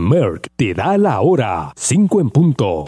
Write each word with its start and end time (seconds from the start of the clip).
Merck 0.00 0.48
te 0.56 0.72
da 0.74 0.96
la 0.96 1.20
hora. 1.20 1.72
5 1.76 2.20
en 2.20 2.30
punto. 2.30 2.86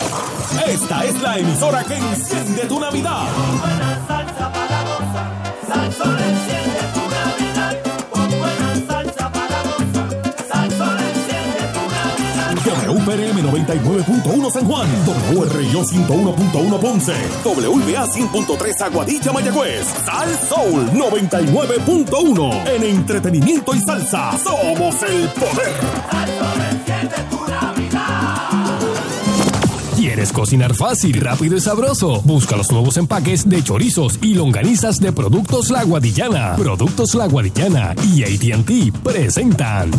Esta 0.66 1.05
es 1.05 1.20
la 1.20 1.38
emisora 1.38 1.85
que 1.85 1.96
enciende 1.96 2.62
tu 2.62 2.81
Navidad. 2.81 3.24
buena 3.60 4.06
salsa 4.06 4.53
para 4.53 4.82
gozar. 4.82 5.30
Salsón 5.69 6.19
enciende 6.19 6.80
tu 6.95 7.01
Navidad. 7.11 7.79
Con 8.11 8.29
buena 8.30 8.75
salsa 8.87 9.33
para 9.33 9.62
gozar. 9.62 10.22
Salsón 10.48 10.96
enciende 10.98 11.61
tu 11.75 11.83
Navidad. 11.93 12.88
WPRM 12.88 13.38
99.1 13.42 14.51
San 14.51 14.65
Juan, 14.67 14.88
WRIO 15.35 15.85
101.1 15.85 16.81
Ponce, 16.81 17.15
WBA 17.45 18.07
100.3 18.07 18.81
Aguadilla 18.83 19.33
Mayagüez, 19.33 19.87
Sal 20.05 20.39
Soul 20.49 20.91
99.1. 20.93 22.69
En 22.69 22.83
entretenimiento 22.85 23.75
y 23.75 23.81
salsa, 23.81 24.33
somos 24.39 25.03
el 25.03 25.29
poder. 25.29 26.42
¿Quieres 30.12 30.30
cocinar 30.30 30.75
fácil, 30.75 31.18
rápido 31.22 31.57
y 31.57 31.61
sabroso? 31.62 32.20
Busca 32.20 32.54
los 32.54 32.70
nuevos 32.70 32.98
empaques 32.98 33.48
de 33.48 33.64
chorizos 33.64 34.18
y 34.20 34.34
longanizas 34.34 35.00
de 35.00 35.10
Productos 35.10 35.70
La 35.70 35.84
Guadillana. 35.84 36.54
Productos 36.56 37.14
La 37.14 37.26
Guadillana 37.28 37.94
y 38.12 38.22
AT&T 38.22 38.92
presentan. 39.02 39.90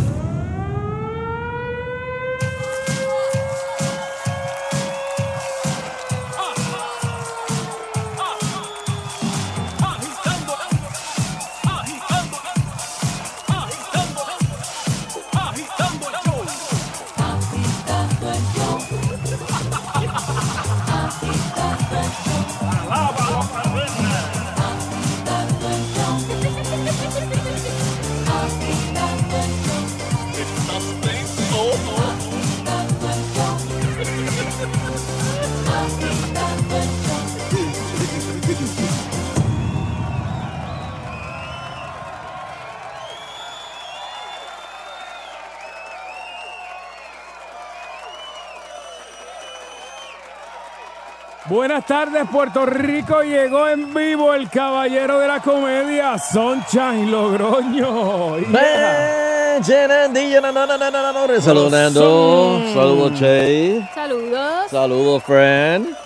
Buenas 51.66 51.86
tardes, 51.86 52.28
Puerto 52.30 52.66
Rico. 52.66 53.22
Llegó 53.22 53.66
en 53.66 53.94
vivo 53.94 54.34
el 54.34 54.50
caballero 54.50 55.18
de 55.18 55.26
la 55.26 55.40
comedia, 55.40 56.18
Sunshine 56.18 57.10
Logroño. 57.10 58.36
Yeah. 58.36 59.62
Saludando. 61.40 62.60
Saludos, 62.74 63.18
Che. 63.18 63.88
Saludos. 63.94 64.70
Saludos, 64.70 65.22
friend. 65.22 65.96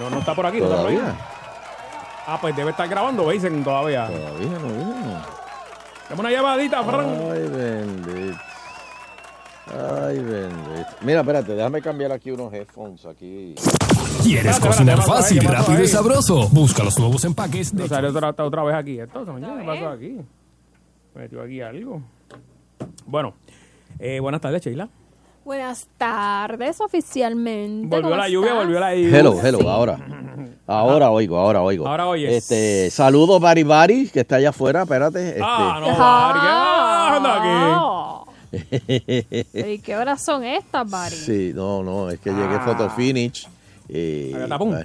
No, 0.00 0.10
no 0.10 0.18
está 0.18 0.34
por 0.34 0.46
aquí, 0.46 0.58
no 0.58 0.64
está 0.64 0.78
por 0.78 0.86
aquí. 0.86 0.96
Todavía. 0.96 1.14
Ah, 2.26 2.38
pues 2.40 2.56
debe 2.56 2.72
estar 2.72 2.88
grabando, 2.88 3.30
dicen 3.30 3.62
todavía. 3.62 4.08
Todavía 4.08 4.58
no 4.58 4.66
vino. 4.66 5.22
Dame 6.08 6.20
una 6.22 6.30
llamadita, 6.32 6.82
Fran. 6.82 7.06
Ay, 7.32 7.48
bendito. 7.48 8.55
Ay, 9.66 10.18
bendito. 10.20 10.88
Mira, 11.02 11.20
espérate, 11.20 11.54
déjame 11.54 11.82
cambiar 11.82 12.12
aquí 12.12 12.30
unos 12.30 12.52
headphones 12.52 13.04
aquí. 13.04 13.54
¿Quieres 14.22 14.46
Espérate, 14.52 14.60
cocinar 14.66 14.98
espérate, 14.98 15.22
fácil, 15.22 15.38
espérate, 15.38 15.66
rápido 15.66 15.82
y 15.84 15.88
sabroso? 15.88 16.48
Busca 16.50 16.84
los 16.84 16.98
nuevos 16.98 17.24
empaques 17.24 17.74
de 17.74 17.82
No 17.82 17.88
salió 17.88 18.10
otra, 18.10 18.30
otra 18.44 18.62
vez 18.62 18.74
aquí. 18.76 19.00
Esto, 19.00 19.24
¿qué 19.24 19.64
pasó 19.66 19.88
aquí? 19.88 20.16
Me 21.14 21.22
metió 21.22 21.42
aquí 21.42 21.60
algo. 21.60 22.00
Bueno, 23.06 23.34
eh, 23.98 24.20
buenas 24.20 24.40
tardes, 24.40 24.62
Sheila. 24.62 24.88
Buenas 25.44 25.86
tardes, 25.96 26.80
oficialmente. 26.80 27.88
Volvió 27.88 28.02
¿Cómo 28.10 28.16
la 28.16 28.28
lluvia, 28.28 28.54
volvió 28.54 28.80
la 28.80 28.94
lluvia. 28.94 29.18
Hello, 29.18 29.40
hello, 29.42 29.70
ahora. 29.70 29.98
Ahora 30.68 31.10
oigo, 31.12 31.38
ahora 31.38 31.62
oigo. 31.62 31.86
Ahora 31.86 32.08
oyes. 32.08 32.32
Este, 32.32 32.90
saludos, 32.90 33.40
Bari 33.40 33.62
Bari, 33.62 34.08
que 34.08 34.18
está 34.20 34.36
allá 34.36 34.48
afuera, 34.48 34.82
espérate. 34.82 35.28
Este, 35.28 35.40
Ah, 35.40 35.78
no, 35.80 35.86
Bari, 35.86 36.40
¿qué 36.40 36.46
Ah. 36.50 37.14
anda 37.16 37.36
aquí? 37.36 37.95
¿Y 39.54 39.78
qué 39.80 39.96
horas 39.96 40.24
son 40.24 40.44
estas, 40.44 40.88
Bari? 40.88 41.14
Sí, 41.14 41.52
no, 41.54 41.82
no, 41.82 42.10
es 42.10 42.18
que 42.20 42.30
llegué 42.30 42.54
Ah. 42.56 42.62
photo 42.64 42.90
finish. 42.90 43.46
eh, 43.88 44.32
eh, 44.34 44.84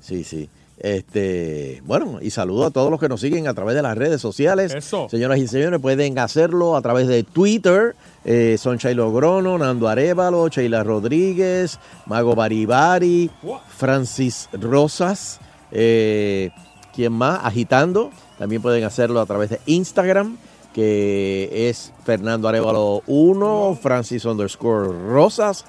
sí, 0.00 0.24
sí. 0.24 0.48
Este, 0.80 1.82
bueno, 1.84 2.18
y 2.22 2.30
saludo 2.30 2.66
a 2.66 2.70
todos 2.70 2.88
los 2.88 3.00
que 3.00 3.08
nos 3.08 3.20
siguen 3.20 3.48
a 3.48 3.54
través 3.54 3.74
de 3.74 3.82
las 3.82 3.98
redes 3.98 4.20
sociales. 4.20 4.72
Eso. 4.72 5.08
Señoras 5.10 5.38
y 5.40 5.48
señores, 5.48 5.80
pueden 5.80 6.16
hacerlo 6.20 6.76
a 6.76 6.82
través 6.82 7.08
de 7.08 7.24
Twitter. 7.24 7.96
Eh, 8.24 8.56
son 8.60 8.76
Shailo 8.76 9.12
Grono, 9.12 9.58
Nando 9.58 9.88
Arevalo, 9.88 10.46
Sheila 10.48 10.84
Rodríguez, 10.84 11.80
Mago 12.06 12.36
Baribari. 12.36 13.28
Francis 13.76 14.48
Rosas. 14.52 15.40
Eh, 15.72 16.50
¿Quién 16.94 17.12
más? 17.12 17.40
Agitando. 17.42 18.10
También 18.38 18.62
pueden 18.62 18.84
hacerlo 18.84 19.20
a 19.20 19.26
través 19.26 19.50
de 19.50 19.60
Instagram, 19.66 20.36
que 20.82 21.68
es 21.68 21.92
Fernando 22.04 22.46
Arevalo 22.48 23.02
1, 23.08 23.78
Francis 23.82 24.24
underscore 24.24 24.88
Rosas, 25.10 25.64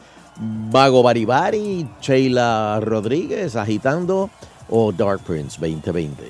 Vago 0.72 1.02
Baribari, 1.02 1.88
Sheila 2.00 2.80
Rodríguez, 2.80 3.56
Agitando 3.56 4.30
o 4.70 4.92
Dark 4.92 5.22
Prince 5.26 5.58
2020. 5.60 6.24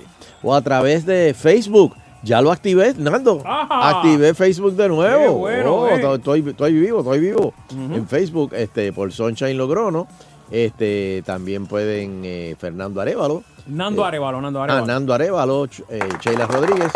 O 0.44 0.56
a 0.56 0.62
través 0.62 1.06
de 1.06 1.34
Facebook. 1.38 1.94
Ya 2.24 2.42
lo 2.42 2.54
activé, 2.54 2.94
Nando. 2.98 3.42
Ajá. 3.46 3.90
Activé 4.00 4.34
Facebook 4.34 4.74
de 4.76 4.88
nuevo. 4.88 5.24
Qué 5.24 5.28
bueno, 5.30 5.76
Oh, 5.76 5.88
eh. 5.88 5.96
estoy, 5.96 6.16
estoy- 6.40 6.50
estoy 6.50 6.74
vivo, 6.80 7.00
estoy 7.00 7.20
vivo. 7.20 7.54
En 7.72 8.08
Facebook, 8.08 8.54
este, 8.54 8.94
por 8.94 9.12
Sunshine 9.12 9.58
Logrono. 9.58 10.08
Este, 10.50 11.22
también 11.26 11.66
pueden 11.68 12.22
eh, 12.24 12.56
Fernando 12.58 13.02
Arevalo. 13.02 13.44
Nando 13.68 14.04
Eh, 14.04 14.08
Arevalo, 14.08 14.42
Nando 14.42 14.60
Ah, 14.62 14.64
Arevalo. 14.64 14.86
Nando 14.88 15.14
Arevalo, 15.14 15.66
Ch- 15.68 15.84
eh, 15.90 16.00
Sheila 16.22 16.48
Rodríguez 16.48 16.92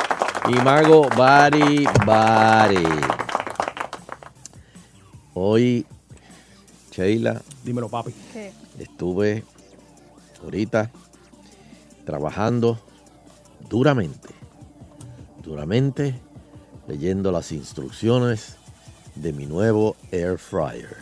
y 0.50 0.54
Mago 0.62 1.08
Bari 1.18 1.88
Bari. 2.06 2.84
Hoy, 5.36 5.86
Sheila, 6.92 7.42
Dímelo, 7.64 7.90
papi. 7.90 8.14
¿Qué? 8.34 8.52
estuve 8.80 9.44
ahorita 10.44 10.92
trabajando 12.06 12.80
duramente, 13.70 14.30
duramente 15.42 16.20
leyendo 16.88 17.32
las 17.32 17.52
instrucciones 17.52 18.58
de 19.16 19.32
mi 19.34 19.46
nuevo 19.46 19.96
air 20.12 20.38
fryer. 20.38 20.98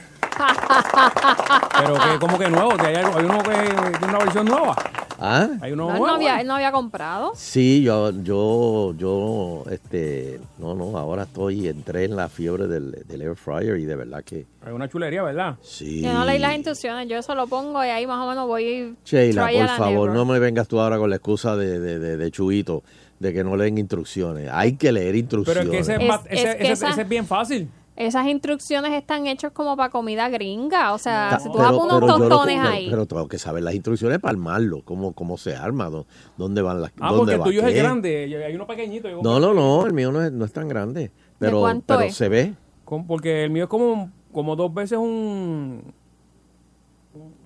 Pero 1.79 1.95
que, 1.95 2.19
como 2.19 2.37
que 2.37 2.49
nuevo, 2.49 2.77
que 2.77 2.87
hay, 2.87 2.95
algo- 2.95 3.17
hay 3.17 3.25
uno 3.25 3.43
que 3.43 3.51
tiene 3.97 4.07
una 4.07 4.17
versión 4.19 4.45
nueva. 4.45 4.75
¿Ah? 5.23 5.49
Hay 5.61 5.71
uno 5.73 5.87
No, 5.87 5.95
él, 5.95 6.01
no 6.01 6.15
había, 6.15 6.41
él 6.41 6.47
no 6.47 6.55
había 6.55 6.71
comprado. 6.71 7.33
Sí, 7.35 7.83
yo, 7.83 8.09
yo, 8.23 8.95
yo, 8.97 9.63
este, 9.69 10.39
no, 10.57 10.73
no, 10.73 10.97
ahora 10.97 11.23
estoy, 11.23 11.67
entré 11.67 12.05
en 12.05 12.15
la 12.15 12.27
fiebre 12.27 12.67
del, 12.67 12.91
del 13.07 13.21
air 13.21 13.35
fryer 13.35 13.77
y 13.77 13.85
de 13.85 13.95
verdad 13.95 14.23
que 14.23 14.47
Hay 14.65 14.73
una 14.73 14.89
chulería, 14.89 15.21
¿verdad? 15.21 15.57
sí. 15.61 16.01
Yo 16.01 16.11
no 16.11 16.25
leí 16.25 16.39
las 16.39 16.55
instrucciones, 16.55 17.07
yo 17.07 17.17
eso 17.17 17.35
lo 17.35 17.45
pongo 17.45 17.83
y 17.85 17.87
ahí 17.89 18.07
más 18.07 18.17
o 18.25 18.27
menos 18.27 18.47
voy 18.47 18.95
Sheila, 19.05 19.45
trial 19.47 19.67
por 19.67 19.77
favor, 19.77 20.09
no 20.11 20.25
me 20.25 20.39
vengas 20.39 20.67
tú 20.67 20.79
ahora 20.79 20.97
con 20.97 21.09
la 21.11 21.17
excusa 21.17 21.55
de, 21.55 21.79
de, 21.79 21.99
de, 21.99 22.17
de 22.17 22.31
Chuito, 22.31 22.81
de 23.19 23.31
que 23.31 23.43
no 23.43 23.55
leen 23.55 23.77
instrucciones. 23.77 24.49
Hay 24.51 24.73
que 24.75 24.91
leer 24.91 25.09
Pero 25.11 25.17
instrucciones. 25.19 25.65
es 25.65 25.69
que 25.69 25.77
ese 25.79 25.93
es, 25.97 26.01
Es- 26.01 26.07
más- 26.07 26.21
es 26.27 26.39
ese, 26.39 26.57
que 26.57 26.63
ese- 26.63 26.71
esa- 26.73 26.89
ese 26.89 27.01
es 27.03 27.09
bien 27.09 27.27
fácil. 27.27 27.69
Esas 27.95 28.25
instrucciones 28.27 28.93
están 28.93 29.27
hechas 29.27 29.51
como 29.51 29.75
para 29.75 29.89
comida 29.89 30.29
gringa. 30.29 30.93
O 30.93 30.97
sea, 30.97 31.37
si 31.39 31.51
tú 31.51 31.57
vas 31.57 31.73
poner 31.73 32.03
unos 32.03 32.17
tostones 32.19 32.57
pero- 32.59 32.69
ahí. 32.73 32.87
Pero 32.89 33.05
tengo 33.05 33.27
que 33.27 33.37
saber 33.37 33.63
las 33.63 33.75
instrucciones 33.75 34.19
para 34.19 34.31
armarlo, 34.31 34.81
cómo, 34.83 35.13
cómo 35.13 35.37
se 35.37 35.55
arma, 35.55 35.89
dó- 35.89 36.05
dónde 36.37 36.61
van 36.61 36.81
las 36.81 36.91
Ah, 36.99 37.11
dónde 37.11 37.35
porque 37.37 37.49
el 37.49 37.57
tuyo 37.57 37.67
es 37.67 37.75
el 37.75 37.83
grande. 37.83 38.27
y 38.27 38.33
Hay 38.35 38.55
uno 38.55 38.65
pequeñito. 38.65 39.09
yo 39.09 39.21
No, 39.21 39.39
no, 39.39 39.53
no, 39.53 39.85
el 39.85 39.93
mío 39.93 40.11
no 40.11 40.23
es, 40.23 40.31
no 40.31 40.45
es 40.45 40.53
tan 40.53 40.67
grande. 40.69 41.11
Pero, 41.37 41.59
cuánto 41.59 41.85
pero 41.97 42.01
es? 42.01 42.15
se 42.15 42.29
ve. 42.29 42.53
Con- 42.85 43.05
Porque 43.05 43.43
el 43.43 43.49
mío 43.51 43.65
es 43.65 43.69
como, 43.69 44.09
como 44.31 44.55
dos 44.55 44.73
veces 44.73 44.97
un. 44.97 45.93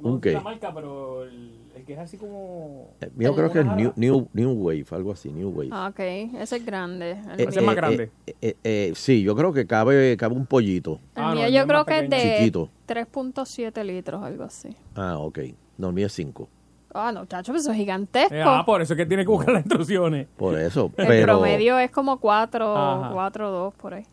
no 0.01 0.09
¿Un 0.09 0.15
sé 0.17 0.21
qué? 0.21 0.31
la 0.33 0.41
marca, 0.41 0.71
pero 0.73 1.23
el, 1.23 1.64
el 1.75 1.83
que 1.85 1.93
es 1.93 1.99
así 1.99 2.17
como. 2.17 2.89
El 3.01 3.11
mío 3.13 3.29
El- 3.29 3.35
creo 3.35 3.51
que 3.51 3.59
es 3.59 3.65
New. 3.65 3.93
New, 3.95 4.27
New 4.33 4.51
Wave, 4.53 4.85
algo 4.91 5.11
así, 5.11 5.29
New 5.31 5.49
Wave. 5.49 5.69
Ah, 5.71 5.89
ok, 5.91 5.99
ese 6.39 6.57
es 6.57 6.65
grande. 6.65 7.11
El, 7.11 7.39
Eh, 7.41 7.45
ese 7.49 7.59
es 7.59 7.65
más 7.65 7.75
grande. 7.75 8.11
eh, 8.25 8.35
eh, 8.41 8.55
eh, 8.63 8.91
sí, 8.95 9.21
yo 9.23 9.35
creo 9.35 9.51
que 9.53 9.67
cabe, 9.67 10.15
cabe 10.17 10.35
un 10.35 10.45
pollito. 10.45 10.99
el 11.15 11.23
Ah, 11.23 11.35
mío 11.35 11.45
el 11.45 11.53
yo 11.53 11.67
creo 11.67 11.85
que 11.85 11.99
es 11.99 12.09
de 12.09 12.35
Chiquito. 12.37 12.69
3.7 12.87 13.83
litros, 13.83 14.23
algo 14.23 14.43
así. 14.45 14.69
Ah, 14.95 15.17
ok. 15.17 15.39
No, 15.77 15.87
el 15.89 15.93
mío 15.93 16.07
es 16.07 16.13
5. 16.13 16.47
Ah, 16.93 17.11
no, 17.11 17.25
chacho, 17.25 17.51
pues 17.51 17.63
eso 17.63 17.71
es 17.71 17.77
gigantesco. 17.77 18.33
Eh, 18.33 18.41
ah, 18.41 18.63
por 18.65 18.81
eso 18.81 18.93
es 18.93 18.97
que 18.97 19.05
tiene 19.05 19.23
que 19.23 19.29
buscar 19.29 19.53
las 19.53 19.65
instrucciones. 19.65 20.27
Por 20.37 20.57
eso. 20.57 20.91
el 20.97 21.07
pero, 21.07 21.33
promedio 21.39 21.77
es 21.77 21.91
como 21.91 22.19
4, 22.21 22.73
Ajá. 22.77 23.09
4, 23.11 23.51
2 23.51 23.73
por 23.73 23.95
ahí. 23.95 24.03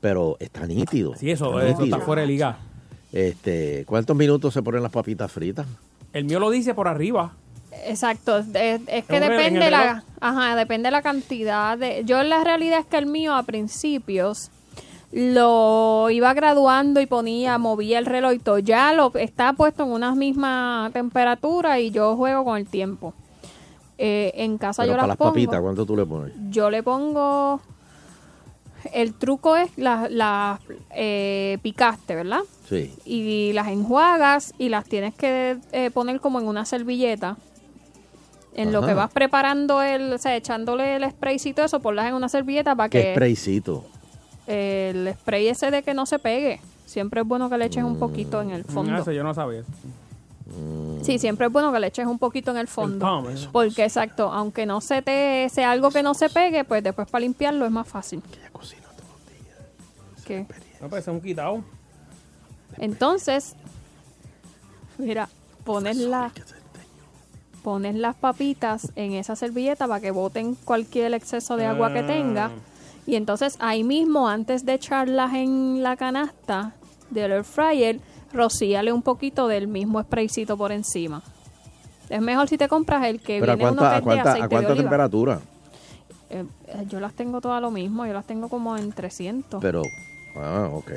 pero 0.00 0.36
está 0.38 0.64
nítido. 0.66 1.16
Sí, 1.16 1.28
eso, 1.30 1.46
está 1.58 1.68
eso 1.68 1.78
nítido. 1.80 1.96
está 1.96 2.06
fuera 2.06 2.22
de 2.22 2.28
liga. 2.28 2.58
Este, 3.12 3.84
¿Cuántos 3.86 4.16
minutos 4.16 4.54
se 4.54 4.62
ponen 4.62 4.82
las 4.84 4.92
papitas 4.92 5.32
fritas? 5.32 5.66
El 6.12 6.24
mío 6.24 6.40
lo 6.40 6.50
dice 6.50 6.74
por 6.74 6.88
arriba. 6.88 7.32
Exacto, 7.86 8.38
es, 8.38 8.46
es 8.54 9.04
que 9.04 9.16
¿En 9.16 9.22
un 9.22 9.28
reloj- 9.28 9.32
en 9.46 9.54
depende 9.54 9.70
la, 9.70 10.04
ajá, 10.20 10.56
depende 10.56 10.90
la 10.90 11.02
cantidad 11.02 11.78
de. 11.78 12.02
Yo 12.04 12.22
la 12.22 12.42
realidad 12.44 12.80
es 12.80 12.86
que 12.86 12.98
el 12.98 13.06
mío 13.06 13.34
a 13.34 13.42
principios 13.44 14.50
lo 15.12 16.08
iba 16.10 16.32
graduando 16.34 17.00
y 17.00 17.06
ponía, 17.06 17.58
movía 17.58 17.98
el 17.98 18.06
reloj 18.06 18.32
y 18.34 18.38
todo. 18.38 18.58
Ya 18.58 18.92
lo 18.92 19.12
está 19.14 19.52
puesto 19.52 19.84
en 19.84 19.90
una 19.90 20.14
misma 20.14 20.90
temperatura 20.92 21.80
y 21.80 21.90
yo 21.90 22.16
juego 22.16 22.44
con 22.44 22.56
el 22.58 22.66
tiempo. 22.66 23.14
Eh, 23.98 24.32
en 24.36 24.56
casa 24.56 24.82
Pero 24.82 24.92
yo 24.92 24.96
para 24.96 25.02
las 25.02 25.08
las 25.08 25.16
pongo. 25.18 25.30
papitas, 25.32 25.60
¿cuánto 25.60 25.84
tú 25.84 25.96
le 25.96 26.06
pones? 26.06 26.32
Yo 26.50 26.70
le 26.70 26.82
pongo. 26.82 27.60
El 28.92 29.14
truco 29.14 29.56
es 29.56 29.70
las 29.76 30.10
las, 30.10 30.60
eh, 30.90 31.58
picaste, 31.62 32.14
¿verdad? 32.14 32.40
Sí. 32.68 32.94
y 33.04 33.52
las 33.52 33.66
enjuagas 33.68 34.54
y 34.58 34.68
las 34.68 34.84
tienes 34.84 35.14
que 35.14 35.58
eh, 35.72 35.90
poner 35.90 36.20
como 36.20 36.38
en 36.40 36.46
una 36.46 36.64
servilleta. 36.64 37.36
En 38.54 38.72
lo 38.72 38.84
que 38.84 38.94
vas 38.94 39.10
preparando 39.10 39.80
el, 39.82 40.12
o 40.12 40.18
sea, 40.18 40.34
echándole 40.36 40.96
el 40.96 41.08
spraycito 41.10 41.64
eso, 41.64 41.80
ponlas 41.80 42.06
en 42.08 42.14
una 42.14 42.28
servilleta 42.28 42.74
para 42.74 42.88
¿Qué 42.88 43.02
que 43.02 43.12
spraycito? 43.14 43.84
el 44.46 45.12
spray 45.14 45.48
ese 45.48 45.70
de 45.70 45.82
que 45.82 45.94
no 45.94 46.04
se 46.06 46.18
pegue. 46.18 46.60
Siempre 46.84 47.20
es 47.20 47.26
bueno 47.26 47.48
que 47.48 47.56
le 47.56 47.66
eches 47.66 47.84
un 47.84 47.98
poquito 48.00 48.40
en 48.42 48.50
el 48.50 48.62
Ah, 48.68 48.72
fondo. 48.72 48.96
eso 48.96 49.12
yo 49.12 49.22
no 49.22 49.32
sabía. 49.34 49.62
Sí, 51.02 51.18
siempre 51.18 51.46
es 51.46 51.52
bueno 51.52 51.72
que 51.72 51.80
le 51.80 51.86
eches 51.86 52.06
un 52.06 52.18
poquito 52.18 52.50
en 52.50 52.56
el 52.58 52.68
fondo. 52.68 52.98
palm, 53.04 53.28
eso. 53.30 53.48
porque 53.52 53.84
exacto, 53.84 54.30
aunque 54.32 54.66
no 54.66 54.80
se 54.80 55.00
te 55.02 55.48
sea 55.48 55.70
algo 55.70 55.90
que 55.90 56.02
no 56.02 56.14
se 56.14 56.28
pegue, 56.28 56.64
pues 56.64 56.82
después 56.82 57.08
para 57.08 57.20
limpiarlo 57.22 57.64
es 57.64 57.70
más 57.70 57.86
fácil. 57.88 58.22
Ella 58.38 58.50
cocina 58.52 58.82
todos 58.96 59.08
los 59.10 59.44
días. 59.44 60.24
¿Qué? 60.26 60.46
No, 60.80 60.88
pues 60.88 61.02
es 61.02 61.08
un 61.08 61.20
quitado. 61.20 61.62
Entonces, 62.78 63.54
mira, 64.98 65.28
pones 65.64 65.96
la 65.96 66.30
pones 67.62 67.94
las 67.94 68.16
papitas 68.16 68.90
en 68.96 69.12
esa 69.12 69.36
servilleta 69.36 69.86
para 69.86 70.00
que 70.00 70.10
boten 70.10 70.54
cualquier 70.54 71.12
exceso 71.12 71.56
de 71.58 71.66
agua 71.66 71.92
que 71.92 71.98
Ah. 72.00 72.06
tenga. 72.06 72.50
Y 73.06 73.16
entonces 73.16 73.56
ahí 73.58 73.84
mismo, 73.84 74.28
antes 74.28 74.64
de 74.64 74.74
echarlas 74.74 75.34
en 75.34 75.82
la 75.82 75.96
canasta 75.96 76.72
del 77.10 77.32
air 77.32 77.44
fryer, 77.44 78.00
rocíale 78.32 78.92
un 78.92 79.02
poquito 79.02 79.48
del 79.48 79.68
mismo 79.68 80.00
spraycito 80.02 80.56
por 80.56 80.72
encima. 80.72 81.22
Es 82.08 82.20
mejor 82.20 82.48
si 82.48 82.58
te 82.58 82.68
compras 82.68 83.04
el 83.06 83.20
que 83.20 83.38
¿Pero 83.40 83.56
viene 83.56 83.70
uno 83.72 83.80
cuánta, 83.80 83.90
que 83.90 83.96
a 83.96 84.02
cuánta, 84.02 84.22
aceite 84.22 84.40
a 84.40 84.42
de 84.42 84.48
cuánta 84.48 84.72
oliva. 84.72 84.82
temperatura? 84.82 85.40
Eh, 86.30 86.44
yo 86.88 87.00
las 87.00 87.12
tengo 87.14 87.40
todas 87.40 87.60
lo 87.60 87.70
mismo, 87.70 88.06
yo 88.06 88.12
las 88.12 88.24
tengo 88.24 88.48
como 88.48 88.76
en 88.76 88.92
300. 88.92 89.60
Pero, 89.60 89.82
ah, 90.36 90.68
ok. 90.72 90.90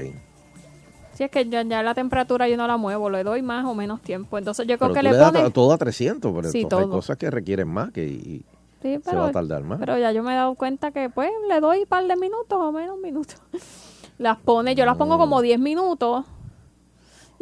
Si 1.13 1.24
es 1.24 1.30
que 1.30 1.47
ya, 1.47 1.62
ya 1.63 1.83
la 1.83 1.94
temperatura 1.94 2.47
yo 2.47 2.57
no 2.57 2.65
la 2.65 2.77
muevo, 2.77 3.09
le 3.09 3.24
doy 3.24 3.44
más 3.44 3.65
o 3.65 3.75
menos 3.75 4.01
tiempo. 4.01 4.38
Entonces 4.39 4.65
yo 4.65 4.77
creo 4.80 4.91
Pero 4.91 4.94
que 4.94 5.00
tú 5.07 5.13
le 5.13 5.19
le 5.19 5.31
pones... 5.31 5.53
todo 5.53 5.74
a 5.74 5.77
300, 5.77 6.33
pero 6.33 6.50
Sí, 6.50 6.62
entonces 6.62 6.88
hay 6.88 6.91
cosas 6.91 7.18
que 7.18 7.30
requieren 7.30 7.68
más 7.68 7.91
que 7.91 8.06
y 8.06 8.45
Sí, 8.81 9.00
se 9.01 9.15
va 9.15 9.27
a 9.27 9.31
tardar 9.31 9.63
más. 9.63 9.80
Pero 9.80 9.97
ya 9.97 10.12
yo 10.12 10.24
me 10.24 10.33
he 10.33 10.35
dado 10.35 10.56
cuenta 10.56 10.91
que 10.91 11.09
pues 11.09 11.30
le 11.47 11.62
doy 11.62 11.80
un 11.80 11.85
par 11.85 12.06
de 12.06 12.18
minutos 12.18 12.59
o 12.59 12.71
menos 12.71 13.00
minutos. 13.00 13.38
Las 14.18 14.38
pone, 14.38 14.75
yo 14.75 14.85
las 14.85 14.95
pongo 14.95 15.18
como 15.18 15.41
10 15.41 15.59
minutos 15.59 16.25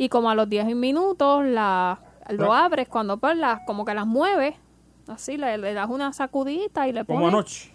y 0.03 0.09
como 0.09 0.31
a 0.31 0.35
los 0.35 0.49
10 0.49 0.75
minutos 0.75 1.45
la, 1.45 1.99
lo 2.29 2.51
Ah. 2.53 2.65
abres 2.65 2.87
cuando 2.87 3.17
pues 3.17 3.37
las 3.37 3.59
como 3.67 3.85
que 3.85 3.93
las 3.93 4.07
mueves. 4.07 4.55
Así 5.07 5.37
le, 5.37 5.57
le 5.59 5.73
das 5.73 5.89
una 5.89 6.11
sacudita 6.13 6.87
y 6.87 6.93
le 6.93 7.05
Como 7.05 7.19
pones, 7.19 7.33
anoche. 7.33 7.71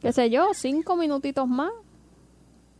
qué 0.00 0.12
sé 0.12 0.28
yo, 0.28 0.48
cinco 0.52 0.96
minutitos 0.96 1.46
más. 1.48 1.70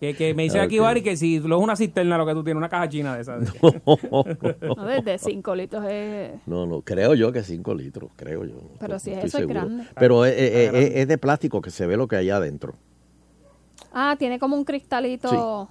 Que, 0.01 0.15
que 0.15 0.35
me 0.35 0.43
dice 0.43 0.61
aquí. 0.61 0.79
Bari, 0.81 1.03
que 1.03 1.17
si 1.17 1.39
lo 1.39 1.57
es 1.57 1.63
una 1.63 1.77
cisterna 1.77 2.19
lo 2.19 2.27
que 2.27 2.35
tú 2.35 2.45
tienes, 2.45 2.59
una 2.59 2.69
caja 2.69 2.89
china 2.89 3.15
de 3.15 3.23
esas. 3.23 3.43
No, 3.63 4.85
desde 4.85 5.17
5 5.19 5.55
litros 5.55 5.85
es... 5.89 6.33
No, 6.47 6.67
no, 6.67 6.83
creo 6.83 7.15
yo 7.15 7.33
que 7.33 7.43
5 7.43 7.75
litros, 7.75 8.11
creo 8.17 8.45
yo. 8.45 8.57
Pero 8.81 8.95
No 8.95 8.99
si 8.99 9.13
estoy 9.13 9.29
eso 9.29 9.39
es 9.39 9.43
seguro. 9.43 9.61
grande. 9.61 9.87
Pero 9.95 10.25
es, 10.27 10.35
es- 10.37 10.75
es- 10.75 10.97
es 10.97 11.09
de 11.09 11.17
plástico 11.19 11.63
que 11.63 11.71
se 11.71 11.87
ve 11.87 11.97
lo 11.97 12.07
que 12.09 12.17
hay 12.17 12.29
adentro. 12.29 12.75
Ah, 13.93 14.17
tiene 14.19 14.39
como 14.39 14.57
un 14.57 14.65
cristalito, 14.65 15.69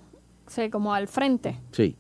sí, 0.48 0.70
como 0.70 0.94
al 0.94 1.08
frente. 1.08 1.60
Sí. 1.72 1.96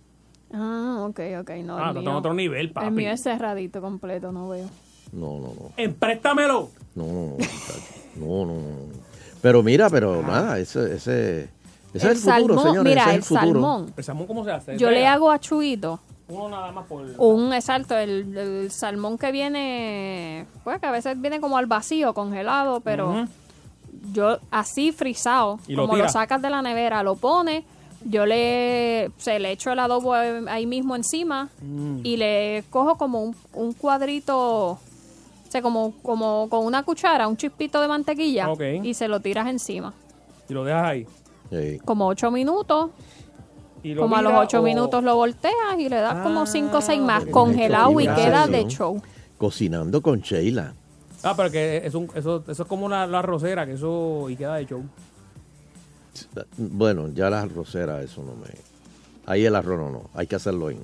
Ah, 0.53 1.05
ok, 1.09 1.19
ok. 1.41 1.50
No, 1.63 1.77
Ah, 1.77 1.89
el 1.89 2.00
mío- 2.00 2.09
en 2.11 2.15
otro 2.15 2.33
nivel, 2.33 2.71
papi. 2.71 2.88
El 2.88 2.94
mío 2.94 3.11
es 3.11 3.23
cerradito 3.23 3.81
completo, 3.81 4.31
no 4.31 4.50
veo. 4.50 4.67
No, 5.11 5.39
no, 5.39 5.47
no. 5.47 5.71
¡Empréstamelo! 5.77 6.69
No, 6.95 7.05
no, 7.05 7.13
no, 7.13 7.38
no, 8.15 8.45
no, 8.45 8.53
no. 8.61 8.94
Pero 9.41 9.61
mira, 9.63 9.89
pero 9.89 10.21
nada, 10.21 10.57
ese, 10.59 10.95
ese, 10.95 11.44
ese 11.44 11.50
es 11.94 12.03
el 12.03 12.15
futuro, 12.17 12.55
salmón, 12.55 12.65
señores. 12.67 12.91
mira, 12.91 13.01
ese 13.03 13.11
el 13.15 13.19
es 13.19 13.31
el 13.31 13.38
futuro. 13.38 13.61
salmón. 13.61 13.94
¿El 13.97 14.03
salmón 14.03 14.27
cómo 14.27 14.45
se 14.45 14.51
hace? 14.51 14.77
Yo 14.77 14.89
le 14.89 15.05
hago 15.05 15.29
a 15.31 15.39
Chuito 15.39 16.00
Uno 16.29 16.50
nada 16.50 16.71
más 16.71 16.85
por... 16.88 17.05
un, 17.17 17.53
exacto, 17.53 17.97
el, 17.97 18.35
el 18.38 18.71
salmón 18.71 19.17
que 19.17 19.31
viene, 19.31 20.45
pues 20.63 20.79
que 20.79 20.85
a 20.88 20.91
veces 20.91 21.19
viene 21.19 21.39
como 21.41 21.57
al 21.57 21.65
vacío, 21.65 22.13
congelado, 22.13 22.79
pero 22.79 23.27
yo 24.13 24.38
así 24.51 24.91
frisado, 24.91 25.59
como 25.75 25.95
lo 25.97 26.07
sacas 26.09 26.41
de 26.41 26.50
la 26.50 26.61
nevera, 26.61 27.03
lo 27.03 27.15
pones, 27.15 27.63
yo 28.05 28.25
le, 28.25 29.11
se 29.17 29.39
le 29.39 29.51
echo 29.51 29.71
el 29.71 29.79
adobo 29.79 30.13
ahí 30.13 30.65
mismo 30.65 30.95
encima 30.95 31.50
Mm. 31.61 32.00
y 32.03 32.17
le 32.17 32.63
cojo 32.69 32.97
como 32.97 33.21
un, 33.23 33.35
un 33.53 33.73
cuadrito, 33.73 34.71
o 34.71 34.79
sea, 35.50 35.61
como, 35.61 35.94
como 36.03 36.47
con 36.50 36.65
una 36.65 36.83
cuchara, 36.83 37.27
un 37.27 37.38
chispito 37.38 37.79
de 37.81 37.88
mantequilla 37.88 38.50
y 38.83 38.94
se 38.94 39.07
lo 39.07 39.19
tiras 39.19 39.47
encima. 39.47 39.94
Y 40.50 40.53
lo 40.53 40.63
dejas 40.63 40.83
ahí. 40.85 41.07
Sí. 41.51 41.79
Como 41.85 42.07
ocho 42.07 42.31
minutos, 42.31 42.89
Y 43.83 43.94
lo 43.94 44.01
como 44.03 44.15
a 44.17 44.21
los 44.21 44.33
ocho 44.33 44.59
o- 44.59 44.63
minutos 44.63 45.03
lo 45.03 45.15
volteas 45.15 45.53
y 45.77 45.89
le 45.89 45.97
das 45.97 46.23
como 46.23 46.45
cinco 46.45 46.77
o 46.77 46.81
seis 46.81 47.00
más, 47.01 47.25
congelado 47.25 48.00
y 48.00 48.05
queda 48.07 48.45
que 48.45 48.51
de 48.51 48.67
show. 48.67 49.01
Cocinando 49.38 50.01
con 50.01 50.21
Sheila. 50.21 50.73
Ah, 51.23 51.33
pero 51.38 51.50
que 51.51 51.77
es 51.85 51.94
un, 51.95 52.09
eso, 52.15 52.44
eso 52.47 52.63
es 52.63 52.67
como 52.69 52.85
una, 52.85 53.05
la 53.07 53.21
rosera, 53.21 53.65
que 53.65 53.73
eso... 53.73 54.29
Y 54.29 54.35
queda 54.35 54.55
de 54.55 54.65
show. 54.65 54.83
Bueno, 56.57 57.10
ya 57.10 57.30
la 57.30 57.42
arrocera, 57.42 58.01
eso 58.01 58.21
no 58.24 58.33
me... 58.36 58.50
Ahí 59.25 59.45
el 59.45 59.56
arroz 59.56 59.80
no, 59.80 59.89
no. 59.89 60.01
Hay 60.13 60.27
que 60.27 60.36
hacerlo 60.36 60.69
en... 60.69 60.80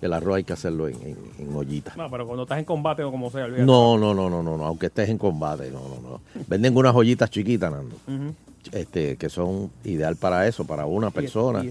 El 0.00 0.12
arroz 0.12 0.36
hay 0.36 0.44
que 0.44 0.52
hacerlo 0.52 0.86
en, 0.88 0.96
en, 1.02 1.16
en 1.38 1.56
ollita. 1.56 1.94
No, 1.96 2.10
pero 2.10 2.26
cuando 2.26 2.42
estás 2.42 2.58
en 2.58 2.64
combate 2.66 3.02
o 3.04 3.10
como 3.10 3.30
sea, 3.30 3.44
olvídate. 3.44 3.64
No, 3.64 3.96
no, 3.96 4.12
no, 4.12 4.28
no, 4.28 4.42
no, 4.42 4.56
no. 4.58 4.66
Aunque 4.66 4.86
estés 4.86 5.08
en 5.08 5.16
combate, 5.18 5.70
no, 5.70 5.80
no, 5.80 6.00
no. 6.10 6.20
Venden 6.46 6.76
unas 6.76 6.94
ollitas 6.94 7.30
chiquitas, 7.30 7.72
Nando. 7.72 7.96
Este, 8.72 9.16
que 9.16 9.28
son 9.30 9.70
ideal 9.84 10.16
para 10.16 10.46
eso, 10.48 10.66
para 10.66 10.84
una 10.86 11.10
persona. 11.10 11.62
y. 11.64 11.68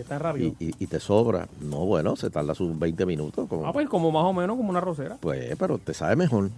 Y, 0.59 0.65
y- 0.67 0.75
y 0.79 0.87
te 0.87 0.99
sobra. 0.99 1.47
No, 1.61 1.85
bueno, 1.85 2.15
se 2.15 2.29
tarda 2.31 2.55
sus 2.55 2.77
20 2.79 3.05
minutos. 3.05 3.47
Como, 3.47 3.67
Ah, 3.67 3.73
pues 3.73 3.87
como 3.89 4.11
más 4.11 4.23
o 4.25 4.33
menos 4.33 4.57
como 4.57 4.69
una 4.69 4.79
rosera. 4.81 5.17
pues, 5.19 5.55
pero 5.57 5.77
te 5.77 5.93
sabe 5.93 6.15
mejor. 6.15 6.49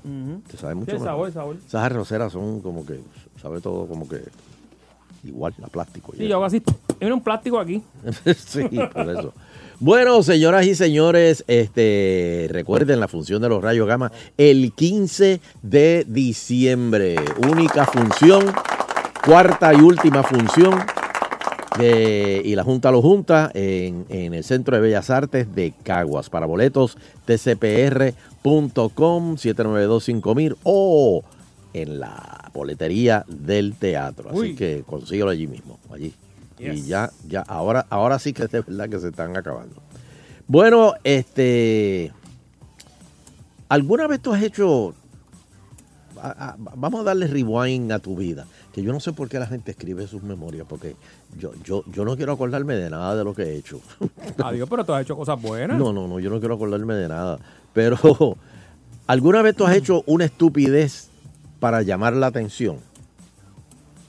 Te 0.49 0.57
sabe 0.57 0.73
Sí, 0.73 0.79
mucho 0.79 0.99
mejor. 0.99 1.27
el 1.27 1.33
sabor. 1.33 1.57
Esas 1.65 1.83
arroceras 1.83 2.31
son 2.31 2.61
como 2.61 2.85
que, 2.85 2.99
sabe 3.41 3.59
todo 3.59 3.85
como 3.87 4.07
que 4.07 4.21
igual, 5.25 5.53
a 5.63 5.67
plástico. 5.67 6.13
Sí, 6.17 6.27
yo 6.27 6.35
hago 6.35 6.45
así. 6.45 6.61
Mira 7.01 7.13
un 7.13 7.21
plástico 7.21 7.59
aquí. 7.59 7.81
sí, 8.37 8.63
por 8.93 9.09
eso. 9.09 9.33
Bueno, 9.79 10.23
señoras 10.23 10.65
y 10.65 10.73
señores, 10.73 11.43
este, 11.47 12.47
recuerden 12.49 12.99
la 13.01 13.07
función 13.09 13.41
de 13.41 13.49
los 13.49 13.61
rayos 13.61 13.85
gamma 13.87 14.11
el 14.37 14.71
15 14.73 15.41
de 15.63 16.05
diciembre. 16.07 17.15
Única 17.51 17.85
función, 17.85 18.45
cuarta 19.25 19.73
y 19.73 19.81
última 19.81 20.23
función. 20.23 20.75
de- 21.77 22.41
y 22.45 22.55
la 22.55 22.63
Junta 22.63 22.89
lo 22.89 23.01
junta 23.01 23.51
en, 23.53 24.05
en 24.07 24.33
el 24.33 24.45
Centro 24.45 24.77
de 24.77 24.81
Bellas 24.81 25.09
Artes 25.09 25.53
de 25.53 25.73
Caguas. 25.83 26.29
Para 26.29 26.45
boletos, 26.45 26.97
tcpr.com 28.43 29.35
7925000 29.35 30.55
o 30.63 31.21
en 31.73 31.99
la 31.99 32.44
boletería 32.55 33.23
del 33.27 33.75
teatro. 33.75 34.29
Así 34.31 34.39
Uy. 34.39 34.55
que 34.55 34.83
consíguelo 34.87 35.29
allí 35.29 35.45
mismo, 35.47 35.77
allí. 35.93 36.13
Y 36.57 36.81
ya, 36.83 37.11
ya, 37.27 37.41
ahora, 37.41 37.85
ahora 37.89 38.17
sí 38.17 38.31
que 38.33 38.43
es 38.43 38.51
de 38.51 38.61
verdad 38.61 38.89
que 38.89 38.99
se 38.99 39.09
están 39.09 39.35
acabando. 39.37 39.75
Bueno, 40.47 40.93
este. 41.03 42.11
¿Alguna 43.69 44.07
vez 44.07 44.21
tú 44.21 44.33
has 44.33 44.41
hecho. 44.43 44.93
a- 46.21 46.49
a- 46.51 46.55
vamos 46.57 47.01
a 47.01 47.03
darle 47.03 47.27
rewind 47.27 47.91
a 47.91 47.99
tu 47.99 48.15
vida. 48.15 48.47
Que 48.73 48.81
yo 48.81 48.91
no 48.93 48.99
sé 48.99 49.11
por 49.13 49.29
qué 49.29 49.37
la 49.37 49.45
gente 49.47 49.71
escribe 49.71 50.07
sus 50.07 50.23
memorias, 50.23 50.65
porque 50.67 50.95
yo, 51.37 51.51
yo, 51.63 51.83
yo 51.91 52.03
no 52.03 52.15
quiero 52.15 52.31
acordarme 52.33 52.73
de 52.75 52.89
nada 52.89 53.15
de 53.15 53.23
lo 53.23 53.33
que 53.35 53.43
he 53.43 53.55
hecho. 53.57 53.79
Adiós, 54.43 54.67
pero 54.69 54.83
tú 54.85 54.93
has 54.93 55.03
hecho 55.03 55.15
cosas 55.15 55.39
buenas. 55.41 55.77
No, 55.77 55.93
no, 55.93 56.07
no, 56.07 56.19
yo 56.19 56.29
no 56.29 56.39
quiero 56.39 56.55
acordarme 56.55 56.95
de 56.95 57.07
nada. 57.09 57.37
Pero, 57.73 57.97
¿alguna 59.07 59.41
vez 59.43 59.55
tú 59.55 59.65
has 59.65 59.75
hecho 59.75 60.03
una 60.07 60.25
estupidez 60.25 61.09
para 61.59 61.81
llamar 61.81 62.13
la 62.13 62.27
atención? 62.27 62.79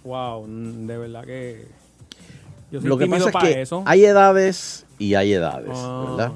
Wow, 0.05 0.47
de 0.47 0.99
verdad 0.99 1.25
que. 1.25 1.67
Yo 2.71 2.81
soy 2.81 2.89
Lo 2.89 2.99
que 2.99 3.07
pasa 3.07 3.27
es 3.27 3.33
para 3.33 3.49
que 3.49 3.61
eso. 3.63 3.83
hay 3.87 4.05
edades 4.05 4.87
y 4.99 5.15
hay 5.15 5.33
edades, 5.33 5.71
Ah. 5.75 6.05
¿verdad? 6.09 6.33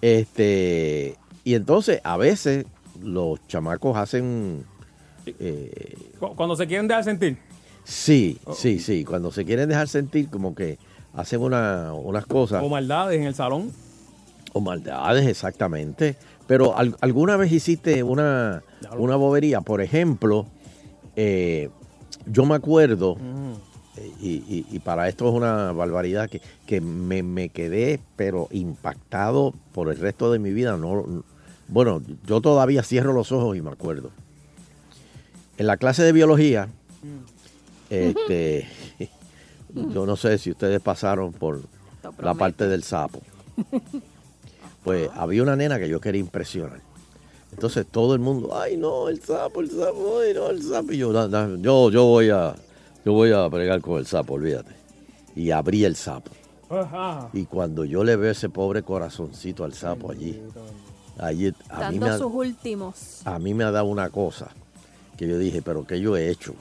Este, 0.00 1.16
y 1.44 1.54
entonces 1.54 2.00
a 2.04 2.16
veces 2.16 2.66
los 3.02 3.44
chamacos 3.48 3.96
hacen, 3.96 4.64
eh, 5.26 5.96
Cu- 6.20 6.34
Cuando 6.36 6.54
se 6.56 6.66
quieren 6.66 6.86
dejar 6.88 7.04
sentir. 7.04 7.38
sí, 7.84 8.38
Oh. 8.44 8.54
sí, 8.54 8.78
sí, 8.78 9.04
cuando 9.04 9.32
se 9.32 9.44
quieren 9.44 9.68
dejar 9.68 9.88
sentir 9.88 10.28
como 10.30 10.54
que 10.54 10.78
hacen 11.14 11.40
una- 11.40 11.92
unas 11.92 12.26
cosas 12.26 12.62
O 12.62 12.68
maldades 12.68 13.18
en 13.18 13.24
el 13.26 13.34
salón. 13.34 13.72
o 14.52 14.60
maldades, 14.60 15.26
exactamente. 15.26 16.16
Pero 16.48 16.76
al- 16.76 16.96
alguna 17.00 17.36
vez 17.36 17.52
hiciste 17.52 18.02
una, 18.02 18.64
una 18.98 19.14
bobería, 19.16 19.60
por 19.60 19.80
ejemplo, 19.82 20.46
eh, 21.14 21.68
yo 22.26 22.44
me 22.46 22.54
acuerdo, 22.56 23.16
eh, 23.96 24.10
y, 24.20 24.28
y- 24.48 24.66
y 24.70 24.78
para 24.80 25.08
esto 25.08 25.28
es 25.28 25.34
una 25.34 25.70
barbaridad, 25.72 26.28
que, 26.28 26.40
que 26.66 26.80
me, 26.80 27.22
me 27.22 27.50
quedé 27.50 28.00
pero 28.16 28.48
impactado 28.50 29.52
por 29.72 29.90
el 29.92 29.98
resto 29.98 30.32
de 30.32 30.38
mi 30.40 30.50
vida. 30.52 30.76
No, 30.76 31.22
bueno, 31.68 32.02
yo 32.26 32.40
todavía 32.40 32.82
cierro 32.82 33.12
los 33.12 33.30
ojos 33.30 33.56
y 33.56 33.60
me 33.62 33.70
acuerdo. 33.70 34.10
En 35.58 35.66
la 35.66 35.76
clase 35.76 36.02
de 36.02 36.12
biología, 36.12 36.68
este, 37.90 38.66
yo 39.74 40.06
no 40.06 40.16
sé 40.16 40.38
si 40.38 40.50
ustedes 40.50 40.80
pasaron 40.80 41.32
por 41.32 41.60
la 42.22 42.32
parte 42.34 42.68
del 42.68 42.82
sapo. 42.84 43.20
Pues 44.84 45.10
había 45.14 45.42
una 45.42 45.56
nena 45.56 45.78
que 45.78 45.88
yo 45.88 46.00
quería 46.00 46.20
impresionar. 46.20 46.80
Entonces 47.52 47.86
todo 47.90 48.14
el 48.14 48.20
mundo, 48.20 48.56
ay 48.58 48.76
no, 48.76 49.08
el 49.08 49.20
sapo, 49.22 49.60
el 49.60 49.70
sapo, 49.70 50.20
ay 50.24 50.34
no, 50.34 50.48
el 50.50 50.62
sapo. 50.62 50.92
Y 50.92 50.98
yo, 50.98 51.12
"Da- 51.12 51.28
da- 51.28 51.48
yo, 51.58 51.90
yo 51.90 52.04
voy 52.04 52.30
a, 52.30 52.54
yo 53.04 53.12
voy 53.12 53.32
a 53.32 53.46
bregar 53.48 53.80
con 53.80 53.98
el 53.98 54.06
sapo, 54.06 54.34
olvídate. 54.34 54.74
Y 55.34 55.50
abrí 55.50 55.84
el 55.84 55.96
sapo. 55.96 56.30
Ajá. 56.70 57.30
Y 57.32 57.44
cuando 57.46 57.84
yo 57.84 58.04
le 58.04 58.16
veo 58.16 58.30
ese 58.30 58.48
pobre 58.50 58.82
corazoncito 58.82 59.64
al 59.64 59.72
sapo 59.72 60.10
allí, 60.10 60.40
allí 61.18 61.52
a 61.70 61.90
mí, 61.90 61.98
me 61.98 62.06
Dando 62.06 62.06
ha, 62.06 62.18
sus 62.18 62.32
últimos. 62.34 63.22
a 63.24 63.38
mí 63.38 63.54
me 63.54 63.64
ha 63.64 63.70
dado 63.70 63.86
una 63.86 64.10
cosa 64.10 64.48
que 65.16 65.26
yo 65.26 65.38
dije, 65.38 65.62
pero 65.62 65.86
¿qué 65.86 65.98
yo 66.00 66.16
he 66.16 66.28
hecho? 66.30 66.54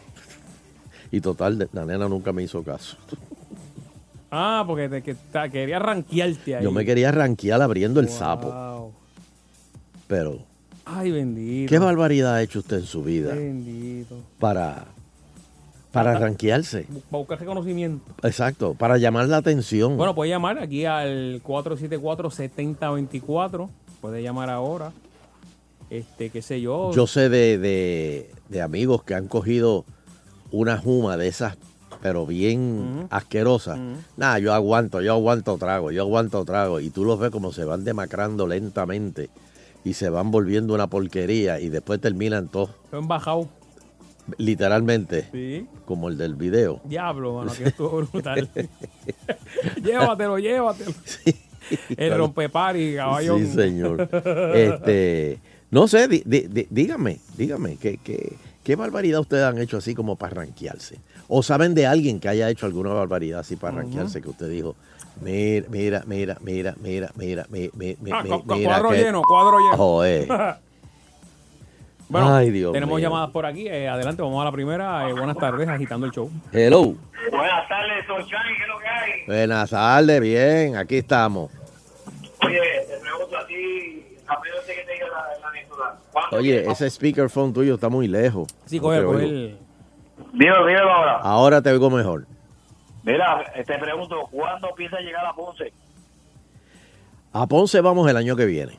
Y 1.11 1.21
total, 1.21 1.69
la 1.73 1.85
nena 1.85 2.07
nunca 2.09 2.31
me 2.33 2.43
hizo 2.43 2.63
caso. 2.63 2.97
Ah, 4.31 4.63
porque 4.67 4.87
te, 4.89 5.01
que, 5.01 5.15
ta- 5.15 5.49
quería 5.49 5.79
ranquearte 5.79 6.55
ahí. 6.57 6.63
Yo 6.63 6.71
me 6.71 6.85
quería 6.85 7.11
ranquear 7.11 7.61
abriendo 7.61 7.99
el 7.99 8.09
sapo, 8.09 8.91
pero 10.07 10.39
Ay, 10.85 11.11
bendito. 11.11 11.69
¿qué 11.69 11.79
barbaridad 11.79 12.35
ha 12.35 12.41
hecho 12.41 12.59
usted 12.59 12.77
en 12.79 12.85
su 12.85 13.03
vida 13.03 13.33
Bendito. 13.33 14.15
para, 14.39 14.85
para 15.91 16.17
ranquearse? 16.17 16.85
Para 17.09 17.17
buscar 17.19 17.39
reconocimiento. 17.39 18.05
Exacto, 18.23 18.73
para 18.73 18.97
llamar 18.97 19.27
la 19.29 19.37
atención. 19.37 19.95
Bueno, 19.97 20.13
puede 20.15 20.29
llamar 20.29 20.59
aquí 20.59 20.85
al 20.85 21.41
474-7024. 21.43 23.69
Puede 24.01 24.21
llamar 24.23 24.49
ahora. 24.49 24.91
Este, 25.89 26.29
qué 26.29 26.41
sé 26.41 26.59
yo. 26.61 26.91
Yo 26.93 27.07
sé 27.07 27.29
de, 27.29 27.57
de- 27.57 28.29
de 28.49 28.61
amigos 28.61 29.03
que 29.03 29.13
han 29.15 29.27
cogido 29.27 29.83
una 30.51 30.77
juma 30.77 31.17
de 31.17 31.27
esas, 31.27 31.57
pero 32.01 32.25
bien 32.25 33.07
asquerosas. 33.09 33.79
Nada, 34.17 34.39
yo 34.39 34.53
aguanto, 34.53 35.01
yo 35.01 35.13
aguanto 35.13 35.57
trago, 35.57 35.91
yo 35.91 36.03
aguanto 36.03 36.43
trago. 36.45 36.79
Y 36.79 36.89
tú 36.89 37.03
los 37.05 37.19
ves 37.19 37.31
como 37.31 37.51
se 37.51 37.65
van 37.65 37.83
demacrando 37.83 38.47
lentamente 38.47 39.29
y 39.83 39.93
se 39.93 40.09
van 40.09 40.31
volviendo 40.31 40.73
una 40.73 40.87
porquería 40.87 41.59
y 41.59 41.69
después 41.69 41.99
terminan 42.01 42.47
todos, 42.49 42.71
Fue 42.89 42.99
en 42.99 43.07
bajado. 43.07 43.47
literalmente, 44.37 45.27
Sí. 45.31 45.65
como 45.85 46.09
el 46.09 46.17
del 46.17 46.35
video. 46.35 46.81
Diablo, 46.83 47.33
mano, 47.35 47.51
que 47.53 47.65
estuvo 47.69 47.91
brutal. 48.11 48.49
llévatelo, 49.83 50.37
llévatelo. 50.39 50.91
El 51.97 52.17
rompepari, 52.17 52.95
caballón. 52.95 53.39
Sí, 53.45 53.53
señor. 53.53 54.09
Este, 54.55 55.39
no 55.71 55.87
sé, 55.87 56.07
di- 56.07 56.23
di- 56.25 56.47
di- 56.47 56.67
dígame, 56.69 57.19
dígame, 57.37 57.75
¿qué, 57.77 57.97
qué, 58.03 58.37
qué 58.67 58.75
barbaridad 58.75 59.21
ustedes 59.21 59.45
han 59.45 59.57
hecho 59.59 59.77
así 59.77 59.95
como 59.95 60.17
para 60.17 60.35
ranquearse? 60.41 60.99
¿O 61.29 61.41
saben 61.41 61.73
de 61.73 61.87
alguien 61.87 62.19
que 62.19 62.27
haya 62.27 62.49
hecho 62.49 62.65
alguna 62.65 62.89
barbaridad 62.89 63.39
así 63.39 63.55
para 63.55 63.77
ranquearse 63.77 64.21
que 64.21 64.27
usted 64.29 64.49
dijo, 64.49 64.75
mira, 65.21 65.65
mira, 65.69 66.03
mira, 66.05 66.35
mira, 66.41 66.75
mira, 66.81 67.09
mira, 67.15 67.45
mi- 67.49 67.69
mi- 67.75 67.95
mi- 68.01 68.11
Ah, 68.11 68.23
mira 68.23 68.41
cuadro 68.43 68.89
que- 68.89 68.97
lleno, 68.97 69.21
cuadro 69.21 69.59
lleno. 69.59 69.77
Joder. 69.77 70.27
bueno, 72.09 72.35
Ay, 72.35 72.51
Dios 72.51 72.73
tenemos 72.73 72.97
mío. 72.97 73.07
llamadas 73.07 73.29
por 73.31 73.45
aquí. 73.45 73.69
Eh, 73.69 73.87
adelante, 73.87 74.21
vamos 74.21 74.41
a 74.41 74.45
la 74.45 74.51
primera. 74.51 75.09
Eh, 75.09 75.13
buenas 75.13 75.37
tardes, 75.37 75.65
agitando 75.69 76.05
el 76.05 76.11
show. 76.11 76.29
Hello. 76.51 76.93
Buenas 77.31 77.69
tardes, 77.69 78.05
Sonchani, 78.05 78.49
¿qué 78.57 78.63
es 78.63 78.67
lo 78.67 78.79
que 78.79 78.87
hay? 78.87 79.25
Buenas 79.27 79.69
tardes, 79.69 80.19
bien, 80.21 80.75
aquí 80.75 80.97
estamos. 80.97 81.49
Oye, 82.45 82.59
te 82.87 82.97
pregunto 82.99 83.37
a 83.37 83.47
ti, 83.47 84.05
apenas 84.27 84.59
que 84.65 84.73
te 84.85 84.91
diga 84.93 85.07
la, 85.07 85.39
la 85.41 85.47
anécdota. 85.49 85.83
¿Cuánto 86.06 86.06
Oye, 86.31 86.69
ese 86.69 86.89
speakerphone 86.89 87.53
tuyo 87.53 87.75
está 87.75 87.89
muy 87.89 88.07
lejos. 88.07 88.47
Sí, 88.65 88.79
coge, 88.79 89.03
coge 89.03 89.23
el... 89.23 89.59
Dímelo, 90.33 90.65
dímelo 90.65 90.91
ahora. 90.91 91.19
Ahora 91.21 91.61
te 91.61 91.71
oigo 91.71 91.89
mejor. 91.89 92.25
Mira, 93.03 93.43
te 93.53 93.77
pregunto, 93.77 94.27
¿cuándo 94.31 94.73
piensa 94.75 94.99
llegar 94.99 95.25
a 95.25 95.33
Ponce? 95.33 95.71
A 97.33 97.47
Ponce 97.47 97.81
vamos 97.81 98.09
el 98.09 98.17
año 98.17 98.35
que 98.35 98.45
viene. 98.45 98.77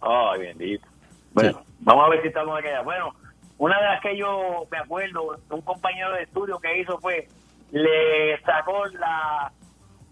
Ay, 0.00 0.40
bendito. 0.40 0.86
Bueno, 1.32 1.62
vamos 1.80 2.06
a 2.06 2.08
ver 2.10 2.22
si 2.22 2.28
estamos 2.28 2.58
aquella. 2.58 2.82
Bueno, 2.82 3.14
una 3.58 3.78
de 3.78 3.84
las 3.84 4.00
que 4.00 4.16
yo 4.16 4.66
me 4.70 4.78
acuerdo, 4.78 5.38
un 5.50 5.60
compañero 5.62 6.12
de 6.12 6.22
estudio 6.24 6.58
que 6.58 6.80
hizo 6.80 6.98
fue, 6.98 7.28
le 7.70 8.40
sacó 8.42 8.86
la, 8.86 9.52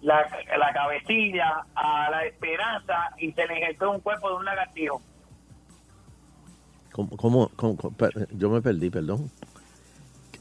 la, 0.02 0.26
la 0.58 0.73
cabecilla 0.73 1.64
a 1.75 2.11
la 2.11 2.25
esperanza 2.25 3.11
y 3.18 3.32
se 3.32 3.46
le 3.46 3.58
injertó 3.58 3.90
un 3.90 4.00
cuerpo 4.00 4.30
de 4.30 4.37
un 4.37 4.44
lagartijo. 4.44 5.00
¿Cómo, 6.94 7.08
cómo- 7.16 7.50
cómo- 7.56 7.76
cómo- 7.76 7.96
per- 7.96 8.28
yo 8.38 8.48
me 8.50 8.62
perdí, 8.62 8.88
perdón. 8.88 9.28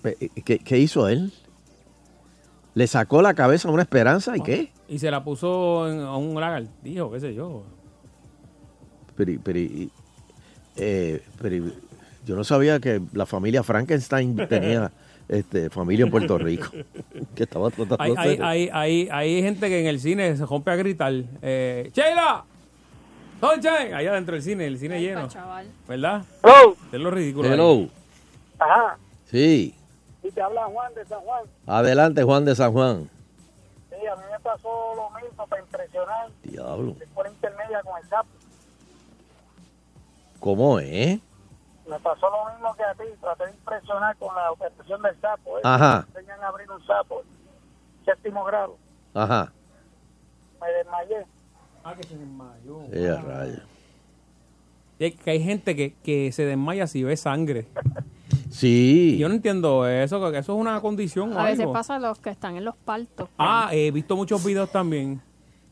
¿Qué, 0.03 0.29
qué- 0.45 0.59
qué 0.59 0.77
hizo 0.77 1.07
él? 1.07 1.33
¿Le 2.75 2.85
sacó 2.85 3.23
la 3.23 3.33
cabeza 3.33 3.69
a 3.69 3.71
una 3.71 3.81
esperanza 3.81 4.37
y 4.37 4.41
qué? 4.41 4.71
Y 4.87 4.99
se 4.99 5.09
la 5.09 5.23
puso 5.23 5.89
en- 5.91 6.01
a 6.01 6.15
un 6.15 6.39
lagartijo, 6.39 7.11
qué 7.11 7.19
sé 7.19 7.33
yo. 7.33 7.63
Pero, 9.15 9.31
pero, 9.43 9.59
eh, 10.75 11.23
pero 11.41 11.65
yo 12.23 12.35
no 12.35 12.43
sabía 12.43 12.79
que 12.79 13.01
la 13.13 13.25
familia 13.25 13.63
Frankenstein 13.63 14.35
tenía 14.47 14.91
este, 15.29 15.71
familia 15.71 16.05
en 16.05 16.11
Puerto 16.11 16.37
Rico. 16.37 16.67
que 17.35 17.43
estaba 17.43 17.71
tratando 17.71 18.15
hay, 18.19 18.69
hay, 18.71 19.09
hay 19.11 19.41
gente 19.41 19.69
que 19.69 19.79
en 19.81 19.87
el 19.87 19.99
cine 19.99 20.37
se 20.37 20.45
rompe 20.45 20.69
a 20.69 20.75
gritar. 20.75 21.13
Eh, 21.41 21.89
¡Sheila! 21.95 22.45
¡Sunshine! 23.43 23.93
Allá 23.93 24.13
dentro 24.13 24.35
del 24.35 24.41
cine, 24.43 24.67
el 24.67 24.77
cine 24.77 24.95
Ay, 24.95 25.01
lleno. 25.07 25.27
chaval. 25.27 25.67
¿Verdad? 25.87 26.23
¡Hello! 26.43 26.75
Es 26.91 26.99
lo 26.99 27.11
ridículo. 27.11 27.47
ahí. 27.49 27.53
Hello. 27.53 27.89
Ajá, 28.59 28.97
Sí. 29.25 29.75
y 30.23 30.31
te 30.31 30.41
habla 30.41 30.63
Juan 30.65 30.93
de 30.93 31.05
San 31.05 31.19
Juan. 31.21 31.43
Adelante, 31.67 32.23
Juan 32.23 32.45
de 32.45 32.55
San 32.55 32.71
Juan. 32.71 33.09
Sí, 33.89 34.07
a 34.07 34.15
mí 34.15 34.21
me 34.31 34.39
pasó 34.39 34.93
lo 34.95 35.09
mismo 35.19 35.45
para 35.47 35.61
impresionar 35.61 36.29
Diablo. 36.43 36.95
por 37.13 37.27
intermedia 37.27 37.81
con 37.83 38.01
el 38.01 38.07
sapo. 38.09 38.29
¿Cómo 40.39 40.79
es? 40.79 41.19
Me 41.87 41.99
pasó 41.99 42.29
lo 42.29 42.49
mismo 42.53 42.73
que 42.75 42.83
a 42.83 42.93
ti, 42.95 43.03
traté 43.19 43.45
de 43.45 43.51
impresionar 43.51 44.15
con 44.17 44.33
la 44.35 44.51
operación 44.51 45.01
del 45.01 45.19
sapo. 45.19 45.57
¿eh? 45.57 45.61
Ajá. 45.65 46.05
Me 46.13 46.19
enseñan 46.21 46.41
a 46.43 46.47
abrir 46.47 46.71
un 46.71 46.85
sapo, 46.85 47.23
séptimo 48.05 48.43
grado. 48.45 48.77
Ajá. 49.13 49.51
Me 50.61 50.67
desmayé. 50.71 51.25
Ah, 51.83 51.95
que 51.95 52.03
se 52.07 52.17
desmayó. 52.17 52.81
Eh, 52.91 53.15
rayos. 53.21 53.61
Hay- 54.99 55.11
que 55.11 55.31
hay 55.31 55.43
gente 55.43 55.75
que, 55.75 55.93
que 56.03 56.31
se 56.31 56.45
desmaya 56.45 56.87
si 56.87 57.03
ve 57.03 57.17
sangre. 57.17 57.67
Sí. 58.49 59.17
Yo 59.19 59.27
no 59.27 59.35
entiendo 59.35 59.85
eso, 59.87 60.31
que 60.31 60.37
eso 60.37 60.53
es 60.53 60.59
una 60.59 60.79
condición 60.79 61.33
o 61.33 61.39
A 61.39 61.45
veces 61.45 61.61
algo. 61.61 61.73
pasa 61.73 61.95
a 61.95 61.99
los 61.99 62.19
que 62.19 62.29
están 62.29 62.55
en 62.55 62.63
los 62.63 62.75
partos. 62.77 63.27
Ah, 63.37 63.69
he 63.73 63.91
visto 63.91 64.15
muchos 64.15 64.43
videos 64.45 64.71
también. 64.71 65.19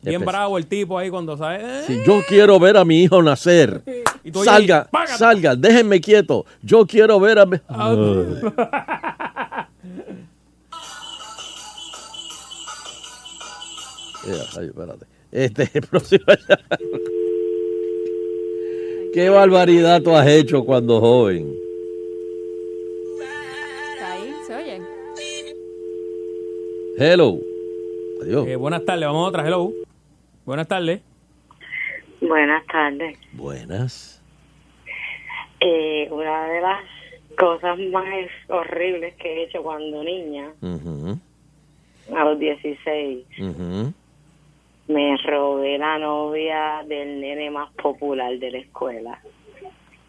Bien 0.03 0.25
bravo 0.25 0.57
el 0.57 0.65
tipo 0.65 0.97
ahí 0.97 1.09
cuando 1.11 1.37
sabe. 1.37 1.59
eh, 1.61 1.83
Si 1.85 2.03
yo 2.03 2.21
quiero 2.27 2.59
ver 2.59 2.75
a 2.75 2.83
mi 2.83 3.03
hijo 3.03 3.21
nacer, 3.21 3.83
Y 4.23 4.31
tú 4.31 4.43
salga, 4.43 4.89
ahí, 4.91 5.07
salga, 5.15 5.55
déjenme 5.55 6.01
quieto. 6.01 6.45
Yo 6.63 6.85
quiero 6.87 7.19
ver 7.19 7.39
a 7.39 7.45
mi... 7.45 7.57
Ah, 7.69 9.67
Eh, 14.25 14.65
espérate. 14.67 15.05
Este, 15.31 15.81
próximo. 15.89 16.25
¿Qué 19.13 19.29
barbaridad 19.29 20.01
tú 20.01 20.15
has 20.15 20.27
hecho 20.27 20.63
cuando 20.63 20.99
joven? 20.99 21.53
Está 23.93 24.13
ahí, 24.13 24.33
¿se 24.47 24.55
oyen? 24.55 24.83
Hello. 26.97 27.39
Adiós. 28.21 28.47
eh, 28.47 28.55
buenas 28.55 28.85
tardes, 28.85 29.05
vamos 29.05 29.25
a 29.25 29.29
otra. 29.29 29.45
Hello. 29.47 29.71
Buenas 30.45 30.67
tardes. 30.67 31.01
Buenas 32.21 32.65
tardes. 32.67 33.17
Buenas. 33.33 34.21
Eh, 35.59 36.07
una 36.11 36.47
de 36.47 36.61
las 36.61 36.83
cosas 37.37 37.77
más 37.91 38.05
horribles 38.49 39.15
que 39.15 39.27
he 39.33 39.43
hecho 39.45 39.61
cuando 39.63 40.03
niña, 40.03 40.53
a 42.15 42.25
los 42.25 42.39
16, 42.39 43.25
ujú. 43.39 43.93
Me 44.93 45.17
robé 45.17 45.77
la 45.77 45.97
novia 45.97 46.83
del 46.87 47.19
nene 47.21 47.49
más 47.51 47.71
popular 47.73 48.37
de 48.37 48.51
la 48.51 48.57
escuela. 48.59 49.19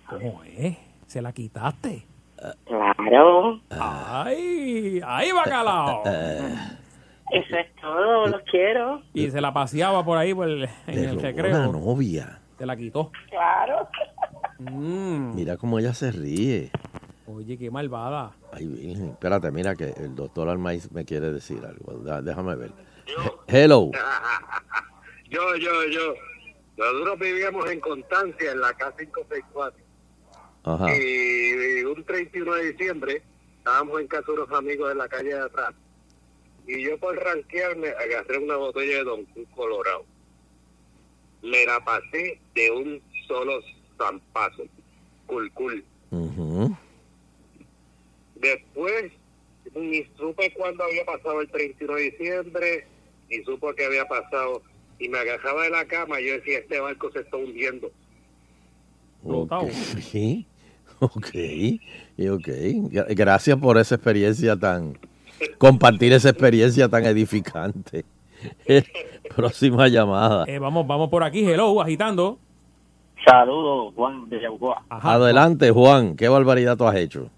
¿Cómo 0.09 0.43
es? 0.45 0.77
¿Se 1.07 1.23
la 1.23 1.33
quitaste? 1.33 2.07
Claro, 2.67 3.61
¡Ay! 3.71 5.01
¡Ahí 5.07 5.31
va 5.31 5.45
calado! 5.45 6.03
Eso 7.31 7.57
es 7.57 7.75
todo, 7.81 8.27
los 8.27 8.43
quiero. 8.51 9.01
Y 9.15 9.31
se 9.31 9.41
la 9.41 9.53
paseaba 9.55 10.05
por 10.05 10.19
ahí 10.19 10.35
por 10.35 10.49
el- 10.49 10.69
en 10.87 10.99
el 10.99 11.09
robó 11.11 11.17
la 11.23 11.23
recreo. 11.23 11.73
novia. 11.73 12.39
Se 12.59 12.67
la 12.67 12.77
quitó. 12.77 13.11
Claro. 13.31 13.89
Mm. 14.59 15.35
Mira 15.35 15.57
cómo 15.57 15.79
ella 15.79 15.95
se 15.95 16.13
ríe. 16.13 16.71
Oye, 17.27 17.57
qué 17.57 17.71
malvada. 17.71 18.33
Ay. 18.53 18.93
Espérate, 19.11 19.51
mira 19.51 19.75
que 19.75 19.91
el 19.97 20.15
doctor 20.15 20.49
Almaiz 20.49 20.93
me 20.93 21.05
quiere 21.07 21.31
decir 21.33 21.63
algo. 21.65 21.99
Déjame 22.23 22.55
ver. 22.57 22.73
Hello. 23.53 23.91
Yo, 25.29 25.57
yo, 25.57 25.85
yo. 25.89 26.15
Nosotros 26.77 27.19
vivíamos 27.19 27.71
en 27.71 27.81
Constancia, 27.81 28.53
en 28.53 28.61
la 28.61 28.77
K564. 28.77 29.73
Ajá. 30.65 30.97
Y 30.97 31.85
un 31.85 32.05
31 32.05 32.55
de 32.55 32.73
diciembre 32.73 33.23
estábamos 33.59 34.01
en 34.01 34.09
casa 34.09 34.25
de 34.27 34.33
unos 34.33 34.53
amigos 34.53 34.93
en 34.93 34.99
la 34.99 35.09
calle 35.09 35.35
de 35.35 35.41
atrás. 35.41 35.75
Y 36.67 36.83
yo 36.83 36.99
por 36.99 37.17
ranquearme 37.17 37.89
agarré 37.89 38.39
una 38.39 38.57
botella 38.57 38.99
de 38.99 39.05
Don 39.05 39.25
Q 39.25 39.47
Colorado. 39.55 40.05
Me 41.43 41.65
la 41.65 41.81
pasé 41.83 42.39
de 42.55 42.71
un 42.71 43.03
solo 43.27 43.61
zampazo. 43.97 44.65
Cool, 45.27 45.51
cool. 45.53 45.85
Ujú. 46.11 46.77
Después, 48.35 49.13
ni 49.75 50.05
supe 50.19 50.53
cuándo 50.55 50.85
había 50.85 51.05
pasado 51.07 51.41
el 51.41 51.51
31 51.51 51.95
de 51.95 52.03
diciembre, 52.03 52.87
ni 53.37 53.45
supo 53.45 53.73
que 53.75 53.85
había 53.87 54.05
pasado. 54.07 54.63
Y 54.99 55.09
me 55.09 55.19
agajaba 55.19 55.63
de 55.65 55.71
la 55.71 55.85
cama 55.87 56.21
y 56.21 56.29
yo 56.29 56.35
decía, 56.35 56.59
este 56.59 56.79
barco 56.81 57.11
se 57.11 57.21
está 57.21 57.37
hundiendo. 57.37 57.91
Explotado. 59.23 59.63
Ok. 59.63 60.45
Ok. 61.01 61.35
Y 61.35 62.29
ok. 62.29 62.47
Gra- 62.93 63.07
Gracias 63.09 63.57
por 63.59 63.79
esa 63.79 63.97
experiencia 63.97 64.57
tan. 64.57 64.97
Compartir 65.59 66.13
esa 66.13 66.29
experiencia 66.31 66.89
tan 66.89 67.05
edificante. 67.05 68.05
Próxima 69.37 69.89
llamada. 69.89 70.45
Eh, 70.47 70.59
vamos, 70.59 70.87
vamos 70.87 71.09
por 71.09 71.25
aquí, 71.25 71.45
hello, 71.45 71.81
agitando. 71.81 72.39
Saludos, 73.25 73.95
Juan 73.95 74.29
de 74.29 74.41
Yabucoa. 74.41 74.85
Adelante, 74.91 75.71
Juan. 75.71 76.17
¿Qué 76.17 76.29
barbaridad 76.29 76.77
tú 76.77 76.87
has 76.87 76.97
hecho? 76.97 77.29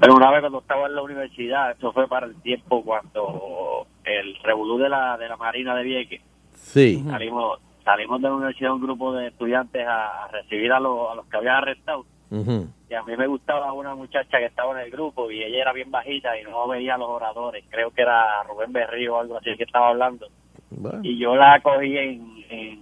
Pero 0.00 0.14
una 0.14 0.30
vez 0.30 0.40
cuando 0.40 0.60
estaba 0.60 0.86
en 0.86 0.94
la 0.94 1.02
universidad, 1.02 1.72
eso 1.72 1.92
fue 1.92 2.06
para 2.08 2.26
el 2.26 2.34
tiempo 2.42 2.84
cuando 2.84 3.86
el 4.08 4.36
revolú 4.42 4.78
de 4.78 4.88
la, 4.88 5.16
de 5.16 5.28
la 5.28 5.36
Marina 5.36 5.74
de 5.76 5.82
Vieques, 5.84 6.22
Sí. 6.54 7.02
salimos 7.08 7.60
salimos 7.84 8.20
de 8.20 8.28
la 8.28 8.34
universidad 8.34 8.74
un 8.74 8.82
grupo 8.82 9.14
de 9.14 9.28
estudiantes 9.28 9.86
a, 9.86 10.24
a 10.24 10.28
recibir 10.28 10.70
a, 10.72 10.78
los 10.80 11.10
a 11.10 11.14
los 11.14 11.26
que 11.26 11.36
habían 11.38 11.56
arrestado. 11.56 12.04
Y 12.30 12.94
a 12.94 13.02
mí 13.04 13.16
me 13.16 13.26
gustaba 13.26 13.72
una 13.72 13.94
muchacha 13.94 14.36
que 14.38 14.44
estaba 14.44 14.72
en 14.78 14.84
el 14.86 14.90
grupo 14.90 15.30
y 15.30 15.42
ella 15.42 15.62
era 15.62 15.72
bien 15.72 15.90
bajita 15.90 16.38
y 16.38 16.44
no 16.44 16.68
veía 16.68 16.96
a 16.96 16.98
los 16.98 17.08
oradores. 17.08 17.64
Creo 17.70 17.90
que 17.90 18.02
era 18.02 18.42
Rubén 18.42 18.70
Berrío 18.72 19.14
o 19.16 19.20
algo 19.20 19.38
así 19.38 19.56
que 19.56 19.64
estaba 19.64 19.88
hablando. 19.88 20.26
Bueno. 20.70 21.00
Y 21.02 21.16
yo 21.18 21.34
la 21.34 21.58
cogí 21.60 21.96
en, 21.96 22.44
en, 22.50 22.80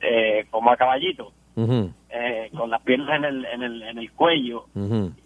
eh, 0.00 0.46
como 0.50 0.72
a 0.72 0.76
caballito, 0.76 1.30
eh, 1.56 2.50
con 2.56 2.70
las 2.70 2.82
piernas 2.82 3.16
en 3.18 3.24
el, 3.24 3.44
en 3.44 3.62
el, 3.62 3.82
en 3.84 3.98
el 3.98 4.10
cuello 4.12 4.64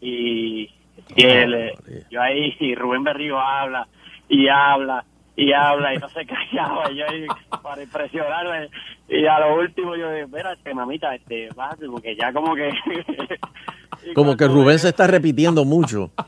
y, 0.02 0.68
y 1.16 1.24
él, 1.24 1.54
eh, 1.54 1.74
yo 2.10 2.20
ahí, 2.20 2.54
y 2.60 2.74
Rubén 2.74 3.04
Berrío 3.04 3.40
habla 3.40 3.88
y 4.28 4.48
habla 4.48 5.02
y 5.36 5.52
habla 5.52 5.94
y 5.94 5.98
no 5.98 6.08
se 6.08 6.24
callaba. 6.26 6.90
Y 6.90 6.96
yo 6.96 7.04
ahí, 7.08 7.26
para 7.62 7.82
impresionarme, 7.82 8.68
y 9.08 9.26
a 9.26 9.38
lo 9.40 9.56
último 9.60 9.94
yo 9.96 10.10
dije, 10.10 10.22
espérate, 10.22 10.74
mamita, 10.74 11.14
este, 11.14 11.48
bájate, 11.54 11.86
porque 11.86 12.16
ya 12.16 12.32
como 12.32 12.54
que... 12.54 12.70
Como 14.14 14.36
que 14.36 14.46
Rubén 14.46 14.78
se 14.78 14.90
está 14.90 15.06
repitiendo 15.06 15.64
mucho. 15.64 16.10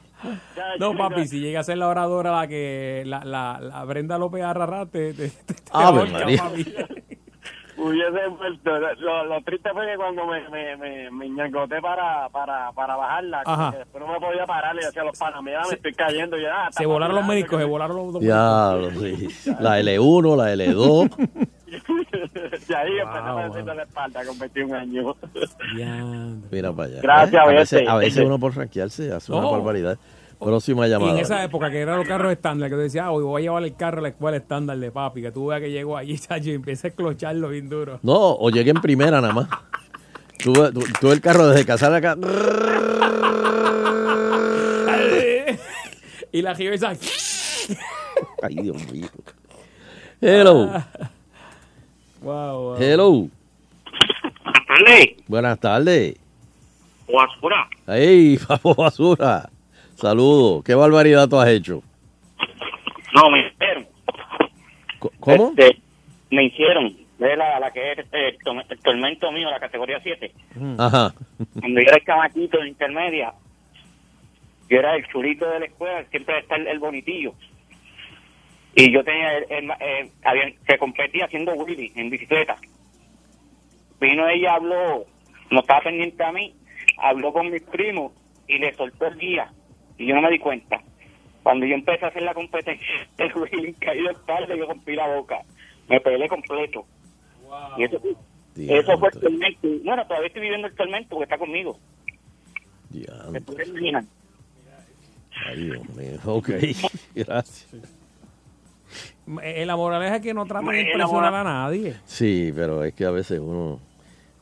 No, 0.81 0.97
papi, 0.97 1.29
si 1.29 1.38
llega 1.38 1.61
a 1.61 1.62
ser 1.62 1.79
la 1.79 1.87
oradora 1.87 2.33
la 2.33 2.49
que 2.49 3.05
la, 3.07 3.25
la, 3.25 3.61
la 3.61 3.85
Brenda 3.85 4.19
López 4.19 4.43
Arrará 4.43 4.85
te, 4.87 5.15
te, 5.15 5.29
te- 5.29 5.55
te 5.55 6.12
María. 6.12 6.43
papi. 6.43 6.65
Hubiese 7.78 8.28
muerto. 8.28 8.78
Lo, 8.99 9.25
lo 9.25 9.40
triste 9.42 9.70
fue 9.73 9.87
que 9.87 9.97
cuando 9.97 10.26
me, 10.26 10.49
me, 10.49 10.76
me, 10.76 11.11
me 11.11 11.28
ñangoté 11.28 11.80
para, 11.80 12.29
para, 12.29 12.72
para 12.72 12.96
bajarla, 12.96 13.42
Ajá. 13.46 13.70
que 13.70 13.79
después 13.79 14.05
no 14.05 14.12
me 14.12 14.20
podía 14.20 14.44
parar, 14.46 14.74
le 14.74 14.85
decía 14.85 15.05
los 15.05 15.16
panas, 15.16 15.42
mira, 15.42 15.62
me 15.68 15.76
estoy 15.76 15.92
cayendo. 15.94 16.37
Y 16.37 16.44
ah, 16.44 16.68
Se 16.70 16.85
volaron 16.87 17.14
los 17.14 17.24
médicos, 17.26 17.61
se 17.61 17.64
volaron 17.64 17.96
los 17.96 18.12
dos 18.14 18.22
Diablo, 18.22 18.90
sí. 18.90 19.29
La 19.61 19.81
L1, 19.81 20.37
la 20.37 20.55
L2. 20.55 21.48
y 21.68 22.72
ahí 22.74 22.98
empecé 22.98 23.29
a 23.29 23.48
decirle 23.48 23.74
la 23.74 23.83
espalda 23.85 24.24
con 24.24 24.38
21 24.38 24.76
años. 24.76 25.16
Mira 26.50 26.72
para 26.72 26.88
allá. 26.88 27.00
Gracias, 27.00 27.35
¿Eh? 27.35 27.38
A 27.38 27.46
veces, 27.46 27.88
a 27.88 27.96
veces 27.96 28.24
uno 28.24 28.38
por 28.38 28.57
ranquearse 28.57 29.12
hace 29.12 29.33
una 29.33 29.48
barbaridad. 29.48 29.98
Próxima 30.38 30.87
Y 30.87 30.90
llamada. 30.90 31.12
en 31.12 31.18
esa 31.18 31.42
época 31.42 31.70
que 31.70 31.81
eran 31.81 31.98
los 31.98 32.07
carros 32.07 32.31
estándar, 32.33 32.68
que 32.70 32.77
tú 32.77 32.81
decías, 32.83 33.07
ah, 33.07 33.11
hoy 33.11 33.24
voy 33.24 33.42
a 33.42 33.44
llevar 33.44 33.64
el 33.64 33.74
carro 33.74 33.98
a 33.98 34.03
la 34.03 34.09
escuela 34.11 34.37
estándar 34.37 34.79
de 34.79 34.90
papi, 34.92 35.20
que 35.22 35.33
tú 35.33 35.46
veas 35.46 35.61
que 35.61 35.70
llegó 35.70 35.96
allí, 35.96 36.16
chacho, 36.20 36.51
y 36.51 36.55
empieza 36.55 36.87
a 36.87 36.90
esclocharlo 36.90 37.48
bien 37.48 37.68
duro. 37.68 37.98
No, 38.03 38.14
o 38.37 38.48
llegué 38.51 38.70
en 38.70 38.81
primera 38.81 39.20
nada 39.20 39.33
más. 39.35 39.48
Tuve, 40.38 40.70
tu- 40.72 40.85
tuve 41.01 41.12
el 41.14 41.20
carro 41.20 41.48
desde 41.48 41.66
casar 41.66 41.92
acá. 41.92 42.16
y 46.33 46.42
la 46.42 46.55
jiba 46.55 46.74
esa... 46.74 46.90
Ay, 48.42 48.55
Dios 48.57 48.92
mío. 48.92 49.09
Hello. 50.20 50.66
Wow, 52.22 52.62
wow. 52.62 52.77
Hello. 52.79 53.29
tardes. 54.66 55.09
Buenas 55.27 55.59
tardes. 55.61 56.16
Basura. 57.12 57.68
Hey, 57.87 58.38
papo 58.46 58.74
basura. 58.74 59.48
Saludos. 60.02 60.62
¿Qué 60.64 60.74
barbaridad 60.76 61.28
tú 61.28 61.38
has 61.40 61.48
hecho? 61.48 61.82
No, 63.14 63.30
me 63.30 63.48
hicieron. 63.48 63.87
¿Cómo? 65.18 65.52
Este, 65.56 65.80
me 66.30 66.44
hicieron. 66.44 66.96
Ve 67.18 67.37
la, 67.37 67.58
la 67.58 67.72
que 67.72 67.92
es 67.92 67.98
eh, 67.98 68.04
el, 68.28 68.38
tor- 68.38 68.64
el 68.68 68.78
tormento 68.78 69.32
mío, 69.32 69.50
la 69.50 69.58
categoría 69.58 69.98
7. 70.00 70.32
Ajá. 70.78 71.12
Cuando 71.61 71.80
yo 71.80 71.87
era 71.88 71.96
el 71.96 72.04
chamaquito 72.04 72.58
de 72.61 72.68
intermedia, 72.68 73.34
yo 74.70 74.78
era 74.78 74.94
el 74.94 75.04
chulito 75.08 75.48
de 75.50 75.58
la 75.61 75.66
escuela, 75.66 76.04
siempre 76.11 76.38
está 76.38 76.54
el, 76.54 76.68
el 76.68 76.78
bonitillo. 76.78 77.34
Y 78.76 78.92
yo 78.92 79.02
tenía, 79.02 79.37
el, 79.38 79.46
el- 79.50 79.70
eh, 79.80 80.11
había- 80.22 80.52
se 80.64 80.78
competía 80.78 81.24
haciendo 81.24 81.54
Willy 81.54 81.90
en 81.96 82.08
bicicleta. 82.11 82.56
Vino 84.00 84.28
ella, 84.28 84.54
habló, 84.54 85.06
no 85.50 85.58
estaba 85.61 85.80
pendiente 85.80 86.22
a 86.22 86.30
mí, 86.30 86.54
habló 86.98 87.32
con 87.32 87.50
mis 87.50 87.62
primos 87.62 88.12
y 88.46 88.58
le 88.58 88.72
soltó 88.74 89.08
el 89.08 89.18
guía. 89.18 89.50
Y 89.98 90.06
yo 90.06 90.14
no 90.14 90.22
me 90.22 90.30
di 90.30 90.38
cuenta. 90.38 90.80
Cuando 91.42 91.66
yo 91.66 91.74
empecé 91.74 92.04
a 92.04 92.08
hacer 92.08 92.22
la 92.22 92.34
competencia, 92.34 92.87
el 93.18 93.32
Willy 93.34 93.72
caí 93.74 94.02
de 94.02 94.11
espalda 94.11 94.54
y 94.54 94.58
yo 94.58 94.66
rompí 94.66 94.94
la 94.94 95.06
boca. 95.08 95.40
Me 95.88 96.00
peleé 96.00 96.28
completo. 96.28 96.87
Y 97.76 97.84
eso, 97.84 98.00
eso 98.56 98.98
fue 98.98 99.08
el 99.12 99.20
tormento. 99.20 99.68
Bueno, 99.84 100.06
todavía 100.06 100.26
estoy 100.28 100.42
viviendo 100.42 100.66
el 100.68 100.74
tormento 100.74 101.08
porque 101.11 101.24
está 101.24 101.38
conmigo. 101.38 101.78
Me 103.30 103.40
puedes 103.40 103.68
imaginar. 103.68 104.04
Ay, 105.46 105.64
Dios 105.64 105.88
mío. 105.90 106.18
Ok. 106.24 106.48
Gracias. 107.14 107.74
Eh, 109.42 109.66
La 109.66 109.76
moraleja 109.76 110.16
es 110.16 110.22
que 110.22 110.34
no 110.34 110.46
traten 110.46 110.68
de 110.70 110.80
impresionar 110.80 111.34
a 111.34 111.44
nadie. 111.44 111.96
Sí, 112.04 112.52
pero 112.54 112.84
es 112.84 112.94
que 112.94 113.04
a 113.04 113.11
veces 113.11 113.38
uno. 113.38 113.80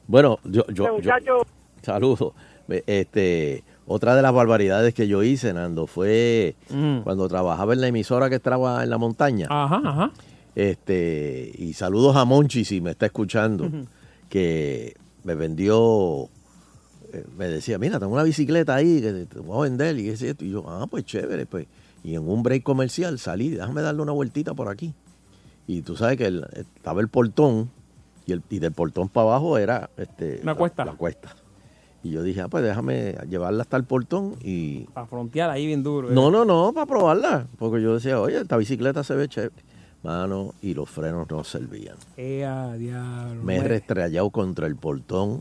Bueno, 0.07 0.39
yo. 0.45 0.65
yo, 0.69 0.99
yo 1.01 1.43
saludos. 1.83 2.33
Este, 2.87 3.63
otra 3.87 4.17
de 4.17 4.23
las 4.23 4.33
barbaridades 4.33 4.95
que 4.95 5.07
yo 5.09 5.23
hice, 5.23 5.53
Nando, 5.53 5.87
fue 5.87 6.57
Mm. 6.71 7.01
cuando 7.03 7.29
trabajaba 7.29 7.73
en 7.73 7.81
la 7.81 7.89
emisora 7.89 8.29
que 8.29 8.37
estaba 8.37 8.83
en 8.83 8.91
la 8.91 8.99
montaña. 8.99 9.47
Ajá, 9.51 9.81
ajá. 9.85 10.11
Este, 10.55 11.53
y 11.59 11.73
saludos 11.75 12.17
a 12.17 12.25
Monchi 12.25 12.65
si 12.65 12.81
me 12.81 12.91
está 12.93 13.07
escuchando, 13.07 13.69
que 14.29 14.95
me 15.23 15.35
vendió, 15.35 16.29
eh, 17.13 17.25
me 17.37 17.47
decía, 17.47 17.79
mira, 17.79 17.99
tengo 18.01 18.13
una 18.15 18.23
bicicleta 18.23 18.75
ahí 18.75 19.01
que 19.03 19.13
te, 19.27 19.39
voy 19.39 19.59
a 19.59 19.63
vender 19.69 19.99
y 19.99 20.09
ese 20.09 20.35
y 20.41 20.51
yo, 20.51 20.65
ah, 20.67 20.87
pues 20.91 21.05
chévere, 21.05 21.47
pues. 21.47 21.67
Y 22.03 22.15
en 22.15 22.29
un 22.29 22.43
break 22.43 22.63
comercial 22.63 23.19
salí, 23.19 23.51
déjame 23.51 23.83
darle 23.83 24.01
una 24.03 24.13
vueltita 24.13 24.55
por 24.55 24.69
aquí. 24.69 24.95
Y 25.67 25.83
tú 25.83 25.97
sabes 25.97 26.17
que 26.17 26.27
el- 26.27 26.47
estaba 26.55 27.01
el 27.01 27.09
portón 27.09 27.71
y, 28.27 28.33
el, 28.33 28.43
y 28.49 28.59
del 28.61 28.73
portón 28.73 29.09
para 29.09 29.29
abajo 29.29 29.59
era 29.59 29.91
este, 29.97 30.41
Una 30.43 30.53
la- 30.53 30.59
cuesta. 30.59 30.85
La, 30.85 30.93
cuesta. 30.93 31.35
Y 32.07 32.11
yo 32.11 32.23
dije, 32.23 32.43
ah, 32.43 32.49
pues 32.49 32.63
déjame 32.63 33.17
llevarla 33.29 33.63
hasta 33.63 33.77
el 33.77 33.83
portón 33.83 34.37
y... 34.45 34.85
Para 34.95 35.09
frontear 35.09 35.51
ahí 35.51 35.67
bien 35.67 35.83
duro. 35.83 36.09
eh. 36.09 36.15
No, 36.15 36.31
no, 36.31 36.45
no, 36.45 36.73
para 36.73 36.87
probarla. 36.87 37.49
Porque 37.59 37.83
yo 37.83 37.95
decía, 37.95 38.21
oye, 38.21 38.41
esta 38.41 38.57
bicicleta 38.57 39.03
se 39.03 39.17
ve 39.17 39.29
chévere. 39.29 39.53
Mano, 40.05 40.55
y 40.63 40.73
los 40.75 40.89
frenos 40.89 41.29
no 41.29 41.43
servían. 41.43 41.97
Eh, 42.17 42.45
a 42.45 42.75
diablo. 42.75 43.43
Me 43.43 43.57
he 43.57 43.65
restrellado 43.65 44.31
contra 44.31 44.69
el 44.69 44.77
portón 44.77 45.41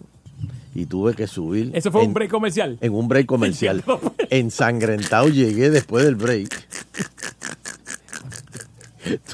y 0.73 0.87
tuve 0.87 1.13
que 1.13 1.27
subir. 1.27 1.69
Eso 1.75 1.91
fue 1.91 2.01
en- 2.01 2.07
un 2.07 2.13
break 2.15 2.31
comercial. 2.31 2.79
En 2.81 2.93
un 2.93 3.07
break 3.07 3.27
comercial. 3.27 3.83
Ensangrentado 4.31 5.27
llegué 5.29 5.69
después 5.69 6.03
del 6.03 6.15
break. 6.15 6.49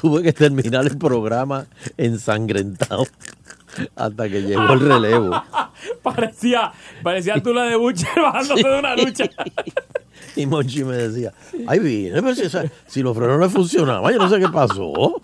tuve 0.00 0.22
que 0.22 0.34
terminar 0.34 0.84
el 0.86 0.98
programa 0.98 1.66
ensangrentado 1.96 3.06
hasta 3.96 4.28
que 4.28 4.42
llegó 4.42 4.72
el 4.72 4.80
relevo. 4.80 5.30
parecía, 6.02 6.72
parecía 7.02 7.42
tú 7.42 7.52
la 7.54 7.64
de 7.64 7.76
Butcher 7.76 8.08
bajándose 8.20 8.68
de 8.68 8.78
una 8.78 8.96
lucha. 8.96 9.24
Y 10.34 10.46
Monchi 10.46 10.82
me 10.82 10.94
decía, 10.96 11.32
ay, 11.66 11.78
vine, 11.78 12.22
pero 12.22 12.34
si, 12.34 12.44
si 12.86 13.02
los 13.02 13.14
frenos 13.14 13.38
no 13.38 13.50
funcionaban, 13.50 14.12
yo 14.14 14.18
no 14.18 14.30
sé 14.30 14.38
qué 14.40 14.48
pasó. 14.48 15.20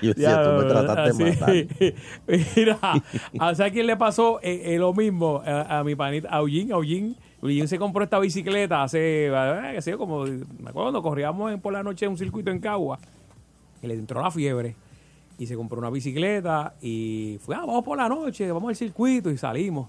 Y 0.00 0.06
yo 0.06 0.14
decía, 0.14 0.42
tú 0.44 0.50
me 0.62 0.64
trataste 0.68 1.24
de 1.24 1.30
matar. 1.32 1.54
Mira, 2.56 2.78
a 3.40 3.54
¿sabes 3.56 3.72
quién 3.72 3.86
le 3.88 3.96
pasó 3.96 4.38
Eh, 4.42 4.74
eh, 4.74 4.78
lo 4.78 4.92
mismo 4.94 5.42
a, 5.44 5.78
a 5.80 5.82
mi 5.84 5.96
panita, 5.96 6.28
a 6.30 6.38
Eugene, 6.38 6.72
a 6.72 6.76
Eugene. 6.76 7.14
Eugene 7.42 7.66
se 7.66 7.78
compró 7.78 8.04
esta 8.04 8.20
bicicleta 8.20 8.84
hace, 8.84 9.26
eh, 9.26 9.72
qué 9.74 9.82
sé 9.82 9.90
yo, 9.92 9.98
como, 9.98 10.24
me 10.24 10.34
acuerdo 10.70 10.82
cuando 10.92 11.02
corríamos 11.02 11.50
en- 11.52 11.60
por 11.60 11.72
la 11.72 11.82
noche 11.82 12.04
en 12.04 12.12
un 12.12 12.18
circuito 12.18 12.52
en 12.52 12.60
Cagua, 12.60 13.00
y 13.82 13.86
le 13.88 13.94
entró 13.94 14.22
la 14.22 14.30
fiebre, 14.30 14.76
y 15.38 15.46
se 15.46 15.56
compró 15.56 15.78
una 15.78 15.90
bicicleta, 15.90 16.74
y 16.80 17.38
fue, 17.40 17.54
ah, 17.54 17.60
vamos 17.60 17.84
por 17.84 17.98
la 17.98 18.08
noche, 18.08 18.50
vamos 18.50 18.70
al 18.70 18.76
circuito, 18.76 19.30
y 19.30 19.38
salimos. 19.38 19.88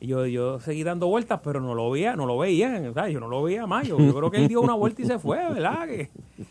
Y 0.00 0.08
yo, 0.08 0.26
yo 0.26 0.58
seguí 0.58 0.82
dando 0.82 1.06
vueltas, 1.06 1.40
pero 1.44 1.60
no 1.60 1.74
lo 1.74 1.90
veía, 1.90 2.16
no 2.16 2.26
lo 2.26 2.36
veía, 2.36 2.82
o 2.90 2.92
sea, 2.92 3.08
yo 3.08 3.20
no 3.20 3.28
lo 3.28 3.42
veía 3.44 3.66
más. 3.68 3.86
Yo, 3.86 3.96
creo 3.96 4.30
que 4.32 4.38
él 4.38 4.48
dio 4.48 4.60
una 4.60 4.74
vuelta 4.74 5.00
y 5.00 5.06
se 5.06 5.18
fue, 5.18 5.38
¿verdad? 5.38 5.86
Que 5.86 6.10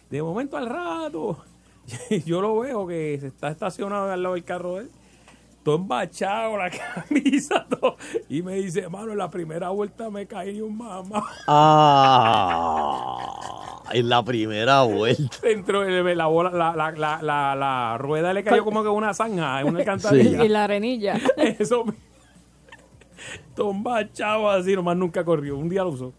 de 0.10 0.24
momento 0.24 0.56
al 0.56 0.68
rato, 0.68 1.38
yo 2.26 2.42
lo 2.42 2.60
veo 2.60 2.88
que 2.88 3.18
se 3.20 3.28
está 3.28 3.50
estacionado 3.50 4.10
al 4.10 4.24
lado 4.24 4.36
del 4.36 4.46
carro 4.46 4.76
de 4.76 4.84
él, 4.84 4.92
todo 5.64 5.76
embachado, 5.76 6.58
la 6.58 6.72
camisa, 7.08 7.66
todo. 7.70 7.98
Y 8.30 8.42
me 8.42 8.56
dice, 8.56 8.82
hermano, 8.82 9.12
en 9.12 9.18
la 9.20 9.30
primera 9.30 9.70
vuelta 9.70 10.10
me 10.10 10.26
caí 10.28 10.60
un 10.62 10.78
mamá. 10.78 11.24
Ah, 11.48 13.18
en 13.94 14.10
la 14.10 14.24
primera 14.24 14.82
vuelta. 14.84 15.38
Dentro 15.44 15.82
de 15.82 16.16
la 16.16 16.26
bola, 16.28 16.50
la, 16.52 16.76
la, 16.76 16.92
la, 16.92 17.22
la, 17.22 17.56
la 17.56 17.98
rueda 17.98 18.34
le 18.34 18.44
cayó 18.44 18.64
como 18.66 18.84
que 18.84 18.90
una 18.90 19.14
zanja, 19.14 19.62
en 19.62 19.68
una 19.68 19.80
alcantarilla. 19.80 20.44
Y 20.44 20.50
la 20.50 20.64
arenilla. 20.64 21.20
Eso 21.38 21.86
me- 21.86 21.94
Todo 23.56 23.72
embachado 23.72 24.50
así, 24.50 24.76
nomás 24.76 24.98
nunca 24.98 25.24
corrió. 25.24 25.58
Un 25.58 25.70
día 25.70 25.84
lo 25.84 25.90
usó. 25.90 26.14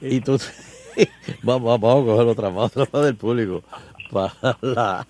Y 0.00 0.20
tú, 0.20 0.38
vamos, 1.42 1.80
vamos 1.80 2.02
a 2.02 2.06
coger 2.06 2.26
otra 2.28 2.50
más, 2.50 2.76
otra 2.76 2.86
más 2.92 3.04
del 3.04 3.16
público. 3.16 3.62
Para 4.14 4.56
la- 4.62 5.06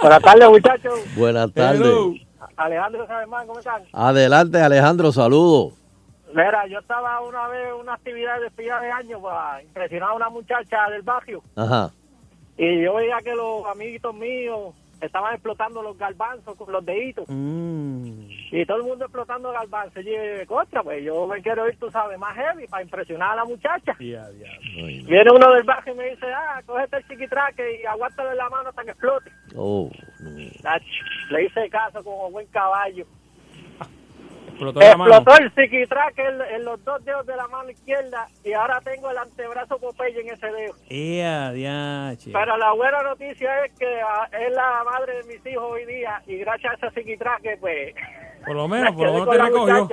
Buenas 0.00 0.22
tardes, 0.22 0.48
muchachos. 0.48 1.00
Buenas 1.16 1.52
tardes. 1.52 1.80
Hello. 1.82 2.14
Alejandro 2.56 3.06
Sabemán, 3.06 3.46
¿cómo 3.46 3.58
están? 3.58 3.82
Adelante, 3.92 4.58
Alejandro, 4.60 5.12
saludos. 5.12 5.74
Mira, 6.32 6.66
yo 6.68 6.78
estaba 6.78 7.20
una 7.20 7.48
vez 7.48 7.68
en 7.68 7.74
una 7.74 7.94
actividad 7.94 8.36
de 8.38 8.44
despedida 8.44 8.80
de 8.80 8.90
año 8.90 9.20
para 9.20 9.62
impresionar 9.62 10.10
a 10.10 10.14
una 10.14 10.28
muchacha 10.30 10.88
del 10.90 11.02
barrio 11.02 11.42
Ajá. 11.56 11.90
y 12.56 12.82
yo 12.84 12.94
veía 12.94 13.18
que 13.24 13.34
los 13.34 13.66
amiguitos 13.66 14.14
míos 14.14 14.74
estaban 15.00 15.34
explotando 15.34 15.82
los 15.82 15.98
garbanzos 15.98 16.54
con 16.56 16.70
los 16.72 16.84
deditos 16.86 17.28
y 18.52 18.66
todo 18.66 18.78
el 18.78 18.84
mundo 18.84 19.04
explotando 19.04 19.52
garbanzos. 19.52 20.04
Y 20.04 20.46
contra, 20.46 20.82
pues 20.82 21.04
yo 21.04 21.26
me 21.26 21.40
quiero 21.40 21.68
ir, 21.68 21.78
tú 21.78 21.90
sabes, 21.90 22.18
más 22.18 22.34
heavy 22.34 22.66
para 22.66 22.82
impresionar 22.82 23.32
a 23.32 23.36
la 23.36 23.44
muchacha. 23.44 23.94
Viene 23.98 25.30
uno 25.32 25.52
del 25.52 25.62
barrio 25.62 25.94
y 25.94 25.96
me 25.96 26.10
dice, 26.10 26.26
ah, 26.32 26.60
cógete 26.66 26.96
el 26.96 27.06
chiquitraque 27.06 27.80
y 27.82 27.86
aguántalo 27.86 28.32
en 28.32 28.36
la 28.36 28.48
mano 28.48 28.68
hasta 28.70 28.84
que 28.84 28.90
explote. 28.90 29.30
Oh, 29.56 29.90
Le 31.30 31.44
hice 31.44 31.70
caso 31.70 32.02
como 32.02 32.30
buen 32.30 32.46
caballo. 32.48 33.06
Explotó 34.60 35.38
el 35.38 35.50
psiquitraque 35.54 36.22
en, 36.22 36.42
en 36.42 36.64
los 36.66 36.84
dos 36.84 37.02
dedos 37.02 37.24
de 37.24 37.34
la 37.34 37.48
mano 37.48 37.70
izquierda 37.70 38.28
y 38.44 38.52
ahora 38.52 38.78
tengo 38.82 39.10
el 39.10 39.16
antebrazo 39.16 39.78
Popeye 39.78 40.20
en 40.20 40.28
ese 40.28 40.46
dedo. 40.48 40.74
Ea, 40.90 41.52
diache. 41.52 42.30
Pero 42.30 42.58
la 42.58 42.72
buena 42.72 43.02
noticia 43.02 43.64
es 43.64 43.72
que 43.78 44.00
ah, 44.02 44.28
es 44.38 44.52
la 44.52 44.84
madre 44.84 45.22
de 45.22 45.24
mis 45.24 45.46
hijos 45.46 45.64
hoy 45.64 45.86
día 45.86 46.22
y 46.26 46.36
gracias 46.38 46.74
a 46.74 46.88
ese 46.88 47.00
psiquitraque, 47.00 47.56
pues... 47.58 47.94
Por 48.46 48.56
lo 48.56 48.68
menos, 48.68 48.94
por 48.94 49.06
lo 49.06 49.12
menos 49.12 49.30
te 49.30 49.38
recogió. 49.42 49.88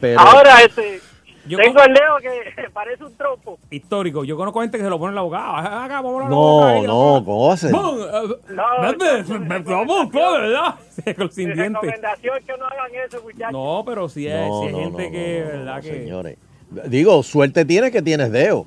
Pero, 0.00 0.20
Ahora, 0.20 0.62
este, 0.62 1.00
Yo 1.46 1.58
tengo 1.58 1.74
con- 1.74 1.88
el 1.88 1.94
dedo 1.94 2.16
que 2.20 2.70
parece 2.72 3.04
un 3.04 3.16
trompo. 3.16 3.58
Histórico. 3.70 4.24
Yo 4.24 4.36
conozco 4.36 4.60
gente 4.60 4.78
que 4.78 4.84
se 4.84 4.90
lo 4.90 4.98
pone 4.98 5.10
en 5.10 5.14
la 5.16 5.20
boca. 5.22 5.38
Ah, 5.40 5.84
Acá, 5.84 6.00
vamos 6.00 6.24
a 6.24 6.28
la 6.28 6.34
boca 6.34 6.64
no, 6.64 6.66
ahí, 6.66 6.82
no, 6.82 7.22
¿cómo? 7.24 7.24
¡Bum! 7.24 7.54
Eh, 7.54 8.36
No, 8.50 8.82
no, 8.82 9.38
me- 9.38 9.60
no, 9.60 9.64
Vamos, 9.64 10.12
no, 10.12 10.32
¿verdad? 10.32 10.74
Con- 11.16 11.30
Sin 11.32 11.52
dientes. 11.54 11.80
recomendación 11.82 12.36
es 12.38 12.44
que 12.44 12.56
no 12.58 12.66
hagan 12.66 12.90
eso, 13.06 13.22
muchachos. 13.22 13.52
No, 13.52 13.82
pero 13.86 14.08
si 14.08 14.26
es, 14.26 14.34
No, 14.48 14.60
si 14.60 14.66
hay 14.66 14.72
no, 14.72 14.78
gente 14.80 15.04
no, 15.06 15.10
que, 15.12 15.40
no, 15.44 15.48
¿verdad? 15.58 15.76
no, 15.76 15.82
que... 15.82 15.90
señores. 15.90 16.38
Digo, 16.86 17.22
suerte 17.22 17.64
tienes 17.64 17.90
que 17.92 18.02
tienes 18.02 18.32
dedo. 18.32 18.66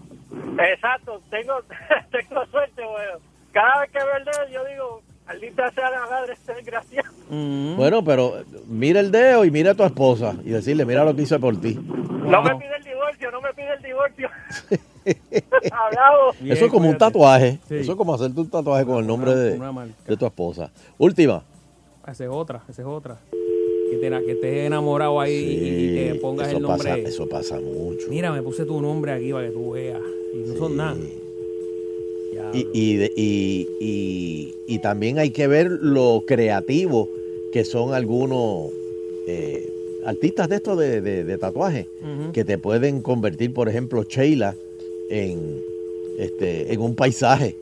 Exacto, 0.73 1.19
tengo, 1.29 1.53
tengo 2.11 2.45
suerte, 2.47 2.81
weón. 2.81 3.19
Cada 3.51 3.81
vez 3.81 3.91
que 3.91 3.97
veo 3.97 4.15
el 4.17 4.25
dedo, 4.25 4.47
yo 4.53 4.65
digo, 4.65 4.96
maldita 5.27 5.71
sea 5.71 5.89
la 5.91 6.05
madre 6.07 6.33
este 6.33 6.53
desgraciado. 6.53 7.09
Bueno, 7.75 8.03
pero 8.03 8.33
mira 8.67 8.99
el 8.99 9.11
dedo 9.11 9.45
y 9.45 9.51
mira 9.51 9.71
a 9.71 9.75
tu 9.75 9.83
esposa 9.83 10.35
y 10.43 10.49
decirle, 10.49 10.85
mira 10.85 11.03
lo 11.03 11.15
que 11.15 11.23
hice 11.23 11.37
por 11.39 11.59
ti. 11.59 11.75
No 11.75 12.41
me 12.41 12.55
pide 12.55 12.75
el 12.77 12.83
divorcio, 12.83 13.31
no 13.31 13.41
me 13.41 13.53
pide 13.53 13.73
el 13.73 13.83
divorcio. 13.83 14.29
Bien, 16.41 16.51
Eso 16.51 16.65
es 16.65 16.71
como 16.71 16.89
un 16.89 16.97
tatuaje. 16.97 17.59
Sí. 17.67 17.75
Eso 17.75 17.91
es 17.93 17.97
como 17.97 18.13
hacerte 18.13 18.39
un 18.41 18.49
tatuaje 18.49 18.85
con 18.85 18.97
el 18.99 19.07
nombre 19.07 19.31
Una- 19.31 19.85
de, 19.85 19.91
de 20.07 20.17
tu 20.17 20.25
esposa. 20.25 20.69
Última. 20.97 21.43
Esa 22.07 22.23
es 22.23 22.29
otra, 22.29 22.61
esa 22.69 22.81
es 22.81 22.87
otra. 22.87 23.17
Que, 23.89 23.97
te, 23.97 24.09
que 24.09 24.31
estés 24.33 24.65
enamorado 24.67 25.19
ahí 25.21 25.33
y 25.33 25.95
que 25.95 26.19
pongas 26.21 26.47
eso 26.49 26.57
el 26.57 26.63
nombre. 26.63 26.89
Pasa, 26.89 26.97
eso 26.97 27.29
pasa 27.29 27.59
mucho. 27.59 28.07
Mira, 28.09 28.31
me 28.33 28.41
puse 28.41 28.65
tu 28.65 28.81
nombre 28.81 29.13
aquí 29.13 29.31
para 29.31 29.47
que 29.47 29.53
tú 29.53 29.71
veas. 29.71 30.01
Y 30.33 30.49
no 30.49 30.55
son 30.57 30.75
nada. 30.77 30.97
Y, 32.53 32.59
y, 32.73 33.03
y, 33.15 33.67
y- 33.79 34.53
y 34.67 34.79
también 34.79 35.17
hay 35.19 35.31
que 35.31 35.47
ver 35.47 35.71
lo 35.81 36.23
creativo 36.25 37.09
que 37.51 37.63
son 37.65 37.93
algunos 37.93 38.71
eh, 39.27 39.69
artistas 40.05 40.47
de 40.49 40.55
estos 40.57 40.77
de, 40.77 41.01
de- 41.01 41.23
de 41.23 41.37
tatuaje 41.37 41.87
que 42.33 42.43
te 42.45 42.57
pueden 42.57 43.01
convertir, 43.01 43.53
por 43.53 43.67
ejemplo, 43.69 44.03
Sheila 44.03 44.55
en, 45.09 45.61
este, 46.19 46.73
en 46.73 46.81
un 46.81 46.95
paisaje. 46.95 47.55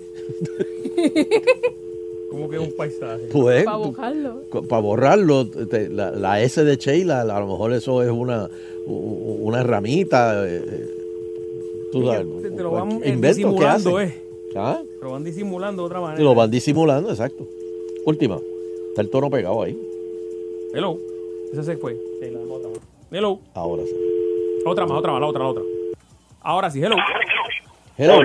como 2.29 2.49
que 2.49 2.57
es 2.57 2.61
un 2.61 2.73
paisaje. 2.73 3.27
Pues, 3.31 3.63
Para 3.65 3.77
buscarlo. 3.77 4.41
para 4.67 4.81
borrarlo, 4.81 5.47
te- 5.47 5.89
la, 5.89 6.11
la 6.11 6.41
S 6.41 6.63
de 6.63 6.75
Sheila, 6.77 7.21
a 7.21 7.39
lo 7.39 7.47
mejor 7.47 7.73
eso 7.73 8.03
es 8.03 8.09
una, 8.11 8.49
una 8.85 9.63
ramita. 9.63 10.47
eh, 10.47 10.61
eh, 10.65 10.87
tú 11.91 12.01
Sí, 12.01 12.07
sabes, 12.07 12.27
te- 12.41 12.51
te 12.51 12.63
lo 12.63 12.71
van, 12.71 12.91
invento 12.91 13.55
que 13.55 14.01
eh. 14.01 14.13
¿Ah? 14.55 14.81
Lo 15.01 15.11
van 15.11 15.23
disimulando 15.23 15.83
de 15.83 15.87
otra 15.87 15.99
manera. 15.99 16.23
Lo 16.23 16.33
van 16.33 16.49
disimulando, 16.49 17.09
exacto. 17.09 17.45
Última. 18.05 18.39
Está 18.89 19.01
el 19.01 19.09
tono 19.09 19.29
pegado 19.29 19.61
ahí. 19.63 19.77
Hello. 20.73 20.97
Esa 21.51 21.63
se 21.63 21.77
fue. 21.77 21.95
Sí, 22.21 22.29
la 22.31 22.39
otra 22.39 22.69
más. 22.69 22.79
Hello. 23.11 23.39
Ahora 23.53 23.83
sí. 23.83 23.95
Otra 24.65 24.85
más, 24.85 24.97
otra 24.97 25.11
más, 25.11 25.21
la 25.21 25.27
otra, 25.27 25.43
la 25.43 25.49
otra. 25.49 25.63
Ahora 26.41 26.71
sí, 26.71 26.81
hello. 26.81 26.95
Hello. 27.97 28.21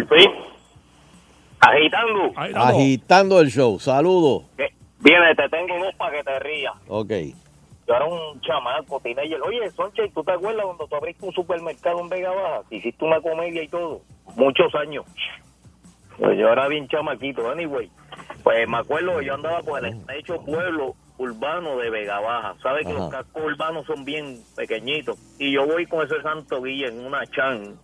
Agitando. 1.61 2.27
Estamos. 2.27 2.55
Agitando 2.55 3.41
el 3.41 3.51
show. 3.51 3.79
Saludos. 3.79 4.45
Viene, 5.01 5.35
te 5.35 5.49
tengo 5.49 5.79
dos 5.85 5.95
para 5.97 6.17
que 6.17 6.25
te 6.25 6.39
rías. 6.39 6.75
Ok. 6.89 7.11
Yo 7.89 7.95
era 7.95 8.05
un 8.05 8.41
chamaco, 8.41 9.01
teenager. 9.01 9.41
Oye, 9.43 9.71
Sonche, 9.71 10.09
¿tú 10.15 10.23
te 10.23 10.33
acuerdas 10.33 10.65
cuando 10.65 10.87
tú 10.87 10.95
abriste 10.95 11.27
un 11.27 11.33
supermercado 11.33 12.01
en 12.01 12.09
Vega 12.09 12.31
Baja? 12.31 12.63
Que 12.69 12.77
Hiciste 12.77 13.05
una 13.05 13.21
comedia 13.21 13.63
y 13.63 13.69
todo. 13.69 14.03
Muchos 14.37 14.75
años. 14.75 15.05
Pues 16.21 16.39
yo 16.39 16.49
era 16.53 16.69
bien 16.69 16.87
chamaquito, 16.89 17.51
anyway. 17.51 17.91
Pues 18.45 18.69
me 18.69 18.77
acuerdo, 18.79 19.21
yo 19.23 19.35
andaba 19.35 19.63
por 19.63 19.85
el 19.85 20.01
hecho 20.17 20.41
pueblo 20.45 20.95
urbano 21.19 21.77
de 21.79 21.91
Vega 21.91 22.21
Baja. 22.21 22.55
¿Sabes 22.63 22.87
que 22.87 22.93
los 22.93 23.11
cascos 23.11 23.43
urbanos 23.45 23.87
son 23.87 24.05
bien 24.05 24.39
pequeñitos? 24.57 25.19
Y 25.39 25.53
yo 25.55 25.67
voy 25.67 25.87
con 25.87 26.07
ese 26.07 26.21
santo 26.23 26.63
guía 26.63 26.89
en 26.89 27.05
una 27.05 27.27
chan. 27.27 27.75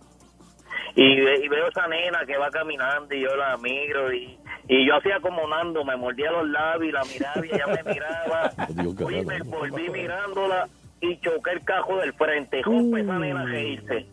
Y, 0.95 1.19
ve- 1.21 1.41
y 1.43 1.47
veo 1.47 1.67
esa 1.67 1.87
nena 1.87 2.25
que 2.25 2.37
va 2.37 2.49
caminando 2.49 3.13
y 3.13 3.21
yo 3.21 3.35
la 3.35 3.55
miro 3.57 4.11
y, 4.13 4.37
y 4.67 4.87
yo 4.87 4.95
hacía 4.97 5.19
como 5.19 5.47
Nando, 5.47 5.83
me 5.85 5.95
mordía 5.95 6.31
los 6.31 6.47
labios 6.47 6.89
y 6.89 6.91
la 6.91 7.03
miraba 7.05 7.45
y 7.45 7.49
ella 7.51 7.67
me 7.83 7.93
miraba. 7.93 8.51
Raro. 9.11 9.27
me 9.27 9.39
volví 9.41 9.89
mirándola 9.89 10.67
y 11.01 11.19
choqué 11.19 11.51
el 11.51 11.63
cajo 11.63 11.97
del 11.97 12.13
frente. 12.13 12.63
Jope, 12.63 13.01
esa 13.01 13.19
nena 13.19 13.45
que 13.45 13.67
hice. 13.69 14.05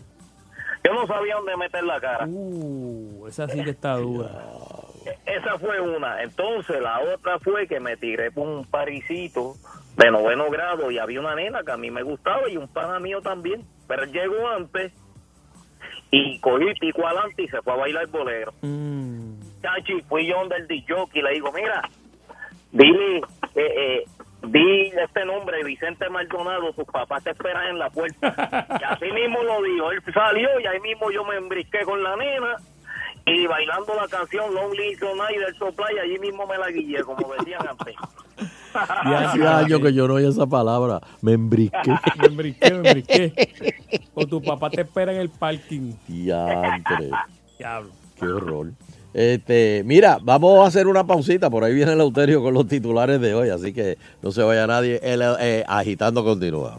Yo 0.84 0.92
no 0.92 1.06
sabía 1.06 1.36
dónde 1.36 1.56
meter 1.56 1.82
la 1.84 2.00
cara. 2.00 2.26
Uh, 2.28 3.26
esa 3.26 3.48
sí 3.48 3.62
que 3.64 3.70
está 3.70 3.96
dura. 3.96 4.30
Esa 5.24 5.58
fue 5.58 5.80
una. 5.80 6.22
Entonces 6.22 6.80
la 6.80 7.00
otra 7.00 7.38
fue 7.38 7.66
que 7.66 7.80
me 7.80 7.96
tiré 7.96 8.30
por 8.30 8.46
un 8.46 8.66
parisito 8.66 9.54
de 9.96 10.10
noveno 10.10 10.50
grado 10.50 10.90
y 10.90 10.98
había 10.98 11.20
una 11.20 11.34
nena 11.34 11.62
que 11.62 11.72
a 11.72 11.76
mí 11.76 11.90
me 11.90 12.02
gustaba 12.02 12.48
y 12.48 12.56
un 12.56 12.68
pana 12.68 12.98
mío 13.00 13.22
también. 13.22 13.64
Pero 13.88 14.04
llegó 14.04 14.48
antes 14.48 14.92
y 16.10 16.38
cogí 16.40 16.74
pico 16.78 17.06
adelante 17.06 17.42
y 17.42 17.48
se 17.48 17.62
fue 17.62 17.72
a 17.72 17.76
bailar 17.76 18.06
bolero. 18.08 18.52
Mm. 18.60 19.40
Chachi, 19.62 20.02
fui 20.02 20.26
yo 20.26 20.36
donde 20.38 20.56
el 20.56 20.68
DJ 20.68 20.94
y 21.14 21.22
le 21.22 21.32
digo, 21.32 21.50
mira, 21.52 21.82
dile, 22.72 23.18
eh, 23.18 23.22
eh, 23.54 24.04
di 24.50 24.92
este 25.02 25.24
nombre, 25.24 25.62
Vicente 25.64 26.08
Maldonado, 26.08 26.72
tus 26.72 26.86
papás 26.86 27.22
te 27.24 27.30
esperan 27.30 27.68
en 27.68 27.78
la 27.78 27.90
puerta. 27.90 28.66
y 28.80 28.84
así 28.84 29.12
mismo 29.12 29.42
lo 29.42 29.62
dijo, 29.62 29.90
él 29.92 30.02
salió 30.12 30.48
y 30.60 30.66
ahí 30.66 30.80
mismo 30.80 31.10
yo 31.10 31.24
me 31.24 31.36
embrisqué 31.36 31.84
con 31.84 32.02
la 32.02 32.16
nena 32.16 32.56
y 33.26 33.46
bailando 33.46 33.94
la 33.94 34.06
canción 34.08 34.54
Lonely 34.54 34.96
Night 34.96 35.38
del 35.38 35.54
Supply, 35.56 35.98
allí 36.02 36.18
mismo 36.18 36.46
me 36.46 36.58
la 36.58 36.70
guillé, 36.70 37.02
como 37.02 37.32
decían 37.34 37.66
antes. 37.66 37.94
Hace 38.74 39.46
años 39.46 39.80
que 39.80 39.94
yo 39.94 40.08
no 40.08 40.14
oía 40.14 40.28
esa 40.28 40.46
palabra. 40.46 41.00
Me 41.22 41.32
embriqué. 41.32 41.78
Me 42.18 42.26
embriqué, 42.26 42.70
me 42.72 42.88
embriqué. 42.88 44.02
O 44.14 44.26
tu 44.26 44.42
papá 44.42 44.68
te 44.70 44.82
espera 44.82 45.12
en 45.12 45.20
el 45.20 45.30
parking. 45.30 45.92
Diantre. 46.08 47.10
Diablo. 47.58 47.90
Qué 48.18 48.26
horror. 48.26 48.72
Este, 49.14 49.82
mira, 49.86 50.18
vamos 50.20 50.64
a 50.64 50.66
hacer 50.66 50.88
una 50.88 51.06
pausita. 51.06 51.48
Por 51.48 51.64
ahí 51.64 51.72
viene 51.72 51.92
el 51.92 52.00
Euterio 52.00 52.42
con 52.42 52.52
los 52.52 52.66
titulares 52.66 53.20
de 53.20 53.34
hoy, 53.34 53.48
así 53.48 53.72
que 53.72 53.96
no 54.22 54.32
se 54.32 54.42
vaya 54.42 54.66
nadie. 54.66 55.00
El, 55.02 55.22
eh, 55.40 55.64
agitando 55.66 56.24
continúa. 56.24 56.76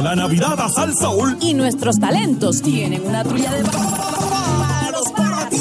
Llegó 0.00 0.14
la 0.14 0.16
Navidad 0.16 0.58
a 0.58 0.68
Sal 0.70 0.94
Soul. 0.98 1.36
Y 1.42 1.52
nuestros 1.52 1.98
talentos 1.98 2.62
tienen 2.62 3.06
una 3.06 3.22
trulla 3.22 3.52
de 3.52 3.64
palos 3.64 5.12
para 5.14 5.46
ti. 5.50 5.56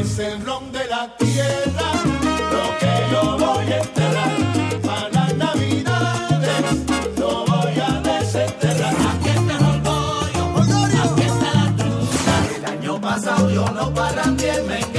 Es 0.00 0.18
el 0.20 0.44
ron 0.46 0.70
de 0.70 0.86
la 0.86 1.16
tierra, 1.16 1.90
lo 2.52 2.78
que 2.78 2.92
yo 3.10 3.36
voy 3.36 3.72
a 3.72 3.82
enterrar. 3.82 4.30
Para 4.86 5.08
las 5.08 5.36
navidades 5.36 7.18
lo 7.18 7.44
voy 7.46 7.80
a 7.80 8.00
desenterrar. 8.00 8.94
Aquí 8.94 9.28
está 9.28 9.56
el 9.58 9.64
orgullo, 9.64 10.44
aquí 11.10 11.22
está 11.22 11.50
la 11.54 11.76
trucha. 11.76 12.34
El 12.56 12.64
año 12.66 13.00
pasado 13.00 13.50
yo 13.50 13.64
no 13.72 13.92
parrandié, 13.92 14.62
me 14.68 14.89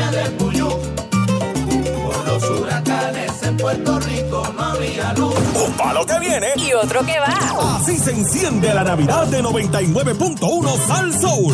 Puerto 3.71 3.99
Rico 4.01 4.43
no 4.53 4.63
había 4.63 5.13
luz. 5.13 5.33
Un 5.55 5.71
palo 5.77 6.05
que 6.05 6.19
viene 6.19 6.47
y 6.57 6.73
otro 6.73 7.05
que 7.05 7.17
va. 7.17 7.77
Así 7.77 7.95
se 7.95 8.11
enciende 8.11 8.73
la 8.73 8.83
Navidad 8.83 9.27
de 9.27 9.41
99.1 9.41 10.87
Sal 10.87 11.13
Soul. 11.13 11.53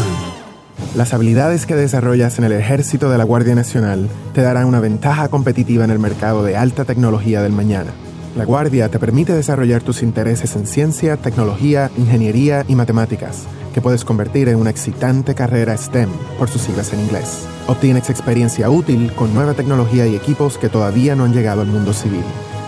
Las 0.95 1.13
habilidades 1.13 1.67
que 1.67 1.75
desarrollas 1.75 2.39
en 2.39 2.45
el 2.45 2.53
ejército 2.53 3.12
de 3.12 3.19
la 3.19 3.23
Guardia 3.23 3.53
Nacional 3.53 4.10
te 4.34 4.41
darán 4.41 4.65
una 4.65 4.80
ventaja 4.80 5.30
competitiva 5.30 5.84
en 5.84 5.91
el 5.91 5.99
mercado 5.99 6.43
de 6.43 6.58
alta 6.58 6.86
tecnología 6.86 7.43
del 7.43 7.51
mañana. 7.51 7.91
La 8.36 8.45
Guardia 8.45 8.89
te 8.89 8.97
permite 8.97 9.34
desarrollar 9.34 9.84
tus 9.84 10.01
intereses 10.01 10.56
en 10.56 10.65
ciencia, 10.65 11.17
tecnología, 11.17 11.91
ingeniería 11.97 12.65
y 12.67 12.73
matemáticas, 12.73 13.43
que 13.78 13.82
puedes 13.84 14.04
convertir 14.04 14.50
en 14.50 14.56
una 14.56 14.72
excitante 14.72 15.36
carrera 15.36 15.78
STEM, 15.78 16.10
por 16.40 16.50
sus 16.50 16.63
siglas 16.63 16.94
en 16.94 17.00
inglés. 17.02 17.46
Obtienes 17.68 18.10
experiencia 18.10 18.72
útil 18.72 19.13
con 19.13 19.36
nueva 19.36 19.54
tecnología 19.54 20.08
y 20.08 20.16
equipos 20.16 20.58
que 20.58 20.68
todavía 20.68 21.16
no 21.16 21.26
han 21.26 21.34
llegado 21.34 21.62
al 21.62 21.68
mundo 21.68 21.94
civil. 21.94 22.24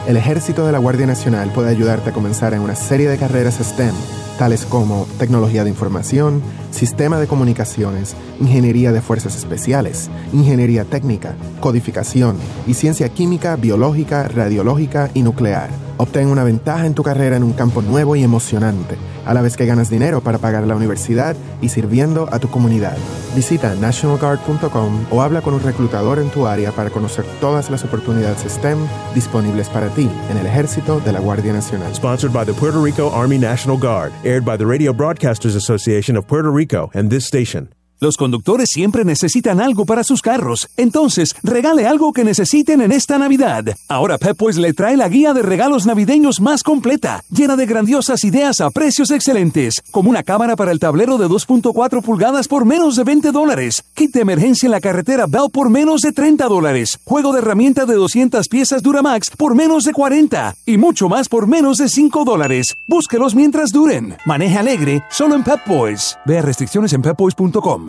El 0.08 0.18
ejército 0.18 0.68
de 0.68 0.72
la 0.72 0.78
Guardia 0.78 1.08
Nacional 1.08 1.52
puede 1.52 1.72
ayudarte 1.72 2.12
a 2.12 2.14
comenzar 2.14 2.54
en 2.54 2.62
una 2.62 2.76
serie 2.76 3.10
de 3.10 3.18
carreras 3.18 3.56
STEM, 3.56 3.96
tales 4.38 4.68
como 4.68 5.08
tecnología 5.18 5.64
de 5.64 5.72
información, 5.72 6.44
sistema 6.70 7.20
de 7.20 7.26
comunicaciones, 7.26 8.16
ingeniería 8.40 8.92
de 8.92 9.02
fuerzas 9.02 9.36
especiales, 9.36 10.12
ingeniería 10.32 10.86
técnica, 10.86 11.34
codificación 11.60 12.38
y 12.68 12.76
ciencia 12.76 13.10
química, 13.10 13.56
biológica, 13.56 14.28
radiológica 14.28 15.10
y 15.16 15.24
nuclear. 15.24 15.89
Obtén 16.02 16.30
una 16.30 16.46
ventaja 16.46 16.86
en 16.86 16.94
tu 16.94 17.04
carrera 17.04 17.36
en 17.36 17.44
un 17.44 17.52
campo 17.52 17.82
nuevo 17.82 18.16
y 18.16 18.24
emocionante, 18.24 18.96
a 19.26 19.34
la 19.34 19.42
vez 19.42 19.58
que 19.58 19.66
ganas 19.66 19.90
dinero 19.90 20.22
para 20.22 20.38
pagar 20.38 20.66
la 20.66 20.78
universidad 20.78 21.36
y 21.62 21.68
sirviendo 21.68 22.30
a 22.32 22.40
tu 22.40 22.50
comunidad. 22.50 22.96
Visita 23.36 23.76
nationalguard.com 23.76 25.08
o 25.12 25.22
habla 25.22 25.42
con 25.42 25.56
un 25.56 25.60
reclutador 25.60 26.20
en 26.20 26.30
tu 26.30 26.48
área 26.48 26.72
para 26.72 26.90
conocer 26.90 27.26
todas 27.42 27.70
las 27.70 27.84
oportunidades 27.84 28.50
STEM 28.50 28.78
disponibles 29.14 29.68
para 29.68 29.90
ti 29.90 30.10
en 30.32 30.38
el 30.38 30.46
ejército 30.46 31.02
de 31.02 31.12
la 31.12 31.20
Guardia 31.20 31.52
Nacional. 31.52 31.94
Sponsored 31.94 32.32
by 32.32 32.46
the 32.46 32.54
Puerto 32.54 32.82
Rico 32.82 33.12
Army 33.12 33.38
National 33.38 33.78
Guard, 33.78 34.14
aired 34.24 34.46
by 34.46 34.56
the 34.56 34.66
Radio 34.66 34.94
Broadcasters 34.94 35.58
Association 35.58 36.16
of 36.16 36.26
Puerto 36.26 36.50
Rico 36.50 36.90
and 36.94 37.10
this 37.10 37.26
station. 37.26 37.79
Los 38.02 38.16
conductores 38.16 38.70
siempre 38.72 39.04
necesitan 39.04 39.60
algo 39.60 39.86
para 39.86 40.06
sus 40.06 40.22
carros, 40.22 40.70
entonces 40.78 41.36
regale 41.44 41.86
algo 41.86 42.14
que 42.14 42.24
necesiten 42.24 42.80
en 42.80 42.94
esta 42.94 43.18
Navidad. 43.18 43.76
Ahora 43.90 44.18
Pep 44.18 44.38
Boys 44.38 44.56
le 44.56 44.72
trae 44.72 44.96
la 44.96 45.10
guía 45.10 45.34
de 45.34 45.42
regalos 45.42 45.86
navideños 45.86 46.40
más 46.40 46.64
completa, 46.64 47.26
llena 47.30 47.58
de 47.58 47.66
grandiosas 47.66 48.24
ideas 48.24 48.62
a 48.62 48.70
precios 48.70 49.12
excelentes, 49.12 49.82
como 49.92 50.10
una 50.10 50.24
cámara 50.24 50.56
para 50.56 50.72
el 50.72 50.80
tablero 50.80 51.18
de 51.18 51.28
2.4 51.28 52.02
pulgadas 52.02 52.48
por 52.48 52.64
menos 52.64 52.96
de 52.96 53.04
20 53.04 53.34
dólares, 53.34 53.84
kit 53.96 54.14
de 54.14 54.22
emergencia 54.22 54.68
en 54.68 54.72
la 54.72 54.80
carretera 54.80 55.26
Bell 55.28 55.50
por 55.52 55.70
menos 55.70 56.00
de 56.00 56.14
30 56.14 56.48
dólares, 56.48 57.00
juego 57.04 57.34
de 57.34 57.40
herramienta 57.40 57.86
de 57.86 57.96
200 57.96 58.48
piezas 58.48 58.82
Duramax 58.82 59.32
por 59.32 59.56
menos 59.56 59.84
de 59.84 59.92
40 59.92 60.56
y 60.66 60.78
mucho 60.78 61.10
más 61.10 61.28
por 61.28 61.48
menos 61.48 61.78
de 61.78 61.90
5 61.90 62.24
dólares. 62.24 62.78
Búsquelos 62.88 63.36
mientras 63.36 63.72
duren. 63.72 64.16
Maneje 64.26 64.58
alegre, 64.58 65.04
solo 65.10 65.36
en 65.36 65.44
Pep 65.44 65.68
Boys. 65.68 66.18
Vea 66.26 66.42
restricciones 66.42 66.94
en 66.94 67.02
pepboys.com. 67.02 67.89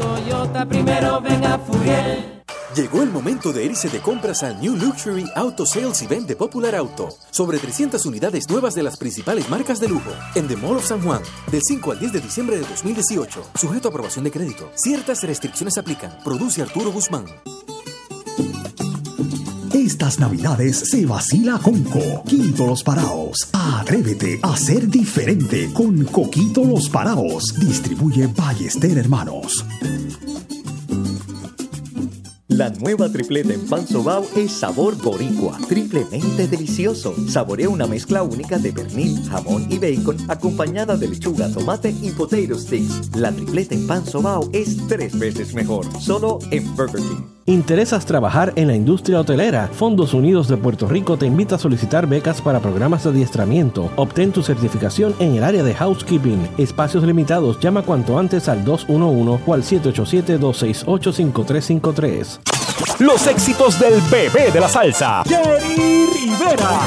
Primero 0.67 1.21
ven 1.21 1.45
a 1.45 1.57
Furiel. 1.57 2.41
Llegó 2.75 3.03
el 3.03 3.09
momento 3.09 3.51
de 3.51 3.65
irse 3.65 3.89
de 3.89 3.99
compras 3.99 4.43
al 4.43 4.59
New 4.61 4.75
Luxury 4.75 5.25
Auto 5.35 5.65
Sales 5.65 6.01
Event 6.01 6.27
de 6.27 6.35
Popular 6.35 6.75
Auto. 6.75 7.09
Sobre 7.29 7.57
300 7.57 8.05
unidades 8.05 8.49
nuevas 8.49 8.75
de 8.75 8.83
las 8.83 8.97
principales 8.97 9.49
marcas 9.49 9.79
de 9.79 9.87
lujo 9.87 10.11
en 10.35 10.47
The 10.47 10.55
Mall 10.57 10.77
of 10.77 10.85
San 10.85 11.01
Juan, 11.01 11.21
del 11.51 11.61
5 11.61 11.91
al 11.91 11.99
10 11.99 12.13
de 12.13 12.21
diciembre 12.21 12.57
de 12.57 12.63
2018. 12.63 13.43
Sujeto 13.55 13.87
a 13.87 13.91
aprobación 13.91 14.23
de 14.23 14.31
crédito. 14.31 14.69
Ciertas 14.75 15.23
restricciones 15.23 15.77
aplican. 15.77 16.17
Produce 16.23 16.61
Arturo 16.61 16.91
Guzmán. 16.91 17.25
Estas 20.01 20.19
navidades 20.19 20.77
se 20.77 21.05
vacila 21.05 21.59
con 21.59 21.83
Coquito 21.83 22.65
Los 22.65 22.83
Paraos. 22.83 23.37
Atrévete 23.53 24.39
a 24.41 24.57
ser 24.57 24.87
diferente 24.87 25.69
con 25.73 26.05
Coquito 26.05 26.63
Los 26.63 26.89
Paraos. 26.89 27.53
Distribuye 27.59 28.25
Ballester 28.25 28.97
Hermanos. 28.97 29.63
La 32.47 32.71
nueva 32.71 33.11
tripleta 33.11 33.53
en 33.53 33.61
pan 33.67 33.87
sobao 33.87 34.25
es 34.35 34.51
sabor 34.51 34.97
boricua, 34.97 35.59
triplemente 35.69 36.47
delicioso. 36.47 37.13
Saborea 37.29 37.69
una 37.69 37.85
mezcla 37.85 38.23
única 38.23 38.57
de 38.57 38.73
pernil, 38.73 39.23
jamón 39.29 39.67
y 39.69 39.77
bacon 39.77 40.17
acompañada 40.29 40.97
de 40.97 41.09
lechuga, 41.09 41.47
tomate 41.51 41.91
y 42.01 42.09
potato 42.09 42.57
sticks. 42.57 43.15
La 43.15 43.31
tripleta 43.31 43.75
en 43.75 43.85
pan 43.85 44.03
sobao 44.03 44.49
es 44.51 44.77
tres 44.87 45.17
veces 45.19 45.53
mejor, 45.53 45.85
solo 46.01 46.39
en 46.49 46.75
Burger 46.75 47.01
King. 47.01 47.40
¿Interesas 47.45 48.05
trabajar 48.05 48.53
en 48.55 48.67
la 48.67 48.75
industria 48.75 49.19
hotelera? 49.19 49.67
Fondos 49.67 50.13
Unidos 50.13 50.47
de 50.47 50.55
Puerto 50.57 50.87
Rico 50.87 51.17
te 51.17 51.25
invita 51.25 51.55
a 51.55 51.59
solicitar 51.59 52.05
becas 52.07 52.39
para 52.39 52.59
programas 52.59 53.03
de 53.03 53.09
adiestramiento. 53.09 53.89
Obtén 53.95 54.31
tu 54.31 54.43
certificación 54.43 55.15
en 55.19 55.33
el 55.35 55.43
área 55.43 55.63
de 55.63 55.73
housekeeping. 55.73 56.47
Espacios 56.59 57.03
limitados. 57.03 57.59
Llama 57.59 57.81
cuanto 57.81 58.19
antes 58.19 58.47
al 58.47 58.63
211 58.63 59.41
o 59.45 59.53
al 59.53 59.63
787-268-5353. 59.63 62.39
Los 62.99 63.25
éxitos 63.25 63.79
del 63.79 63.99
bebé 64.11 64.51
de 64.51 64.59
la 64.59 64.69
salsa, 64.69 65.23
Jerry 65.25 66.05
Rivera. 66.13 66.79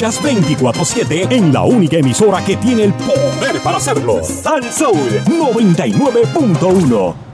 Escuchas 0.00 0.22
24-7 0.22 1.30
en 1.30 1.52
la 1.52 1.62
única 1.62 1.98
emisora 1.98 2.42
que 2.44 2.56
tiene 2.56 2.84
el 2.84 2.94
poder 2.94 3.60
para 3.62 3.76
hacerlo. 3.76 4.22
Sal 4.22 4.64
Soul 4.72 5.20
99.1. 5.26 7.29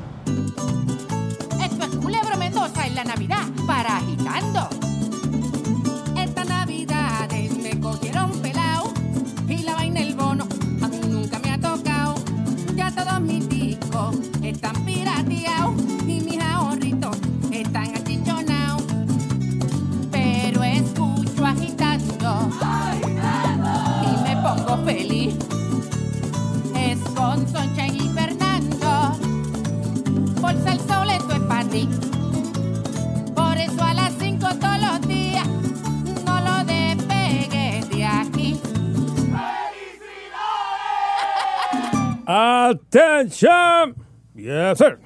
Attention. 43.27 43.95
Yes, 44.37 44.79
sir. 44.79 44.99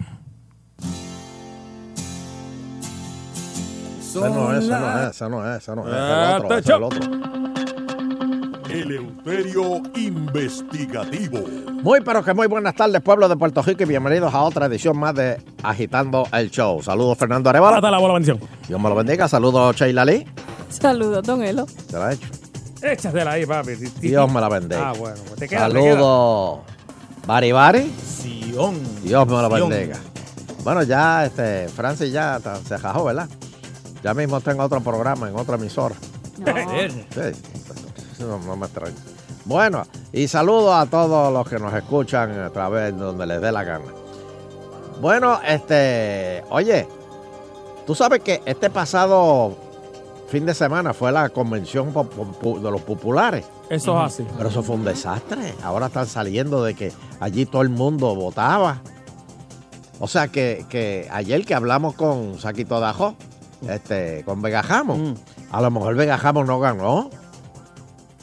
Esa 3.98 4.28
no 4.28 4.52
es, 4.54 4.64
esa 4.64 4.78
no 4.78 5.00
es, 5.00 5.10
esa 5.10 5.28
no 5.28 5.54
es, 5.54 5.62
esa 5.62 5.74
no 5.74 5.88
es. 5.88 5.94
el 5.94 6.44
otro, 6.44 6.58
es 6.58 6.68
el 6.68 6.82
otro. 6.82 7.00
Eleuterio 8.68 9.82
Investigativo. 9.96 11.38
Muy, 11.82 12.00
pero 12.02 12.22
que 12.22 12.34
muy 12.34 12.46
buenas 12.46 12.74
tardes, 12.74 13.00
pueblo 13.00 13.28
de 13.28 13.36
Puerto 13.36 13.62
Rico, 13.62 13.84
y 13.84 13.86
bienvenidos 13.86 14.34
a 14.34 14.42
otra 14.42 14.66
edición 14.66 14.98
más 14.98 15.14
de 15.14 15.40
Agitando 15.62 16.26
el 16.32 16.50
Show. 16.50 16.82
Saludos, 16.82 17.16
Fernando 17.16 17.48
Arevalo. 17.48 17.76
Párate 17.76 17.90
la 17.90 17.98
bola, 17.98 18.14
bendición. 18.14 18.38
Dios 18.68 18.80
me 18.80 18.88
lo 18.90 18.96
bendiga. 18.96 19.28
Saludos, 19.28 19.76
Sheila 19.76 20.04
Lee. 20.04 20.26
Saludos, 20.68 21.24
don 21.24 21.42
Elo. 21.42 21.66
Se 21.66 21.98
la 21.98 22.10
he 22.10 22.14
hecho. 22.14 22.28
Échasela 22.82 23.32
ahí, 23.32 23.46
papi. 23.46 23.76
Dios 24.00 24.30
me 24.30 24.40
la 24.40 24.48
bendiga. 24.50 24.90
Ah, 24.90 24.92
bueno. 24.92 25.16
pues 25.26 25.38
te 25.38 25.48
queda, 25.48 25.68
te 25.68 25.74
queda. 25.74 26.79
Bari 27.26 27.52
Bari. 27.52 27.90
Sion. 27.90 28.78
Dios 29.02 29.26
me 29.26 29.42
lo 29.42 29.48
bendiga. 29.48 29.96
Bueno, 30.64 30.82
ya, 30.82 31.24
este, 31.26 31.68
Francis 31.68 32.12
ya 32.12 32.40
se 32.66 32.78
jajó, 32.78 33.04
¿verdad? 33.04 33.28
Ya 34.02 34.14
mismo 34.14 34.40
tengo 34.40 34.62
otro 34.62 34.80
programa 34.80 35.28
en 35.28 35.36
otra 35.36 35.56
emisora. 35.56 35.94
Sí, 36.36 38.20
no, 38.20 38.38
no 38.38 38.56
me 38.56 38.66
extraña. 38.66 38.96
Bueno, 39.44 39.84
y 40.12 40.28
saludo 40.28 40.74
a 40.74 40.86
todos 40.86 41.32
los 41.32 41.48
que 41.48 41.58
nos 41.58 41.72
escuchan 41.74 42.38
a 42.38 42.50
través 42.50 42.94
de 42.94 43.00
donde 43.00 43.26
les 43.26 43.40
dé 43.40 43.52
la 43.52 43.64
gana. 43.64 43.92
Bueno, 45.00 45.40
este, 45.46 46.44
oye, 46.50 46.86
tú 47.86 47.94
sabes 47.94 48.20
que 48.20 48.42
este 48.44 48.68
pasado 48.68 49.56
fin 50.30 50.46
de 50.46 50.54
semana 50.54 50.94
fue 50.94 51.10
la 51.10 51.28
convención 51.28 51.92
de 51.92 52.70
los 52.70 52.80
populares. 52.82 53.46
Eso 53.68 53.98
es 53.98 54.12
así. 54.14 54.26
Pero 54.36 54.48
eso 54.48 54.62
fue 54.62 54.76
un 54.76 54.84
desastre. 54.84 55.54
Ahora 55.64 55.86
están 55.86 56.06
saliendo 56.06 56.62
de 56.62 56.74
que 56.74 56.92
allí 57.18 57.46
todo 57.46 57.62
el 57.62 57.68
mundo 57.68 58.14
votaba. 58.14 58.80
O 59.98 60.06
sea 60.06 60.28
que, 60.28 60.64
que 60.70 61.08
ayer 61.10 61.44
que 61.44 61.54
hablamos 61.54 61.94
con 61.94 62.38
Saquito 62.38 62.78
Dajo, 62.78 63.16
este, 63.68 64.22
con 64.24 64.40
Vega 64.40 64.62
Jamo, 64.62 65.14
a 65.50 65.60
lo 65.60 65.70
mejor 65.70 65.96
Vega 65.96 66.16
Jamo 66.16 66.44
no 66.44 66.60
ganó. 66.60 67.10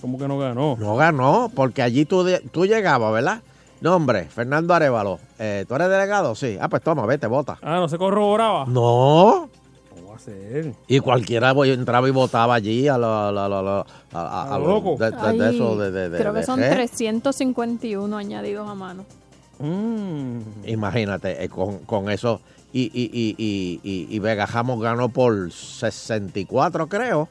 ¿Cómo 0.02 0.17
que 0.17 0.28
no 0.28 0.39
ganó? 0.39 0.78
No 0.80 0.96
ganó, 0.96 1.52
porque 1.54 1.82
allí 1.82 2.06
tú, 2.06 2.26
tú 2.52 2.65
llegabas, 2.65 3.12
¿verdad? 3.12 3.41
No, 3.82 3.96
hombre, 3.96 4.26
Fernando 4.26 4.74
Arevalo, 4.74 5.20
eh, 5.38 5.65
¿tú 5.67 5.76
eres 5.76 5.89
delegado? 5.89 6.36
Sí. 6.36 6.58
Ah, 6.60 6.70
pues 6.70 6.82
toma, 6.82 7.06
vete, 7.06 7.28
vota. 7.28 7.60
Ah, 7.62 7.76
no 7.76 7.89
se 7.89 7.98
corroboraba. 7.98 8.65
No. 8.65 9.50
Y 10.87 10.99
cualquiera 10.99 11.53
voy- 11.53 11.69
entraba 11.71 12.07
y 12.07 12.11
votaba 12.11 12.55
allí 12.55 12.87
a 12.87 12.97
lo, 12.97 13.07
a 13.13 13.31
lo- 13.31 13.41
a 13.41 13.49
lo- 13.49 13.57
a 13.57 13.61
lo- 13.61 13.69
a- 13.79 13.85
a- 14.13 14.43
a 14.43 14.55
A 14.55 14.59
lo 14.59 14.67
lo- 14.67 14.73
loco. 14.75 14.97
de, 14.97 15.11
de- 15.11 15.17
de 15.37 15.45
Ahí, 15.47 15.55
eso, 15.55 15.77
de, 15.77 15.91
de- 15.91 16.09
de- 16.09 16.17
creo 16.19 16.33
que 16.33 16.39
de 16.39 16.45
son 16.45 16.59
qué. 16.59 16.69
351 16.69 18.17
añadidos 18.17 18.69
a 18.69 18.75
mano. 18.75 19.05
Imagínate, 20.65 21.43
eh, 21.43 21.49
con, 21.49 21.79
con 21.79 22.09
eso. 22.09 22.41
Y, 22.73 22.83
y, 22.93 23.09
y, 23.13 23.35
y, 23.37 23.79
y, 23.83 24.07
y 24.15 24.19
Vega 24.19 24.45
Jamos 24.45 24.81
ganó 24.81 25.09
por 25.09 25.51
64, 25.51 26.87
creo. 26.87 27.27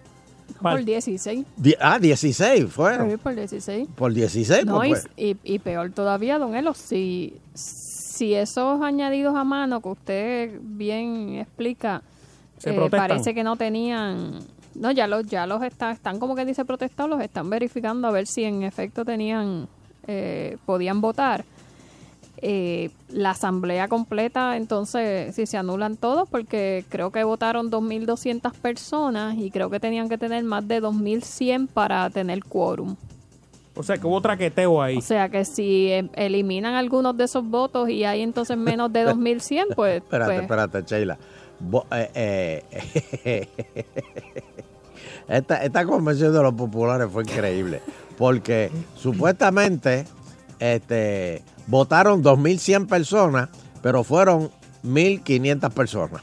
Por 0.62 0.84
16. 0.84 1.44
Die- 1.56 1.76
ah, 1.80 1.98
16 1.98 2.66
fueron. 2.72 3.10
Sí, 3.10 3.16
por 3.16 3.34
16. 3.34 3.88
Por 3.94 4.12
16, 4.12 4.64
No, 4.64 4.76
pues, 4.76 5.06
y, 5.16 5.34
pues. 5.34 5.40
y- 5.44 5.54
y 5.54 5.58
peor 5.58 5.90
todavía, 5.90 6.38
don 6.38 6.54
Elo, 6.54 6.72
si, 6.72 7.34
si 7.54 8.34
esos 8.34 8.80
añadidos 8.80 9.36
a 9.36 9.44
mano 9.44 9.80
que 9.82 9.88
usted 9.88 10.58
bien 10.62 11.34
explica, 11.36 12.02
Se 12.58 12.70
eh, 12.70 12.74
protestan. 12.74 13.08
parece 13.08 13.34
que 13.34 13.44
no 13.44 13.56
tenían, 13.56 14.38
no, 14.74 14.90
ya 14.90 15.06
los, 15.06 15.26
ya 15.26 15.46
los 15.46 15.62
está- 15.62 15.90
están 15.92 16.18
como 16.18 16.34
que 16.34 16.44
dice 16.44 16.64
protestados, 16.64 17.10
los 17.10 17.20
están 17.20 17.48
verificando 17.50 18.08
a 18.08 18.10
ver 18.10 18.26
si 18.26 18.44
en 18.44 18.62
efecto 18.62 19.04
tenían, 19.04 19.68
eh, 20.06 20.56
podían 20.66 21.00
votar. 21.00 21.44
Eh, 22.42 22.90
la 23.08 23.30
asamblea 23.30 23.88
completa, 23.88 24.58
entonces, 24.58 25.34
si 25.34 25.46
se 25.46 25.56
anulan 25.56 25.96
todos, 25.96 26.28
porque 26.28 26.84
creo 26.90 27.10
que 27.10 27.24
votaron 27.24 27.70
2.200 27.70 28.52
personas 28.52 29.36
y 29.38 29.50
creo 29.50 29.70
que 29.70 29.80
tenían 29.80 30.10
que 30.10 30.18
tener 30.18 30.44
más 30.44 30.68
de 30.68 30.82
2.100 30.82 31.66
para 31.66 32.10
tener 32.10 32.44
quórum. 32.44 32.96
O 33.74 33.82
sea, 33.82 33.96
que 33.96 34.06
hubo 34.06 34.20
traqueteo 34.20 34.82
ahí. 34.82 34.98
O 34.98 35.00
sea 35.02 35.30
que 35.30 35.44
si 35.46 35.88
eh, 35.92 36.08
eliminan 36.14 36.74
algunos 36.74 37.16
de 37.16 37.24
esos 37.24 37.44
votos 37.44 37.88
y 37.88 38.04
hay 38.04 38.20
entonces 38.22 38.56
menos 38.58 38.92
de 38.92 39.04
2100, 39.04 39.68
pues. 39.74 39.96
Espérate, 40.02 40.32
pues, 40.32 40.42
espérate, 40.42 40.82
Sheila. 40.82 41.18
Eh, 41.90 42.64
eh, 43.24 43.48
esta, 45.28 45.64
esta 45.64 45.84
convención 45.84 46.32
de 46.32 46.42
los 46.42 46.54
populares 46.54 47.08
fue 47.10 47.22
increíble. 47.22 47.80
Porque 48.16 48.70
supuestamente 48.94 50.06
este, 50.58 51.42
votaron 51.66 52.22
2.100 52.22 52.86
personas, 52.86 53.48
pero 53.82 54.04
fueron 54.04 54.50
1.500 54.84 55.70
personas. 55.72 56.22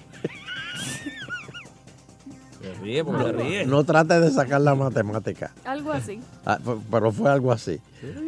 Se 2.61 2.73
ríe 2.75 3.03
porque 3.03 3.23
se 3.23 3.31
ríe. 3.33 3.65
No 3.65 3.83
trates 3.83 4.21
de 4.21 4.31
sacar 4.31 4.61
la 4.61 4.73
matemática. 4.73 5.51
Algo 5.65 5.91
así. 5.91 6.19
Ah, 6.45 6.57
pero 6.89 7.11
fue 7.11 7.29
algo 7.29 7.51
así. 7.51 7.79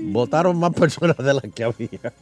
Votaron 0.04 0.60
más 0.60 0.74
personas 0.74 1.18
de 1.18 1.34
las 1.34 1.44
que 1.54 1.63
había. 1.63 2.13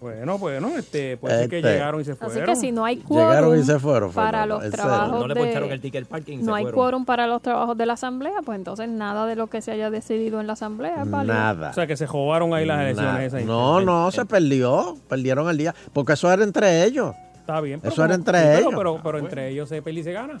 Bueno, 0.00 0.38
bueno, 0.38 0.68
este, 0.76 1.16
puede 1.16 1.38
ser 1.40 1.48
que 1.48 1.58
Este. 1.58 1.72
llegaron 1.72 2.00
y 2.00 2.04
se 2.04 2.14
fueron. 2.14 2.36
Así 2.36 2.44
que 2.46 2.56
si 2.56 2.72
no 2.72 2.84
hay 2.84 2.98
quórum 2.98 3.28
Llegaron 3.28 3.58
y 3.58 3.62
se 3.64 3.78
fueron, 3.80 4.12
para 4.12 4.46
los 4.46 4.68
trabajos 4.70 5.20
No 5.20 5.26
le 5.26 5.34
de- 5.34 5.40
poncharon 5.40 5.70
el 5.72 5.80
ticket 5.80 6.02
al 6.02 6.06
parking 6.06 6.34
y 6.34 6.42
no 6.42 6.52
se 6.52 6.58
hay 6.58 6.64
fueron. 6.64 6.80
quórum 6.80 7.04
para 7.04 7.26
los 7.26 7.42
trabajos 7.42 7.76
de 7.76 7.86
la 7.86 7.92
asamblea, 7.94 8.34
pues 8.44 8.56
entonces 8.58 8.88
nada 8.88 9.26
de 9.26 9.34
lo 9.34 9.48
que 9.48 9.60
se 9.60 9.72
haya 9.72 9.90
decidido 9.90 10.40
en 10.40 10.46
la 10.46 10.52
asamblea 10.52 11.02
es 11.02 11.10
válido. 11.10 11.34
Nada. 11.34 11.70
O 11.70 11.74
sea, 11.74 11.86
que 11.88 11.96
se 11.96 12.06
jodaron 12.06 12.54
ahí 12.54 12.64
las 12.64 12.80
elecciones 12.80 13.32
esas. 13.34 13.44
No, 13.44 13.80
no, 13.80 14.10
se 14.12 14.24
perdió. 14.24 14.96
Perdieron 15.08 15.48
el 15.48 15.56
día. 15.58 15.74
Porque 15.92 16.12
eso 16.12 16.30
era 16.32 16.44
entre 16.44 16.84
ellos. 16.84 17.14
Está 17.40 17.60
bien. 17.60 17.80
Eso 17.82 18.04
era 18.04 18.14
entre 18.14 18.38
sí, 18.38 18.44
pero- 18.46 18.58
ellos. 18.60 18.74
Pero, 18.76 19.00
pero 19.02 19.18
entre 19.18 19.48
ellos 19.48 19.68
se 19.68 19.82
peli 19.82 20.00
y 20.00 20.04
se 20.04 20.12
gana. 20.12 20.38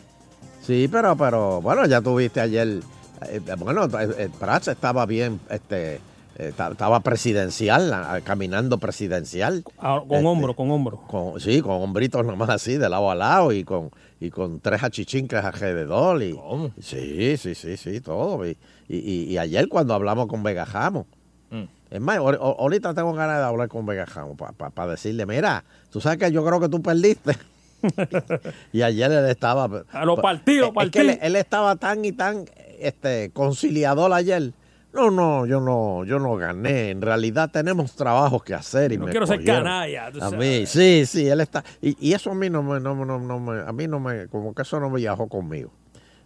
Sí, 0.62 0.88
pero, 0.92 1.16
pero, 1.16 1.60
bueno, 1.62 1.84
ya 1.86 2.00
tuviste 2.00 2.40
ayer. 2.40 2.80
eh, 3.28 3.40
bueno, 3.58 3.86
eh, 3.86 4.08
eh, 4.18 4.28
Prats 4.38 4.68
estaba 4.68 5.04
bien, 5.06 5.40
este, 5.50 5.96
eh, 5.96 6.00
estaba 6.38 7.00
presidencial, 7.00 8.22
caminando 8.24 8.78
presidencial. 8.78 9.64
Ah, 9.78 10.00
con 10.06 10.18
Este, 10.18 10.26
hombro, 10.28 10.54
con 10.54 10.70
hombro. 10.70 10.96
Con, 11.08 11.40
sí, 11.40 11.60
con 11.60 11.82
hombritos 11.82 12.24
nomás 12.24 12.48
así, 12.50 12.76
de 12.76 12.88
lado 12.88 13.10
a 13.10 13.14
lado 13.14 13.52
y 13.52 13.64
con, 13.64 13.90
y 14.20 14.30
con 14.30 14.60
tres 14.60 14.82
achichincas 14.82 15.44
alrededor. 15.44 16.22
Y, 16.22 16.38
Sí, 16.80 17.36
sí, 17.36 17.54
sí, 17.54 17.76
sí, 17.76 18.00
todo. 18.00 18.46
Y, 18.46 18.56
y, 18.88 18.96
y- 18.98 19.24
y 19.32 19.38
ayer 19.38 19.68
cuando 19.68 19.94
hablamos 19.94 20.28
con 20.28 20.42
Vega 20.42 20.64
Jamo, 20.64 21.06
Mm. 21.50 21.64
es 21.90 22.00
más, 22.02 22.18
ahor- 22.18 22.38
ahor- 22.38 22.56
ahorita 22.58 22.92
tengo 22.92 23.14
ganas 23.14 23.38
de 23.38 23.44
hablar 23.44 23.68
con 23.68 23.86
Vega 23.86 24.04
Jamo 24.06 24.36
para 24.36 24.90
decirle, 24.90 25.24
mira, 25.24 25.64
tú 25.90 25.98
sabes 26.00 26.18
que 26.18 26.30
yo 26.30 26.44
creo 26.44 26.60
que 26.60 26.68
tú 26.68 26.82
perdiste. 26.82 27.36
y 28.72 28.82
ayer 28.82 29.10
él 29.10 29.24
estaba... 29.30 29.84
A 29.92 30.04
los 30.04 30.20
partidos, 30.20 30.70
es 30.82 30.90
que 30.90 31.00
él, 31.00 31.18
él 31.22 31.36
estaba 31.36 31.76
tan 31.76 32.04
y 32.04 32.12
tan 32.12 32.44
este, 32.78 33.30
conciliador 33.32 34.12
ayer. 34.12 34.52
No, 34.98 35.10
no, 35.12 35.46
yo 35.46 35.60
no, 35.60 36.04
yo 36.04 36.18
no 36.18 36.34
gané. 36.36 36.90
En 36.90 37.00
realidad 37.00 37.50
tenemos 37.52 37.94
trabajos 37.94 38.42
que 38.42 38.52
hacer 38.54 38.90
y 38.92 38.98
No 38.98 39.04
me 39.06 39.12
quiero 39.12 39.26
ser 39.28 39.44
canalla, 39.44 40.10
tú 40.10 40.18
A 40.18 40.30
sabes. 40.30 40.38
mí, 40.60 40.66
sí, 40.66 41.06
sí, 41.06 41.28
él 41.28 41.40
está. 41.40 41.62
Y, 41.80 41.96
y 42.04 42.14
eso 42.14 42.32
a 42.32 42.34
mí 42.34 42.50
no 42.50 42.62
me, 42.64 42.80
no, 42.80 42.96
me- 42.96 43.06
no, 43.06 43.18
no 43.20 43.38
me, 43.38 43.60
a 43.60 43.72
mí 43.72 43.86
no 43.86 44.00
me, 44.00 44.26
como 44.26 44.52
que 44.54 44.62
eso 44.62 44.80
no 44.80 44.90
me 44.90 44.96
viajó 44.98 45.28
conmigo. 45.28 45.70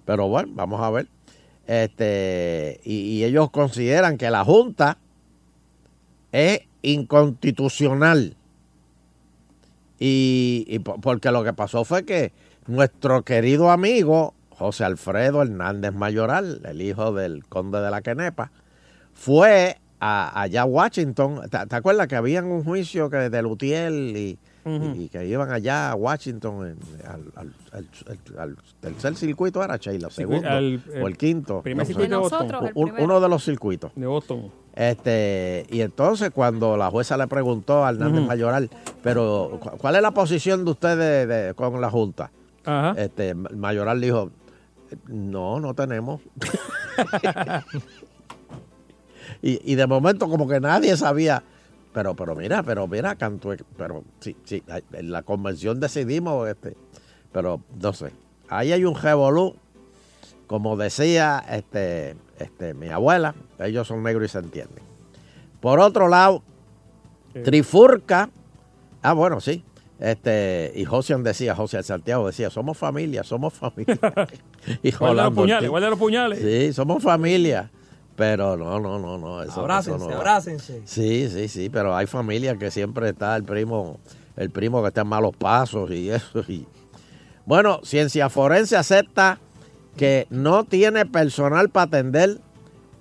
Pero 0.07 0.27
bueno, 0.29 0.53
vamos 0.55 0.81
a 0.81 0.91
ver. 0.91 1.07
Este, 1.67 2.81
y, 2.85 2.95
y 3.19 3.25
ellos 3.25 3.51
consideran 3.51 4.17
que 4.17 4.31
la 4.31 4.43
Junta 4.45 4.97
es 6.33 6.63
inconstitucional. 6.81 8.37
Y, 9.99 10.65
y 10.67 10.79
po- 10.81 11.01
porque 11.01 11.31
lo 11.31 11.45
que 11.45 11.53
pasó 11.53 11.85
fue 11.85 12.05
que 12.05 12.33
nuestro 12.67 13.23
querido 13.23 13.71
amigo 13.71 14.35
José 14.51 14.85
Alfredo 14.85 15.43
Hernández 15.43 15.93
Mayoral, 15.93 16.61
el 16.65 16.81
hijo 16.83 17.13
del 17.13 17.45
conde 17.47 17.81
de 17.81 17.91
la 17.91 18.01
Quenepa, 18.03 18.51
fue 19.15 19.77
a, 20.01 20.41
allá 20.43 20.63
a 20.63 20.65
Washington. 20.65 21.41
¿Te, 21.51 21.67
te 21.67 21.77
acuerdas 21.77 22.09
que 22.09 22.17
había 22.17 22.43
un 22.43 22.65
juicio 22.65 23.09
que 23.11 23.17
de 23.31 23.43
Lutiel 23.43 24.17
y, 24.17 24.39
y 24.65 25.09
que 25.09 25.27
iban 25.27 25.51
allá 25.53 25.91
a 25.91 25.95
Washington 25.97 26.67
en- 26.69 27.07
al, 27.07 27.23
al- 27.37 27.55
al- 27.73 28.39
al 28.39 28.57
tercer 28.81 29.15
circuito 29.17 29.63
era 29.63 29.77
Sheila, 29.77 30.09
segundo 30.11 30.49
al- 30.49 30.83
o 31.03 31.07
el 31.09 31.17
quinto. 31.19 31.63
primer 31.63 31.85
no 31.85 31.87
circuito 31.87 32.09
de. 32.17 32.23
Nosotros, 32.23 32.71
Un- 32.75 32.95
uno 32.99 33.21
de 33.21 33.29
los 33.29 33.45
circuitos. 33.45 33.93
De 33.97 34.07
Boston. 34.07 34.51
Este, 34.75 35.67
y 35.71 35.81
entonces 35.83 36.31
cuando 36.31 36.77
la 36.77 36.91
jueza 36.91 37.17
le 37.17 37.27
preguntó 37.29 37.85
a 37.85 37.91
Hernández. 37.91 38.27
Mayoral, 38.27 38.71
pero 39.03 39.59
¿cu- 39.61 39.77
¿cuál 39.79 39.97
es 39.97 40.03
la 40.03 40.13
posición 40.13 40.65
de 40.65 40.71
usted 40.71 40.97
de- 40.99 41.27
de- 41.27 41.55
con 41.55 41.81
la 41.81 41.91
Junta? 41.91 42.31
Ajá. 42.65 42.95
Este, 42.97 43.35
Mayoral 43.35 44.01
dijo, 44.01 44.31
no, 45.09 45.59
no 45.61 45.75
tenemos. 45.75 46.21
y, 49.43 49.61
y 49.71 49.75
de 49.75 49.87
momento 49.87 50.29
como 50.29 50.49
que 50.49 50.61
nadie 50.61 50.97
sabía, 50.97 51.43
pero, 51.93 52.15
pero 52.15 52.35
mira, 52.35 52.63
pero 52.63 52.87
mira, 52.87 53.17
Cantue, 53.17 53.59
pero 53.77 54.05
sí, 54.21 54.37
sí, 54.45 54.63
en 54.93 55.11
la 55.11 55.23
convención 55.23 55.81
decidimos, 55.81 56.49
este, 56.49 56.77
pero 57.33 57.61
no 57.81 57.93
sé, 57.93 58.13
ahí 58.49 58.73
hay 58.73 58.85
un 58.85 58.95
revolú, 58.95 59.57
como 60.47 60.77
decía 60.77 61.45
este, 61.51 62.17
este, 62.39 62.73
mi 62.75 62.89
abuela, 62.89 63.35
ellos 63.59 63.89
son 63.89 64.03
negros 64.03 64.27
y 64.27 64.33
se 64.33 64.39
entienden. 64.39 64.85
Por 65.61 65.81
otro 65.81 66.09
lado, 66.09 66.43
Trifurca, 67.45 68.31
ah, 69.03 69.13
bueno, 69.13 69.41
sí. 69.41 69.65
Este, 70.01 70.73
y 70.75 70.85
Josian 70.85 71.23
decía, 71.23 71.55
José 71.55 71.81
Santiago 71.85 72.27
decía, 72.27 72.51
somos 72.51 72.77
familia, 72.77 73.23
somos 73.23 73.53
familia. 73.53 73.97
y 74.83 74.91
Guarda 74.91 75.25
los 75.25 75.35
puñales, 75.35 75.71
guarda 75.71 75.91
los 75.91 75.99
puñales. 75.99 76.41
Sí, 76.41 76.73
somos 76.73 77.03
familia. 77.03 77.71
Pero 78.23 78.57
no, 78.57 78.79
no, 78.79 78.99
no, 79.01 79.19
no. 79.19 79.43
Eso, 79.43 79.61
Abrácense, 79.61 79.97
eso 79.97 80.05
no 80.05 80.11
va. 80.15 80.17
abrácense. 80.21 80.83
Sí, 80.85 81.29
sí, 81.29 81.49
sí, 81.49 81.69
pero 81.71 81.97
hay 81.97 82.07
familias 82.07 82.57
que 82.57 82.71
siempre 82.71 83.09
está 83.09 83.35
el 83.37 83.43
primo, 83.43 83.99
el 84.37 84.51
primo 84.51 84.81
que 84.81 84.89
está 84.89 85.01
en 85.01 85.09
malos 85.09 85.35
pasos 85.37 85.91
y 85.91 86.09
eso. 86.11 86.41
Y... 86.49 86.67
Bueno, 87.47 87.81
Ciencia 87.83 88.29
Forense 88.29 88.77
acepta 88.77 89.41
que 89.97 90.29
no 90.31 90.63
tiene 90.63 91.05
personal 91.05 91.69
para 91.69 91.87
atender 91.87 92.39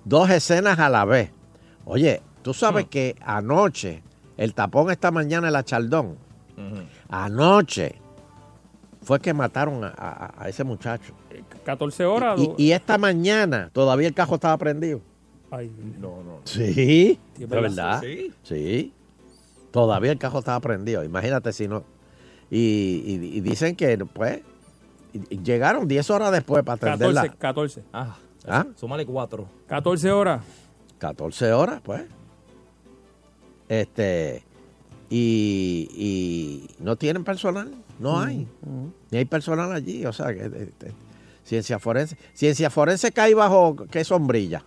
dos 0.04 0.28
escenas 0.28 0.80
a 0.80 0.88
la 0.88 1.04
vez. 1.04 1.30
Oye, 1.84 2.20
tú 2.42 2.52
sabes 2.52 2.86
que 2.88 3.14
anoche, 3.24 4.02
el 4.36 4.54
tapón 4.54 4.90
esta 4.90 5.12
mañana 5.12 5.46
en 5.46 5.52
la 5.52 5.62
Chaldón, 5.64 6.16
anoche 7.08 7.94
fue 9.02 9.20
que 9.20 9.32
mataron 9.34 9.84
a, 9.84 9.88
a- 9.96 10.34
a 10.44 10.48
ese 10.48 10.64
muchacho. 10.64 11.14
14 11.64 12.04
horas. 12.04 12.40
Y, 12.40 12.52
y 12.56 12.72
esta 12.72 12.98
mañana 12.98 13.70
todavía 13.72 14.08
el 14.08 14.14
cajo 14.14 14.34
estaba 14.34 14.56
prendido. 14.58 15.00
Ay, 15.54 15.70
no, 16.00 16.22
no. 16.22 16.40
Sí, 16.44 17.20
es 17.38 17.48
verdad. 17.48 18.00
Sí. 18.00 18.32
Sí. 18.42 18.92
Todavía 19.70 20.10
el 20.12 20.18
cajo 20.18 20.38
estaba 20.38 20.58
prendido. 20.60 21.04
Imagínate 21.04 21.52
si 21.52 21.68
no. 21.68 21.84
Y, 22.50 23.02
y- 23.06 23.36
y 23.36 23.40
dicen 23.42 23.76
que, 23.76 23.98
pues, 23.98 24.40
llegaron 25.42 25.86
10 25.86 26.08
horas 26.10 26.32
después 26.32 26.62
para 26.64 26.78
14, 26.78 27.04
atenderla. 27.04 27.34
14. 27.38 27.82
Ah, 27.92 28.16
¿Ah? 28.46 28.66
súmale 28.76 29.04
cuatro. 29.06 29.46
14 29.66 30.10
horas. 30.10 30.42
14 30.98 31.52
horas, 31.52 31.80
pues. 31.84 32.02
Este. 33.68 34.42
Y, 35.10 35.88
y 35.94 36.82
no 36.82 36.96
tienen 36.96 37.24
personal. 37.24 37.70
No 37.98 38.18
hay. 38.20 38.48
Ni 39.10 39.18
hay 39.18 39.24
personal 39.26 39.70
allí. 39.72 40.06
O 40.06 40.12
sea, 40.14 40.32
que, 40.34 40.46
este, 40.46 40.92
ciencia 41.44 41.78
forense. 41.78 42.16
Ciencia 42.32 42.70
forense 42.70 43.12
cae 43.12 43.34
bajo 43.34 43.76
qué 43.90 44.02
sombrilla. 44.04 44.64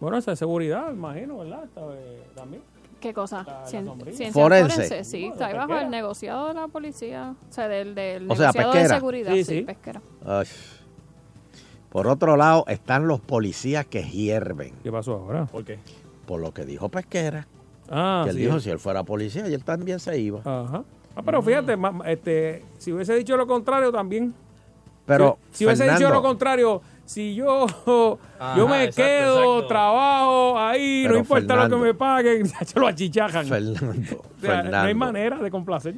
Bueno, 0.00 0.16
esa 0.16 0.32
es 0.32 0.38
seguridad, 0.38 0.90
imagino, 0.92 1.38
¿verdad? 1.38 1.64
Esta, 1.64 1.80
eh, 1.94 2.22
también. 2.34 2.62
¿Qué 3.00 3.14
cosa? 3.14 3.44
Cien- 3.66 3.94
ciencia 4.12 4.32
Forense. 4.32 4.72
forense, 4.74 5.04
sí, 5.04 5.26
No, 5.26 5.32
está 5.32 5.46
ahí 5.46 5.54
bajo 5.56 5.76
el 5.78 5.90
negociado 5.90 6.48
de 6.48 6.54
la 6.54 6.68
policía, 6.68 7.34
o 7.48 7.52
sea, 7.52 7.68
del, 7.68 7.94
del 7.94 8.30
O 8.30 8.36
sea, 8.36 8.46
negociado 8.48 8.68
de 8.72 8.78
pesquera. 8.78 8.94
seguridad, 8.96 9.32
Sí, 9.32 9.44
sí, 9.44 9.58
sí. 9.58 9.62
pesquera. 9.62 10.02
Ay. 10.26 10.46
Por 11.90 12.06
otro 12.06 12.36
lado, 12.36 12.64
están 12.68 13.08
los 13.08 13.20
policías 13.20 13.86
que 13.86 14.02
hierven. 14.04 14.72
¿Qué 14.82 14.92
pasó 14.92 15.14
ahora? 15.14 15.46
¿Por 15.46 15.64
qué? 15.64 15.78
Por 16.26 16.40
lo 16.40 16.52
que 16.54 16.64
dijo 16.64 16.88
Pesquera. 16.88 17.46
Ah, 17.88 18.20
que 18.24 18.30
él 18.30 18.36
sí. 18.36 18.42
dijo, 18.42 18.60
si 18.60 18.70
él 18.70 18.78
fuera 18.78 19.02
policía, 19.02 19.48
y 19.48 19.54
él 19.54 19.64
también 19.64 19.98
se 19.98 20.16
iba. 20.18 20.38
Ajá. 20.40 20.84
Ah, 21.16 21.22
pero 21.24 21.42
fíjate, 21.42 21.76
este, 22.06 22.64
si 22.78 22.92
hubiese 22.92 23.14
dicho 23.16 23.36
lo 23.36 23.46
contrario 23.48 23.90
también. 23.90 24.32
Pero, 25.06 25.38
si, 25.50 25.58
si 25.58 25.64
hubiese 25.66 25.90
dicho 25.90 26.08
lo 26.10 26.22
contrario, 26.22 26.80
si 27.10 27.34
yo, 27.34 27.66
yo 28.56 28.68
me 28.68 28.84
exacto, 28.84 29.02
quedo, 29.02 29.38
exacto. 29.38 29.66
trabajo 29.66 30.56
ahí, 30.60 31.02
Pero, 31.02 31.14
no 31.14 31.18
importa 31.20 31.56
lo 31.56 31.68
que 31.68 31.82
me 31.82 31.94
paguen, 31.94 32.46
se 32.64 32.78
lo 32.78 32.86
achichajan. 32.86 33.46
Fernando, 33.46 34.22
O 34.38 34.40
sea, 34.40 34.62
no 34.62 34.76
hay 34.78 34.94
manera 34.94 35.38
de 35.38 35.50
complacer. 35.50 35.96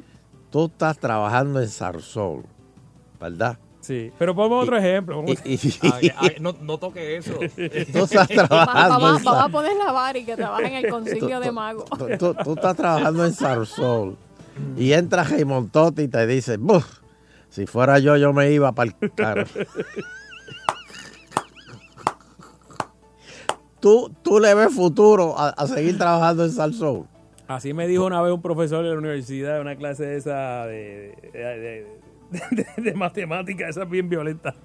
tú 0.49 0.65
estás 0.65 0.97
trabajando 0.97 1.61
en 1.61 1.67
Sarsol, 1.69 2.43
¿verdad? 3.21 3.59
Sí, 3.79 4.11
pero 4.17 4.33
ponme 4.33 4.55
otro 4.55 4.75
ejemplo. 4.75 5.23
Y, 5.27 5.53
y- 5.53 5.73
Ay, 5.81 6.11
ay, 6.17 6.35
no, 6.39 6.55
no 6.61 6.79
toque 6.79 7.17
eso. 7.17 7.33
tú 7.37 7.99
estás 8.05 8.27
trabajando 8.29 9.05
a 9.05 9.19
Sar- 9.19 9.51
poner 9.51 9.75
la 9.77 9.91
bar 9.91 10.17
y 10.17 10.25
que 10.25 10.35
trabaje 10.35 10.65
en 10.65 10.83
el 10.85 10.89
concilio 10.89 11.39
de 11.39 11.51
mago. 11.51 11.85
tú, 11.95 12.07
tú- 12.17 12.35
tú 12.43 12.53
estás 12.53 12.75
trabajando 12.75 13.23
en 13.23 13.33
Sarsol 13.33 14.17
y 14.77 14.93
entra 14.93 15.27
Montotti 15.45 16.03
y 16.03 16.07
te 16.07 16.25
dice, 16.25 16.57
"Buf, 16.57 17.01
si 17.49 17.67
fuera 17.67 17.99
yo, 17.99 18.17
yo 18.17 18.33
me 18.33 18.49
iba 18.51 18.71
para 18.71 18.95
el 18.99 19.11
carro. 19.13 19.45
¿Tú, 23.83 24.09
tú 24.23 24.39
le 24.39 24.53
ves 24.55 24.73
futuro 24.73 25.37
a, 25.37 25.49
a 25.49 25.67
seguir 25.67 25.97
trabajando 25.97 26.45
en 26.45 26.51
Sarsol. 26.53 27.03
Así 27.49 27.73
me 27.73 27.85
dijo 27.85 28.05
una 28.05 28.21
vez 28.21 28.31
un 28.33 28.41
profesor 28.41 28.81
de 28.85 28.91
la 28.91 28.97
universidad, 28.97 29.55
de 29.55 29.59
una 29.59 29.75
clase 29.75 30.05
de 30.05 30.15
esa 30.15 30.65
de, 30.67 31.13
de, 31.33 31.39
de- 31.39 31.87
de- 32.55 32.81
de 32.81 32.93
matemática, 32.93 33.67
esa 33.67 33.83
bien 33.83 34.07
violenta. 34.07 34.55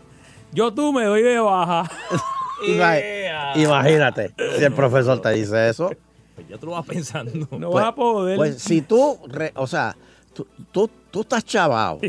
Yo 0.53 0.73
tú 0.73 0.93
me 0.93 1.05
doy 1.05 1.23
de 1.23 1.41
baja. 1.41 1.91
Ima- 2.65 3.57
Imagínate, 3.57 4.33
si 4.57 4.65
el 4.65 4.73
profesor 4.73 5.21
te 5.21 5.31
dice 5.33 5.69
eso. 5.69 5.91
Pues 6.37 6.47
ya 6.49 6.57
tú 6.57 6.67
lo 6.67 6.73
vas 6.75 6.87
pensando. 6.87 7.33
No 7.59 7.71
Pues- 7.71 7.83
vas 7.83 7.87
a 7.87 7.95
poder. 7.97 8.37
Pues 8.37 8.63
si 8.63 8.83
tú, 8.83 9.19
re- 9.27 9.53
o 9.57 9.67
sea, 9.67 9.97
tú, 10.33 10.47
tú, 10.71 10.89
tú 11.11 11.23
estás 11.23 11.45
chavado, 11.45 12.01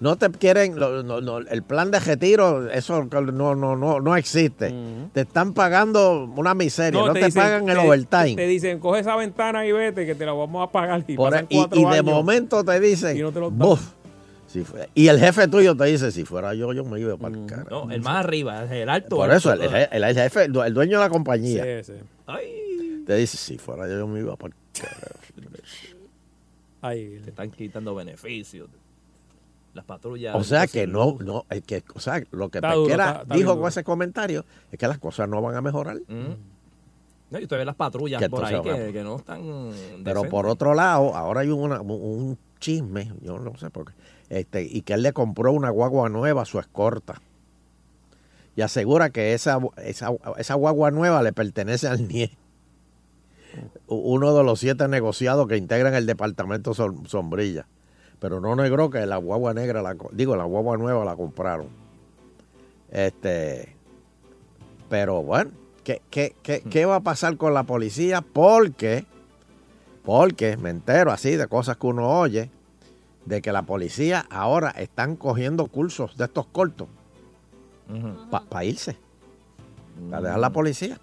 no 0.00 0.16
te 0.16 0.30
quieren, 0.30 0.78
lo- 0.78 1.02
no- 1.02 1.20
no, 1.20 1.38
el 1.38 1.62
plan 1.62 1.90
de 1.90 2.00
retiro, 2.00 2.70
eso 2.70 3.04
no, 3.04 3.54
no, 3.54 3.76
no, 3.76 4.00
no 4.00 4.16
existe. 4.16 4.74
Te 5.12 5.20
están 5.22 5.52
pagando 5.52 6.24
una 6.36 6.54
miseria, 6.54 7.00
no, 7.00 7.12
te, 7.12 7.24
dicen- 7.26 7.42
pagan 7.42 7.68
el 7.68 7.76
te- 7.78 7.86
overtime. 7.86 8.36
Te 8.36 8.46
dicen, 8.46 8.78
coge 8.78 9.00
esa 9.00 9.16
ventana 9.16 9.66
y 9.66 9.72
vete, 9.72 10.06
que 10.06 10.14
te 10.14 10.24
la 10.26 10.32
vamos 10.32 10.66
a 10.66 10.72
pagar. 10.72 11.04
Y, 11.06 11.14
Por- 11.16 11.30
pasan 11.30 11.46
y, 11.48 11.56
cuatro 11.56 11.80
y 11.80 11.84
de 11.94 12.02
momento 12.02 12.64
te 12.64 12.80
dicen, 12.80 13.16
Y 13.16 13.20
no 13.20 13.32
te 13.32 13.40
lo 13.40 13.50
dan. 13.50 13.58
"Buf, 13.58 13.80
si 14.46 14.64
fue-". 14.64 14.88
y 14.94 15.08
el 15.08 15.18
jefe 15.18 15.48
tuyo 15.48 15.76
te 15.76 15.84
dice, 15.84 16.10
si 16.10 16.24
fuera 16.24 16.54
yo, 16.54 16.72
yo 16.72 16.84
me 16.84 16.98
iba 17.00 17.16
para 17.18 17.36
el 17.36 17.46
carajo". 17.46 17.86
No, 17.86 17.90
el 17.92 18.00
más 18.00 18.16
arriba, 18.24 18.64
el 18.64 18.88
alto. 18.88 19.16
Por 19.16 19.30
alto. 19.30 19.52
eso, 19.52 19.52
el, 19.52 19.88
el- 19.92 20.04
el 20.04 20.14
jefe, 20.14 20.44
el 20.44 20.52
dueño 20.52 20.98
de 20.98 21.04
la 21.04 21.10
compañía, 21.10 21.64
Sí, 21.82 21.92
sí. 21.92 21.98
Ay, 22.26 23.02
te 23.06 23.14
dice, 23.16 23.36
si 23.36 23.58
fuera 23.58 23.86
yo, 23.88 23.98
yo 23.98 24.06
me 24.06 24.20
iba 24.20 24.36
para 24.36 24.54
el 24.54 24.80
carajo". 24.80 25.18
Ay, 26.82 27.20
te 27.24 27.30
están 27.30 27.50
quitando 27.50 27.94
beneficios. 27.94 28.68
Las 29.72 29.84
patrullas. 29.86 30.34
O 30.36 30.44
sea 30.44 30.66
que 30.66 30.86
no, 30.86 31.16
no, 31.20 31.46
es 31.48 31.62
que, 31.62 31.82
o 31.94 32.00
sea, 32.00 32.22
lo 32.30 32.50
que 32.50 32.58
Está 32.58 32.74
duro, 32.74 32.84
Pesquera 32.88 33.08
está- 33.10 33.22
está 33.22 33.34
dijo 33.34 33.58
con 33.58 33.68
ese 33.68 33.82
comentario 33.84 34.44
es 34.70 34.78
que 34.78 34.86
las 34.86 34.98
cosas 34.98 35.28
no 35.28 35.40
van 35.40 35.54
a 35.54 35.62
mejorar. 35.62 35.96
Mm. 36.08 36.34
No, 37.30 37.38
y 37.38 37.44
usted 37.44 37.56
ve 37.56 37.64
las 37.64 37.76
patrullas 37.76 38.20
Que 38.20 38.28
por 38.28 38.44
ahí 38.44 38.60
que, 38.60 38.92
que 38.92 39.02
no 39.02 39.16
están. 39.16 39.40
Pero 39.40 39.70
decentes. 40.04 40.30
por 40.30 40.46
otro 40.46 40.74
lado, 40.74 41.14
ahora 41.16 41.40
hay 41.40 41.48
una- 41.48 41.80
un 41.80 42.36
chisme, 42.60 43.12
yo 43.22 43.38
no 43.38 43.56
sé 43.56 43.70
por 43.70 43.86
qué, 43.86 43.92
este, 44.28 44.62
y 44.64 44.82
que 44.82 44.92
él 44.92 45.02
le 45.02 45.14
compró 45.14 45.52
una 45.52 45.70
guagua 45.70 46.10
nueva 46.10 46.42
a 46.42 46.44
su 46.44 46.58
escorta. 46.58 47.22
Y 48.54 48.60
asegura 48.60 49.08
que 49.08 49.32
esa, 49.32 49.58
esa, 49.78 50.10
esa 50.36 50.54
guagua 50.54 50.90
nueva 50.90 51.22
le 51.22 51.32
pertenece 51.32 51.88
al 51.88 52.06
NIE. 52.08 52.36
Uno 53.86 54.34
de 54.34 54.44
los 54.44 54.60
siete 54.60 54.88
negociados 54.88 55.46
que 55.48 55.56
integran 55.56 55.94
el 55.94 56.06
departamento 56.06 56.72
Som- 56.74 57.06
Sombrilla. 57.06 57.66
Pero 58.18 58.40
no 58.40 58.54
negó 58.56 58.88
que 58.90 59.04
la 59.06 59.16
guagua 59.16 59.52
negra, 59.52 59.82
la, 59.82 59.96
digo, 60.12 60.36
la 60.36 60.44
guagua 60.44 60.76
nueva 60.76 61.04
la 61.04 61.16
compraron. 61.16 61.66
Este, 62.90 63.74
pero 64.88 65.22
bueno, 65.22 65.50
¿qué, 65.82 66.02
qué, 66.10 66.34
qué, 66.42 66.60
qué 66.62 66.84
va 66.84 66.96
a 66.96 67.00
pasar 67.00 67.36
con 67.36 67.54
la 67.54 67.64
policía? 67.64 68.20
Porque, 68.20 69.06
porque 70.04 70.56
me 70.56 70.70
entero 70.70 71.10
así 71.10 71.36
de 71.36 71.46
cosas 71.48 71.76
que 71.78 71.86
uno 71.86 72.08
oye, 72.20 72.50
de 73.24 73.40
que 73.40 73.50
la 73.52 73.62
policía 73.62 74.26
ahora 74.30 74.70
están 74.70 75.16
cogiendo 75.16 75.66
cursos 75.66 76.16
de 76.16 76.24
estos 76.24 76.46
cortos 76.46 76.88
para 78.30 78.64
irse, 78.64 78.96
para 80.10 80.22
dejar 80.22 80.38
la 80.40 80.50
policía. 80.50 80.98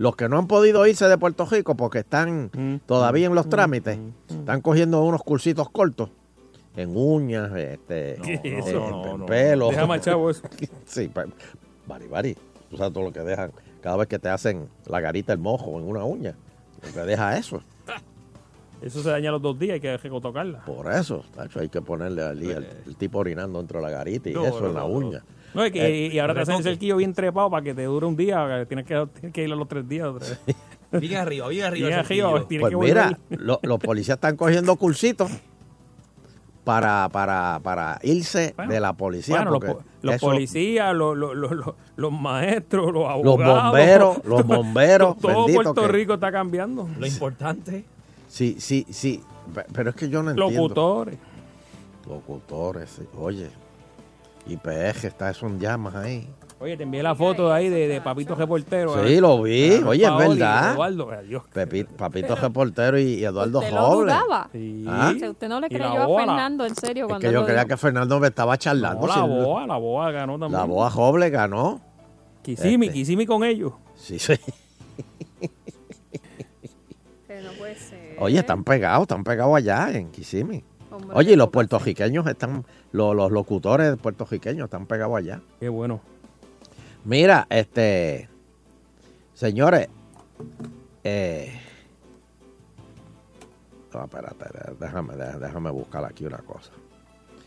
Los 0.00 0.16
que 0.16 0.30
no 0.30 0.38
han 0.38 0.46
podido 0.46 0.86
irse 0.86 1.06
de 1.08 1.18
Puerto 1.18 1.44
Rico 1.44 1.74
porque 1.74 1.98
están 1.98 2.50
todavía 2.86 3.26
en 3.26 3.34
los 3.34 3.50
trámites, 3.50 3.98
están 4.30 4.62
cogiendo 4.62 5.02
unos 5.04 5.22
cursitos 5.22 5.68
cortos 5.68 6.08
en 6.74 6.96
uñas, 6.96 7.52
este, 7.54 8.16
pelo. 9.26 9.68
Deja 9.68 9.86
más 9.86 10.00
chavo 10.00 10.30
eso. 10.30 10.40
sí, 10.86 11.08
pa- 11.08 11.26
bari, 11.86 12.06
bari. 12.06 12.34
Tú 12.70 12.78
sabes 12.78 12.94
todo 12.94 13.04
lo 13.04 13.12
que 13.12 13.20
dejan 13.20 13.52
cada 13.82 13.98
vez 13.98 14.08
que 14.08 14.18
te 14.18 14.30
hacen 14.30 14.70
la 14.86 15.00
garita 15.00 15.34
el 15.34 15.38
mojo 15.38 15.78
en 15.78 15.86
una 15.86 16.02
uña. 16.04 16.34
Lo 16.82 16.92
que 16.94 17.00
deja 17.00 17.36
eso. 17.36 17.60
Eso 18.80 19.02
se 19.02 19.10
daña 19.10 19.30
los 19.30 19.42
dos 19.42 19.58
días, 19.58 19.74
hay 19.74 19.80
que 19.80 19.98
tocarla. 20.22 20.64
Por 20.64 20.90
eso, 20.90 21.22
tacho, 21.34 21.60
hay 21.60 21.68
que 21.68 21.82
ponerle 21.82 22.22
allí 22.22 22.50
el, 22.50 22.66
el 22.86 22.96
tipo 22.96 23.18
orinando 23.18 23.58
dentro 23.58 23.80
de 23.80 23.84
la 23.84 23.90
garita 23.90 24.30
y 24.30 24.32
No, 24.32 24.46
eso 24.46 24.60
no, 24.62 24.68
en 24.68 24.74
la 24.74 24.80
no, 24.80 24.86
uña. 24.86 25.22
No, 25.54 25.64
es 25.64 25.72
que, 25.72 26.06
Eh, 26.06 26.10
y 26.12 26.18
ahora 26.18 26.34
te 26.34 26.40
hacen 26.40 26.56
el 26.56 26.62
cerquillo 26.62 26.96
bien 26.96 27.12
trepado 27.12 27.50
para 27.50 27.62
que 27.62 27.74
te 27.74 27.84
dure 27.84 28.06
un 28.06 28.16
día, 28.16 28.46
que 28.60 28.66
tienes 28.66 28.86
que, 28.86 29.06
tienes 29.14 29.32
que 29.32 29.44
ir 29.44 29.52
a 29.52 29.56
los 29.56 29.66
tres 29.68 29.88
días 29.88 30.08
otra 30.08 30.28
vez. 30.28 30.40
Bien 31.00 31.16
arriba, 31.20 31.46
bien 31.48 31.64
arriba. 31.66 31.86
Bien 31.88 31.98
arriba, 32.00 32.44
tienes 32.48 32.68
Pues 32.68 32.70
que 32.72 32.76
mira, 32.92 33.18
lo- 33.30 33.60
los 33.62 33.78
policías 33.80 34.16
están 34.16 34.36
cogiendo 34.36 34.74
cursitos 34.74 35.30
para, 36.64 37.08
para, 37.10 37.60
para 37.62 37.98
irse 38.02 38.54
Bueno, 38.56 38.72
de 38.72 38.80
la 38.80 38.92
policía. 38.92 39.36
Bueno, 39.44 39.52
los, 39.52 39.76
los 40.02 40.14
eso- 40.16 40.26
policías, 40.26 40.94
los, 40.94 41.16
los, 41.16 41.36
los, 41.36 41.50
los- 41.52 41.74
los 41.96 42.12
maestros, 42.12 42.86
los 42.86 42.94
los 42.94 43.08
abogados. 43.08 43.62
bomberos, 43.64 44.18
los 44.24 44.44
bomberos, 44.46 45.18
Todo 45.18 45.46
bendito 45.46 45.62
Puerto 45.62 45.82
que- 45.82 45.88
Rico 45.88 46.14
está 46.14 46.32
cambiando. 46.32 46.88
Lo 46.98 47.06
importante. 47.06 47.84
Sí, 48.28 48.56
sí, 48.58 48.84
sí. 48.90 49.22
pe- 49.54 49.66
Pero 49.72 49.90
es 49.90 49.96
que 49.96 50.08
yo 50.08 50.22
no 50.22 50.30
entiendo. 50.30 50.60
Locutores. 50.62 51.18
Locutores, 52.08 52.90
sí. 52.90 53.02
Oye. 53.16 53.48
IPG 54.46 55.04
está 55.06 55.30
eso 55.30 55.46
en 55.46 55.58
llamas 55.60 55.94
ahí. 55.94 56.28
Oye, 56.58 56.76
te 56.76 56.82
envié 56.82 57.02
la 57.02 57.14
foto 57.14 57.48
de 57.48 57.54
ahí 57.54 57.68
de, 57.70 57.88
de 57.88 58.00
Papito 58.02 58.34
Reportero. 58.34 58.92
Sí, 59.06 59.14
¿eh? 59.14 59.20
lo 59.20 59.40
vi. 59.42 59.80
Ah, 59.82 59.88
Oye, 59.88 60.04
es 60.04 60.16
verdad. 60.16 60.72
Eduardo, 60.74 61.10
adiós. 61.10 61.42
Pepi- 61.54 61.86
Papito 61.86 62.36
Reportero 62.36 62.98
y, 62.98 63.02
y 63.14 63.24
Eduardo 63.24 63.60
¿Usted 63.60 63.72
lo 63.72 63.78
Robles. 63.80 64.14
dudaba? 64.14 64.50
¿Ah? 64.88 65.12
O 65.14 65.18
sea, 65.18 65.30
¿Usted 65.30 65.48
no 65.48 65.58
le 65.60 65.66
Y 65.68 65.70
creyó 65.70 66.18
a. 66.18 66.18
Fernando, 66.18 66.66
en 66.66 66.74
serio? 66.74 67.04
Es 67.04 67.08
cuando 67.08 67.26
que 67.26 67.32
yo 67.32 67.40
lo 67.40 67.46
creía 67.46 67.60
dijo? 67.64 67.68
que 67.68 67.76
Fernando 67.78 68.20
me 68.20 68.26
estaba 68.26 68.58
charlando. 68.58 69.00
No, 69.00 69.06
la 69.06 69.14
si- 69.14 69.20
boa, 69.44 69.66
la 69.66 69.76
boa 69.78 70.10
ganó 70.10 70.32
también. 70.38 70.52
la 70.60 70.64
boa 70.66 70.90
Robles 70.90 71.30
ganó. 71.32 71.80
Kisimi, 72.42 72.86
Este. 72.86 72.98
Kisimi 72.98 73.24
con 73.24 73.42
ellos. 73.44 73.72
Sí, 73.96 74.18
sí. 74.18 74.34
Que 77.26 77.40
no 77.42 77.52
puede 77.58 77.76
ser. 77.76 78.16
Oye, 78.18 78.38
están 78.38 78.64
pegados, 78.64 79.02
están 79.02 79.24
pegados 79.24 79.56
allá 79.56 79.90
en 79.92 80.10
Kissimmee. 80.10 80.64
Hombre, 80.90 81.10
Oye, 81.16 81.32
y 81.32 81.36
los 81.36 81.48
puertorriqueños 81.48 82.26
están, 82.26 82.64
los, 82.92 83.14
los 83.14 83.30
locutores 83.30 83.96
puertorriqueños 83.96 84.64
están 84.64 84.86
pegados 84.86 85.16
allá. 85.16 85.40
Qué 85.58 85.68
bueno. 85.68 86.00
Mira, 87.04 87.46
este, 87.48 88.28
señores, 89.34 89.88
eh, 91.02 91.58
no, 93.92 94.04
espérate, 94.04 94.44
déjame, 94.78 95.16
déjame, 95.16 95.38
déjame 95.46 95.70
buscar 95.70 96.04
aquí 96.04 96.24
una 96.26 96.38
cosa. 96.38 96.72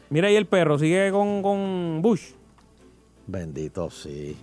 Mira 0.10 0.28
ahí 0.28 0.36
el 0.36 0.46
perro, 0.46 0.78
sigue 0.78 1.12
con, 1.12 1.42
con 1.42 2.02
Bush. 2.02 2.32
Bendito, 3.28 3.90
sí, 3.90 4.36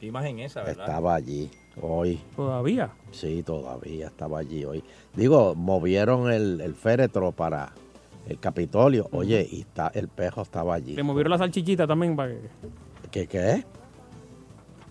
Qué 0.00 0.06
imagen 0.06 0.38
esa, 0.38 0.62
¿verdad? 0.62 0.84
estaba 0.86 1.14
allí 1.14 1.50
hoy. 1.80 2.20
Todavía. 2.36 2.90
Sí, 3.10 3.42
todavía 3.42 4.06
estaba 4.06 4.38
allí 4.38 4.64
hoy. 4.64 4.82
Digo, 5.14 5.54
movieron 5.54 6.30
el, 6.30 6.60
el 6.60 6.74
féretro 6.74 7.32
para 7.32 7.72
el 8.28 8.38
Capitolio. 8.38 9.08
Oye, 9.12 9.46
y 9.50 9.60
está, 9.60 9.90
el 9.94 10.08
pejo 10.08 10.42
estaba 10.42 10.74
allí. 10.74 10.94
Le 10.94 11.02
movieron 11.02 11.30
la 11.30 11.38
salchichita 11.38 11.86
también 11.86 12.14
para 12.16 12.32
que, 12.32 12.40
¿Qué 13.10 13.26
qué? 13.26 13.64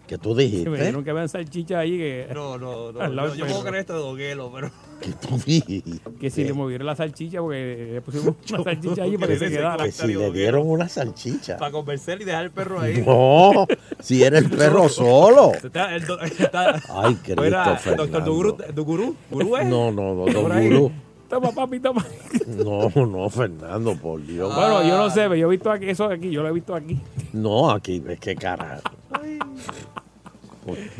¿Qué 0.07 0.17
tú 0.17 0.29
que 0.29 0.35
me 0.37 0.43
dijiste? 0.43 0.69
dijeron 0.71 1.03
que 1.03 1.11
vean 1.11 1.27
salchicha 1.27 1.79
ahí 1.79 1.97
que. 1.97 2.27
No, 2.33 2.57
no, 2.57 2.91
no. 2.93 3.07
lado 3.09 3.35
Yo, 3.35 3.45
puedo 3.45 3.59
creer 3.61 3.75
esto 3.81 3.93
de 3.93 3.99
Doguelo, 3.99 4.49
pero. 4.53 4.71
¿Qué 5.01 5.11
tú 5.11 5.37
dijiste? 5.45 5.99
Que 6.17 6.29
si 6.29 6.45
le 6.45 6.53
movieron 6.53 6.87
la 6.87 6.95
salchicha 6.95 7.39
porque 7.41 7.89
le 7.91 8.01
pusimos 8.01 8.35
una 8.53 8.63
salchicha 8.63 9.03
ahí 9.03 9.17
para 9.17 9.33
que 9.33 9.39
se 9.39 9.49
quedara. 9.49 9.83
Que 9.83 9.91
si 9.91 10.07
le 10.13 10.31
dieron 10.31 10.65
una 10.69 10.87
salchicha. 10.87 11.57
Para 11.57 11.71
convencer 11.73 12.21
y 12.21 12.23
dejar 12.23 12.45
el 12.45 12.51
perro 12.51 12.79
ahí. 12.79 13.03
No, 13.05 13.67
si 13.99 14.23
era 14.23 14.37
el 14.39 14.49
perro 14.49 14.87
solo. 14.89 15.51
Está, 15.51 15.93
el 15.93 16.05
do- 16.07 16.21
está- 16.21 16.81
Ay, 16.89 17.15
Cristo 17.15 17.75
Fernando. 17.77 17.95
Doctor 18.05 18.23
Duguru, 18.23 18.57
Duguru, 18.73 19.15
Gurú, 19.29 19.57
¿eh? 19.57 19.65
No, 19.65 19.91
no, 19.91 20.15
no, 20.15 20.23
Por 20.23 20.33
don 20.33 20.51
ahí. 20.53 20.69
Gurú. 20.69 20.91
Toma, 21.29 21.51
papi, 21.51 21.79
toma. 21.79 22.05
No, 22.47 22.89
no, 23.05 23.29
Fernando, 23.29 23.95
por 23.95 24.25
Dios. 24.25 24.53
Bueno, 24.55 24.81
yo 24.83 24.97
no 24.97 25.09
sé, 25.09 25.21
pero 25.23 25.35
yo 25.35 25.47
he 25.47 25.51
visto 25.51 25.69
aquí, 25.69 25.89
eso 25.89 26.05
aquí, 26.05 26.31
yo 26.31 26.41
lo 26.41 26.49
he 26.49 26.53
visto 26.53 26.73
aquí. 26.73 26.99
No, 27.33 27.69
aquí, 27.69 28.01
es 28.07 28.19
que 28.19 28.35
carajo. 28.35 28.81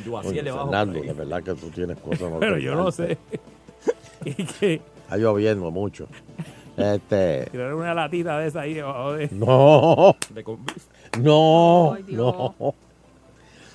Yo 0.06 0.18
así 0.18 0.30
Oye, 0.30 0.44
le 0.44 0.52
bajo 0.52 0.66
Fernando, 0.66 1.02
de 1.02 1.14
verdad 1.14 1.44
que 1.44 1.54
tú 1.56 1.70
tienes 1.70 1.98
cosas. 2.00 2.32
Pero 2.40 2.58
yo 2.58 2.76
no 2.76 2.92
sé. 2.92 3.18
Está 4.26 5.18
lloviendo 5.18 5.72
mucho. 5.72 6.08
Este. 6.78 7.48
tirar 7.52 7.74
una 7.74 7.94
latita 7.94 8.38
de 8.40 8.48
esa 8.48 8.62
ahí 8.62 8.76
debajo 8.76 9.14
de. 9.14 9.30
No. 9.32 10.16
De 10.30 10.44
No, 11.22 11.94
Ay, 11.94 12.06
no. 12.10 12.56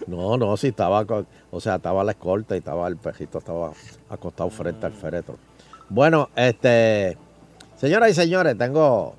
No, 0.07 0.36
no, 0.36 0.57
sí 0.57 0.68
estaba, 0.68 1.05
con- 1.05 1.26
o 1.50 1.61
sea, 1.61 1.76
estaba 1.76 2.03
la 2.05 2.12
escolta 2.12 2.55
y 2.55 2.59
estaba 2.59 2.88
el 2.88 2.96
pejito 2.96 3.38
estaba 3.38 3.72
acostado 4.09 4.50
frente 4.50 4.86
al 4.86 4.92
féretro. 4.92 5.36
Bueno, 5.95 6.30
este, 6.36 7.18
señoras 7.76 8.11
y 8.11 8.14
señores, 8.14 8.57
tengo, 8.57 9.14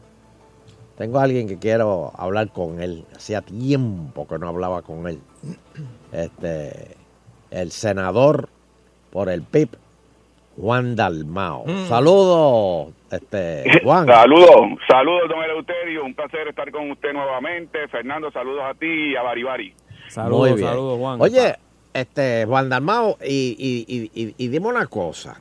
tengo 0.97 1.19
a 1.19 1.23
alguien 1.23 1.47
que 1.47 1.59
quiero 1.59 2.11
hablar 2.17 2.49
con 2.51 2.81
él. 2.81 3.05
Hacía 3.15 3.41
tiempo 3.41 4.27
que 4.27 4.39
no 4.39 4.47
hablaba 4.47 4.81
con 4.81 5.07
él. 5.07 5.19
Este, 6.11 6.95
el 7.51 7.69
senador 7.71 8.49
por 9.11 9.29
el 9.29 9.43
PIB, 9.43 9.69
Juan 10.59 10.95
Dalmao. 10.95 11.65
Saludos, 11.87 12.93
este, 13.11 13.63
Juan. 13.83 14.07
Saludos, 14.07 14.79
saludos, 14.87 15.29
don 15.29 15.43
Eleuterio. 15.43 16.03
Un 16.05 16.15
placer 16.15 16.47
estar 16.47 16.71
con 16.71 16.89
usted 16.89 17.13
nuevamente. 17.13 17.87
Fernando, 17.89 18.31
saludos 18.31 18.63
a 18.65 18.73
ti 18.73 19.11
y 19.11 19.15
a 19.15 19.21
Baribari. 19.21 19.75
Saludos, 20.09 20.59
saludos, 20.59 20.97
Juan. 20.99 21.21
Oye, 21.21 21.55
este, 21.93 22.45
Juan 22.47 22.69
Dalmao, 22.69 23.17
y, 23.23 23.55
y, 23.59 23.85
y, 23.95 24.23
y- 24.23 24.35
y 24.37 24.47
dime 24.47 24.67
una 24.69 24.87
cosa. 24.87 25.39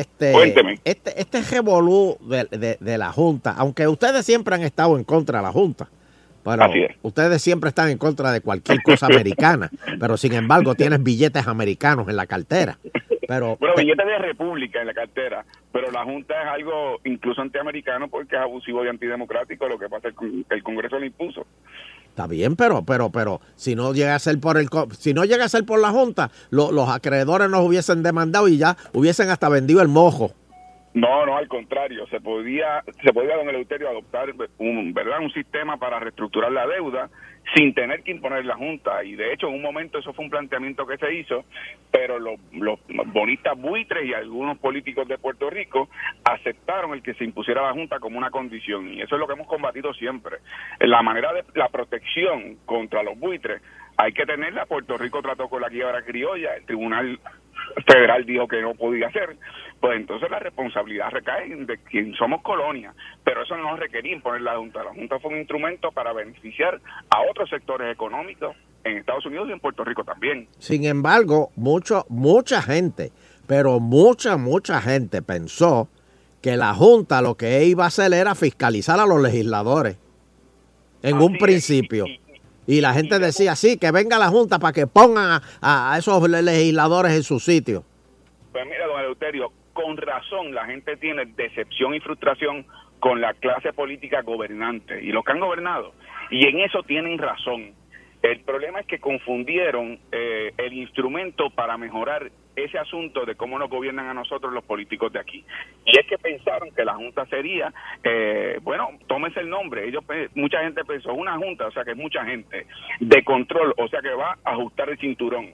Este, 0.00 0.32
Cuénteme. 0.32 0.78
Este, 0.84 1.20
este 1.20 1.40
revolú 1.42 2.18
de, 2.20 2.44
de- 2.44 2.76
de 2.80 2.98
la 2.98 3.12
Junta, 3.12 3.54
aunque 3.56 3.88
ustedes 3.88 4.26
siempre 4.26 4.54
han 4.54 4.62
estado 4.62 4.96
en 4.98 5.04
contra 5.04 5.38
de 5.38 5.44
la 5.44 5.52
Junta, 5.52 5.88
pero 6.44 6.64
ustedes 7.02 7.40
siempre 7.42 7.68
están 7.68 7.88
en 7.88 7.98
contra 7.98 8.30
de 8.30 8.40
cualquier 8.40 8.82
cosa 8.82 9.06
americana, 9.10 9.70
pero 9.98 10.16
sin 10.16 10.34
embargo 10.34 10.74
tienes 10.74 11.02
billetes 11.02 11.46
americanos 11.48 12.08
en 12.08 12.16
la 12.16 12.26
cartera. 12.26 12.78
Pero 13.28 13.56
Bueno, 13.56 13.74
billetes 13.76 14.06
de 14.06 14.18
República 14.18 14.80
en 14.80 14.86
la 14.86 14.94
cartera, 14.94 15.44
pero 15.72 15.90
la 15.90 16.04
Junta 16.04 16.34
es 16.42 16.48
algo 16.48 17.00
incluso 17.04 17.40
antiamericano 17.42 18.06
porque 18.08 18.36
es 18.36 18.42
abusivo 18.42 18.84
y 18.84 18.88
antidemocrático. 18.88 19.66
Lo 19.66 19.78
que 19.78 19.88
pasa 19.88 20.08
es 20.10 20.14
que 20.14 20.54
el 20.54 20.62
Congreso 20.62 20.98
lo 21.00 21.06
impuso. 21.06 21.44
Está 22.16 22.26
bien, 22.26 22.56
pero, 22.56 22.82
pero, 22.82 23.10
pero, 23.10 23.42
si 23.56 23.74
no 23.76 23.92
llega 23.92 24.14
a 24.14 24.18
ser 24.18 24.40
por 24.40 24.56
el, 24.56 24.70
si 24.98 25.12
no 25.12 25.26
llega 25.26 25.44
a 25.44 25.48
ser 25.50 25.66
por 25.66 25.78
la 25.78 25.90
Junta, 25.90 26.30
lo- 26.48 26.72
los 26.72 26.88
acreedores 26.88 27.50
nos 27.50 27.60
hubiesen 27.60 28.02
demandado 28.02 28.48
y 28.48 28.56
ya 28.56 28.74
hubiesen 28.94 29.28
hasta 29.28 29.50
vendido 29.50 29.82
el 29.82 29.88
mojo. 29.88 30.30
No, 30.94 31.26
no, 31.26 31.36
al 31.36 31.46
contrario, 31.46 32.06
se 32.06 32.18
podía, 32.22 32.82
se 33.04 33.12
podía, 33.12 33.36
don 33.36 33.46
Eleuterio, 33.50 33.90
adoptar 33.90 34.30
un, 34.56 34.94
¿verdad? 34.94 35.20
un 35.20 35.30
sistema 35.30 35.76
para 35.76 36.00
reestructurar 36.00 36.50
la 36.52 36.66
deuda 36.66 37.10
sin 37.54 37.74
tener 37.74 38.02
que 38.02 38.10
imponer 38.10 38.44
la 38.44 38.56
Junta. 38.56 39.04
Y 39.04 39.14
de 39.14 39.32
hecho, 39.32 39.48
en 39.48 39.54
un 39.54 39.62
momento 39.62 39.98
eso 39.98 40.12
fue 40.12 40.24
un 40.24 40.30
planteamiento 40.30 40.86
que 40.86 40.96
se 40.96 41.12
hizo, 41.14 41.44
pero 41.90 42.18
los, 42.18 42.38
los 42.52 42.78
bonistas 43.12 43.56
buitres 43.58 44.04
y 44.04 44.14
algunos 44.14 44.58
políticos 44.58 45.06
de 45.08 45.18
Puerto 45.18 45.48
Rico 45.50 45.88
aceptaron 46.24 46.94
el 46.94 47.02
que 47.02 47.14
se 47.14 47.24
impusiera 47.24 47.62
la 47.62 47.72
Junta 47.72 48.00
como 48.00 48.18
una 48.18 48.30
condición. 48.30 48.92
Y 48.92 49.02
eso 49.02 49.14
es 49.14 49.20
lo 49.20 49.26
que 49.26 49.34
hemos 49.34 49.46
combatido 49.46 49.94
siempre. 49.94 50.38
La 50.80 51.02
manera 51.02 51.32
de 51.32 51.44
la 51.54 51.68
protección 51.68 52.58
contra 52.64 53.02
los 53.02 53.18
buitres 53.18 53.62
hay 53.96 54.12
que 54.12 54.26
tenerla. 54.26 54.66
Puerto 54.66 54.96
Rico 54.98 55.22
trató 55.22 55.48
con 55.48 55.62
la 55.62 55.68
quiebra 55.68 56.02
criolla, 56.02 56.56
el 56.56 56.64
Tribunal 56.64 57.18
Federal 57.86 58.24
dijo 58.24 58.46
que 58.46 58.62
no 58.62 58.74
podía 58.74 59.08
hacer, 59.08 59.36
pues 59.80 59.96
entonces 59.96 60.30
la 60.30 60.38
responsabilidad 60.38 61.10
recae 61.10 61.52
en 61.52 61.66
de 61.66 61.78
quien 61.78 62.14
somos 62.14 62.42
colonia, 62.42 62.94
pero 63.24 63.42
eso 63.42 63.56
no 63.56 63.76
requería 63.76 64.12
imponer 64.14 64.40
la 64.42 64.56
Junta. 64.56 64.82
La 64.82 64.92
Junta 64.94 65.18
fue 65.20 65.30
un 65.32 65.38
instrumento 65.38 65.92
para 65.92 66.12
beneficiar 66.12 66.80
a 67.10 67.20
otros 67.30 67.48
sectores 67.50 67.92
económicos 67.92 68.56
en 68.84 68.96
Estados 68.98 69.26
Unidos 69.26 69.48
y 69.48 69.52
en 69.52 69.60
Puerto 69.60 69.84
Rico 69.84 70.02
también. 70.04 70.48
Sin 70.58 70.84
embargo, 70.84 71.50
mucho, 71.56 72.06
mucha 72.08 72.62
gente, 72.62 73.12
pero 73.46 73.78
mucha, 73.80 74.36
mucha 74.36 74.80
gente 74.80 75.22
pensó 75.22 75.88
que 76.40 76.56
la 76.56 76.72
Junta 76.74 77.20
lo 77.22 77.34
que 77.36 77.64
iba 77.64 77.84
a 77.84 77.88
hacer 77.88 78.12
era 78.12 78.34
fiscalizar 78.34 78.98
a 79.00 79.06
los 79.06 79.20
legisladores 79.20 79.98
en 81.02 81.16
un 81.20 81.36
principio. 81.38 82.06
Y 82.68 82.80
la 82.80 82.92
gente 82.94 83.18
decía, 83.20 83.54
sí, 83.54 83.76
que 83.76 83.92
venga 83.92 84.18
la 84.18 84.28
Junta 84.28 84.58
para 84.58 84.72
que 84.72 84.86
pongan 84.86 85.40
a, 85.60 85.92
a 85.92 85.98
esos 85.98 86.28
le- 86.28 86.42
legisladores 86.42 87.12
en 87.12 87.22
su 87.22 87.38
sitio. 87.38 87.84
Pues 88.52 88.64
mira, 88.66 88.86
don 88.86 88.98
Eleuterio, 89.00 89.52
con 89.76 89.96
razón 89.96 90.54
la 90.54 90.64
gente 90.64 90.96
tiene 90.96 91.26
decepción 91.26 91.94
y 91.94 92.00
frustración 92.00 92.66
con 92.98 93.20
la 93.20 93.34
clase 93.34 93.72
política 93.72 94.22
gobernante 94.22 95.00
y 95.02 95.12
los 95.12 95.22
que 95.22 95.32
han 95.32 95.40
gobernado. 95.40 95.92
Y 96.30 96.48
en 96.48 96.60
eso 96.60 96.82
tienen 96.82 97.18
razón. 97.18 97.74
El 98.22 98.40
problema 98.40 98.80
es 98.80 98.86
que 98.86 98.98
confundieron 98.98 100.00
eh, 100.10 100.52
el 100.56 100.72
instrumento 100.72 101.50
para 101.50 101.76
mejorar 101.76 102.32
ese 102.56 102.78
asunto 102.78 103.24
de 103.24 103.34
cómo 103.36 103.58
nos 103.58 103.68
gobiernan 103.70 104.08
a 104.08 104.14
nosotros 104.14 104.52
los 104.52 104.64
políticos 104.64 105.12
de 105.12 105.20
aquí. 105.20 105.44
Y 105.84 105.98
es 105.98 106.06
que 106.06 106.18
pensaron 106.18 106.70
que 106.74 106.84
la 106.84 106.94
Junta 106.94 107.26
sería, 107.26 107.72
eh, 108.02 108.58
bueno, 108.62 108.88
tómese 109.06 109.40
el 109.40 109.48
nombre, 109.48 109.86
ellos 109.86 110.02
mucha 110.34 110.62
gente 110.62 110.84
pensó, 110.84 111.12
una 111.12 111.36
Junta, 111.36 111.66
o 111.66 111.70
sea 111.70 111.84
que 111.84 111.92
es 111.92 111.96
mucha 111.96 112.24
gente, 112.24 112.66
de 113.00 113.24
control, 113.24 113.74
o 113.76 113.88
sea 113.88 114.00
que 114.00 114.10
va 114.10 114.36
a 114.44 114.50
ajustar 114.52 114.88
el 114.88 114.98
cinturón, 114.98 115.50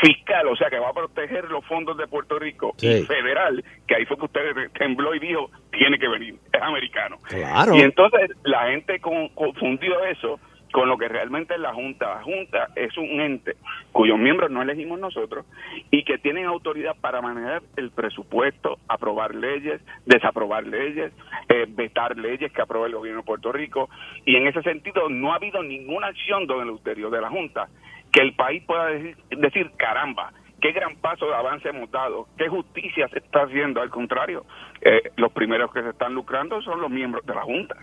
fiscal, 0.00 0.46
o 0.46 0.56
sea 0.56 0.70
que 0.70 0.78
va 0.78 0.90
a 0.90 0.92
proteger 0.94 1.50
los 1.50 1.64
fondos 1.66 1.96
de 1.96 2.06
Puerto 2.06 2.38
Rico, 2.38 2.74
y 2.80 3.02
federal, 3.02 3.64
que 3.86 3.96
ahí 3.96 4.04
fue 4.06 4.16
que 4.16 4.24
usted 4.26 4.70
tembló 4.78 5.14
y 5.14 5.18
dijo, 5.18 5.50
tiene 5.72 5.98
que 5.98 6.08
venir, 6.08 6.36
es 6.52 6.62
americano. 6.62 7.16
Claro. 7.28 7.74
Y 7.74 7.80
entonces 7.80 8.30
la 8.44 8.68
gente 8.70 9.00
con- 9.00 9.28
confundió 9.30 10.04
eso 10.04 10.38
con 10.74 10.88
lo 10.88 10.98
que 10.98 11.06
realmente 11.06 11.54
es 11.54 11.60
la 11.60 11.72
Junta. 11.72 12.16
La 12.16 12.22
Junta 12.24 12.68
es 12.74 12.98
un 12.98 13.20
ente 13.20 13.54
cuyos 13.92 14.18
miembros 14.18 14.50
no 14.50 14.60
elegimos 14.60 14.98
nosotros 14.98 15.46
y 15.92 16.02
que 16.02 16.18
tienen 16.18 16.46
autoridad 16.46 16.96
para 17.00 17.22
manejar 17.22 17.62
el 17.76 17.92
presupuesto, 17.92 18.80
aprobar 18.88 19.36
leyes, 19.36 19.80
desaprobar 20.04 20.66
leyes, 20.66 21.12
eh, 21.48 21.66
vetar 21.68 22.16
leyes 22.16 22.50
que 22.50 22.60
apruebe 22.60 22.88
el 22.88 22.96
gobierno 22.96 23.20
de 23.20 23.24
Puerto 23.26 23.52
Rico. 23.52 23.88
Y 24.24 24.34
en 24.34 24.48
ese 24.48 24.62
sentido 24.62 25.08
no 25.08 25.32
ha 25.32 25.36
habido 25.36 25.62
ninguna 25.62 26.08
acción, 26.08 26.48
don 26.48 26.62
Eleuterio, 26.62 27.08
de 27.08 27.20
la 27.20 27.30
Junta 27.30 27.68
que 28.10 28.22
el 28.22 28.34
país 28.34 28.64
pueda 28.64 28.86
decir, 28.86 29.16
decir 29.30 29.70
caramba, 29.76 30.32
qué 30.60 30.72
gran 30.72 30.96
paso 30.96 31.26
de 31.26 31.34
avance 31.36 31.68
hemos 31.68 31.88
dado, 31.92 32.26
qué 32.36 32.48
justicia 32.48 33.06
se 33.08 33.18
está 33.18 33.44
haciendo. 33.44 33.80
Al 33.80 33.90
contrario, 33.90 34.44
eh, 34.80 35.12
los 35.16 35.30
primeros 35.30 35.72
que 35.72 35.82
se 35.82 35.90
están 35.90 36.14
lucrando 36.14 36.60
son 36.62 36.80
los 36.80 36.90
miembros 36.90 37.24
de 37.26 37.34
la 37.34 37.42
Junta. 37.42 37.76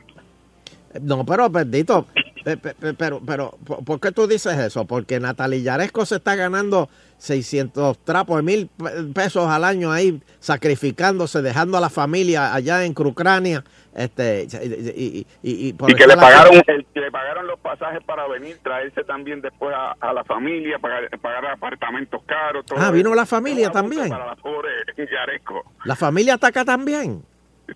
No, 1.01 1.25
pero 1.25 1.49
bendito, 1.49 2.05
pe- 2.43 2.57
pe- 2.57 2.73
pe- 2.73 2.93
pero, 2.93 3.21
pero, 3.25 3.57
¿por 3.85 3.99
qué 3.99 4.11
tú 4.11 4.27
dices 4.27 4.57
eso? 4.57 4.85
Porque 4.85 5.19
Natalia 5.19 5.59
Yaresco 5.59 6.05
se 6.05 6.15
está 6.15 6.35
ganando 6.35 6.89
600 7.17 7.99
trapos 8.03 8.37
de 8.37 8.43
mil 8.43 8.67
pe- 8.67 9.03
pesos 9.13 9.47
al 9.47 9.63
año 9.63 9.91
ahí, 9.91 10.21
sacrificándose, 10.39 11.41
dejando 11.41 11.77
a 11.77 11.81
la 11.81 11.89
familia 11.89 12.53
allá 12.53 12.83
en 12.83 12.93
Ucrania, 12.97 13.63
este, 13.95 14.47
y, 14.51 14.57
y- 14.89 15.27
y- 15.43 15.67
y 15.69 15.73
por 15.73 15.91
y 15.91 15.95
que 15.95 16.07
le 16.07 16.15
pagaron 16.15 16.55
el- 16.67 16.85
que 16.93 16.99
le 16.99 17.11
pagaron 17.11 17.45
los 17.47 17.59
pasajes 17.59 18.03
para 18.05 18.27
venir, 18.27 18.57
traerse 18.63 19.03
también 19.03 19.41
después 19.41 19.73
a, 19.75 19.93
a 19.99 20.13
la 20.13 20.23
familia, 20.23 20.79
pagar, 20.79 21.09
pagar 21.21 21.45
apartamentos 21.45 22.21
caros. 22.25 22.65
Todo 22.65 22.79
Ah, 22.79 22.91
vino 22.91 23.13
la 23.13 23.25
familia 23.25 23.69
también. 23.71 24.09
Para 24.09 24.25
la 24.25 24.35
pobre 24.35 24.69
Yaresco. 24.97 25.63
La 25.85 25.95
familia 25.95 26.35
está 26.35 26.47
acá 26.47 26.65
también. 26.65 27.23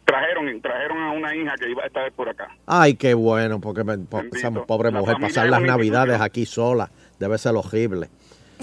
Trajeron, 0.04 0.62
trajeron 0.62 0.98
a 1.04 1.12
una 1.12 1.36
hija 1.36 1.54
que 1.60 1.70
iba 1.70 1.84
a 1.84 1.88
estar 1.88 2.12
por 2.12 2.30
acá. 2.30 2.50
Ay, 2.66 2.96
qué 2.96 3.14
bueno, 3.14 3.60
porque 3.62 3.84
me- 3.84 3.94
esa 4.34 4.52
pobre 4.52 4.92
La 4.92 5.00
mujer 5.00 5.16
pasar 5.22 5.46
es 5.46 5.52
las 5.52 5.62
navidades 5.62 6.22
aquí 6.22 6.46
sola 6.46 6.90
debe 7.20 7.38
ser 7.38 7.56
horrible. 7.56 8.08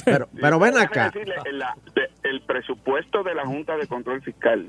Pero, 0.05 0.27
pero 0.41 0.59
ven 0.59 0.77
acá. 0.79 1.11
decirle, 1.11 1.37
la- 1.53 1.75
de- 1.95 2.11
el 2.29 2.41
presupuesto 2.43 3.23
de 3.23 3.35
la 3.35 3.45
Junta 3.47 3.77
de 3.77 3.87
Control 3.87 4.23
Fiscal 4.23 4.67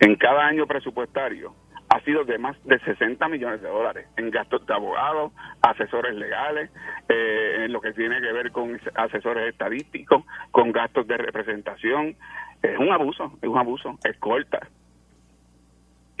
en 0.00 0.16
cada 0.16 0.46
año 0.46 0.66
presupuestario 0.66 1.54
ha 1.90 2.00
sido 2.00 2.24
de 2.24 2.38
más 2.38 2.56
de 2.64 2.78
60 2.80 3.28
millones 3.28 3.60
de 3.60 3.68
dólares 3.68 4.06
en 4.16 4.30
gastos 4.30 4.66
de 4.66 4.72
abogados, 4.74 5.30
asesores 5.60 6.14
legales, 6.14 6.70
eh, 7.08 7.64
en 7.66 7.72
lo 7.72 7.82
que 7.82 7.92
tiene 7.92 8.18
que 8.20 8.32
ver 8.32 8.50
con 8.50 8.80
asesores 8.94 9.50
estadísticos, 9.50 10.24
con 10.50 10.72
gastos 10.72 11.06
de 11.06 11.18
representación. 11.18 12.16
Es 12.62 12.78
un 12.78 12.90
abuso, 12.92 13.32
es 13.42 13.48
un 13.48 13.58
abuso, 13.58 13.98
escolta. 14.04 14.60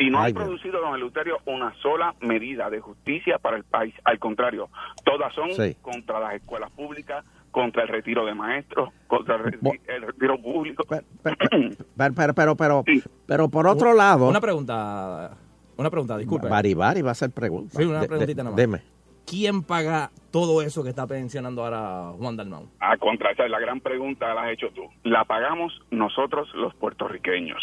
Y 0.02 0.10
no 0.10 0.20
Ay, 0.20 0.28
han 0.30 0.34
producido, 0.34 0.80
don 0.80 0.94
Eleuterio, 0.94 1.38
una 1.46 1.72
sola 1.82 2.14
medida 2.20 2.68
de 2.70 2.80
justicia 2.80 3.38
para 3.38 3.56
el 3.56 3.64
país. 3.64 3.94
Al 4.04 4.18
contrario, 4.18 4.68
todas 5.04 5.32
son 5.34 5.50
Sí. 5.52 5.76
contra 5.80 6.18
las 6.20 6.34
escuelas 6.34 6.70
públicas, 6.72 7.24
contra 7.50 7.82
el 7.82 7.88
retiro 7.88 8.24
de 8.24 8.34
maestros, 8.34 8.88
contra 9.06 9.36
el, 9.36 9.42
reti- 9.44 9.80
el 9.86 10.02
retiro 10.02 10.40
público. 10.40 10.84
Pero, 11.22 12.14
pero, 12.14 12.34
pero, 12.34 12.56
pero, 12.56 12.84
pero 13.26 13.48
por 13.48 13.66
otro 13.66 13.92
lado. 13.94 14.28
Una 14.28 14.40
pregunta, 14.40 15.36
una 15.76 15.90
pregunta, 15.90 16.16
disculpe. 16.18 16.48
Bari 16.48 16.74
Bari 16.74 17.02
va 17.02 17.10
a 17.10 17.12
hacer 17.12 17.30
preguntas. 17.30 17.76
Sí, 17.76 17.84
una 17.84 18.00
de- 18.00 18.08
preguntita 18.08 18.42
nada 18.42 18.56
más. 18.56 18.60
Dime. 18.64 18.82
¿Quién 19.26 19.62
paga 19.62 20.10
todo 20.32 20.62
eso 20.62 20.82
que 20.82 20.88
está 20.90 21.06
mencionando 21.06 21.62
ahora 21.64 22.12
Juan 22.18 22.36
Dalmau? 22.36 22.66
Ah, 22.80 22.96
contra 22.98 23.30
esa 23.30 23.44
es 23.44 23.50
la 23.50 23.60
gran 23.60 23.80
pregunta, 23.80 24.34
la 24.34 24.42
has 24.44 24.52
hecho 24.52 24.68
tú. 24.74 24.82
La 25.04 25.24
pagamos 25.24 25.72
nosotros 25.90 26.48
los 26.54 26.74
puertorriqueños. 26.74 27.62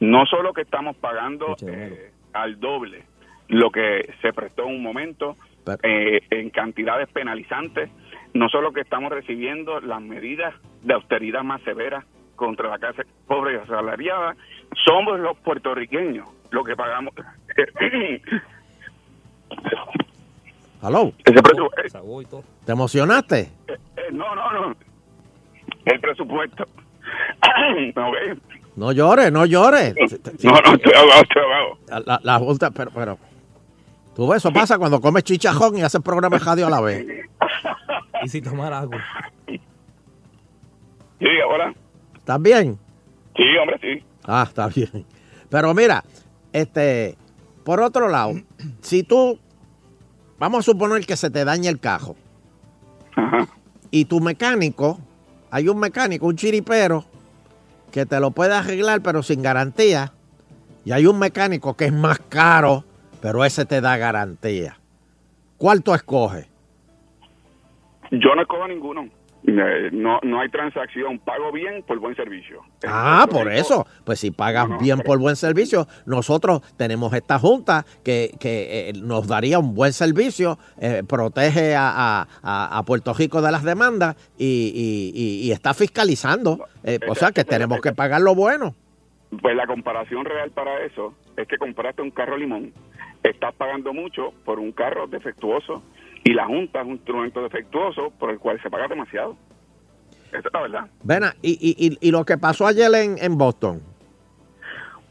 No 0.00 0.26
solo 0.26 0.52
que 0.52 0.62
estamos 0.62 0.96
pagando 0.96 1.56
eh, 1.66 2.12
al 2.32 2.60
doble 2.60 3.04
lo 3.48 3.70
que 3.70 4.14
se 4.22 4.32
prestó 4.32 4.64
en 4.64 4.76
un 4.76 4.82
momento 4.82 5.36
eh, 5.82 6.20
en 6.30 6.50
cantidades 6.50 7.08
penalizantes, 7.08 7.90
no 8.34 8.48
solo 8.48 8.72
que 8.72 8.80
estamos 8.82 9.10
recibiendo 9.10 9.80
las 9.80 10.00
medidas 10.00 10.54
de 10.82 10.94
austeridad 10.94 11.42
más 11.42 11.60
severas 11.62 12.04
contra 12.36 12.68
la 12.68 12.78
clase 12.78 13.04
pobre 13.26 13.54
y 13.54 13.56
asalariada, 13.56 14.36
somos 14.86 15.18
los 15.18 15.36
puertorriqueños 15.38 16.28
los 16.50 16.66
que 16.66 16.76
pagamos. 16.76 17.12
¿Aló? 20.80 21.12
Ese 21.24 21.42
presupuesto, 21.42 22.44
¿Te 22.64 22.72
emocionaste? 22.72 23.50
Eh, 23.66 23.78
no, 24.12 24.34
no, 24.34 24.52
no. 24.52 24.76
El 25.84 26.00
presupuesto. 26.00 26.64
no, 27.96 28.10
ve. 28.12 28.36
No 28.78 28.92
llores, 28.92 29.32
no 29.32 29.44
llores. 29.44 29.92
No, 30.44 30.52
no, 30.52 30.74
estoy 30.74 30.92
ahogado, 30.94 31.22
estoy 31.22 31.42
ahogado. 31.42 32.04
La, 32.06 32.20
la, 32.22 32.38
Junta, 32.38 32.70
pero, 32.70 32.92
pero. 32.94 33.18
Tú 34.14 34.28
ves, 34.28 34.36
eso 34.36 34.52
pasa 34.52 34.78
cuando 34.78 35.00
comes 35.00 35.24
chichajón 35.24 35.76
y 35.78 35.82
haces 35.82 36.00
programa 36.00 36.38
de 36.38 36.44
radio 36.44 36.66
a 36.68 36.70
la 36.70 36.80
vez. 36.80 37.06
Y 38.20 38.28
si 38.28 38.42
tomar 38.42 38.72
agua. 38.72 38.98
Sí, 39.48 41.26
ahora. 41.44 41.72
¿Estás 42.16 42.42
bien? 42.42 42.76
Sí, 43.36 43.44
hombre, 43.60 43.78
sí. 43.80 44.04
Ah, 44.24 44.44
está 44.46 44.66
bien. 44.66 45.06
Pero 45.48 45.72
mira, 45.72 46.02
este, 46.52 47.16
por 47.64 47.80
otro 47.80 48.08
lado, 48.08 48.34
si 48.80 49.04
tú, 49.04 49.38
vamos 50.38 50.60
a 50.60 50.62
suponer 50.62 51.06
que 51.06 51.16
se 51.16 51.30
te 51.30 51.44
daña 51.44 51.70
el 51.70 51.78
cajo 51.78 52.16
y 53.92 54.04
tu 54.06 54.18
mecánico, 54.20 54.98
hay 55.50 55.68
un 55.68 55.78
mecánico, 55.78 56.26
un 56.26 56.34
chiripero, 56.34 57.04
que 57.92 58.06
te 58.06 58.20
lo 58.20 58.30
puede 58.30 58.54
arreglar 58.54 59.00
pero 59.02 59.22
sin 59.22 59.42
garantía, 59.42 60.12
y 60.84 60.92
hay 60.92 61.06
un 61.06 61.18
mecánico 61.18 61.76
que 61.76 61.86
es 61.86 61.92
más 61.92 62.18
caro, 62.28 62.84
pero 63.20 63.44
ese 63.44 63.64
te 63.64 63.80
da 63.80 63.96
garantía. 63.96 64.78
¿Cuál 65.56 65.82
tú 65.82 65.92
escoges? 65.92 66.48
Yo 68.10 68.34
no 68.34 68.42
escojo 68.42 68.68
ninguno. 68.68 69.08
No, 69.44 70.18
no 70.22 70.40
hay 70.40 70.48
transacción. 70.50 71.18
Pago 71.20 71.52
bien 71.52 71.82
por 71.86 71.98
buen 72.00 72.14
servicio. 72.16 72.62
Ah, 72.86 73.26
por 73.30 73.50
eso. 73.50 73.86
Pues 74.04 74.20
si 74.20 74.30
pagas 74.30 74.68
bien 74.80 74.98
por 75.00 75.18
buen 75.18 75.36
servicio, 75.36 75.86
nosotros 76.06 76.60
tenemos 76.76 77.12
esta 77.14 77.38
junta 77.38 77.86
que, 78.04 78.32
que, 78.40 78.90
eh, 78.90 78.92
nos 78.94 79.26
daría 79.28 79.58
un 79.58 79.74
buen 79.74 79.92
servicio, 79.92 80.58
eh, 80.80 81.02
protege 81.08 81.74
a, 81.76 81.88
a- 82.22 82.28
a- 82.42 82.78
a 82.78 82.82
Puerto 82.84 83.14
Rico 83.14 83.40
de 83.40 83.52
las 83.52 83.62
demandas 83.62 84.16
y, 84.36 84.72
y- 84.74 85.12
y- 85.18 85.46
y 85.48 85.52
está 85.52 85.72
fiscalizando. 85.72 86.66
Eh, 86.84 86.98
o 87.08 87.14
sea 87.14 87.32
que 87.32 87.44
tenemos 87.44 87.80
que 87.80 87.92
pagar 87.92 88.20
lo 88.20 88.34
bueno. 88.34 88.74
Pues 89.40 89.54
la 89.56 89.66
comparación 89.66 90.24
real 90.24 90.50
para 90.50 90.84
eso 90.84 91.14
es 91.36 91.46
que 91.46 91.58
compraste 91.58 92.02
un 92.02 92.10
carro 92.10 92.36
limón, 92.36 92.72
estás 93.22 93.54
pagando 93.54 93.92
mucho 93.92 94.32
por 94.44 94.58
un 94.58 94.72
carro 94.72 95.06
defectuoso 95.06 95.82
y 96.28 96.34
la 96.34 96.44
Junta 96.46 96.80
es 96.80 96.86
un 96.86 96.92
instrumento 96.92 97.42
defectuoso 97.42 98.10
por 98.18 98.30
el 98.30 98.38
cual 98.38 98.60
se 98.62 98.68
paga 98.68 98.86
demasiado. 98.86 99.34
Esa 100.28 100.38
es 100.38 100.52
la 100.52 100.60
verdad. 100.60 100.86
Ven, 101.02 101.24
a- 101.24 101.34
y, 101.40 101.52
y- 101.52 101.86
y- 101.86 101.98
y 102.08 102.10
lo 102.10 102.22
que 102.24 102.36
pasó 102.36 102.66
ayer 102.66 102.90
en, 102.94 103.16
en 103.18 103.38
Boston. 103.38 103.80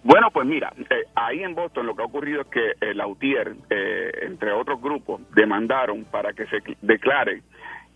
Bueno, 0.03 0.29
pues 0.31 0.45
mira, 0.45 0.71
eh, 0.77 1.05
ahí 1.15 1.41
en 1.43 1.55
Boston 1.55 1.87
lo 1.87 1.95
que 1.95 2.03
ha 2.03 2.05
ocurrido 2.05 2.41
es 2.41 2.47
que 2.47 2.73
el 2.81 3.01
Autier, 3.01 3.55
eh, 3.69 4.11
entre 4.27 4.51
otros 4.51 4.79
grupos, 4.79 5.21
demandaron 5.35 6.05
para 6.05 6.33
que 6.33 6.45
se 6.45 6.57
declare 6.81 7.41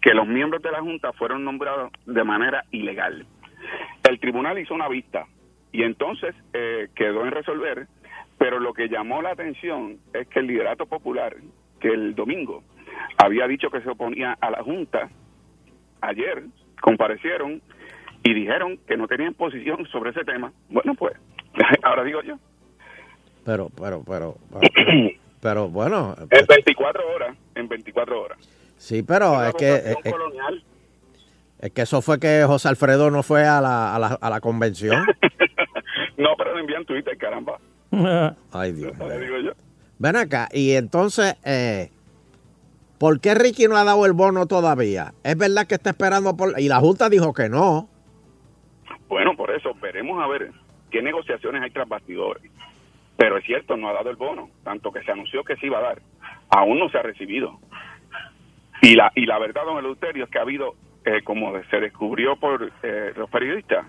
que 0.02 0.14
los 0.16 0.28
miembros 0.28 0.64
de 0.64 0.72
la 0.72 0.82
Junta 0.82 1.14
fueron 1.14 1.46
nombrados 1.46 1.92
de 2.08 2.24
manera 2.24 2.66
ilegal. 2.72 3.26
El 4.10 4.20
tribunal 4.20 4.58
hizo 4.58 4.74
una 4.74 4.88
vista 4.90 5.28
y 5.72 5.84
entonces 5.84 6.34
eh, 6.54 6.88
quedó 6.96 7.24
en 7.24 7.32
resolver, 7.32 7.86
pero 8.40 8.60
lo 8.60 8.74
que 8.74 8.90
llamó 8.90 9.22
la 9.22 9.30
atención 9.34 9.98
es 10.12 10.28
que 10.28 10.40
el 10.40 10.48
liderato 10.48 10.88
popular, 10.88 11.36
que 11.80 11.90
el 11.90 12.16
domingo 12.16 12.64
había 13.18 13.48
dicho 13.48 13.70
que 13.70 13.82
se 13.82 13.90
oponía 13.90 14.38
a 14.40 14.50
la 14.52 14.64
Junta, 14.64 15.10
ayer 16.02 16.44
comparecieron 16.82 17.62
y 18.24 18.34
dijeron 18.34 18.78
que 18.88 18.98
no 18.98 19.08
tenían 19.08 19.34
posición 19.34 19.86
sobre 19.88 20.12
ese 20.12 20.24
tema. 20.24 20.52
Bueno, 20.70 20.94
pues, 20.96 21.16
ahora 21.84 22.04
digo 22.04 22.22
yo. 22.24 22.36
Pero, 23.46 23.70
pero, 23.70 24.04
pero, 24.08 24.38
pero, 24.52 24.62
pero 25.42 25.70
bueno, 25.70 26.16
En 26.30 26.46
24 26.48 27.02
horas, 27.16 27.36
en 27.56 27.68
24 27.68 28.22
horas. 28.22 28.38
sí, 28.78 29.02
pero 29.04 29.44
es 29.44 29.54
que, 29.56 29.74
es, 29.76 29.86
es- 30.04 30.12
colonial. 30.12 30.64
es 31.60 31.72
que 31.72 31.82
eso 31.82 32.02
fue 32.02 32.20
que 32.20 32.44
José 32.46 32.68
Alfredo 32.70 33.10
no 33.10 33.24
fue 33.24 33.46
a 33.48 33.60
la, 33.62 33.96
a 33.96 34.00
la, 34.00 34.08
a 34.22 34.30
la 34.30 34.40
convención. 34.42 35.06
No, 36.18 36.30
pero 36.38 36.54
lo 36.54 36.60
envían 36.60 36.86
Twitter, 36.86 37.18
caramba. 37.18 37.58
Ay, 38.52 38.74
Dios. 38.74 38.94
Ven 39.98 40.16
acá, 40.16 40.50
y 40.52 40.74
entonces, 40.74 41.36
eh, 41.44 41.90
¿por 43.02 43.20
qué 43.20 43.34
Ricky 43.34 43.68
no 43.68 43.78
ha 43.78 43.84
dado 43.84 44.06
el 44.06 44.14
bono 44.14 44.46
todavía? 44.46 45.16
¿Es 45.24 45.36
verdad 45.36 45.66
que 45.66 45.74
está 45.74 45.90
esperando 45.90 46.38
por...? 46.38 46.54
Y 46.60 46.68
la 46.68 46.80
Junta 46.80 47.10
dijo 47.10 47.34
que 47.34 47.50
no. 47.50 47.90
Bueno, 49.10 49.36
veremos 49.82 50.24
a 50.24 50.28
ver 50.28 50.52
qué 50.92 51.02
negociaciones 51.02 51.64
hay 51.64 51.72
tras 51.72 51.90
bastidores. 51.90 52.44
Pero 53.18 53.38
es 53.38 53.46
cierto, 53.46 53.76
no 53.76 53.90
ha 53.90 53.94
dado 53.94 54.12
el 54.12 54.18
bono, 54.18 54.52
tanto 54.64 54.92
que 54.92 55.02
se 55.02 55.12
anunció 55.12 55.44
que 55.44 55.56
se 55.56 55.66
iba 55.66 55.80
a 55.80 55.82
dar, 55.82 56.02
aún 56.50 56.78
no 56.78 56.90
se 56.90 57.00
ha 57.00 57.02
recibido. 57.02 57.60
Y 58.84 58.96
la 58.96 59.12
y 59.16 59.26
la 59.26 59.40
verdad, 59.40 59.66
don 59.66 59.80
Eleuterio, 59.80 60.26
es 60.26 60.30
que 60.30 60.38
ha 60.38 60.44
habido, 60.44 60.76
eh, 61.04 61.22
como 61.24 61.54
se 61.72 61.80
descubrió 61.80 62.36
por 62.36 62.72
eh, 62.84 63.14
los 63.16 63.30
periodistas, 63.30 63.86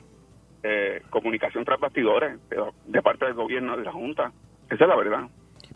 eh, 0.62 1.02
comunicación 1.10 1.64
tras 1.64 1.80
bastidores 1.80 2.38
de, 2.48 2.62
de 2.86 3.02
parte 3.02 3.26
del 3.26 3.34
gobierno 3.34 3.76
de 3.76 3.84
la 3.84 3.92
Junta. 3.92 4.32
Esa 4.70 4.84
es 4.84 4.88
la 4.88 4.96
verdad. 4.96 5.28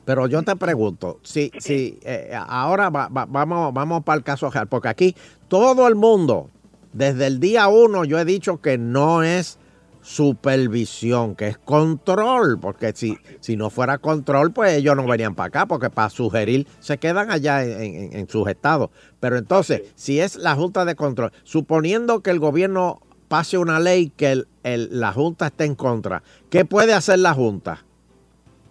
Pero 0.07 0.27
yo 0.29 0.43
te 0.43 0.57
pregunto, 0.57 1.21
si, 1.23 1.51
si 1.59 1.99
eh, 2.03 2.31
ahora 2.49 2.89
va- 2.89 3.09
va- 3.09 3.27
vamos, 3.27 3.75
vamos 3.75 4.03
para 4.05 4.17
el 4.17 4.25
caso 4.25 4.49
real, 4.51 4.69
porque 4.69 4.89
aquí 4.89 5.15
todo 5.49 5.87
el 5.89 5.95
mundo, 5.97 6.49
desde 6.95 7.27
el 7.27 7.39
día 7.41 7.69
uno, 7.69 8.05
yo 8.07 8.19
he 8.19 8.25
dicho 8.25 8.63
que 8.63 8.79
no 8.79 9.23
es 9.23 9.59
supervisión, 10.03 11.35
que 11.35 11.49
es 11.49 11.59
control, 11.59 12.59
porque 12.61 12.93
si, 12.95 13.17
si 13.41 13.57
no 13.57 13.71
fuera 13.71 13.99
control, 13.99 14.53
pues 14.53 14.75
ellos 14.75 14.95
no 14.97 15.05
venían 15.07 15.35
para 15.35 15.49
acá, 15.49 15.67
porque 15.67 15.91
para 15.91 16.11
sugerir 16.11 16.67
se 16.79 16.99
quedan 16.99 17.31
allá 17.31 17.65
en, 17.65 17.81
en- 17.95 18.17
en 18.17 18.29
sus 18.29 18.47
estados. 18.49 18.91
Pero 19.19 19.37
entonces, 19.37 19.83
si 19.97 20.21
es 20.21 20.37
la 20.37 20.55
Junta 20.55 20.85
de 20.85 20.95
Control, 20.95 21.33
suponiendo 21.43 22.21
que 22.21 22.31
el 22.31 22.39
gobierno 22.39 23.01
pase 23.29 23.59
una 23.59 23.81
ley 23.81 24.13
que 24.17 24.31
el- 24.33 24.49
el- 24.63 25.01
la 25.01 25.13
Junta 25.13 25.49
esté 25.49 25.65
en 25.65 25.75
contra, 25.75 26.23
¿qué 26.51 26.65
puede 26.65 26.95
hacer 26.95 27.19
la 27.19 27.35
Junta? 27.35 27.85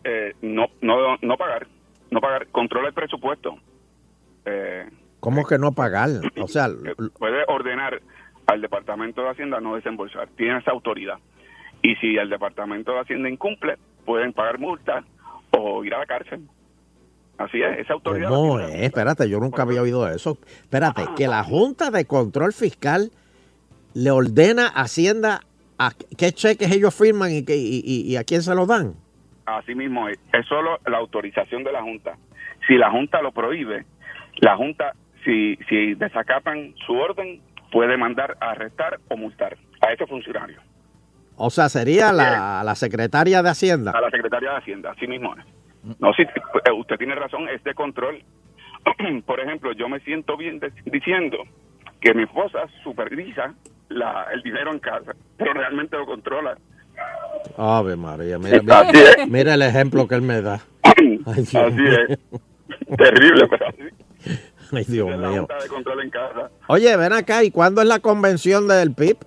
Eh, 0.08 0.36
no, 0.44 0.68
no, 0.82 1.18
no 1.22 1.36
pagar, 1.38 1.66
no 2.12 2.22
pagar, 2.22 2.48
controla 2.52 2.90
el 2.90 2.94
presupuesto. 2.94 3.58
Eh, 4.46 4.88
¿Cómo 5.20 5.46
que 5.48 5.58
no 5.58 5.72
pagar? 5.72 6.10
O 6.42 6.48
sea, 6.48 6.68
puede 7.18 7.44
ordenar 7.48 8.00
al 8.46 8.62
Departamento 8.62 9.24
de 9.24 9.30
Hacienda 9.32 9.60
no 9.60 9.76
desembolsar, 9.76 10.28
tiene 10.38 10.60
esa 10.60 10.70
autoridad. 10.72 11.18
Y 11.82 11.96
si 11.96 12.16
el 12.18 12.30
Departamento 12.30 12.92
de 12.94 13.00
Hacienda 13.00 13.30
incumple, 13.30 13.78
pueden 14.06 14.32
pagar 14.34 14.60
multas 14.60 15.04
o 15.52 15.84
ir 15.84 15.94
a 15.96 16.00
la 16.00 16.06
cárcel. 16.06 16.48
Así 17.40 17.62
es, 17.62 17.80
esa 17.80 17.94
autoridad. 17.94 18.30
la 18.30 18.36
¿Cómo 18.36 18.58
tiene. 18.60 18.76
es? 18.76 18.82
Espérate, 18.84 19.28
yo 19.28 19.40
nunca 19.40 19.64
había 19.64 19.82
oído 19.82 20.08
eso. 20.08 20.38
Espérate, 20.62 21.04
que 21.18 21.28
la 21.28 21.44
Junta 21.44 21.90
de 21.92 22.06
Control 22.06 22.54
Fiscal 22.54 23.12
le 23.96 24.12
ordena 24.12 24.68
a 24.68 24.82
Hacienda 24.84 25.42
a 25.80 25.92
qué 26.18 26.32
cheques 26.32 26.72
ellos 26.72 26.94
firman 26.96 27.32
y, 27.32 27.40
y- 27.48 28.04
y 28.06 28.16
a 28.16 28.24
quién 28.24 28.42
se 28.44 28.54
los 28.56 28.68
dan. 28.68 28.94
Así 29.46 29.76
mismo 29.76 30.10
es, 30.10 30.18
es 30.34 30.46
solo 30.48 30.80
la 30.88 30.98
autorización 30.98 31.64
de 31.64 31.72
la 31.72 31.82
Junta. 31.82 32.18
Si 32.68 32.76
la 32.76 32.90
Junta 32.92 33.22
lo 33.22 33.32
prohíbe, 33.32 33.86
la 34.42 34.56
Junta, 34.58 34.94
si, 35.24 35.56
si 35.70 35.94
desacatan 35.96 36.74
su 36.86 36.94
orden, 36.94 37.42
puede 37.72 37.98
mandar 37.98 38.38
a 38.40 38.52
arrestar 38.52 39.00
o 39.10 39.18
multar 39.18 39.56
a 39.82 39.92
ese 39.94 40.08
funcionario, 40.08 40.62
O 41.36 41.50
sea, 41.50 41.70
sería 41.70 42.12
la, 42.12 42.64
la 42.64 42.76
secretaria 42.76 43.44
de 43.44 43.50
Hacienda. 43.50 43.92
a 43.92 44.02
la 44.02 44.10
Secretaría 44.10 44.52
de 44.52 44.58
Hacienda, 44.58 44.92
así 44.92 45.06
mismo 45.08 45.36
es. 45.36 45.46
No, 46.00 46.12
sí, 46.14 46.24
eh, 46.24 46.72
usted 46.72 46.98
tiene 46.98 47.14
razón, 47.14 47.48
es 47.50 47.64
de 47.64 47.74
control. 47.76 48.24
Por 49.26 49.40
ejemplo, 49.40 49.72
yo 49.74 49.88
me 49.90 50.00
siento 50.00 50.38
bien 50.38 50.60
de- 50.60 50.72
diciendo 50.86 51.38
que 52.02 52.14
mi 52.14 52.24
esposa 52.24 52.66
supervisa 52.84 53.54
la, 53.90 54.28
el 54.34 54.42
dinero 54.42 54.72
en 54.72 54.80
casa, 54.80 55.14
pero 55.38 55.54
realmente 55.54 55.98
lo 55.98 56.06
controla. 56.08 56.58
Ave 57.58 57.96
María, 57.96 58.38
mira, 58.40 59.54
el 59.54 59.62
ejemplo 59.62 60.08
que 60.08 60.16
él 60.16 60.22
me 60.22 60.42
da. 60.42 60.60
Ay, 60.84 61.20
Así 61.26 61.58
es. 61.58 62.20
Terrible, 62.98 63.48
pero 63.50 63.68
así. 63.68 64.38
Ay, 64.74 64.84
Dios 64.88 65.08
mío. 65.18 65.38
Junta 65.40 65.60
de 65.62 65.68
Control 65.70 66.02
en 66.02 66.10
casa. 66.10 66.50
Oye, 66.68 66.96
ven 66.98 67.14
acá, 67.14 67.44
¿y 67.44 67.52
cuándo 67.52 67.82
es 67.82 67.88
la 67.88 68.00
convención 68.00 68.68
del 68.68 68.94
PIB? 68.94 69.18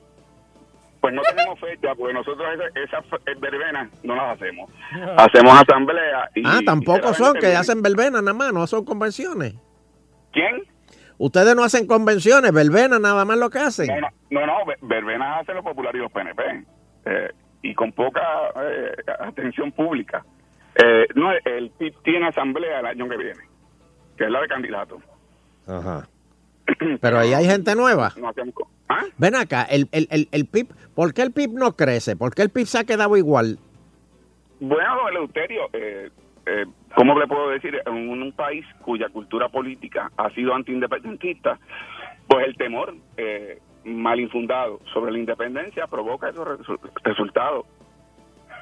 Pues 1.01 1.15
no 1.15 1.23
tenemos 1.23 1.59
fecha, 1.61 1.95
porque 1.95 2.13
nosotros 2.13 2.45
esa- 2.55 2.81
esas 2.99 3.07
fe- 3.07 3.35
verbenas 3.41 3.89
no 4.03 4.17
las 4.17 4.35
hacemos. 4.37 4.69
Hacemos 5.17 5.55
asamblea 5.63 6.29
y... 6.35 6.43
Ah, 6.45 6.59
tampoco 6.67 7.15
son, 7.15 7.35
que 7.35 7.55
hacen 7.55 7.81
verbena 7.83 8.21
nada 8.21 8.35
más, 8.35 8.53
no 8.53 8.67
son 8.67 8.85
convenciones. 8.85 9.55
¿Quién? 10.33 10.63
Ustedes 11.17 11.55
no 11.55 11.63
hacen 11.63 11.87
convenciones, 11.87 12.53
verbena 12.53 12.99
nada 12.99 13.25
más 13.25 13.39
lo 13.39 13.49
que 13.49 13.61
hacen. 13.61 13.87
No, 13.87 14.01
no, 14.01 14.41
no, 14.41 14.47
no, 14.47 14.67
ve- 14.67 14.77
verbenas 14.83 15.43
hacen 15.43 15.55
los 15.55 15.65
populares 15.65 16.01
y 16.01 16.03
los 16.03 16.13
PNP. 16.13 16.43
eh, 17.07 17.31
y 17.63 17.75
con 17.75 17.93
poca 17.93 18.23
eh, 18.63 18.93
atención 19.21 19.73
pública. 19.73 20.25
Eh, 20.83 21.07
no, 21.15 21.31
el 21.45 21.71
PIB 21.71 21.95
tiene 22.05 22.29
asamblea 22.29 22.81
el 22.81 22.87
año 22.87 23.09
que 23.09 23.17
viene, 23.17 23.41
que 24.17 24.25
es 24.25 24.31
la 24.31 24.41
de 24.41 24.49
candidatos. 24.49 25.03
Ajá. 25.67 26.09
Pero 27.01 27.19
ahí 27.19 27.33
hay 27.35 27.47
gente 27.47 27.75
nueva. 27.75 28.13
No 28.17 28.29
hacemos 28.29 28.55
co- 28.55 28.69
¿Ah? 28.89 29.05
Ven 29.19 29.35
acá, 29.35 29.63
el, 29.65 29.89
el, 29.93 30.07
el, 30.11 30.29
el 30.33 30.47
PIB, 30.47 30.69
¿por 30.95 31.13
qué 31.13 31.23
el 31.23 31.33
PIB 31.33 31.53
no 31.55 31.77
crece? 31.77 32.17
¿Por 32.17 32.35
qué 32.35 32.43
el 32.43 32.51
PIB 32.51 32.67
se 32.67 32.79
ha 32.79 32.85
quedado 32.85 33.17
igual? 33.17 33.59
Bueno, 34.61 35.09
Eleuterio, 35.09 35.69
eh, 35.73 36.11
eh, 36.47 36.65
¿cómo 36.95 37.19
le 37.19 37.27
puedo 37.27 37.51
decir? 37.51 37.79
En 37.87 37.95
un 38.11 38.33
país 38.33 38.65
cuya 38.83 39.09
cultura 39.09 39.49
política 39.49 40.11
ha 40.17 40.31
sido 40.31 40.55
antiindependentista, 40.55 41.59
pues 42.29 42.47
el 42.47 42.57
temor 42.57 42.95
eh, 43.17 43.59
mal 43.85 44.21
infundado 44.21 44.81
sobre 44.93 45.13
la 45.13 45.19
independencia 45.19 45.87
provoca 45.87 46.29
esos 46.29 46.47
resu- 46.47 46.79
resultados. 47.05 47.65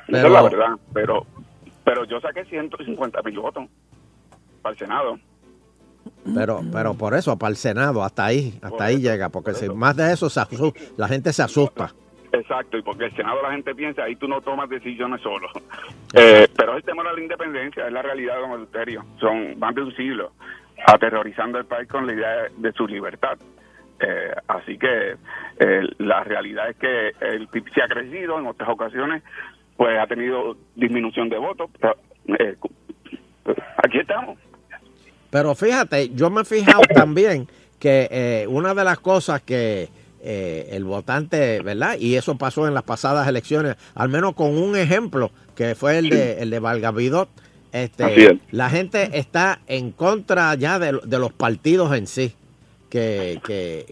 Esa 0.08 0.22
Pero- 0.22 0.26
es 0.28 0.32
la 0.32 0.42
verdad, 0.42 0.68
pero 0.92 1.26
pero 1.84 2.04
yo 2.04 2.20
saqué 2.20 2.44
150 2.44 3.22
mil 3.22 3.38
votos 3.38 3.64
para 4.60 4.72
el 4.72 4.78
Senado. 4.78 5.18
Pero, 6.34 6.60
pero 6.72 6.94
por 6.94 7.14
eso, 7.14 7.36
para 7.38 7.50
el 7.50 7.56
Senado, 7.56 8.02
hasta 8.02 8.24
ahí, 8.24 8.58
hasta 8.60 8.84
ahí 8.84 9.00
llega, 9.00 9.28
porque 9.28 9.54
si 9.54 9.68
más 9.68 9.96
de 9.96 10.12
eso 10.12 10.28
se 10.28 10.40
asu- 10.40 10.74
la 10.96 11.06
gente 11.06 11.32
se 11.32 11.42
asusta. 11.44 11.92
Exacto, 12.32 12.76
y 12.76 12.82
porque 12.82 13.04
el 13.06 13.14
Senado 13.16 13.40
la 13.42 13.52
gente 13.52 13.72
piensa, 13.74 14.02
ahí 14.02 14.16
tú 14.16 14.26
no 14.26 14.40
tomas 14.40 14.68
decisiones 14.68 15.20
solo. 15.22 15.48
Eh, 16.12 16.48
pero 16.56 16.72
es 16.72 16.78
el 16.78 16.82
temor 16.84 17.06
a 17.06 17.12
la 17.12 17.20
independencia, 17.20 17.86
es 17.86 17.92
la 17.92 18.02
realidad, 18.02 18.34
don 18.40 18.50
Eleuterio. 18.52 19.04
Son 19.20 19.56
más 19.58 19.74
de 19.74 19.82
un 19.82 19.94
siglo 19.94 20.32
aterrorizando 20.86 21.58
el 21.58 21.66
país 21.66 21.88
con 21.88 22.06
la 22.06 22.12
idea 22.12 22.28
de, 22.42 22.50
de 22.56 22.72
su 22.72 22.86
libertad. 22.86 23.38
Eh, 24.00 24.34
así 24.48 24.78
que 24.78 25.16
eh, 25.58 25.82
la 25.98 26.22
realidad 26.24 26.70
es 26.70 26.76
que 26.76 27.12
el 27.20 27.48
PIB 27.48 27.72
se 27.72 27.82
ha 27.82 27.88
crecido 27.88 28.38
en 28.38 28.46
otras 28.46 28.68
ocasiones, 28.68 29.22
pues 29.76 29.98
ha 29.98 30.06
tenido 30.06 30.56
disminución 30.74 31.28
de 31.28 31.38
votos. 31.38 31.70
pero, 31.80 31.96
eh, 32.38 32.56
aquí 33.82 33.98
estamos. 33.98 34.38
Pero 35.30 35.54
fíjate, 35.54 36.10
yo 36.10 36.30
me 36.30 36.42
he 36.42 36.44
fijado 36.44 36.82
también 36.94 37.48
que 37.78 38.08
eh, 38.10 38.46
una 38.48 38.74
de 38.74 38.84
las 38.84 38.98
cosas 38.98 39.42
que 39.42 39.88
eh, 40.22 40.70
el 40.72 40.84
votante, 40.84 41.60
¿verdad? 41.62 41.96
Y 41.98 42.16
eso 42.16 42.36
pasó 42.36 42.66
en 42.66 42.74
las 42.74 42.82
pasadas 42.82 43.28
elecciones, 43.28 43.76
al 43.94 44.08
menos 44.08 44.34
con 44.34 44.56
un 44.56 44.76
ejemplo, 44.76 45.30
que 45.54 45.74
fue 45.74 45.98
el 45.98 46.10
de, 46.10 46.42
el 46.42 46.50
de 46.50 46.58
Valgavidot. 46.58 47.28
Este, 47.72 48.32
es. 48.32 48.38
la 48.52 48.70
gente 48.70 49.18
está 49.18 49.60
en 49.66 49.90
contra 49.90 50.54
ya 50.54 50.78
de, 50.78 50.98
de 51.04 51.18
los 51.18 51.32
partidos 51.32 51.94
en 51.94 52.06
sí. 52.06 52.34
Que, 52.88 53.40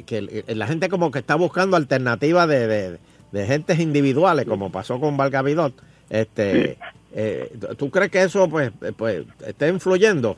que, 0.07 0.45
la 0.49 0.67
gente 0.67 0.89
como 0.89 1.11
que 1.11 1.19
está 1.19 1.35
buscando 1.35 1.77
alternativas 1.77 2.49
de, 2.49 2.67
de, 2.67 2.99
de 3.33 3.47
gentes 3.47 3.79
individuales, 3.81 4.47
como 4.47 4.71
pasó 4.71 5.01
con 5.01 5.17
Valgavidot. 5.17 5.75
Este, 6.09 6.79
eh, 7.15 7.51
¿Tú 7.77 7.91
crees 7.91 8.11
que 8.11 8.23
eso 8.23 8.49
pues, 8.49 8.73
pues 8.97 9.25
está 9.47 9.69
influyendo? 9.69 10.37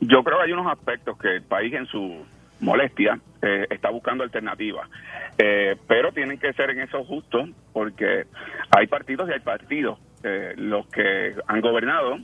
Yo 0.00 0.22
creo 0.22 0.38
que 0.38 0.44
hay 0.44 0.52
unos 0.52 0.66
aspectos 0.66 1.16
que 1.18 1.36
el 1.36 1.42
país 1.42 1.72
en 1.72 1.86
su 1.86 2.24
molestia 2.60 3.18
eh, 3.42 3.66
está 3.70 3.90
buscando 3.90 4.24
alternativas, 4.24 4.88
Eh, 5.36 5.76
pero 5.88 6.12
tienen 6.12 6.38
que 6.38 6.52
ser 6.52 6.70
en 6.70 6.80
eso 6.80 7.04
justos 7.04 7.48
porque 7.72 8.24
hay 8.70 8.86
partidos 8.86 9.28
y 9.28 9.32
hay 9.32 9.40
partidos. 9.40 9.98
Eh, 10.22 10.54
los 10.56 10.86
que 10.86 11.34
han 11.48 11.60
gobernado 11.60 12.18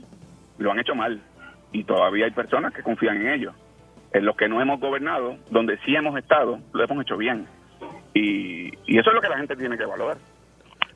lo 0.57 0.71
han 0.71 0.79
hecho 0.79 0.95
mal 0.95 1.19
y 1.73 1.83
todavía 1.83 2.25
hay 2.25 2.31
personas 2.31 2.73
que 2.73 2.81
confían 2.81 3.17
en 3.17 3.27
ellos. 3.33 3.53
En 4.13 4.25
los 4.25 4.35
que 4.35 4.49
no 4.49 4.61
hemos 4.61 4.79
gobernado, 4.79 5.37
donde 5.49 5.77
sí 5.85 5.95
hemos 5.95 6.17
estado, 6.17 6.59
lo 6.73 6.83
hemos 6.83 7.01
hecho 7.03 7.17
bien. 7.17 7.47
Y, 8.13 8.67
y 8.85 8.99
eso 8.99 9.09
es 9.09 9.15
lo 9.15 9.21
que 9.21 9.29
la 9.29 9.37
gente 9.37 9.55
tiene 9.55 9.77
que 9.77 9.85
valorar. 9.85 10.17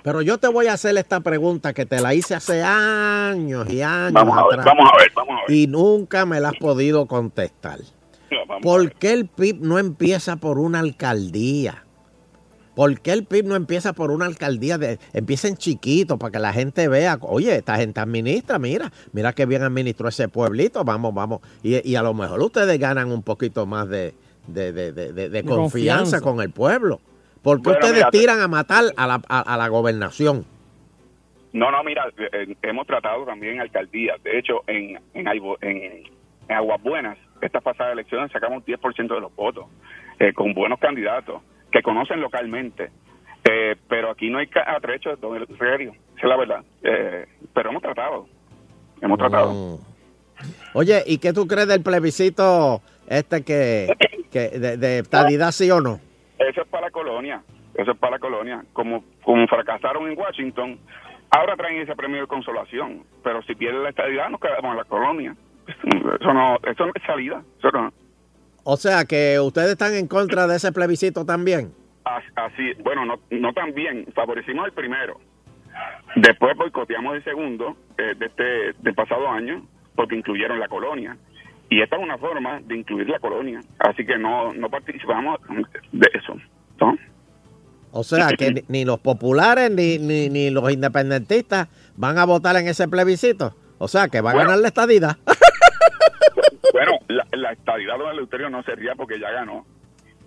Pero 0.03 0.22
yo 0.22 0.38
te 0.38 0.47
voy 0.47 0.68
a 0.68 0.74
hacer 0.74 0.95
esta 0.97 1.22
pregunta 1.22 1.74
que 1.74 1.86
te 1.86 1.99
la 1.99 2.13
hice 2.13 2.36
hace 2.36 2.61
años 2.61 3.68
y 3.70 3.82
años 3.82 4.13
Vamos 4.13 4.38
a 4.38 4.43
ver, 4.43 4.59
atrás. 4.59 4.66
vamos 4.66 4.91
a 4.93 4.97
ver, 4.97 5.11
vamos 5.16 5.36
a 5.36 5.41
ver. 5.47 5.57
Y 5.57 5.68
nunca 5.68 6.26
me 6.26 6.39
la 6.39 6.49
has 6.49 6.57
podido 6.57 7.07
contestar. 7.07 7.80
¿Por 8.61 8.91
qué 8.93 9.13
el 9.13 9.28
PIB 9.28 9.61
no 9.61 9.80
empieza 9.80 10.36
por 10.36 10.59
una 10.59 10.80
alcaldía? 10.80 11.85
¿Por 12.76 12.99
qué 12.99 13.13
el 13.13 13.23
PIB 13.26 13.45
no 13.45 13.55
empieza 13.55 13.93
por 13.93 14.11
una 14.11 14.26
alcaldía? 14.26 14.78
De, 14.78 14.99
empieza 15.13 15.47
en 15.47 15.55
chiquito 15.57 16.17
para 16.17 16.32
que 16.32 16.39
la 16.39 16.51
gente 16.53 16.88
vea, 16.88 17.17
oye, 17.21 17.55
esta 17.55 17.78
gente 17.78 17.99
administra, 18.01 18.59
mira, 18.59 18.91
mira 19.13 19.32
qué 19.34 19.45
bien 19.45 19.63
administró 19.63 20.09
ese 20.09 20.28
pueblito, 20.28 20.84
vamos, 20.84 21.13
vamos. 21.13 21.41
Y, 21.63 21.89
y 21.89 21.95
a 21.95 22.01
lo 22.03 22.13
mejor 22.13 22.39
ustedes 22.41 22.78
ganan 22.80 23.11
un 23.11 23.23
poquito 23.23 23.65
más 23.65 23.88
de, 23.88 24.13
de, 24.47 24.71
de- 24.73 24.91
de- 24.91 25.13
de- 25.13 25.30
de 25.30 25.43
confianza, 25.43 25.57
confianza. 26.19 26.21
con 26.21 26.41
el 26.41 26.49
pueblo. 26.51 26.99
¿Por 27.41 27.57
qué 27.57 27.63
Bueno, 27.69 27.80
ustedes 27.80 27.95
mira, 27.95 28.11
tiran 28.11 28.39
a 28.41 28.47
matar 28.47 28.84
a 28.97 29.07
la, 29.07 29.21
a- 29.30 29.53
a 29.53 29.57
la 29.57 29.67
gobernación? 29.69 30.45
No, 31.53 31.71
no, 31.71 31.84
mira, 31.84 32.05
eh, 32.17 32.53
hemos 32.63 32.86
tratado 32.86 33.23
también 33.26 33.61
alcaldías. 33.61 34.21
De 34.23 34.38
hecho, 34.38 34.63
en, 34.67 34.99
en, 35.13 35.26
Aibo- 35.28 35.57
en, 35.61 36.03
en 36.49 36.55
Aguas 36.55 36.82
Buenas, 36.84 37.17
estas 37.41 37.63
pasadas 37.63 37.93
elecciones 37.93 38.32
sacamos 38.32 38.65
10% 38.65 39.13
de 39.15 39.21
los 39.21 39.34
votos, 39.36 39.65
eh, 40.19 40.34
con 40.34 40.53
buenos 40.53 40.80
candidatos 40.80 41.41
que 41.76 41.84
conocen 41.84 42.21
localmente. 42.21 42.89
Eh, 43.43 43.76
pero 43.89 44.11
aquí 44.11 44.30
no 44.30 44.38
hay 44.38 44.49
atrechos, 44.65 45.19
don 45.19 45.36
esa 45.36 45.76
es 45.76 46.23
la 46.23 46.38
verdad. 46.38 46.63
Eh, 46.82 47.26
pero 47.53 47.69
hemos 47.69 47.82
tratado, 47.82 48.28
hemos 49.01 49.17
tratado. 49.17 49.51
Mm. 49.51 49.78
Oye, 50.73 51.03
¿y 51.05 51.17
qué 51.17 51.34
tú 51.34 51.45
crees 51.47 51.67
del 51.67 51.84
plebiscito 51.84 52.82
este 53.07 53.43
que, 53.43 53.93
que 54.32 54.57
de, 54.57 54.78
de 54.78 54.99
estadidad 54.99 55.51
sí 55.51 55.69
o 55.69 55.82
no? 55.82 55.99
Eso 56.39 56.61
es 56.61 56.67
para 56.69 56.88
la 56.88 56.91
colonia, 56.91 57.43
eso 57.73 57.91
es 57.91 57.97
para 57.97 58.13
la 58.13 58.19
colonia. 58.19 58.63
Como, 58.71 59.03
como 59.21 59.45
fracasaron 59.47 60.09
en 60.09 60.17
Washington, 60.17 60.80
ahora 61.30 61.57
traen 61.57 61.82
ese 61.82 61.95
premio 61.95 62.21
de 62.21 62.28
consolación, 62.28 63.03
pero 63.21 63.43
si 63.43 63.53
pierden 63.53 63.84
la 63.84 63.89
estadidad 63.89 64.30
nos 64.30 64.39
quedamos 64.39 64.71
en 64.71 64.78
la 64.78 64.86
colonia. 64.86 65.36
Eso 65.67 66.34
no, 66.34 66.57
eso 66.63 66.86
no 66.86 66.91
es 66.95 67.03
salida, 67.05 67.43
eso 67.59 67.71
no. 67.71 67.91
O 68.68 68.78
sea, 68.78 69.05
que 69.05 69.39
ustedes 69.39 69.70
están 69.70 69.93
en 69.93 70.07
contra 70.07 70.47
de 70.47 70.55
ese 70.57 70.72
plebiscito 70.72 71.24
también. 71.26 71.72
As- 72.03 72.24
Así, 72.36 72.74
bueno, 72.84 73.05
no, 73.05 73.20
no 73.30 73.53
tan 73.53 73.74
bien, 73.74 74.05
favorecimos 74.16 74.66
el 74.66 74.74
primero. 74.74 75.20
Después 76.16 76.57
boicoteamos 76.57 77.16
el 77.16 77.24
segundo 77.24 77.76
eh, 77.97 78.13
de 78.18 78.26
este 78.26 78.74
del 78.82 78.95
pasado 78.95 79.30
año 79.30 79.63
porque 79.95 80.16
incluyeron 80.16 80.59
la 80.59 80.68
colonia. 80.68 81.16
Y 81.70 81.82
esta 81.82 81.95
es 81.97 82.01
una 82.03 82.18
forma 82.18 82.59
de 82.61 82.76
incluir 82.78 83.07
la 83.09 83.20
colonia. 83.20 83.59
Así 83.80 84.05
que 84.05 84.18
no, 84.18 84.53
no 84.53 84.70
participamos 84.70 85.39
de 85.91 86.07
eso. 86.13 86.36
¿no? 86.80 86.97
O 87.91 88.03
sea, 88.03 88.30
que 88.38 88.51
ni, 88.51 88.61
ni 88.68 88.86
los 88.86 88.99
populares 88.99 89.70
ni, 89.72 89.97
ni, 89.99 90.30
ni 90.30 90.49
los 90.49 90.72
independentistas 90.72 91.68
van 91.97 92.18
a 92.18 92.26
votar 92.26 92.55
en 92.57 92.68
ese 92.68 92.88
plebiscito. 92.88 93.55
O 93.78 93.88
sea, 93.88 94.07
que 94.07 94.22
va 94.22 94.32
a 94.32 94.34
Bueno. 94.34 94.49
ganar 94.49 94.61
la 94.61 94.68
estadidad. 94.70 95.18
Bueno, 96.76 96.99
la, 97.07 97.26
la 97.32 97.53
estadidad 97.53 97.97
de 97.97 98.11
Eleuterio 98.11 98.49
no 98.49 98.61
se 98.63 98.76
ría 98.76 98.95
porque 98.95 99.17
ya 99.17 99.32
ganó. 99.32 99.65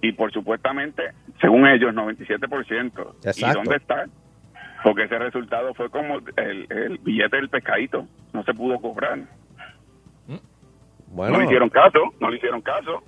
Y 0.01 0.13
por 0.13 0.33
supuestamente, 0.33 1.11
según 1.43 1.67
ellos, 1.67 1.93
97%. 1.95 3.15
¿Y 3.23 3.29
Exacto. 3.29 3.59
dónde 3.59 3.77
está? 3.77 4.07
Porque 4.83 5.03
ese 5.03 5.19
resultado 5.19 5.75
fue 5.75 5.91
como 5.91 6.21
el, 6.37 6.67
el 6.71 6.97
billete 7.03 7.37
del 7.37 7.51
pescadito. 7.51 8.07
No 8.33 8.43
se 8.45 8.55
pudo 8.55 8.81
cobrar. 8.81 9.19
Bueno. 11.09 11.35
No 11.35 11.39
le 11.41 11.45
hicieron 11.45 11.69
caso, 11.69 11.99
no 12.19 12.31
le 12.31 12.39
hicieron 12.39 12.63
caso. 12.63 13.03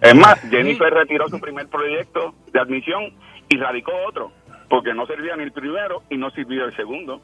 Es 0.00 0.14
más, 0.16 0.40
Jennifer 0.50 0.92
retiró 0.92 1.28
su 1.28 1.38
primer 1.38 1.68
proyecto 1.68 2.34
de 2.52 2.58
admisión 2.58 3.04
y 3.48 3.56
radicó 3.56 3.92
otro, 4.08 4.32
porque 4.68 4.94
no 4.94 5.06
servía 5.06 5.36
ni 5.36 5.44
el 5.44 5.52
primero 5.52 6.02
y 6.10 6.16
no 6.16 6.30
sirvió 6.30 6.64
el 6.64 6.74
segundo. 6.74 7.22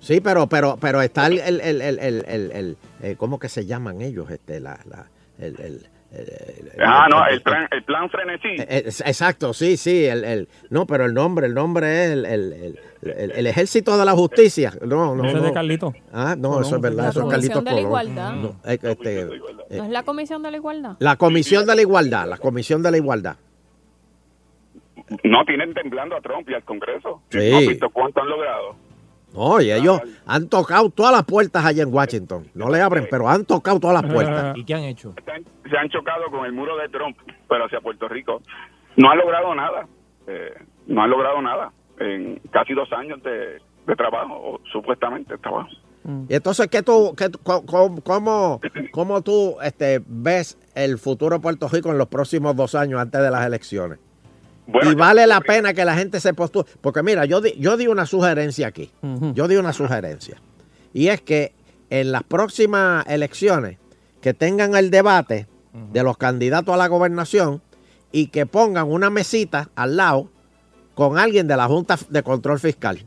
Sí, 0.00 0.20
pero 0.20 0.46
pero 0.46 0.76
pero 0.80 1.02
está 1.02 1.26
el, 1.26 1.38
el, 1.40 1.60
el, 1.60 1.80
el, 1.80 1.98
el, 1.98 2.24
el- 2.28 2.52
el- 2.52 2.76
eh, 3.02 3.16
¿cómo 3.18 3.38
que 3.38 3.48
se 3.48 3.66
llaman 3.66 4.00
ellos? 4.00 4.30
Este, 4.30 4.60
la, 4.60 4.78
la, 4.88 5.06
el, 5.38 5.58
el- 5.60 5.86
el- 6.12 6.28
el- 6.28 6.72
Ah, 6.80 7.06
no, 7.10 7.26
el- 7.26 7.42
plan, 7.42 7.68
el 7.70 7.82
plan 7.82 8.08
frenesí. 8.08 8.48
Eh, 8.48 8.66
eh, 8.68 8.82
exacto, 8.86 9.52
sí, 9.52 9.76
sí, 9.76 10.04
el, 10.06 10.24
el, 10.24 10.48
no, 10.70 10.86
pero 10.86 11.04
el 11.04 11.12
nombre, 11.14 11.46
el 11.48 11.54
nombre 11.54 12.04
es 12.04 12.10
el, 12.12 12.24
el, 12.24 12.52
el- 12.52 12.78
el- 13.02 13.30
el 13.32 13.46
ejército 13.46 13.98
de 13.98 14.04
la 14.04 14.12
justicia. 14.12 14.72
No, 14.86 15.14
no, 15.14 15.24
Ese 15.26 15.36
es 15.38 15.42
de 15.42 15.52
Carlito. 15.52 15.92
Ah, 16.12 16.34
no, 16.38 16.54
No, 16.54 16.60
eso 16.62 16.76
es 16.76 16.82
verdad, 16.82 17.04
La 17.04 17.10
eso 17.10 17.20
es 17.20 17.24
Comisión 17.24 17.64
Carlitos 17.64 17.64
de 17.64 17.72
la. 17.72 17.80
Igualdad. 17.80 18.32
No, 18.34 18.48
eh, 18.64 18.78
este, 18.82 19.20
eh, 19.20 19.28
¿No 19.78 19.84
es 19.84 19.90
la 19.90 20.02
Comisión 20.04 20.42
de 20.42 20.50
la 20.52 20.56
Igualdad? 20.56 20.96
la 20.98 21.16
Comisión 21.16 21.66
de 21.66 21.74
la 21.76 21.82
Igualdad, 21.82 22.28
la 22.28 22.38
Comisión 22.38 22.82
de 22.82 22.90
la 22.92 22.96
Igualdad. 22.96 23.36
No 25.24 25.44
tienen 25.44 25.74
temblando 25.74 26.16
a 26.16 26.20
Trump 26.20 26.48
y 26.50 26.54
al 26.54 26.62
Congreso. 26.64 27.22
Sí. 27.30 27.50
¿No 27.50 27.56
has 27.58 27.66
visto 27.66 27.90
cuánto 27.90 28.20
han 28.20 28.28
logrado? 28.28 28.76
No, 29.34 29.60
y 29.60 29.70
ellos 29.70 30.00
han 30.26 30.48
tocado 30.48 30.90
todas 30.90 31.12
las 31.12 31.24
puertas 31.24 31.64
allá 31.64 31.82
en 31.82 31.92
Washington. 31.92 32.48
No 32.54 32.70
le 32.70 32.80
abren, 32.80 33.06
pero 33.10 33.28
han 33.28 33.44
tocado 33.44 33.78
todas 33.78 34.02
las 34.02 34.12
puertas. 34.12 34.52
¿Y 34.56 34.64
qué 34.64 34.74
han 34.74 34.84
hecho? 34.84 35.14
Se 35.24 35.76
han 35.76 35.88
chocado 35.90 36.30
con 36.30 36.46
el 36.46 36.52
muro 36.52 36.76
de 36.76 36.88
Trump, 36.88 37.16
pero 37.48 37.66
hacia 37.66 37.80
Puerto 37.80 38.08
Rico. 38.08 38.42
No 38.96 39.10
han 39.10 39.18
logrado 39.18 39.54
nada. 39.54 39.86
Eh, 40.26 40.54
no 40.86 41.02
han 41.02 41.10
logrado 41.10 41.42
nada 41.42 41.72
en 41.98 42.40
casi 42.50 42.74
dos 42.74 42.92
años 42.92 43.22
de, 43.22 43.60
de 43.86 43.96
trabajo, 43.96 44.34
o 44.34 44.60
supuestamente 44.72 45.36
trabajo. 45.38 45.70
Y 46.28 46.34
entonces, 46.34 46.68
¿qué 46.68 46.82
tú, 46.82 47.14
qué, 47.16 47.30
cómo, 47.44 48.60
cómo 48.92 49.22
tú 49.22 49.56
este, 49.62 50.00
ves 50.06 50.58
el 50.74 50.98
futuro 50.98 51.36
de 51.36 51.42
Puerto 51.42 51.68
Rico 51.68 51.90
en 51.90 51.98
los 51.98 52.08
próximos 52.08 52.56
dos 52.56 52.74
años 52.74 52.98
antes 52.98 53.20
de 53.20 53.30
las 53.30 53.46
elecciones? 53.46 53.98
Y 54.82 54.94
vale 54.94 55.26
la 55.26 55.40
pena 55.40 55.72
que 55.74 55.84
la 55.84 55.94
gente 55.94 56.20
se 56.20 56.34
postule. 56.34 56.68
Porque 56.80 57.02
mira, 57.02 57.24
yo 57.24 57.40
di, 57.40 57.54
yo 57.58 57.76
di 57.76 57.86
una 57.86 58.06
sugerencia 58.06 58.68
aquí. 58.68 58.90
Yo 59.34 59.48
di 59.48 59.56
una 59.56 59.72
sugerencia. 59.72 60.40
Y 60.92 61.08
es 61.08 61.20
que 61.20 61.52
en 61.90 62.12
las 62.12 62.22
próximas 62.22 63.06
elecciones 63.08 63.78
que 64.20 64.34
tengan 64.34 64.76
el 64.76 64.90
debate 64.90 65.46
de 65.92 66.02
los 66.02 66.16
candidatos 66.16 66.74
a 66.74 66.78
la 66.78 66.88
gobernación 66.88 67.62
y 68.10 68.28
que 68.28 68.46
pongan 68.46 68.90
una 68.90 69.10
mesita 69.10 69.70
al 69.74 69.96
lado 69.96 70.28
con 70.94 71.18
alguien 71.18 71.46
de 71.46 71.56
la 71.56 71.66
Junta 71.66 71.96
de 72.08 72.22
Control 72.22 72.58
Fiscal. 72.58 73.06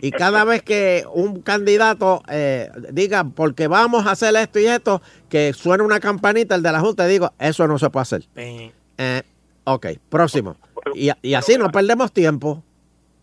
Y 0.00 0.10
cada 0.10 0.44
vez 0.44 0.62
que 0.62 1.04
un 1.12 1.42
candidato 1.42 2.22
eh, 2.28 2.70
diga, 2.92 3.24
porque 3.24 3.68
vamos 3.68 4.06
a 4.06 4.12
hacer 4.12 4.34
esto 4.36 4.58
y 4.58 4.66
esto, 4.66 5.02
que 5.28 5.52
suene 5.52 5.84
una 5.84 6.00
campanita 6.00 6.54
el 6.54 6.62
de 6.62 6.72
la 6.72 6.80
Junta 6.80 7.06
digo, 7.06 7.32
eso 7.38 7.68
no 7.68 7.78
se 7.78 7.90
puede 7.90 8.02
hacer. 8.02 8.24
Eh, 8.34 9.22
ok, 9.64 9.86
próximo. 10.08 10.56
Y, 10.96 11.10
y 11.22 11.34
así 11.34 11.56
no 11.58 11.70
perdemos 11.70 12.12
tiempo. 12.12 12.62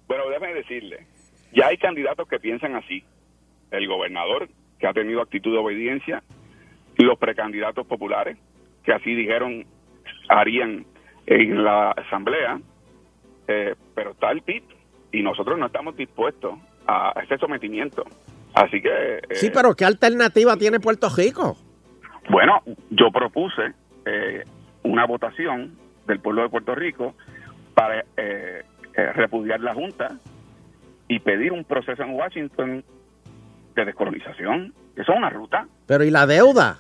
Bueno, 0.07 0.29
déjeme 0.29 0.53
decirle, 0.53 1.07
ya 1.53 1.67
hay 1.67 1.77
candidatos 1.77 2.27
que 2.27 2.39
piensan 2.39 2.75
así. 2.75 3.03
El 3.71 3.87
gobernador, 3.87 4.47
que 4.79 4.87
ha 4.87 4.93
tenido 4.93 5.21
actitud 5.21 5.51
de 5.51 5.57
obediencia, 5.57 6.23
y 6.97 7.03
los 7.03 7.17
precandidatos 7.17 7.87
populares, 7.87 8.37
que 8.83 8.93
así 8.93 9.15
dijeron 9.15 9.65
harían 10.29 10.85
en 11.25 11.63
la 11.63 11.91
asamblea, 11.91 12.59
eh, 13.47 13.75
pero 13.95 14.11
está 14.11 14.31
el 14.31 14.41
PIB 14.41 14.63
y 15.11 15.21
nosotros 15.21 15.57
no 15.57 15.65
estamos 15.67 15.95
dispuestos 15.95 16.53
a 16.87 17.13
ese 17.23 17.37
sometimiento. 17.37 18.03
Así 18.53 18.81
que, 18.81 18.89
eh, 18.89 19.21
Sí, 19.31 19.49
pero 19.53 19.73
¿qué 19.75 19.85
alternativa 19.85 20.55
tiene 20.57 20.79
Puerto 20.79 21.09
Rico? 21.15 21.57
bueno, 22.29 22.61
yo 22.89 23.11
propuse 23.11 23.73
eh, 24.05 24.43
una 24.83 25.05
votación 25.05 25.75
del 26.07 26.19
pueblo 26.19 26.43
de 26.43 26.49
Puerto 26.49 26.75
Rico 26.75 27.15
para 27.73 28.01
eh, 28.17 28.63
eh, 28.95 29.13
repudiar 29.13 29.59
la 29.61 29.73
Junta 29.73 30.17
y 31.07 31.19
pedir 31.19 31.51
un 31.51 31.63
proceso 31.63 32.03
en 32.03 32.11
Washington 32.15 32.83
de 33.75 33.85
descolonización. 33.85 34.73
Eso 34.95 35.11
es 35.11 35.17
una 35.17 35.29
ruta. 35.29 35.67
Pero 35.87 36.03
¿y 36.03 36.11
la 36.11 36.25
deuda? 36.27 36.77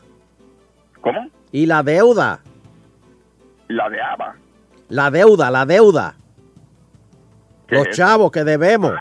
¿Cómo? 1.01 1.27
¿Y 1.51 1.65
la 1.65 1.83
deuda? 1.83 2.39
La 3.67 3.89
de 3.89 4.01
ABA. 4.01 4.35
La 4.89 5.09
deuda, 5.11 5.49
la 5.51 5.65
deuda. 5.65 6.15
¿Qué 7.67 7.75
Los 7.75 7.87
es? 7.87 7.97
chavos 7.97 8.31
que 8.31 8.43
debemos. 8.43 8.93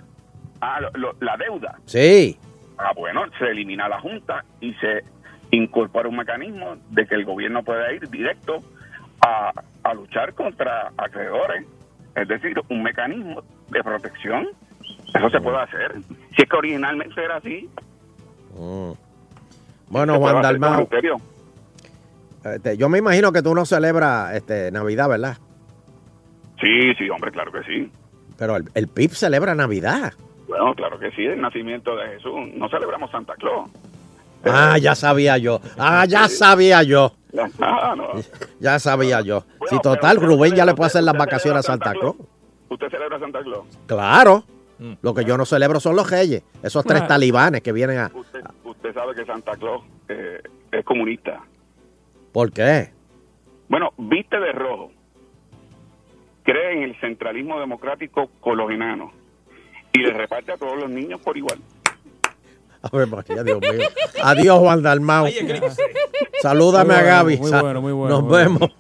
Ah, 0.61 0.81
lo- 0.81 0.91
lo- 0.95 1.17
la 1.21 1.37
deuda. 1.37 1.79
Sí. 1.85 2.39
Ah, 2.79 2.93
bueno, 2.97 3.23
se 3.39 3.47
elimina 3.51 3.89
la 3.89 4.01
Junta 4.01 4.45
y 4.61 4.73
se 4.75 5.05
incorpora 5.51 6.09
un 6.09 6.17
mecanismo 6.17 6.77
de 6.91 7.07
que 7.07 7.15
el 7.15 7.25
gobierno 7.25 7.63
pueda 7.63 7.93
ir 7.93 8.09
directo 8.09 8.57
a, 9.21 9.53
a 9.83 9.95
luchar 9.95 10.33
contra 10.35 10.91
acreedores. 10.97 11.67
Es 12.15 12.29
decir, 12.29 12.61
un 12.69 12.83
mecanismo 12.83 13.43
de 13.71 13.83
protección. 13.83 14.49
Eso 15.15 15.31
se 15.31 15.41
puede 15.41 15.59
hacer. 15.59 15.95
Si 16.37 16.43
es 16.43 16.49
que 16.49 16.57
originalmente 16.57 17.23
era 17.23 17.37
así. 17.37 17.69
Mm. 18.57 18.93
Bueno, 19.89 20.19
Juan 20.19 20.43
Dalmau, 20.43 20.89
este, 22.45 22.77
yo 22.77 22.89
me 22.89 22.99
imagino 22.99 23.31
que 23.33 23.43
tú 23.43 23.55
no 23.55 23.65
celebras 23.65 24.35
este, 24.35 24.73
Navidad, 24.73 25.09
¿verdad? 25.09 25.37
Sí, 26.61 26.95
sí, 26.99 27.09
hombre, 27.11 27.31
claro 27.31 27.53
que 27.53 27.63
sí. 27.65 27.91
Pero 28.39 28.57
el, 28.57 28.65
el 28.75 28.89
PIB 28.89 29.11
celebra 29.11 29.55
Navidad. 29.55 30.13
Bueno, 30.49 30.75
claro 30.75 30.99
que 30.99 31.11
sí, 31.13 31.25
el 31.25 31.41
nacimiento 31.41 31.97
de 31.97 32.09
Jesús. 32.09 32.33
No 32.55 32.69
celebramos 32.69 33.11
Santa 33.11 33.35
Claus. 33.35 33.71
Ah, 34.45 34.77
ya 34.79 34.95
sabía 34.95 35.39
yo. 35.39 35.61
Ah, 35.79 36.05
ya 36.07 36.29
sabía 36.29 36.83
yo. 36.83 37.13
Ah, 37.61 37.95
no. 37.97 38.13
Ya 38.61 38.79
sabía 38.79 39.21
yo. 39.21 39.45
Si 39.69 39.79
total, 39.81 40.19
Rubén 40.19 40.55
ya 40.55 40.65
le 40.65 40.75
puede 40.75 40.89
hacer 40.89 41.03
las 41.03 41.17
vacaciones 41.17 41.61
a 41.61 41.63
Santa 41.63 41.93
Claus. 41.93 42.17
¿Usted 42.69 42.89
celebra 42.91 43.19
Santa 43.19 43.43
Claus? 43.43 43.67
Claro. 43.87 44.45
Lo 45.01 45.15
que 45.15 45.25
yo 45.25 45.39
no 45.39 45.45
celebro 45.45 45.79
son 45.79 45.95
los 45.95 46.11
reyes. 46.11 46.43
Esos 46.63 46.85
tres 46.85 47.07
talibanes 47.07 47.63
que 47.63 47.71
vienen 47.71 47.99
a... 47.99 48.11
Usted, 48.13 48.43
usted 48.65 48.93
sabe 48.93 49.15
que 49.15 49.25
Santa 49.25 49.53
Claus 49.57 49.83
eh, 50.09 50.43
es 50.73 50.85
comunista. 50.85 51.41
¿Por 52.33 52.51
qué? 52.53 52.91
Bueno, 53.69 53.91
viste 53.97 54.41
de 54.41 54.51
rojo. 54.53 54.91
Cree 56.43 56.79
en 56.79 56.83
el 56.83 57.01
centralismo 57.01 57.61
democrático 57.61 58.29
con 58.41 58.57
los 58.57 58.71
enanos. 58.73 59.13
Y 59.93 60.01
le 60.01 60.13
reparte 60.13 60.53
a 60.53 60.57
todos 60.57 60.77
los 60.77 60.91
niños 60.91 61.21
por 61.21 61.37
igual. 61.37 61.59
A 62.93 62.97
ver, 62.97 63.07
María, 63.07 63.43
Dios 63.45 63.61
mío. 63.61 63.89
Adiós, 64.23 64.59
Juan 64.59 64.83
Dalmau. 64.83 65.27
Salúdame 66.41 66.95
Muy 66.95 67.03
a 67.03 67.03
Gaby. 67.03 67.37
muy 67.39 67.51
bueno, 67.51 67.81
muy 67.83 67.93
bueno, 67.93 68.15
Nos 68.15 68.23
muy 68.23 68.31
bueno. 68.31 68.51
vemos. 68.59 68.71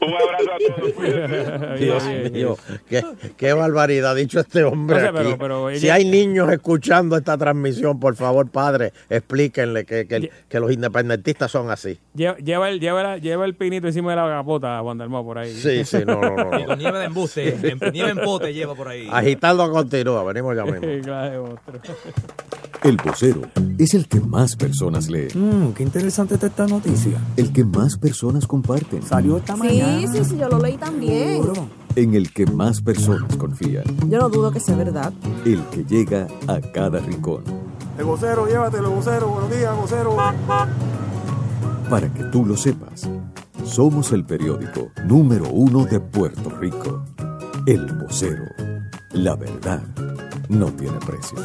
Un 0.00 0.12
abrazo 0.14 0.50
a 0.52 1.74
Dios 1.76 2.04
mío, 2.32 2.56
qué, 2.88 3.02
qué 3.36 3.52
barbaridad 3.52 4.12
ha 4.12 4.14
dicho 4.14 4.40
este 4.40 4.62
hombre. 4.64 5.00
Aquí. 5.00 5.10
pero- 5.16 5.38
pero 5.38 5.70
si 5.76 5.88
hay 5.90 6.04
niños 6.04 6.50
escuchando 6.52 7.16
esta 7.16 7.36
transmisión, 7.36 7.98
por 8.00 8.14
favor, 8.16 8.48
padre, 8.50 8.92
explíquenle 9.08 9.84
que, 9.84 10.06
que- 10.06 10.30
que 10.48 10.60
los 10.60 10.72
independentistas 10.72 11.50
son 11.50 11.70
así. 11.70 11.98
Lleva, 12.14 12.36
lleva 12.38 12.68
el, 12.70 12.80
lleva, 12.80 13.02
la- 13.02 13.18
lleva 13.18 13.44
el 13.44 13.54
pinito 13.54 13.86
encima 13.88 14.10
de 14.10 14.16
la 14.16 14.28
capota, 14.28 14.80
Juan 14.80 14.98
Dalmau, 14.98 15.24
por 15.24 15.38
ahí. 15.38 15.52
Sí, 15.52 15.84
sí, 15.84 15.98
no, 16.06 16.20
no, 16.20 16.36
no. 16.36 16.60
Y 16.60 16.64
con 16.64 16.78
nieve 16.78 16.98
de 16.98 17.04
embuste, 17.06 17.56
nieve 17.92 18.10
en 18.10 18.18
pote 18.18 18.52
lleva 18.54 18.74
por 18.74 18.88
ahí. 18.88 19.08
Agitando 19.10 19.70
continúa, 19.70 20.22
venimos 20.24 20.56
ya 20.56 20.64
mismo. 20.64 20.80
El 22.82 22.96
vocero 23.04 23.42
es 23.78 23.94
el 23.94 24.06
que 24.08 24.20
más 24.20 24.54
personas 24.56 25.08
lee, 25.08 25.28
Mmm, 25.34 25.72
qué 25.72 25.82
interesante 25.82 26.34
está 26.34 26.46
esta 26.46 26.66
noticia. 26.66 27.18
el 27.36 27.52
que 27.52 27.64
más 27.64 27.96
personas 27.96 28.46
comparten, 28.46 29.02
Salió 29.02 29.36
esta 29.38 29.54
Sí, 29.54 29.58
mañana. 29.60 30.06
sí, 30.12 30.24
sí, 30.24 30.36
yo 30.38 30.48
lo 30.48 30.58
leí 30.60 30.76
también. 30.76 31.42
en 31.96 32.14
el 32.14 32.32
que 32.32 32.46
más 32.46 32.80
personas 32.80 33.34
confían, 33.36 33.84
Yo 34.08 34.18
no 34.20 34.28
dudo 34.28 34.52
que 34.52 34.60
sea 34.60 34.76
verdad. 34.76 35.12
el 35.44 35.62
que 35.66 35.84
llega 35.84 36.28
a 36.46 36.60
cada 36.60 37.00
rincón. 37.00 37.42
El 37.98 38.04
vocero, 38.04 38.46
llévatelo, 38.46 38.90
vocero. 38.92 39.28
Buenos 39.28 39.50
días, 39.50 39.76
vocero. 39.76 40.16
Para 41.90 42.12
que 42.14 42.22
tú 42.24 42.46
lo 42.46 42.56
sepas, 42.56 43.08
somos 43.64 44.12
el 44.12 44.24
periódico 44.24 44.90
número 45.04 45.48
uno 45.50 45.84
de 45.84 45.98
Puerto 45.98 46.50
Rico. 46.60 47.02
El 47.66 47.86
vocero. 47.94 48.44
La 49.12 49.34
verdad 49.34 49.82
no 50.48 50.66
tiene 50.66 50.98
precio. 51.04 51.38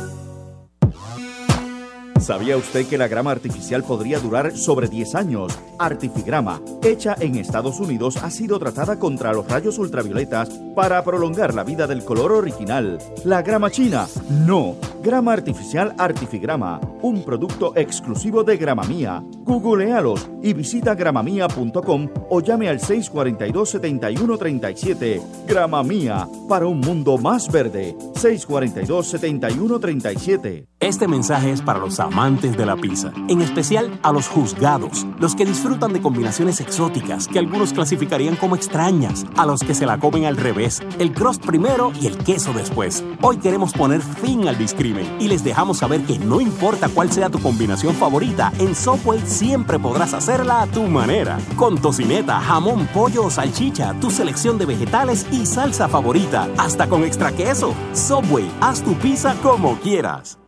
¿Sabía 2.23 2.55
usted 2.55 2.87
que 2.87 2.97
la 2.97 3.09
grama 3.09 3.31
artificial 3.31 3.83
podría 3.83 4.17
durar 4.17 4.55
sobre 4.55 4.87
10 4.87 5.15
años? 5.15 5.59
Artifigrama, 5.77 6.61
hecha 6.81 7.17
en 7.19 7.35
Estados 7.35 7.81
Unidos, 7.81 8.15
ha 8.15 8.31
sido 8.31 8.57
tratada 8.59 8.97
contra 8.97 9.33
los 9.33 9.45
rayos 9.45 9.77
ultravioletas 9.77 10.47
para 10.73 11.03
prolongar 11.03 11.53
la 11.53 11.65
vida 11.65 11.85
del 11.85 12.05
color 12.05 12.31
original. 12.31 12.97
¿La 13.25 13.41
grama 13.41 13.69
china? 13.69 14.07
No. 14.29 14.77
Grama 15.03 15.33
artificial 15.33 15.93
Artifigrama, 15.97 16.79
un 17.01 17.25
producto 17.25 17.73
exclusivo 17.75 18.45
de 18.45 18.55
Grama 18.55 18.83
Mía. 18.83 19.21
Googlealos 19.43 20.29
y 20.41 20.53
visita 20.53 20.95
gramamía.com 20.95 22.07
o 22.29 22.39
llame 22.39 22.69
al 22.69 22.79
642-7137. 22.79 25.21
Grama 25.45 25.83
Mía, 25.83 26.25
para 26.47 26.67
un 26.67 26.79
mundo 26.79 27.17
más 27.17 27.51
verde. 27.51 27.97
642-7137. 28.13 30.67
Este 30.79 31.07
mensaje 31.07 31.51
es 31.51 31.61
para 31.61 31.79
los 31.79 31.99
amantes 32.13 32.55
de 32.55 32.65
la 32.67 32.75
pizza, 32.75 33.11
en 33.27 33.41
especial 33.41 33.99
a 34.03 34.11
los 34.11 34.27
juzgados, 34.27 35.07
los 35.19 35.33
que 35.35 35.45
disfrutan 35.45 35.93
de 35.93 36.01
combinaciones 36.01 36.61
exóticas 36.61 37.27
que 37.27 37.39
algunos 37.39 37.73
clasificarían 37.73 38.35
como 38.35 38.55
extrañas, 38.55 39.25
a 39.35 39.47
los 39.47 39.61
que 39.61 39.73
se 39.73 39.87
la 39.87 39.97
comen 39.97 40.25
al 40.25 40.37
revés, 40.37 40.79
el 40.99 41.11
crust 41.11 41.43
primero 41.43 41.91
y 41.99 42.05
el 42.05 42.17
queso 42.19 42.53
después. 42.53 43.03
Hoy 43.21 43.37
queremos 43.37 43.73
poner 43.73 44.01
fin 44.01 44.47
al 44.47 44.59
discrimen 44.59 45.07
y 45.19 45.27
les 45.27 45.43
dejamos 45.43 45.79
saber 45.79 46.03
que 46.03 46.19
no 46.19 46.39
importa 46.39 46.87
cuál 46.87 47.11
sea 47.11 47.31
tu 47.31 47.39
combinación 47.39 47.95
favorita, 47.95 48.53
en 48.59 48.75
Subway 48.75 49.19
siempre 49.25 49.79
podrás 49.79 50.13
hacerla 50.13 50.61
a 50.61 50.67
tu 50.67 50.83
manera. 50.83 51.39
Con 51.55 51.79
tocineta, 51.79 52.39
jamón, 52.39 52.87
pollo 52.93 53.25
o 53.25 53.31
salchicha, 53.31 53.95
tu 53.99 54.11
selección 54.11 54.59
de 54.59 54.67
vegetales 54.67 55.25
y 55.31 55.47
salsa 55.47 55.87
favorita, 55.89 56.47
hasta 56.59 56.87
con 56.87 57.03
extra 57.03 57.31
queso. 57.31 57.73
Subway, 57.93 58.51
haz 58.61 58.83
tu 58.83 58.93
pizza 58.99 59.35
como 59.41 59.79
quieras. 59.79 60.42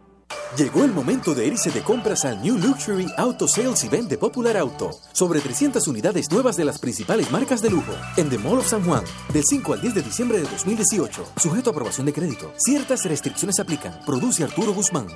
Llegó 0.57 0.85
el 0.85 0.93
momento 0.93 1.35
de 1.35 1.47
irse 1.47 1.69
de 1.69 1.81
compras 1.81 2.23
al 2.23 2.41
New 2.41 2.57
Luxury 2.57 3.07
Auto 3.17 3.45
Sales 3.45 3.83
Event 3.83 4.09
de 4.09 4.17
Popular 4.17 4.55
Auto. 4.55 4.91
Sobre 5.11 5.41
300 5.41 5.85
unidades 5.89 6.31
nuevas 6.31 6.55
de 6.55 6.63
las 6.63 6.79
principales 6.79 7.29
marcas 7.29 7.61
de 7.61 7.69
lujo 7.69 7.91
en 8.15 8.29
The 8.29 8.37
Mall 8.37 8.59
of 8.59 8.67
San 8.67 8.83
Juan, 8.85 9.03
del 9.33 9.43
5 9.43 9.73
al 9.73 9.81
10 9.81 9.95
de 9.95 10.01
diciembre 10.01 10.37
de 10.37 10.45
2018. 10.45 11.25
Sujeto 11.35 11.69
a 11.69 11.73
aprobación 11.73 12.05
de 12.05 12.13
crédito. 12.13 12.53
Ciertas 12.55 13.03
restricciones 13.03 13.59
aplican. 13.59 13.99
Produce 14.05 14.45
Arturo 14.45 14.73
Guzmán. 14.73 15.07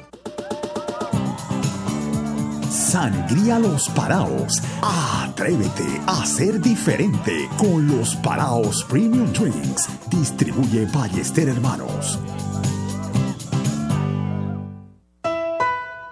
Sangría 2.69 3.59
Los 3.59 3.87
Paraos. 3.89 4.61
Atrévete 4.81 6.01
a 6.05 6.25
ser 6.25 6.59
diferente 6.59 7.47
con 7.57 7.87
los 7.87 8.15
Paraos 8.17 8.83
Premium 8.89 9.31
Drinks. 9.31 9.87
Distribuye 10.09 10.85
Ballester 10.93 11.47
Hermanos. 11.47 12.19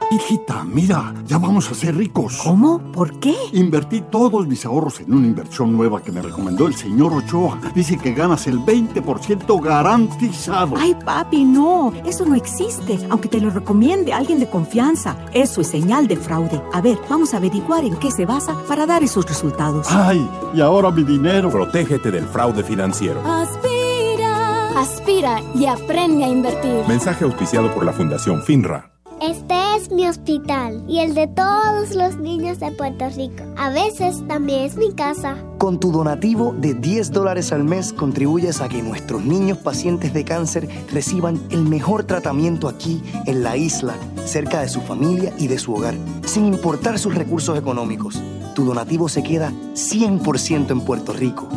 Hijita, 0.09 0.63
mira, 0.63 1.13
ya 1.25 1.37
vamos 1.37 1.69
a 1.69 1.73
ser 1.73 1.97
ricos. 1.97 2.39
¿Cómo? 2.41 2.79
¿Por 2.93 3.19
qué? 3.19 3.35
Invertí 3.51 4.01
todos 4.09 4.47
mis 4.47 4.65
ahorros 4.65 5.01
en 5.01 5.13
una 5.13 5.27
inversión 5.27 5.75
nueva 5.75 6.01
que 6.01 6.13
me 6.13 6.21
recomendó 6.21 6.65
el 6.67 6.75
señor 6.75 7.11
Ochoa. 7.13 7.59
Dice 7.75 7.97
que 7.97 8.13
ganas 8.13 8.47
el 8.47 8.59
20% 8.59 9.61
garantizado. 9.61 10.75
Ay, 10.77 10.95
papi, 11.03 11.43
no, 11.43 11.91
eso 12.05 12.25
no 12.25 12.35
existe, 12.35 12.97
aunque 13.09 13.27
te 13.27 13.41
lo 13.41 13.49
recomiende 13.49 14.13
alguien 14.13 14.39
de 14.39 14.49
confianza. 14.49 15.17
Eso 15.33 15.59
es 15.59 15.67
señal 15.67 16.07
de 16.07 16.15
fraude. 16.15 16.61
A 16.71 16.79
ver, 16.79 16.97
vamos 17.09 17.33
a 17.33 17.37
averiguar 17.37 17.83
en 17.83 17.97
qué 17.97 18.09
se 18.09 18.25
basa 18.25 18.55
para 18.65 18.85
dar 18.85 19.03
esos 19.03 19.25
resultados. 19.25 19.87
Ay, 19.89 20.25
y 20.53 20.61
ahora 20.61 20.89
mi 20.89 21.03
dinero. 21.03 21.49
Protégete 21.49 22.11
del 22.11 22.25
fraude 22.27 22.63
financiero. 22.63 23.19
Aspira. 23.25 24.79
Aspira 24.79 25.41
y 25.53 25.65
aprende 25.65 26.23
a 26.23 26.29
invertir. 26.29 26.87
Mensaje 26.87 27.25
auspiciado 27.25 27.73
por 27.73 27.83
la 27.83 27.91
Fundación 27.91 28.41
FINRA. 28.41 28.96
Este 29.21 29.55
es 29.75 29.91
mi 29.91 30.07
hospital 30.07 30.83
y 30.87 30.99
el 30.99 31.15
de 31.15 31.25
todos 31.25 31.95
los 31.95 32.17
niños 32.17 32.59
de 32.59 32.71
Puerto 32.71 33.09
Rico. 33.09 33.43
A 33.57 33.71
veces 33.71 34.23
también 34.27 34.61
es 34.61 34.77
mi 34.77 34.93
casa. 34.93 35.35
Con 35.57 35.79
tu 35.79 35.91
donativo 35.91 36.53
de 36.55 36.75
10 36.75 37.11
dólares 37.13 37.51
al 37.51 37.63
mes 37.63 37.93
contribuyes 37.93 38.61
a 38.61 38.69
que 38.69 38.83
nuestros 38.83 39.25
niños 39.25 39.57
pacientes 39.57 40.13
de 40.13 40.23
cáncer 40.23 40.69
reciban 40.93 41.41
el 41.49 41.63
mejor 41.63 42.03
tratamiento 42.03 42.67
aquí 42.67 43.01
en 43.25 43.41
la 43.41 43.57
isla, 43.57 43.95
cerca 44.25 44.61
de 44.61 44.69
su 44.69 44.81
familia 44.81 45.33
y 45.39 45.47
de 45.47 45.57
su 45.57 45.73
hogar, 45.73 45.95
sin 46.23 46.45
importar 46.45 46.99
sus 46.99 47.15
recursos 47.15 47.57
económicos. 47.57 48.21
Tu 48.53 48.65
donativo 48.65 49.09
se 49.09 49.23
queda 49.23 49.51
100% 49.73 50.69
en 50.69 50.81
Puerto 50.81 51.11
Rico. 51.11 51.47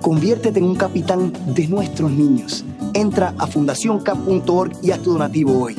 Conviértete 0.00 0.58
en 0.58 0.64
un 0.64 0.76
capitán 0.76 1.32
de 1.54 1.68
nuestros 1.68 2.10
niños. 2.10 2.64
Entra 2.94 3.32
a 3.38 3.46
fundacioncap.org 3.46 4.72
y 4.82 4.90
haz 4.90 5.00
tu 5.02 5.12
donativo 5.12 5.56
hoy. 5.62 5.76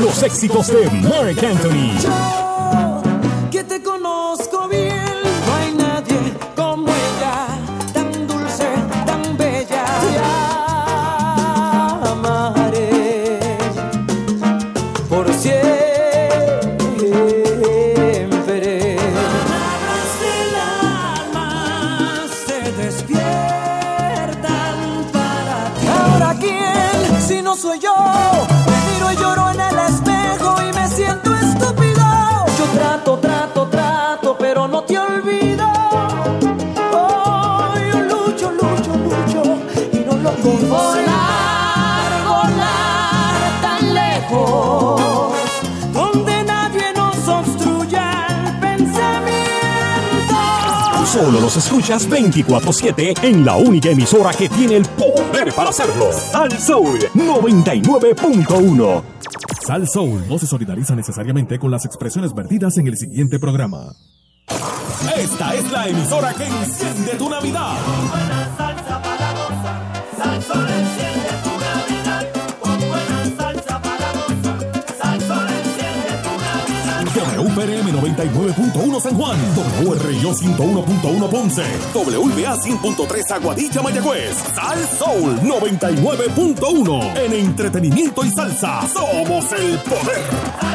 Los 0.00 0.22
éxitos 0.22 0.68
de 0.68 0.88
Mark 0.90 1.44
Anthony. 1.44 2.49
Solo 51.12 51.40
los 51.40 51.56
escuchas 51.56 52.08
24-7 52.08 53.24
en 53.24 53.44
la 53.44 53.56
única 53.56 53.90
emisora 53.90 54.30
que 54.32 54.48
tiene 54.48 54.76
el 54.76 54.84
poder 54.84 55.52
para 55.52 55.70
hacerlo. 55.70 56.08
Al 56.32 56.56
Soul 56.56 57.00
99.1. 57.14 59.02
Sal 59.66 59.88
Soul 59.88 60.22
no 60.28 60.38
se 60.38 60.46
solidariza 60.46 60.94
necesariamente 60.94 61.58
con 61.58 61.72
las 61.72 61.84
expresiones 61.84 62.32
vertidas 62.32 62.78
en 62.78 62.86
el 62.86 62.96
siguiente 62.96 63.40
programa. 63.40 63.92
Esta 65.16 65.54
es 65.56 65.68
la 65.72 65.88
emisora 65.88 66.32
que 66.32 66.46
enciende 66.46 67.16
tu 67.16 67.28
Navidad. 67.28 67.74
99.1 78.28 79.00
San 79.00 79.14
Juan, 79.16 79.38
WRIO 79.82 80.34
101.1 80.34 81.30
Ponce, 81.30 81.64
WBA 81.94 82.54
100.3 82.56 83.30
Aguadilla 83.30 83.82
Mayagüez, 83.82 84.36
Sal 84.54 84.78
Soul 84.98 85.40
99.1 85.40 87.16
en 87.16 87.32
entretenimiento 87.32 88.22
y 88.24 88.30
salsa. 88.30 88.86
Somos 88.92 89.50
el 89.52 89.78
poder. 89.78 90.69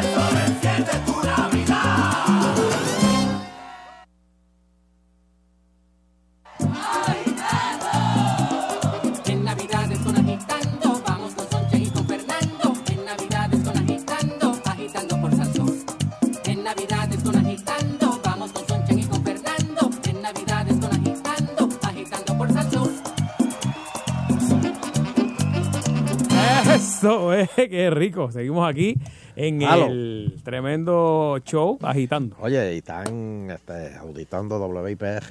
Qué 27.68 27.90
rico. 27.90 28.30
Seguimos 28.30 28.68
aquí 28.68 28.96
en 29.34 29.62
Halo. 29.62 29.86
el 29.86 30.34
tremendo 30.44 31.38
show 31.44 31.78
agitando. 31.82 32.36
Oye, 32.40 32.74
y 32.74 32.78
están 32.78 33.50
este, 33.50 33.96
auditando 33.96 34.64
WIPR. 34.66 35.22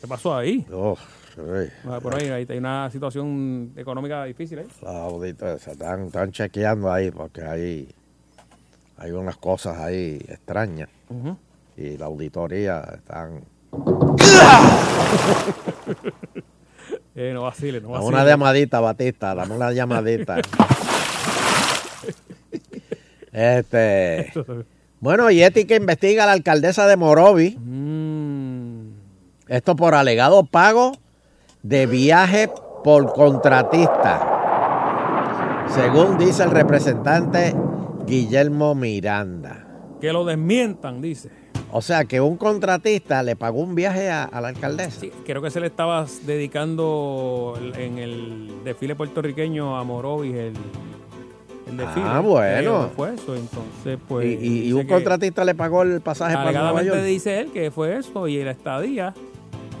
¿Qué 0.00 0.06
pasó 0.06 0.36
ahí? 0.36 0.66
Oh, 0.72 0.96
sí. 1.34 1.40
Ah, 1.88 1.98
Por 2.02 2.14
ahí 2.14 2.28
hay, 2.28 2.46
hay 2.48 2.58
una 2.58 2.90
situación 2.90 3.72
económica 3.76 4.24
difícil 4.24 4.58
ahí. 4.58 4.66
Los 4.82 4.94
auditores 4.94 5.62
se 5.62 5.72
están, 5.72 6.06
están 6.06 6.30
chequeando 6.30 6.92
ahí 6.92 7.10
porque 7.10 7.42
hay, 7.42 7.88
hay 8.98 9.10
unas 9.12 9.36
cosas 9.38 9.78
ahí 9.78 10.18
extrañas. 10.28 10.90
Y 11.76 11.96
la 11.96 12.06
auditoría 12.06 12.80
están... 12.94 13.40
Eh, 17.16 17.30
no 17.32 17.48
no 17.80 18.04
una 18.04 18.24
llamadita, 18.24 18.80
Batista, 18.80 19.36
dame 19.36 19.54
una 19.54 19.72
llamadita. 19.72 20.38
este... 23.34 24.32
Bueno, 25.00 25.30
y 25.30 25.42
Ética 25.42 25.76
investiga 25.76 26.22
a 26.22 26.26
la 26.26 26.32
alcaldesa 26.32 26.86
de 26.86 26.96
Morovi. 26.96 27.58
Esto 29.48 29.76
por 29.76 29.94
alegado 29.94 30.46
pago 30.46 30.92
de 31.62 31.84
viaje 31.84 32.48
por 32.82 33.12
contratista. 33.12 35.66
Según 35.68 36.16
dice 36.16 36.44
el 36.44 36.52
representante 36.52 37.54
Guillermo 38.06 38.74
Miranda. 38.74 39.66
Que 40.00 40.10
lo 40.10 40.24
desmientan, 40.24 41.02
dice. 41.02 41.28
O 41.70 41.82
sea 41.82 42.06
que 42.06 42.22
un 42.22 42.38
contratista 42.38 43.22
le 43.22 43.36
pagó 43.36 43.60
un 43.60 43.74
viaje 43.74 44.08
a, 44.08 44.24
a 44.24 44.40
la 44.40 44.48
alcaldesa. 44.48 45.04
Creo 45.26 45.42
que 45.42 45.50
se 45.50 45.60
le 45.60 45.66
estaba 45.66 46.06
dedicando 46.24 47.60
en 47.76 47.98
el 47.98 48.64
desfile 48.64 48.96
puertorriqueño 48.96 49.76
a 49.76 49.84
Morovis 49.84 50.34
el, 50.34 50.54
desfile. 51.76 52.06
Ah, 52.06 52.20
bueno. 52.20 52.88
Que 52.90 52.94
Fue 52.96 53.14
eso, 53.14 53.34
entonces 53.36 53.98
pues... 54.08 54.26
y, 54.26 54.28
y- 54.30 54.32
y 54.34 54.60
dice 54.62 54.74
un 54.74 54.80
que 54.82 54.92
contratista 54.94 55.44
le 55.44 55.54
pagó 55.54 55.82
el 55.82 56.00
pasaje 56.00 56.34
para 56.34 56.52
Nueva 56.52 56.82
York. 56.82 57.00
dice 57.02 57.40
él 57.40 57.50
que 57.52 57.70
fue 57.70 57.96
eso 57.98 58.26
y 58.28 58.42
la 58.44 58.50
estadía 58.52 59.14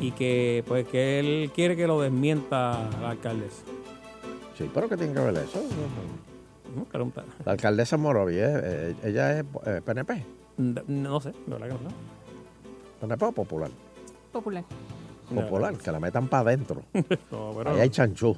y 0.00 0.10
que 0.12 0.64
pues 0.66 0.86
que 0.88 1.20
él 1.20 1.50
quiere 1.54 1.76
que 1.76 1.86
lo 1.86 2.00
desmienta 2.00 2.88
la 3.00 3.10
alcaldesa. 3.10 3.62
Sí, 4.58 4.70
pero 4.72 4.88
¿qué 4.88 4.96
tiene 4.96 5.12
que 5.14 5.20
ver 5.20 5.34
eso? 5.36 5.60
No, 6.76 6.84
pregunta. 6.84 7.24
La 7.44 7.52
alcaldesa 7.52 7.96
Morovi, 7.96 8.34
¿eh? 8.36 8.42
Eh, 8.62 8.94
ella 9.04 9.38
es 9.38 9.44
eh, 9.66 9.80
PNP. 9.84 10.24
No, 10.58 10.82
no 10.88 11.20
sé, 11.20 11.30
de 11.30 11.36
verdad 11.52 11.66
que 11.68 11.72
no 11.84 11.90
sé. 11.90 11.96
PNP 13.00 13.24
o 13.24 13.32
popular. 13.32 13.70
Popular. 14.32 14.64
Popular, 15.34 15.74
que 15.76 15.90
la 15.92 16.00
metan 16.00 16.28
para 16.28 16.42
adentro. 16.50 16.82
No, 17.32 17.52
pero- 17.56 17.70
Ahí 17.70 17.80
hay 17.80 17.90
chanchú. 17.90 18.36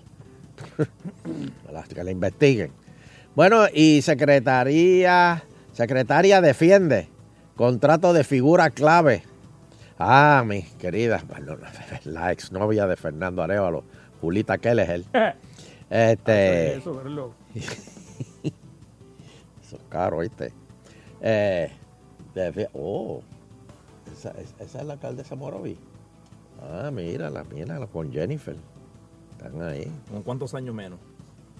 Que 1.95 2.05
la 2.05 2.11
investiguen. 2.11 2.71
Bueno, 3.37 3.66
y 3.72 4.03
secretaría, 4.03 5.45
secretaria 5.72 6.41
defiende 6.41 7.09
contrato 7.55 8.12
de 8.12 8.24
figura 8.24 8.70
clave. 8.70 9.22
Ah, 9.99 10.43
mi 10.47 10.62
querida, 10.78 11.22
bueno, 11.28 11.57
la 12.05 12.32
exnovia 12.32 12.87
de 12.87 12.97
Fernando 12.97 13.43
Arevalo, 13.43 13.84
Julita 14.20 14.59
Kelleher. 14.59 15.05
Este, 15.89 16.74
Eso, 19.62 19.76
es 19.76 19.80
caro, 19.89 20.18
¿viste? 20.18 20.53
Eh, 21.20 21.70
defi- 22.34 22.68
oh, 22.74 23.22
esa, 24.12 24.30
es- 24.32 24.57
esa 24.59 24.80
es 24.80 24.84
la 24.84 24.95
alcaldesa 24.95 25.37
Morovi. 25.37 25.78
Ah, 26.61 26.91
mírala, 26.93 27.45
mírala, 27.45 27.87
con 27.87 28.12
Jennifer. 28.12 28.57
Están 29.30 29.62
ahí. 29.62 29.89
¿Con 30.11 30.24
cuántos 30.24 30.55
años 30.55 30.74
menos? 30.74 30.99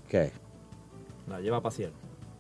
¿Qué? 0.09 0.33
La 1.29 1.41
lleva 1.41 1.59
a 1.59 1.61
pasear. 1.63 1.91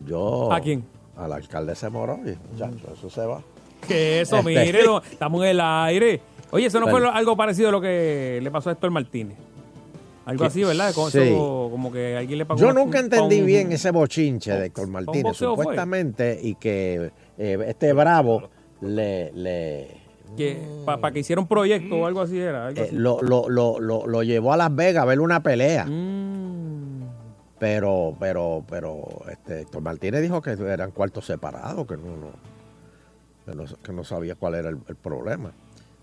Yo. 0.04 0.52
¿A 0.52 0.60
quién? 0.60 0.84
A 1.16 1.26
la 1.28 1.36
alcaldesa 1.36 1.90
Morovi. 1.90 2.34
Muchacho, 2.52 2.92
eso 2.92 3.10
se 3.10 3.24
va. 3.26 3.40
Que 3.86 4.20
eso, 4.20 4.38
Este. 4.38 4.48
mire, 4.66 4.84
no, 4.84 4.98
estamos 5.02 5.42
en 5.44 5.50
el 5.50 5.60
aire. 5.60 6.20
Oye, 6.50 6.66
eso 6.66 6.78
no 6.78 6.86
fue 6.86 6.92
Bueno. 6.94 7.06
lo- 7.06 7.12
algo 7.12 7.36
parecido 7.36 7.68
a 7.68 7.72
lo 7.72 7.80
que 7.80 8.38
le 8.42 8.50
pasó 8.50 8.70
a 8.70 8.72
Héctor 8.74 8.90
Martínez. 8.90 9.36
Algo 10.26 10.44
así, 10.44 10.64
¿verdad? 10.64 10.92
Sí. 10.92 11.18
eso, 11.20 11.68
como 11.70 11.92
que 11.92 12.16
alguien 12.16 12.38
le 12.38 12.46
pagó. 12.46 12.58
Yo 12.60 12.66
una- 12.70 12.80
nunca 12.82 12.98
un- 12.98 13.04
entendí 13.04 13.40
un- 13.40 13.46
bien 13.46 13.72
ese 13.72 13.90
bochinche 13.92 14.52
de 14.52 14.66
Héctor 14.66 14.88
Martínez, 14.88 15.22
boxeo 15.22 15.54
fue? 15.54 15.64
supuestamente, 15.64 16.38
y 16.42 16.54
que 16.56 17.12
eh, 17.38 17.58
este 17.68 17.92
Bravo 17.92 18.48
le, 18.80 19.30
le 19.32 20.06
Que, 20.36 20.60
Para 20.84 21.12
que 21.12 21.20
hiciera 21.20 21.40
un 21.40 21.46
proyecto 21.46 21.94
o 21.96 22.06
algo 22.06 22.20
así 22.20 22.38
era. 22.38 22.66
Algo 22.66 22.80
eh, 22.80 22.86
así. 22.88 22.96
lo, 22.96 23.22
lo, 23.22 23.48
lo, 23.48 23.78
lo, 23.78 24.06
lo 24.08 24.22
llevó 24.24 24.52
a 24.52 24.56
Las 24.56 24.74
Vegas 24.74 25.04
a 25.04 25.06
ver 25.06 25.20
una 25.20 25.40
pelea. 25.42 25.86
Pero, 27.58 28.14
pero, 28.20 28.64
pero, 28.68 29.04
este, 29.30 29.62
Héctor 29.62 29.80
Martínez 29.82 30.20
dijo 30.22 30.42
que 30.42 30.50
eran 30.50 30.90
cuartos 30.90 31.24
separados, 31.26 31.86
que 31.86 31.96
no, 31.96 32.16
no, 32.16 32.30
que 33.46 33.54
no, 33.54 33.64
que 33.82 33.92
no 33.92 34.04
sabía 34.04 34.34
cuál 34.34 34.56
era 34.56 34.68
el, 34.68 34.78
el 34.88 34.96
problema. 34.96 35.52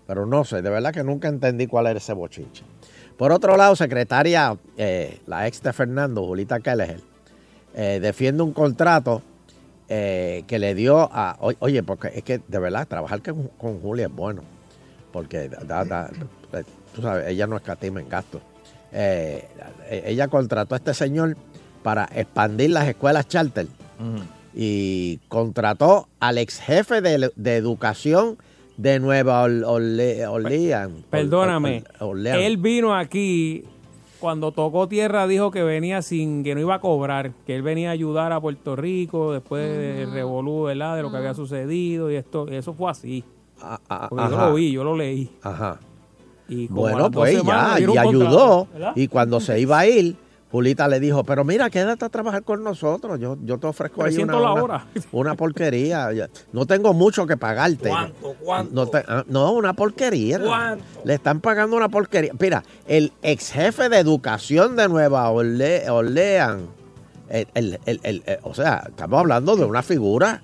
Pero 0.06 0.26
no 0.26 0.44
sé, 0.44 0.62
de 0.62 0.70
verdad 0.70 0.92
que 0.92 1.04
nunca 1.04 1.28
entendí 1.28 1.66
cuál 1.66 1.86
era 1.86 1.98
ese 1.98 2.12
bochinche. 2.12 2.64
Por 3.16 3.30
otro 3.32 3.56
lado, 3.56 3.76
secretaria, 3.76 4.56
eh, 4.76 5.20
la 5.26 5.46
ex 5.46 5.62
de 5.62 5.72
Fernando, 5.72 6.24
Julita 6.26 6.58
Kelleher, 6.60 7.00
eh, 7.74 8.00
defiende 8.02 8.42
un 8.42 8.52
contrato 8.52 9.22
eh, 9.88 10.42
que 10.48 10.58
le 10.58 10.74
dio 10.74 11.08
a... 11.12 11.38
Oye, 11.60 11.82
porque 11.84 12.08
es 12.14 12.24
que 12.24 12.40
de 12.46 12.58
verdad 12.58 12.86
trabajar 12.88 13.22
con, 13.22 13.48
con 13.56 13.80
Julia 13.80 14.06
es 14.06 14.12
bueno, 14.12 14.42
porque 15.12 15.48
da- 15.48 15.84
da- 15.84 16.10
eh, 16.52 16.64
tú 16.94 17.00
sabes, 17.02 17.28
ella 17.28 17.46
no 17.46 17.56
escatima 17.56 18.00
en 18.00 18.08
gastos. 18.08 18.42
Eh, 18.94 19.48
ella 20.06 20.28
contrató 20.28 20.74
a 20.74 20.78
este 20.78 20.94
señor 20.94 21.36
para 21.82 22.08
expandir 22.14 22.70
las 22.70 22.88
escuelas 22.88 23.26
charter 23.28 23.66
y 24.54 25.18
contrató 25.28 26.08
al 26.20 26.38
ex 26.38 26.60
jefe 26.60 27.00
de, 27.00 27.30
de 27.34 27.56
educación 27.56 28.38
de 28.76 29.00
Nueva 29.00 29.44
Orle- 29.46 29.64
Orle- 29.66 30.26
Orleans. 30.28 30.92
Perdóname. 31.10 31.84
Él 32.40 32.56
vino 32.56 32.94
aquí 32.94 33.64
cuando 34.20 34.52
tocó 34.52 34.88
tierra, 34.88 35.26
dijo 35.26 35.50
que 35.50 35.62
venía 35.62 36.00
sin, 36.02 36.42
que 36.44 36.54
no 36.54 36.60
iba 36.60 36.76
a 36.76 36.80
cobrar, 36.80 37.32
que 37.46 37.54
él 37.56 37.62
venía 37.62 37.90
a 37.90 37.92
ayudar 37.92 38.32
a 38.32 38.40
Puerto 38.40 38.74
Rico 38.74 39.32
después 39.32 39.76
del 39.76 40.12
revolú, 40.12 40.62
¿verdad? 40.62 40.96
De 40.96 41.02
lo 41.02 41.10
que 41.10 41.18
había 41.18 41.34
sucedido 41.34 42.10
y 42.10 42.16
esto, 42.16 42.46
y 42.50 42.54
eso 42.54 42.72
fue 42.74 42.90
así. 42.90 43.22
ah, 43.60 44.06
Porque 44.08 44.24
yo 44.30 44.30
lo 44.48 44.54
vi, 44.54 44.72
yo 44.72 44.84
lo 44.84 44.96
leí. 44.96 45.30
Ajá. 45.42 45.78
Y 46.48 46.68
como 46.68 46.86
a 46.86 46.90
Bueno, 46.92 47.10
pues 47.10 47.32
ya, 47.42 47.76
y 47.80 47.84
contrato, 47.84 48.08
ayudó. 48.08 48.68
Y 48.94 49.08
cuando 49.08 49.40
se 49.40 49.58
iba 49.60 49.78
a 49.78 49.86
ir, 49.88 50.16
Julita 50.52 50.86
le 50.86 51.00
dijo, 51.00 51.24
pero 51.24 51.42
mira, 51.42 51.68
quédate 51.68 52.04
a 52.04 52.08
trabajar 52.08 52.44
con 52.44 52.62
nosotros. 52.62 53.18
Yo, 53.18 53.36
yo 53.44 53.58
te 53.58 53.66
ofrezco 53.66 54.04
ahí 54.04 54.10
300 54.14 54.36
una, 54.36 54.44
la 54.46 54.52
una- 54.52 54.62
hora. 54.62 54.86
una 55.12 55.34
porquería. 55.34 56.10
No 56.52 56.64
tengo 56.66 56.92
mucho 56.94 57.26
que 57.26 57.36
pagarte. 57.36 57.88
¿Cuánto? 57.88 58.34
¿Cuánto? 58.40 58.72
No, 58.74 58.86
te- 58.86 59.04
ah, 59.08 59.24
no, 59.26 59.52
una 59.52 59.72
porquería. 59.72 60.38
¿Cuánto? 60.40 60.84
Le 61.04 61.14
están 61.14 61.40
pagando 61.40 61.76
una 61.76 61.88
porquería. 61.88 62.32
Mira, 62.38 62.62
el 62.86 63.12
ex 63.22 63.50
jefe 63.50 63.88
de 63.88 63.98
educación 63.98 64.76
de 64.76 64.88
Nueva 64.88 65.28
Orle- 65.32 65.88
Orleans, 65.88 66.62
el- 67.30 67.48
el- 67.54 67.80
el- 67.86 68.00
el- 68.04 68.22
el- 68.24 68.38
o 68.44 68.54
sea, 68.54 68.84
estamos 68.86 69.18
hablando 69.18 69.56
de 69.56 69.64
una 69.64 69.82
figura 69.82 70.40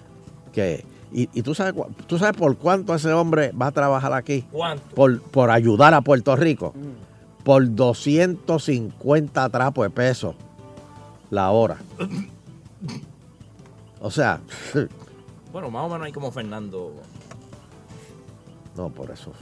que... 0.53 0.85
Y, 1.13 1.29
y 1.33 1.43
tú, 1.43 1.55
sabes, 1.55 1.75
tú 2.07 2.19
sabes 2.19 2.37
por 2.37 2.57
cuánto 2.57 2.95
ese 2.95 3.13
hombre 3.13 3.51
va 3.53 3.67
a 3.69 3.73
trabajar 3.73 4.13
aquí. 4.13 4.43
¿Cuánto? 4.53 4.95
Por, 4.95 5.21
por 5.23 5.51
ayudar 5.51 5.93
a 5.95 6.01
Puerto 6.03 6.37
Rico. 6.37 6.73
Por 7.45 7.75
250 7.75 9.49
trapos 9.49 9.85
de 9.85 9.91
peso 9.91 10.35
la 11.31 11.51
hora. 11.51 11.79
O 14.01 14.11
sea, 14.11 14.41
Bueno, 15.53 15.69
más 15.71 15.85
o 15.85 15.89
menos 15.89 16.07
hay 16.07 16.13
como 16.13 16.31
Fernando. 16.31 16.93
no, 18.77 18.89
por 18.91 19.11
eso. 19.11 19.33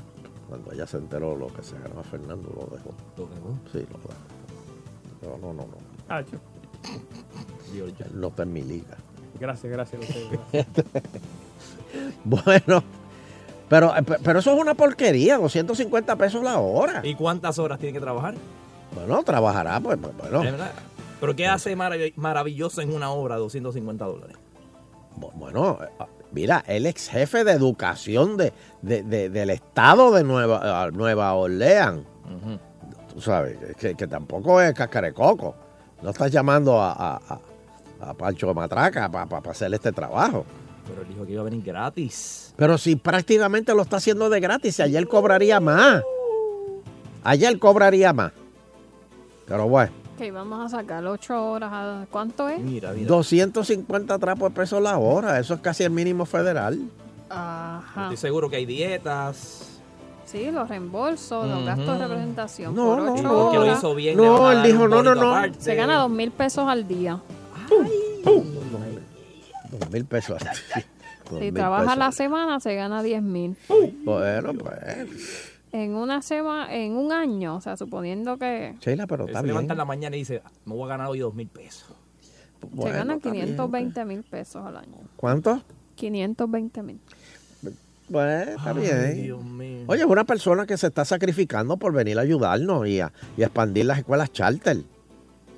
Cuando 0.49 0.73
ella 0.73 0.87
se 0.87 0.97
enteró 0.97 1.37
lo 1.37 1.49
que 1.49 1.63
se 1.63 1.79
ganaba 1.79 2.03
Fernando, 2.03 2.49
lo 2.49 2.75
dejó. 2.75 2.95
¿Lo 3.19 3.27
dejó? 3.27 3.59
Sí, 3.71 3.87
lo 3.93 3.99
dejó. 3.99 5.39
No, 5.43 5.49
no, 5.49 5.53
no. 5.53 5.63
no. 5.67 5.77
Ah, 6.09 6.23
yo- 6.23 7.85
Él 7.87 7.95
no 8.15 8.29
está 8.29 8.45
en 8.45 8.53
mi 8.55 8.63
liga. 8.63 8.97
Gracias, 9.39 9.71
gracias. 9.71 10.01
gracias. 10.53 10.67
Bueno, 12.25 12.83
pero, 13.69 13.93
pero 14.23 14.39
eso 14.39 14.53
es 14.55 14.61
una 14.61 14.75
porquería, 14.75 15.37
250 15.39 16.17
pesos 16.17 16.43
la 16.43 16.59
hora. 16.59 17.01
¿Y 17.05 17.15
cuántas 17.15 17.59
horas 17.59 17.79
tiene 17.79 17.93
que 17.93 18.01
trabajar? 18.01 18.35
Bueno, 18.95 19.23
trabajará, 19.23 19.79
pues, 19.81 19.99
pues, 20.01 20.17
bueno. 20.17 20.43
¿Pero 21.21 21.35
qué 21.37 21.47
hace 21.49 21.77
marav- 21.77 22.13
maravilloso 22.17 22.81
en 22.81 22.95
una 22.95 23.11
obra 23.11 23.37
250 23.37 24.05
dólares? 24.05 24.37
Bu- 25.19 25.33
Bueno, 25.35 25.79
eh, 25.83 26.05
mira, 26.33 26.65
el 26.67 26.87
ex 26.87 27.09
jefe 27.09 27.45
de 27.45 27.53
educación 27.53 28.37
de, 28.37 28.53
de- 28.83 29.03
de- 29.03 29.29
del 29.29 29.51
estado 29.51 30.13
de 30.13 30.23
Nueva, 30.25 30.87
eh, 30.87 30.91
Nueva 30.93 31.35
Orleans. 31.35 32.05
Tú 33.13 33.21
sabes, 33.21 33.59
que, 33.77 33.95
que 33.95 34.07
tampoco 34.07 34.61
es 34.61 34.73
cascarecoco. 34.75 35.55
No 36.03 36.11
estás 36.11 36.31
llamando 36.31 36.81
a, 36.81 36.93
a, 36.93 37.17
a- 37.29 37.41
a 38.11 38.15
Pancho 38.15 38.55
Matraca 38.55 39.11
para 39.11 39.51
hacer 39.51 39.75
este 39.75 39.91
trabajo. 39.91 40.45
Pero 40.89 41.03
él 41.03 41.09
dijo 41.09 41.27
que 41.27 41.33
iba 41.33 41.43
a 41.43 41.45
venir 41.45 41.63
gratis. 41.63 42.55
Pero 42.57 42.79
si 42.79 42.97
prácticamente 42.97 43.75
lo 43.75 43.83
está 43.83 43.99
haciendo 43.99 44.29
de 44.31 44.41
gratis, 44.41 44.81
ayer 44.81 45.07
cobraría 45.07 45.61
más. 45.61 46.03
Ayer 47.25 47.59
cobraría 47.59 48.13
más. 48.13 48.33
Pero 49.47 49.69
bueno, 49.69 49.93
Ok, 50.21 50.33
vamos 50.33 50.67
a 50.75 50.79
sacar 50.79 51.07
8 51.07 51.51
horas. 51.51 51.71
¿a 51.73 52.07
¿Cuánto 52.11 52.49
es? 52.49 52.59
Mira, 52.59 52.93
mira. 52.93 53.07
250 53.07 54.19
trapos 54.19 54.51
de 54.51 54.57
peso 54.57 54.81
la 54.81 54.99
hora. 54.99 55.39
Eso 55.39 55.55
es 55.55 55.61
casi 55.61 55.85
el 55.85 55.91
mínimo 55.91 56.27
federal. 56.27 56.77
Ajá. 57.31 58.03
Estoy 58.05 58.17
seguro 58.17 58.51
que 58.51 58.57
hay 58.57 58.67
dietas. 58.67 59.79
Sí, 60.25 60.51
los 60.51 60.69
reembolsos, 60.69 61.47
los 61.49 61.65
gastos 61.65 61.99
de 62.01 62.07
representación 62.09 62.75
No, 62.75 62.85
por 62.97 62.99
no, 63.03 63.13
8 63.13 63.21
Y 63.21 63.23
porque 63.23 63.57
lo 63.57 63.63
horas. 63.63 63.79
hizo 63.79 63.95
bien. 63.95 64.17
No, 64.17 64.51
él 64.51 64.63
dijo, 64.65 64.89
no, 64.89 65.03
no, 65.05 65.15
no. 65.15 65.31
aparte. 65.35 65.61
Se 65.61 65.75
gana 65.77 65.99
dos 66.01 66.11
mil 66.11 66.33
pesos 66.33 66.67
al 66.69 66.89
día. 66.89 67.21
Dos 69.71 69.91
mil 69.91 70.05
pesos. 70.05 70.43
Dos 71.31 71.41
Si 71.41 71.53
trabaja 71.53 71.83
pesos. 71.85 71.99
la 71.99 72.13
semana, 72.13 72.61
se 72.61 72.75
gana 72.75 73.03
10 73.03 73.23
mil. 73.23 73.57
Bueno, 74.05 74.55
pues. 74.55 75.53
En 75.73 75.95
una 75.95 76.23
semana, 76.23 76.75
en 76.75 76.93
un 76.97 77.13
año, 77.13 77.57
o 77.57 77.61
sea, 77.61 77.77
suponiendo 77.77 78.39
que 78.39 78.75
Sheila, 78.81 79.07
pero 79.07 79.27
está 79.27 79.41
se 79.41 79.45
bien. 79.45 79.55
levanta 79.55 79.75
en 79.75 79.79
la 79.79 79.85
mañana 79.85 80.17
y 80.17 80.21
dice, 80.21 80.43
me 80.65 80.75
voy 80.75 80.85
a 80.85 80.89
ganar 80.89 81.09
hoy 81.09 81.19
dos 81.19 81.35
mil 81.35 81.49
pesos. 81.49 81.95
Bueno, 82.71 82.91
se 82.93 82.99
gana 82.99 83.15
está 83.17 83.31
bien, 83.31 83.45
520 83.47 84.05
mil 84.07 84.23
pesos 84.25 84.65
al 84.65 84.79
año. 84.79 84.97
¿Cuánto? 85.17 85.63
520 85.97 86.83
mil. 86.83 86.99
Pues 88.11 88.49
está 88.49 88.71
Ay, 88.71 88.79
bien. 88.81 89.23
Dios 89.23 89.45
mío. 89.45 89.85
Oye, 89.87 90.01
es 90.01 90.07
una 90.09 90.25
persona 90.25 90.65
que 90.65 90.79
se 90.79 90.87
está 90.87 91.05
sacrificando 91.05 91.77
por 91.77 91.93
venir 91.93 92.19
a 92.19 92.23
ayudarnos 92.23 92.89
y 92.89 93.01
a, 93.01 93.13
y 93.37 93.43
a 93.43 93.47
expandir 93.47 93.85
las 93.85 93.99
escuelas 93.99 94.33
charter. 94.33 94.79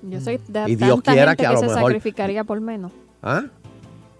Yo 0.03 0.21
sé 0.21 0.41
de 0.49 0.65
Y 0.69 0.75
Dios 0.75 1.01
quiera 1.03 1.31
gente 1.31 1.43
que 1.43 1.47
a 1.47 1.51
que, 1.51 1.55
lo 1.55 1.61
se 1.61 1.67
mejor- 1.67 1.83
sacrificaría 1.83 2.43
por 2.43 2.61
menos. 2.61 2.91
¿Ah? 3.23 3.45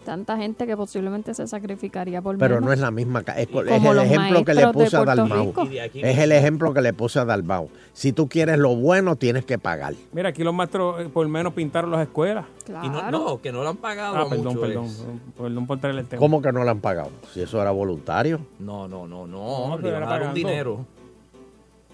Tanta 0.05 0.37
gente 0.39 0.67
que 0.67 0.77
posiblemente 0.77 1.35
se 1.35 1.47
sacrificaría 1.47 2.23
por 2.23 2.39
Pero 2.39 2.55
menos. 2.57 2.67
no 2.67 2.73
es 2.73 2.81
la 2.81 2.91
misma. 2.91 3.21
Es, 3.21 3.37
es 3.37 3.49
Como 3.49 3.91
el 3.91 3.97
los 3.97 4.07
ejemplo 4.07 4.45
que 4.45 4.55
le 4.55 4.63
maestros 4.63 4.77
de 4.77 4.85
puse 4.85 4.97
a 4.97 5.05
Puerto 5.05 5.27
Dalmau. 5.29 5.55
Es 5.95 6.19
el 6.19 6.33
ejemplo 6.33 6.73
que 6.75 6.81
le 6.81 6.93
puse 6.95 7.19
a 7.19 7.25
Dalmau. 7.27 7.69
Si 7.93 8.13
tú 8.13 8.27
quieres 8.29 8.59
lo 8.59 8.75
bueno, 8.77 9.17
tienes 9.17 9.45
que 9.45 9.59
pagar. 9.59 9.93
Mira, 10.13 10.31
aquí 10.31 10.43
los 10.43 10.55
maestros 10.55 11.03
eh, 11.03 11.09
por 11.13 11.29
menos 11.29 11.53
pintaron 11.53 11.91
las 11.91 12.01
escuelas. 12.01 12.47
Claro. 12.65 12.87
Y 12.87 12.89
no, 12.89 13.11
no, 13.11 13.41
que 13.43 13.53
no 13.53 13.63
lo 13.63 13.69
han 13.69 13.77
pagado 13.77 14.17
Ah, 14.17 14.27
perdón, 14.29 14.47
mucho. 14.47 14.61
perdón. 14.61 14.85
es. 14.87 15.05
Perdón 15.37 15.67
por 15.67 15.79
traerle 15.81 16.01
el 16.01 16.07
tema. 16.09 16.19
¿Cómo 16.21 16.41
que 16.41 16.51
no 16.51 16.65
le 16.65 16.71
han 16.71 16.81
pagado? 16.81 17.11
Si 17.33 17.43
eso 17.43 17.61
era 17.61 17.71
voluntario. 17.71 18.41
No, 18.59 18.89
no, 18.89 19.07
no, 19.07 19.27
No, 19.27 19.79
Le 19.79 19.93
van 19.93 20.03
era 20.03 20.07
a 20.15 20.19
dar 20.19 20.29
un 20.29 20.35
dinero. 20.35 20.87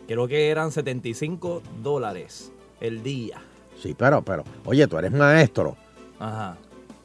Creo 0.07 0.29
que 0.29 0.49
eran 0.51 0.71
75 0.71 1.63
dólares 1.83 2.53
el 2.81 3.03
día. 3.03 3.39
Sí, 3.83 3.95
pero, 3.99 4.23
pero, 4.23 4.45
oye, 4.65 4.87
tú 4.87 4.97
eres 4.97 5.11
maestro, 5.13 5.77
Ajá. 6.19 6.57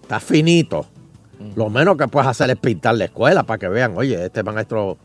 estás 0.03 0.23
finito. 0.23 0.85
Lo 1.55 1.69
menos 1.69 1.97
que 1.97 2.07
puedes 2.07 2.27
hacer 2.27 2.49
es 2.49 2.57
pintar 2.57 2.95
la 2.95 3.05
escuela 3.05 3.43
para 3.43 3.57
que 3.57 3.67
vean, 3.67 3.93
oye, 3.97 4.25
este 4.25 4.43
maestro, 4.43 4.97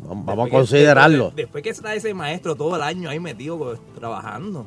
vamos 0.00 0.38
a 0.40 0.44
que- 0.44 0.50
considerarlo. 0.50 1.24
Después, 1.24 1.36
después 1.36 1.62
que 1.64 1.70
está 1.70 1.94
ese 1.94 2.14
maestro 2.14 2.54
todo 2.54 2.76
el 2.76 2.82
año 2.82 3.08
ahí 3.10 3.20
metido 3.20 3.58
pues, 3.58 3.78
trabajando. 3.98 4.66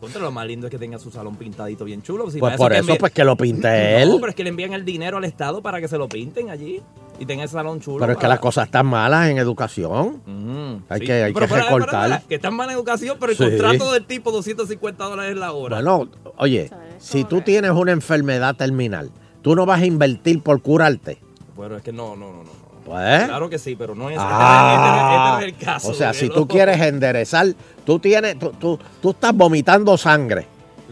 Contra 0.00 0.20
lo 0.20 0.30
más 0.32 0.46
lindo 0.46 0.66
es 0.66 0.70
que 0.70 0.78
tenga 0.78 0.98
su 0.98 1.10
salón 1.10 1.36
pintadito 1.36 1.84
bien 1.86 2.02
chulo. 2.02 2.30
Si 2.30 2.38
Pues 2.38 2.56
por 2.58 2.74
eso, 2.74 2.94
pues 2.98 3.10
que 3.12 3.24
lo 3.24 3.36
pinte 3.36 3.68
él. 4.02 4.10
No, 4.10 4.16
pero 4.16 4.28
es 4.30 4.34
que 4.34 4.42
le 4.44 4.50
envían 4.50 4.74
el 4.74 4.84
dinero 4.84 5.16
al 5.16 5.24
Estado 5.24 5.62
para 5.62 5.80
que 5.80 5.88
se 5.88 5.96
lo 5.96 6.08
pinten 6.10 6.50
allí 6.50 6.82
y 7.18 7.24
tenga 7.24 7.44
ese 7.44 7.54
salón 7.54 7.80
chulo. 7.80 8.00
Pero 8.00 8.12
es 8.12 8.18
que 8.18 8.28
las 8.28 8.38
cosas 8.38 8.66
están 8.66 8.84
malas 8.84 9.30
en 9.30 9.38
educación. 9.38 10.20
Mm, 10.26 10.84
Hay 10.90 11.00
sí. 11.00 11.06
que, 11.06 11.12
hay 11.22 11.32
Pero 11.32 11.46
que 11.48 11.54
recortar. 11.54 12.22
que 12.28 12.34
está 12.34 12.48
en 12.48 12.54
mala 12.54 12.74
educación, 12.74 13.16
pero 13.18 13.32
el 13.32 13.38
Sí. 13.38 13.44
contrato 13.44 13.92
del 13.92 14.04
tipo 14.04 14.30
250 14.30 15.04
dólares 15.04 15.36
la 15.36 15.52
hora. 15.52 15.76
Bueno, 15.76 16.10
oye, 16.36 16.68
si 16.98 17.24
tú 17.24 17.40
tienes 17.40 17.70
una 17.70 17.92
enfermedad 17.92 18.56
terminal, 18.56 19.10
tú 19.44 19.54
no 19.54 19.64
vas 19.66 19.80
a 19.82 19.86
invertir 19.86 20.42
por 20.42 20.60
curarte. 20.62 21.18
Bueno, 21.54 21.76
es 21.76 21.82
que 21.84 21.92
no, 21.92 22.16
no, 22.16 22.32
no, 22.32 22.42
no. 22.42 22.64
Pues. 22.84 23.24
Claro 23.26 23.48
que 23.48 23.58
sí, 23.58 23.76
pero 23.76 23.94
no 23.94 24.10
es, 24.10 24.16
este, 24.16 24.26
Ah, 24.28 24.74
este- 24.74 25.06
este 25.06 25.18
no 25.30 25.38
es 25.38 25.44
el 25.60 25.66
caso. 25.66 25.88
o 25.90 25.94
sea, 25.94 26.12
si 26.12 26.28
lo- 26.28 26.34
tú 26.34 26.48
quieres 26.48 26.80
enderezar, 26.80 27.46
tú 27.86 27.98
tienes, 27.98 28.38
tú, 28.38 28.50
tú, 28.58 28.78
tú 29.00 29.10
estás 29.10 29.32
vomitando 29.34 29.96
sangre. 29.96 30.48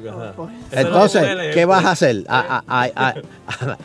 Ajá. 0.09 0.33
Entonces, 0.73 1.23
Eso 1.23 1.31
no 1.31 1.35
duele, 1.37 1.55
¿qué 1.55 1.65
vas 1.65 1.85
a 1.85 1.91
hacer? 1.93 2.25
A- 2.29 2.63
a- 2.67 2.83
a- 2.83 2.91
a- 3.09 3.15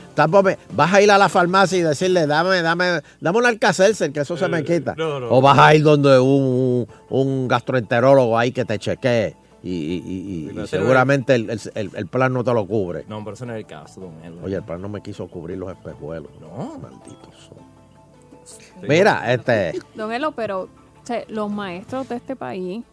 estás 0.10 0.28
vomi- 0.30 0.58
¿Vas 0.72 0.94
a 0.94 1.02
ir 1.02 1.12
a 1.12 1.18
la 1.18 1.30
farmacia 1.30 1.78
y 1.78 1.82
decirle, 1.82 2.26
dame, 2.26 2.62
dame, 2.62 3.02
dame 3.20 3.38
un 3.38 3.46
alcacelser, 3.46 4.12
que 4.12 4.22
eso 4.22 4.36
se 4.38 4.48
me 4.48 4.64
quita? 4.64 4.92
Eh, 4.94 4.96
no, 4.98 5.20
no. 5.20 5.28
o 5.30 5.42
vas 5.42 5.58
a 5.60 5.76
ir 5.76 5.84
donde 5.84 6.18
un, 6.20 6.88
un 7.10 7.48
gastroenterólogo 7.48 8.38
ahí 8.38 8.52
que 8.52 8.66
te 8.66 8.80
chequee 8.80 9.36
y, 9.70 10.50
y- 10.56 10.62
y- 10.62 10.68
seguramente 10.68 11.36
el, 11.36 11.50
el- 11.50 11.60
el- 11.76 11.92
el 11.96 12.08
plan 12.08 12.34
no 12.34 12.44
te 12.44 12.54
lo 12.54 12.66
cubre. 12.66 13.06
No, 13.08 13.24
pero 13.24 13.34
ese 13.36 13.46
no 13.46 13.54
es 13.54 13.60
el 13.60 13.66
caso, 13.66 14.02
don 14.02 14.24
Edwin. 14.24 14.44
Oye, 14.44 14.56
el 14.58 14.64
plan 14.64 14.82
no 14.82 14.90
me 14.90 15.02
quiso 15.02 15.28
cubrir 15.28 15.58
los 15.58 15.70
espejuelos. 15.72 16.32
No. 16.40 16.78
Malditos 16.80 17.36
son. 17.50 18.88
Mira, 18.88 19.34
este... 19.34 19.74
Don 19.96 20.12
Elo, 20.14 20.32
pero 20.32 20.62
o 20.64 20.70
sea, 21.04 21.24
los 21.28 21.52
maestros 21.52 22.08
de 22.10 22.16
este 22.16 22.36
país. 22.36 22.84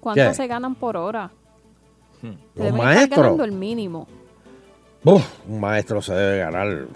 ¿cuánto 0.00 0.22
¿Qué? 0.22 0.34
se 0.34 0.46
ganan 0.46 0.74
por 0.74 0.96
hora? 0.96 1.30
Los 2.22 2.34
Deben 2.54 2.74
estar 2.74 2.84
maestros. 2.84 3.22
ganando 3.24 3.44
el 3.44 3.52
mínimo. 3.52 4.06
Uf, 5.04 5.24
un 5.48 5.60
maestro 5.60 6.02
se 6.02 6.12
debe 6.14 6.38
ganar. 6.38 6.86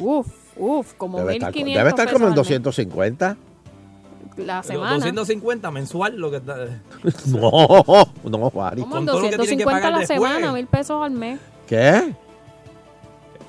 Uf, 0.00 0.26
uf, 0.56 0.94
como 0.94 1.18
Debe 1.18 1.34
estar, 1.34 1.52
1.500 1.52 1.74
debe 1.74 1.88
estar 1.88 2.12
como 2.12 2.26
en 2.26 2.32
pesos 2.34 2.46
al 2.50 2.52
mes. 2.54 2.62
250. 2.62 3.36
La 4.36 4.62
semana. 4.62 4.94
250 4.94 5.70
mensual 5.70 6.16
lo 6.16 6.30
que 6.30 6.38
está. 6.38 6.56
No, 7.26 7.50
no, 8.24 8.50
Juari. 8.50 8.80
Como 8.82 8.96
con 8.96 9.06
todo 9.06 9.20
lo 9.20 9.30
que 9.30 9.36
tienen 9.38 9.58
que 9.58 9.64
250 9.64 9.70
a 9.70 9.72
pagar 9.80 9.92
la 9.92 9.98
después. 10.00 10.18
semana, 10.32 10.52
mil 10.52 10.66
pesos 10.66 11.02
al 11.04 11.12
mes. 11.12 11.38
¿Qué? 11.66 12.14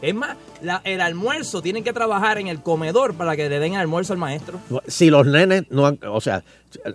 Es 0.01 0.13
más, 0.13 0.35
la- 0.61 0.81
el 0.83 1.01
almuerzo 1.01 1.61
tienen 1.61 1.83
que 1.83 1.93
trabajar 1.93 2.37
en 2.37 2.47
el 2.47 2.61
comedor 2.61 3.15
para 3.15 3.35
que 3.35 3.49
le 3.49 3.59
den 3.59 3.75
almuerzo 3.75 4.13
al 4.13 4.19
maestro. 4.19 4.59
Si 4.87 5.09
los 5.09 5.25
nenes 5.25 5.63
no 5.71 5.87
han- 5.87 5.99
o 6.07 6.21
sea, 6.21 6.43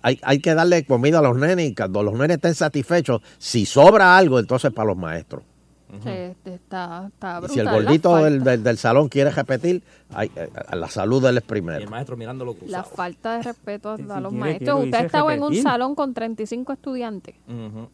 hay, 0.03 0.21
hay 0.23 0.39
que 0.41 0.55
darle 0.55 0.85
comida 0.85 1.19
a 1.19 1.23
los 1.23 1.37
nenes 1.37 1.71
y 1.71 1.75
cuando 1.75 2.03
los 2.03 2.15
nenes 2.15 2.37
estén 2.37 2.55
satisfechos, 2.55 3.23
si 3.39 3.67
sobra 3.67 4.17
algo, 4.17 4.39
entonces 4.39 4.73
para 4.73 4.89
los 4.89 4.97
maestros. 4.97 5.43
Sí, 6.03 6.51
está, 6.51 7.09
está 7.13 7.41
Y 7.45 7.49
si 7.53 7.59
el 7.61 7.69
gordito 7.69 8.17
del, 8.17 8.43
del- 8.45 8.63
del 8.63 8.79
salón 8.79 9.09
quiere 9.09 9.31
repetir, 9.31 9.83
hay- 10.15 10.31
eh, 10.37 10.49
la 10.75 10.89
salud 10.89 11.25
él 11.27 11.39
es 11.39 11.45
Y 11.45 11.47
primero. 11.47 11.79
el 11.79 11.89
maestro 11.89 12.17
mirándolo 12.17 12.57
La 12.67 12.85
falta 12.85 13.37
de 13.39 13.43
respeto 13.43 13.89
a, 13.91 13.95
a 13.95 14.21
los 14.21 14.33
maestros. 14.33 14.79
lo 14.81 14.85
Usted 14.85 15.05
estaba 15.07 15.35
en 15.35 15.41
un 15.43 15.49
repetir. 15.49 15.63
salón 15.65 15.95
con 15.95 16.15
35 16.15 16.73
estudiantes 16.73 17.35
Ujú. 17.49 17.89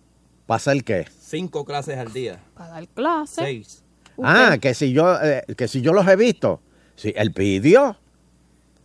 ¿Pasa 0.47 0.73
el 0.73 0.85
qué? 0.85 1.07
Cinco 1.19 1.65
clases 1.65 1.99
al 1.99 2.13
día. 2.13 2.39
para 2.55 2.71
dar 2.71 2.89
clases. 2.89 3.35
Seis. 3.45 3.83
Ah, 4.23 4.57
que 4.61 4.75
si 4.75 4.93
yo 4.93 5.15
eh, 5.23 5.45
que 5.57 5.67
si 5.69 5.81
yo 5.83 5.93
los 5.93 6.07
he 6.07 6.15
visto. 6.17 6.61
Sí, 6.95 7.13
él 7.17 7.33
pidió. 7.33 7.97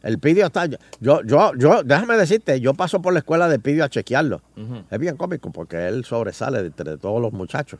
El 0.02 0.18
pidió 0.18 0.48
está. 0.48 0.66
Yo, 1.00 1.22
yo, 1.24 1.52
yo, 1.56 1.84
déjame 1.84 2.18
decirte, 2.18 2.60
yo 2.60 2.74
paso 2.74 3.02
por 3.04 3.14
la 3.14 3.20
escuela 3.20 3.48
de 3.48 3.60
pidió 3.60 3.84
a 3.86 3.90
chequearlo. 3.90 4.42
Es 4.90 4.98
bien 5.00 5.16
cómico 5.16 5.52
porque 5.52 5.88
él 5.88 6.04
sobresale 6.04 6.62
de 6.62 6.68
entre 6.70 6.98
todos 6.98 7.22
los 7.22 7.32
muchachos. 7.32 7.80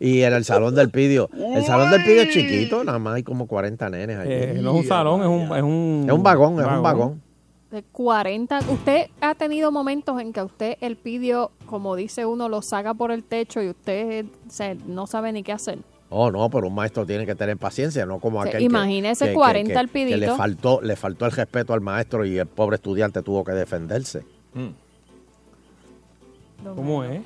Y 0.00 0.22
en 0.22 0.32
el 0.32 0.44
salón 0.44 0.74
del 0.74 0.90
pidio, 0.90 1.28
el 1.54 1.64
salón 1.64 1.90
del 1.90 2.02
pidio 2.04 2.22
es 2.22 2.30
chiquito, 2.30 2.82
nada 2.84 2.98
más 2.98 3.14
hay 3.14 3.22
como 3.22 3.46
40 3.46 3.88
nenes 3.90 4.18
ahí. 4.18 4.28
Eh, 4.30 4.58
no 4.60 4.72
es 4.72 4.82
un 4.82 4.84
salón, 4.88 5.20
es 5.22 5.26
un, 5.28 5.56
es 5.56 5.62
un... 5.62 6.04
es 6.08 6.12
un 6.14 6.22
vagón, 6.22 6.60
es 6.60 6.66
un 6.66 6.82
vagón. 6.82 7.22
De 7.70 7.82
40. 7.82 8.60
Usted 8.70 9.06
ha 9.20 9.34
tenido 9.34 9.72
momentos 9.72 10.20
en 10.20 10.32
que 10.32 10.40
a 10.40 10.44
usted 10.44 10.76
el 10.80 10.96
pidió, 10.96 11.50
como 11.66 11.96
dice 11.96 12.24
uno, 12.24 12.48
lo 12.48 12.62
saca 12.62 12.94
por 12.94 13.10
el 13.10 13.24
techo 13.24 13.60
y 13.62 13.68
usted 13.70 14.26
se- 14.48 14.76
no 14.86 15.06
sabe 15.08 15.32
ni 15.32 15.42
qué 15.42 15.52
hacer. 15.52 15.78
Oh, 16.10 16.30
no, 16.30 16.48
pero 16.50 16.68
un 16.68 16.74
maestro 16.76 17.04
tiene 17.04 17.26
que 17.26 17.34
tener 17.34 17.56
paciencia, 17.56 18.06
no 18.06 18.20
como 18.20 18.40
Sí, 18.44 18.48
aquel 18.50 18.58
que- 18.60 18.64
imagínese 18.66 19.24
que, 19.24 19.30
que- 19.32 19.34
40 19.36 19.72
que- 19.72 19.78
al 19.78 19.88
que 19.90 20.16
le 20.16 20.28
faltó, 20.28 20.80
le 20.82 20.94
faltó 20.94 21.26
el 21.26 21.32
respeto 21.32 21.72
al 21.72 21.80
maestro 21.80 22.24
y 22.24 22.38
el 22.38 22.46
pobre 22.46 22.76
estudiante 22.76 23.22
tuvo 23.22 23.42
que 23.42 23.52
defenderse. 23.52 24.22
Mm. 24.52 24.68
¿Cómo 26.76 27.02
es? 27.04 27.20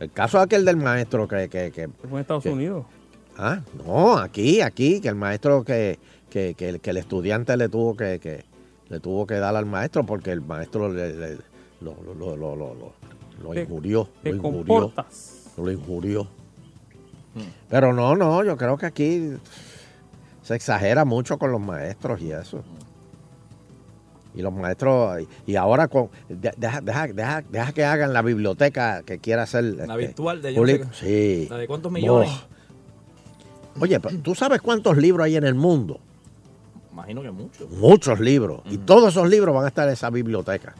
El 0.00 0.10
caso 0.10 0.40
aquel 0.40 0.64
del 0.64 0.76
maestro 0.76 1.28
que, 1.28 1.48
que, 1.48 1.70
que 1.70 1.88
Fue 1.88 2.10
en 2.10 2.18
Estados. 2.18 2.46
Unidos. 2.46 2.86
Ah, 3.36 3.60
no, 3.86 4.18
aquí, 4.18 4.60
aquí, 4.60 5.00
que 5.00 5.08
el 5.08 5.14
maestro 5.14 5.62
que, 5.64 5.98
que, 6.30 6.54
que, 6.54 6.70
el- 6.70 6.80
que 6.80 6.90
el 6.90 6.96
estudiante 6.96 7.56
le 7.56 7.68
tuvo 7.68 7.96
que, 7.96 8.18
que 8.18 8.44
le 8.88 8.98
tuvo 9.00 9.26
que 9.26 9.34
dar 9.34 9.54
al 9.56 9.66
maestro 9.66 10.04
porque 10.04 10.32
el 10.32 10.40
maestro 10.40 10.92
le, 10.92 11.14
le- 11.14 11.38
lo, 11.80 11.94
lo, 12.04 12.14
lo, 12.14 12.36
lo, 12.36 12.56
lo- 12.56 12.74
lo- 12.74 12.92
lo 13.42 13.50
Te- 13.52 13.62
injurió, 13.62 14.08
te 14.22 14.30
lo 14.30 14.36
injurió, 14.36 14.64
comportas. 14.64 15.52
lo 15.56 15.70
injurió. 15.70 16.26
Pero 17.68 17.92
no, 17.92 18.16
no, 18.16 18.42
yo 18.44 18.56
creo 18.56 18.76
que 18.76 18.86
aquí 18.86 19.30
se 20.42 20.54
exagera 20.56 21.04
mucho 21.04 21.38
con 21.38 21.52
los 21.52 21.60
maestros 21.60 22.20
y 22.20 22.32
eso. 22.32 22.62
Y 24.34 24.42
los 24.42 24.52
maestros, 24.52 25.22
y 25.46 25.56
ahora 25.56 25.88
con, 25.88 26.08
de- 26.28 26.52
deja, 26.56 26.80
deja, 26.80 27.06
deja, 27.08 27.42
deja 27.50 27.72
que 27.72 27.84
hagan 27.84 28.12
la 28.12 28.22
biblioteca 28.22 29.02
que 29.02 29.18
quiera 29.18 29.42
hacer. 29.42 29.64
La 29.64 29.84
este, 29.84 29.96
virtual 29.96 30.40
de 30.42 30.54
qué. 30.54 30.84
Sí. 30.92 31.46
¿La 31.50 31.56
de 31.58 31.66
cuántos 31.66 31.90
millones? 31.90 32.30
Oh. 32.30 33.82
Oye, 33.82 33.98
pero 34.00 34.16
¿tú 34.18 34.34
sabes 34.34 34.60
cuántos 34.60 34.96
libros 34.96 35.24
hay 35.24 35.36
en 35.36 35.44
el 35.44 35.54
mundo? 35.54 35.98
Imagino 36.92 37.22
que 37.22 37.30
mucho. 37.30 37.68
Muchos 37.68 38.20
libros. 38.20 38.60
Y 38.70 38.78
todos 38.78 39.08
esos 39.12 39.28
libros 39.28 39.54
van 39.54 39.64
a 39.64 39.68
estar 39.68 39.86
en 39.88 39.94
esa 39.94 40.10
biblioteca. 40.10 40.74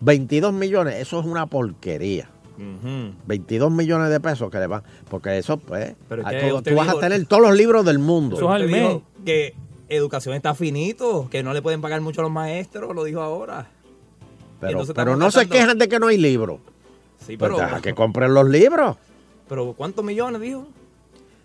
22 0.00 0.52
millones, 0.52 0.94
eso 0.96 1.20
es 1.20 1.26
una 1.26 1.46
porquería. 1.46 2.28
Ujú. 2.56 3.12
22 3.26 3.70
millones 3.70 4.10
de 4.10 4.18
pesos 4.20 4.50
que 4.50 4.58
le 4.58 4.66
van. 4.66 4.82
Porque 5.10 5.38
eso, 5.38 5.56
pues. 5.58 5.94
A 6.24 6.30
todo- 6.32 6.62
tú 6.62 6.74
vas 6.74 6.88
a 6.88 6.98
tener 6.98 7.26
todos 7.26 7.42
los 7.42 7.56
libros 7.56 7.84
del 7.84 7.98
mundo. 7.98 8.36
Eso 8.36 8.54
es 8.56 8.62
al 8.62 8.68
mes. 8.68 8.98
Que 9.24 9.54
educación 9.88 10.34
está 10.34 10.54
finito, 10.54 11.28
que 11.30 11.42
no 11.42 11.52
le 11.52 11.62
pueden 11.62 11.80
pagar 11.80 12.00
mucho 12.00 12.20
a 12.20 12.24
los 12.24 12.32
maestros, 12.32 12.94
lo 12.94 13.04
dijo 13.04 13.20
ahora. 13.20 13.68
Pero, 14.60 15.16
no 15.16 15.30
se 15.30 15.48
quejan 15.48 15.78
de 15.78 15.88
que 15.88 15.98
no 16.00 16.08
hay 16.08 16.18
libros. 16.18 16.58
Sí, 17.26 17.36
Pues 17.36 17.50
pero, 17.52 17.56
deja 17.56 17.80
que 17.80 17.94
compren 17.94 18.34
los 18.34 18.48
libros. 18.48 18.96
pero 19.48 19.72
¿cuántos 19.74 20.04
millones 20.04 20.40
dijo? 20.40 20.66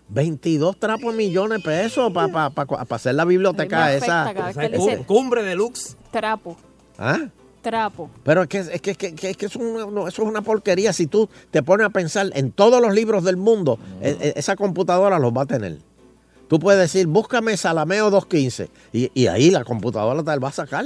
22 0.08 0.78
trapos 0.78 1.14
millones 1.14 1.58
de 1.58 1.64
pesos 1.64 2.12
para 2.12 2.52
hacer 2.90 3.14
la 3.14 3.24
biblioteca 3.24 3.92
esa. 3.94 4.32
dice 4.70 5.04
cumbre 5.06 5.42
deluxe. 5.42 5.96
trapo, 6.10 6.56
¿Ah? 6.98 7.20
trapo. 7.62 8.10
Pero 8.22 8.42
es 8.42 8.48
que, 8.48 8.58
es 8.58 8.80
que, 8.82 8.90
es 8.90 8.98
que, 8.98 9.14
que- 9.14 9.34
que 9.34 9.46
eso, 9.46 9.58
es 9.58 9.64
una, 9.64 9.86
no, 9.86 10.06
eso 10.06 10.22
es 10.22 10.28
una 10.28 10.42
porquería. 10.42 10.92
Si 10.92 11.06
tú 11.06 11.28
te 11.50 11.62
pones 11.62 11.86
a 11.86 11.90
pensar 11.90 12.30
en 12.34 12.52
todos 12.52 12.80
los 12.82 12.92
libros 12.92 13.24
del 13.24 13.36
mundo, 13.38 13.78
e- 14.02 14.16
e- 14.20 14.32
esa 14.36 14.54
computadora 14.56 15.18
los 15.18 15.32
va 15.32 15.42
a 15.42 15.46
tener. 15.46 15.78
Tú 16.48 16.58
puedes 16.58 16.80
decir, 16.80 17.06
búscame 17.06 17.56
Salameo 17.56 18.10
2.15. 18.10 18.68
Y, 18.92 19.10
y 19.14 19.26
ahí 19.28 19.50
la 19.50 19.64
computadora 19.64 20.22
te 20.22 20.38
va 20.38 20.48
a 20.48 20.52
sacar. 20.52 20.84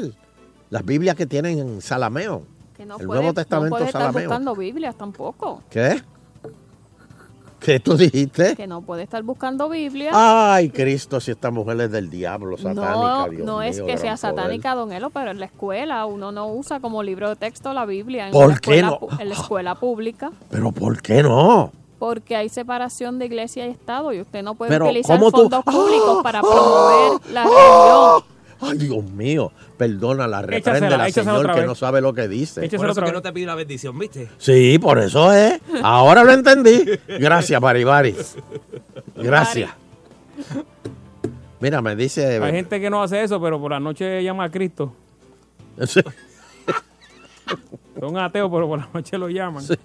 Las 0.70 0.84
Biblias 0.84 1.16
que 1.16 1.26
tienen 1.26 1.58
en 1.58 1.80
Salameo. 1.82 2.42
Que 2.76 2.86
no 2.86 2.96
el 2.98 3.06
puede, 3.06 3.20
Nuevo 3.20 3.34
Testamento 3.34 3.70
no 3.70 3.76
puede 3.76 3.86
estar 3.86 4.02
Salameo. 4.02 4.28
buscando 4.28 4.54
Biblias 4.54 4.96
tampoco. 4.96 5.62
¿Qué? 5.70 6.00
¿Qué 7.60 7.80
tú 7.80 7.96
dijiste? 7.96 8.54
Que 8.54 8.68
no 8.68 8.82
puede 8.82 9.02
estar 9.02 9.22
buscando 9.24 9.68
Biblia. 9.68 10.12
Ay, 10.14 10.70
Cristo, 10.70 11.18
si 11.20 11.32
esta 11.32 11.50
mujer 11.50 11.80
es 11.80 11.90
del 11.90 12.08
diablo, 12.08 12.56
satánica, 12.56 12.92
no, 12.92 13.28
Dios 13.28 13.44
no 13.44 13.62
es 13.62 13.80
que 13.80 13.98
sea 13.98 14.14
poder. 14.14 14.18
satánica, 14.18 14.74
don 14.76 14.92
Elo, 14.92 15.10
pero 15.10 15.32
en 15.32 15.40
la 15.40 15.46
escuela 15.46 16.06
uno 16.06 16.30
no 16.30 16.46
usa 16.52 16.78
como 16.78 17.02
libro 17.02 17.28
de 17.28 17.36
texto 17.36 17.72
la 17.72 17.84
Biblia. 17.84 18.26
En 18.28 18.32
¿Por 18.32 18.50
la 18.50 18.58
qué 18.58 18.78
escuela 18.78 18.98
no? 19.00 19.20
En 19.20 19.28
la 19.28 19.34
escuela 19.34 19.74
pública, 19.74 20.30
Pero 20.50 20.70
¿por 20.70 21.02
qué 21.02 21.22
no? 21.24 21.72
Porque 21.98 22.36
hay 22.36 22.48
separación 22.48 23.18
de 23.18 23.26
iglesia 23.26 23.66
y 23.66 23.70
Estado 23.70 24.12
y 24.12 24.20
usted 24.20 24.42
no 24.42 24.54
puede 24.54 24.70
Pero, 24.70 24.86
utilizar 24.86 25.18
¿cómo 25.18 25.30
tú- 25.30 25.38
fondos 25.42 25.64
públicos 25.64 26.22
para 26.22 26.38
¡Ah! 26.38 26.42
promover 26.42 27.32
la 27.32 27.42
religión. 27.44 28.38
Ay, 28.60 28.76
Dios 28.78 29.04
mío, 29.12 29.52
perdona, 29.76 30.26
la 30.26 30.42
reprende 30.42 30.90
la 30.90 31.08
señor 31.10 31.54
que 31.54 31.64
no 31.64 31.76
sabe 31.76 32.00
lo 32.00 32.12
que 32.12 32.26
dice. 32.26 32.68
Por 32.68 32.90
eso 32.90 33.02
que 33.02 33.12
no 33.12 33.22
te 33.22 33.32
pido 33.32 33.46
la 33.46 33.54
bendición, 33.54 33.96
¿viste? 33.96 34.28
Sí, 34.38 34.78
por 34.80 34.98
eso 34.98 35.32
es. 35.32 35.60
Ahora 35.82 36.24
lo 36.24 36.32
entendí. 36.32 36.84
Gracias, 37.06 37.60
Baribari. 37.60 38.16
Gracias. 39.14 39.70
Mira, 41.60 41.80
me 41.82 41.94
dice. 41.94 42.42
Hay 42.42 42.52
gente 42.52 42.80
que 42.80 42.90
no 42.90 43.00
hace 43.02 43.22
eso, 43.22 43.40
pero 43.40 43.60
por 43.60 43.70
la 43.70 43.78
noche 43.80 44.22
llama 44.22 44.44
a 44.44 44.50
Cristo. 44.50 44.92
Sí. 45.86 46.00
Son 48.00 48.18
ateos, 48.18 48.50
pero 48.52 48.68
por 48.68 48.78
la 48.80 48.88
noche 48.92 49.16
lo 49.16 49.28
llaman. 49.28 49.62
Sí. 49.62 49.76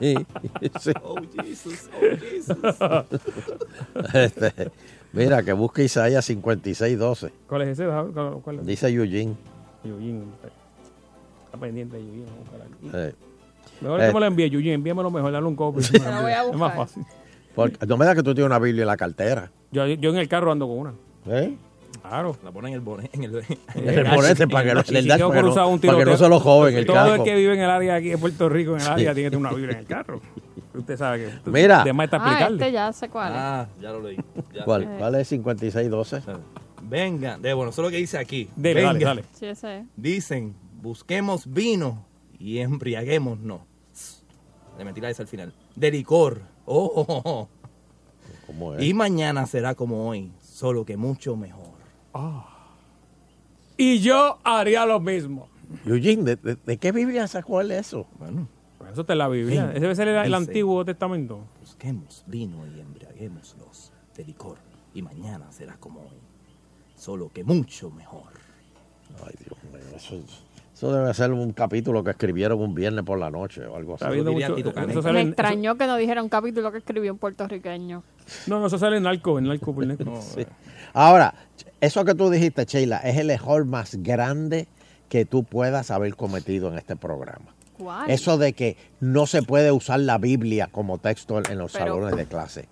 Sí, 0.00 0.14
sí. 0.80 0.92
Oh, 1.02 1.16
Jesus, 1.42 1.88
oh, 1.94 2.16
Jesus. 2.20 2.56
Este, 4.14 4.70
mira, 5.12 5.42
que 5.42 5.52
busque 5.52 5.84
Isaías 5.84 6.24
56, 6.24 6.98
12. 6.98 7.32
¿Cuál 7.48 7.62
es 7.62 7.68
ese? 7.70 7.86
¿Cuál- 7.86 8.40
cuál 8.42 8.58
es? 8.60 8.66
Dice 8.66 8.88
Eugene. 8.88 9.34
Eugene. 9.84 10.24
Está 11.46 11.58
pendiente 11.58 11.96
de 11.96 12.02
Eugene. 12.02 12.26
vamos 12.26 12.94
a. 12.94 13.08
Eh, 13.08 13.14
Mejor 13.80 14.00
Eh. 14.02 14.06
que 14.08 14.12
me 14.14 14.20
lo 14.20 14.26
envíe, 14.26 14.44
Eugene. 14.46 14.74
Envíamelo 14.74 15.10
mejor, 15.10 15.32
dale 15.32 15.46
un 15.46 15.56
a 16.06 16.42
Es 16.50 16.56
más 16.56 16.74
fácil. 16.74 17.04
porque- 17.54 17.86
no 17.86 17.96
me 17.96 18.04
da 18.04 18.14
que 18.14 18.22
tú 18.22 18.34
tienes 18.34 18.46
una 18.46 18.58
Biblia 18.58 18.82
en 18.82 18.88
la 18.88 18.96
cartera. 18.96 19.50
Yo, 19.70 19.86
yo 19.86 20.10
en 20.10 20.16
el 20.16 20.28
carro 20.28 20.50
ando 20.52 20.66
con 20.66 20.78
una. 20.78 20.94
¿Eh? 21.26 21.56
Claro. 22.02 22.36
La 22.44 22.50
ponen 22.52 22.68
en 22.70 22.74
el 22.74 22.80
bonete. 22.80 23.10
En 23.16 23.24
el, 23.24 23.42
En 23.74 23.88
el 23.88 24.04
bonete 24.14 24.46
para 24.48 24.64
que 24.64 24.70
el 24.70 25.06
dash 25.06 25.18
tengo 25.18 25.28
para 25.30 25.40
que 25.42 25.46
no- 25.48 25.68
un 25.68 25.80
para 25.80 25.98
que 25.98 26.04
no 26.04 26.16
se 26.16 26.28
lo 26.28 26.40
joven 26.40 26.76
el 26.76 26.86
Todo 26.86 26.96
carro. 26.96 27.14
el 27.16 27.22
que 27.24 27.34
vive 27.34 27.54
en 27.54 27.60
el 27.60 27.70
área 27.70 27.94
aquí 27.96 28.08
de 28.10 28.18
Puerto 28.18 28.48
Rico, 28.48 28.76
en 28.76 28.80
el 28.82 28.86
área, 28.88 29.10
Sí. 29.10 29.14
tiene 29.14 29.30
que 29.30 29.30
tener 29.30 29.36
una 29.38 29.50
Biblia 29.52 29.72
en 29.72 29.78
el 29.78 29.86
carro. 29.86 30.20
Usted 30.74 30.96
sabe 30.96 31.18
que. 31.44 31.50
Mira. 31.50 31.82
De 31.84 31.92
más 31.92 32.04
está 32.04 32.18
Ah, 32.20 32.48
este 32.50 32.72
ya 32.72 32.92
sé 32.92 33.08
cuál 33.08 33.32
es. 33.32 33.38
Ah, 33.38 33.68
ya 33.80 33.90
lo 33.90 34.00
leí. 34.02 34.16
Ya 34.54 34.64
¿Cuál. 34.64 34.88
¿Cuál 34.98 35.14
es 35.16 35.28
56, 35.28 35.90
12? 35.90 36.22
Venga, 36.82 37.36
de 37.38 37.52
bueno, 37.52 37.70
eso 37.70 37.82
es 37.82 37.86
lo 37.86 37.90
que 37.90 37.96
dice 37.98 38.16
aquí. 38.18 38.48
Dele, 38.56 38.82
dale, 38.82 38.98
Venga. 38.98 39.08
dale. 39.08 39.24
Sí, 39.32 39.46
ese 39.46 39.78
es. 39.80 39.84
Dicen, 39.96 40.54
busquemos 40.80 41.52
vino 41.52 42.06
y 42.38 42.58
embriaguémonos. 42.58 43.60
Le 44.78 44.84
metí 44.84 45.00
la 45.00 45.10
esa 45.10 45.22
al 45.22 45.28
final. 45.28 45.52
De 45.74 45.90
licor. 45.90 46.40
Oh, 46.64 46.84
oh, 46.94 47.04
oh, 47.08 47.22
oh. 47.24 47.48
¿Cómo 48.46 48.74
es? 48.74 48.82
Y 48.84 48.94
mañana 48.94 49.44
será 49.46 49.74
como 49.74 50.08
hoy, 50.08 50.30
solo 50.40 50.84
que 50.84 50.96
mucho 50.96 51.34
mejor. 51.36 51.67
Y 53.76 54.00
yo 54.00 54.38
haría 54.44 54.84
lo 54.86 55.00
mismo. 55.00 55.48
Eugene, 55.84 56.22
¿de, 56.24 56.36
de, 56.36 56.56
de 56.56 56.76
qué 56.78 56.92
Biblia 56.92 57.26
sacó 57.28 57.60
él 57.60 57.70
eso? 57.70 58.06
Bueno, 58.18 58.48
Por 58.78 58.88
eso 58.88 59.02
está 59.02 59.12
en 59.12 59.18
la 59.18 59.28
Biblia. 59.28 59.60
Venga, 59.66 59.72
Ese 59.72 59.80
debe 59.80 59.94
ser 59.94 60.08
el, 60.08 60.16
el. 60.26 60.34
Antiguo 60.34 60.84
Testamento. 60.84 61.40
busquemos 61.60 62.24
vino 62.26 62.66
y 62.66 62.80
embriaguémonos 62.80 63.92
de 64.16 64.24
licor. 64.24 64.56
Y 64.94 65.02
mañana 65.02 65.52
será 65.52 65.76
como 65.76 66.00
hoy, 66.00 66.18
solo 66.96 67.30
que 67.32 67.44
mucho 67.44 67.90
mejor. 67.90 68.32
Ay, 69.24 69.34
Dios 69.38 69.58
mío, 69.64 69.80
eso, 69.96 70.20
eso 70.74 70.92
debe 70.92 71.12
ser 71.14 71.32
un 71.32 71.52
capítulo 71.52 72.02
que 72.02 72.10
escribieron 72.10 72.60
un 72.60 72.74
viernes 72.74 73.04
por 73.04 73.18
la 73.18 73.30
noche 73.30 73.64
o 73.66 73.76
algo 73.76 73.94
así. 73.94 74.04
Mucho. 74.22 74.56
Eso 74.56 74.72
Me 74.86 75.02
sale 75.02 75.20
extrañó 75.20 75.76
que 75.76 75.86
no 75.86 75.96
dijera 75.96 76.22
un 76.22 76.28
capítulo 76.28 76.72
que 76.72 76.78
escribió 76.78 77.12
un 77.12 77.18
puertorriqueño. 77.18 78.02
no, 78.46 78.60
no, 78.60 78.66
eso 78.66 78.78
sale 78.78 78.96
en 78.96 79.02
Narco, 79.04 79.38
en 79.38 79.44
Narco 79.44 79.74
por 79.74 79.86
Narco. 79.86 80.20
Sí. 80.20 80.44
Ahora, 80.92 81.34
eso 81.80 82.04
que 82.04 82.14
tú 82.14 82.30
dijiste, 82.30 82.64
Sheila, 82.64 82.98
es 82.98 83.16
el 83.16 83.30
error 83.30 83.64
más 83.64 83.96
grande 83.96 84.66
que 85.08 85.24
tú 85.24 85.44
puedas 85.44 85.90
haber 85.90 86.14
cometido 86.16 86.68
en 86.68 86.78
este 86.78 86.96
programa. 86.96 87.54
¿Cuál? 87.78 88.10
Eso 88.10 88.38
de 88.38 88.52
que 88.54 88.76
no 89.00 89.26
se 89.26 89.42
puede 89.42 89.70
usar 89.70 90.00
la 90.00 90.18
Biblia 90.18 90.68
como 90.70 90.98
texto 90.98 91.38
en 91.38 91.58
los 91.58 91.72
Pero- 91.72 91.84
salones 91.94 92.16
de 92.16 92.26
clase. 92.26 92.68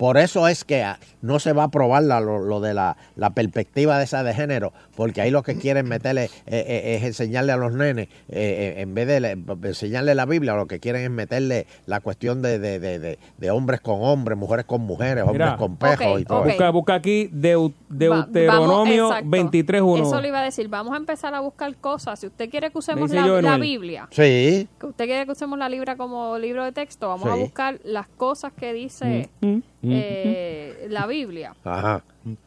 Por 0.00 0.16
eso 0.16 0.48
es 0.48 0.64
que 0.64 0.82
ah, 0.82 0.98
no 1.20 1.38
se 1.40 1.52
va 1.52 1.64
a 1.64 1.66
aprobar 1.66 2.02
la- 2.04 2.20
lo, 2.20 2.38
lo 2.38 2.60
de 2.60 2.72
la, 2.72 2.96
la 3.16 3.30
perspectiva 3.34 3.98
de 3.98 4.04
esa 4.04 4.22
de 4.22 4.32
género, 4.32 4.72
porque 4.96 5.20
ahí 5.20 5.30
lo 5.30 5.42
que 5.42 5.56
quieren 5.58 5.86
meterle 5.86 6.24
eh, 6.24 6.30
eh, 6.46 6.94
es 6.96 7.04
enseñarle 7.04 7.52
a 7.52 7.58
los 7.58 7.74
nenes, 7.74 8.08
eh, 8.30 8.74
eh, 8.78 8.80
en 8.80 8.94
vez 8.94 9.06
de 9.06 9.20
le- 9.20 9.36
enseñarle 9.64 10.14
la 10.14 10.24
Biblia, 10.24 10.54
lo 10.54 10.66
que 10.66 10.80
quieren 10.80 11.02
es 11.02 11.10
meterle 11.10 11.66
la 11.84 12.00
cuestión 12.00 12.40
de, 12.40 12.58
de- 12.58 12.78
de- 12.80 12.98
de- 12.98 13.18
de 13.36 13.50
hombres 13.50 13.82
con 13.82 13.98
hombres, 14.00 14.38
mujeres 14.38 14.64
con 14.64 14.80
mujeres, 14.80 15.22
hombres 15.22 15.48
Mira. 15.48 15.56
con 15.58 15.76
pejos 15.76 16.18
y 16.22 16.24
todo 16.24 16.38
ok. 16.38 16.46
eso. 16.46 16.54
Busca, 16.54 16.70
busca 16.70 16.94
aquí 16.94 17.28
Deuteronomio 17.30 19.08
vamos, 19.08 19.18
exacto. 19.18 19.76
23.1. 19.76 20.02
Eso 20.06 20.20
le 20.22 20.28
iba 20.28 20.40
a 20.40 20.44
decir. 20.44 20.68
Vamos 20.68 20.94
a 20.94 20.96
empezar 20.96 21.34
a 21.34 21.40
buscar 21.40 21.74
cosas. 21.76 22.18
Si 22.20 22.26
usted 22.26 22.48
quiere 22.48 22.70
que 22.70 22.78
usemos 22.78 23.10
la, 23.10 23.58
Biblia, 23.58 24.08
Sí, 24.10 24.66
que 24.78 24.86
usted 24.86 25.04
quiere 25.04 25.26
que 25.26 25.32
usemos 25.32 25.58
la 25.58 25.68
Biblia 25.68 25.96
como 25.96 26.38
libro 26.38 26.64
de 26.64 26.72
texto, 26.72 27.08
vamos 27.08 27.26
a 27.28 27.34
buscar 27.34 27.78
las 27.84 28.06
cosas 28.08 28.52
que 28.54 28.72
dice 28.72 29.28
Mm, 29.40 29.58
eh, 29.82 30.86
la 30.90 31.06
Biblia 31.06 31.54
ajá. 31.64 32.02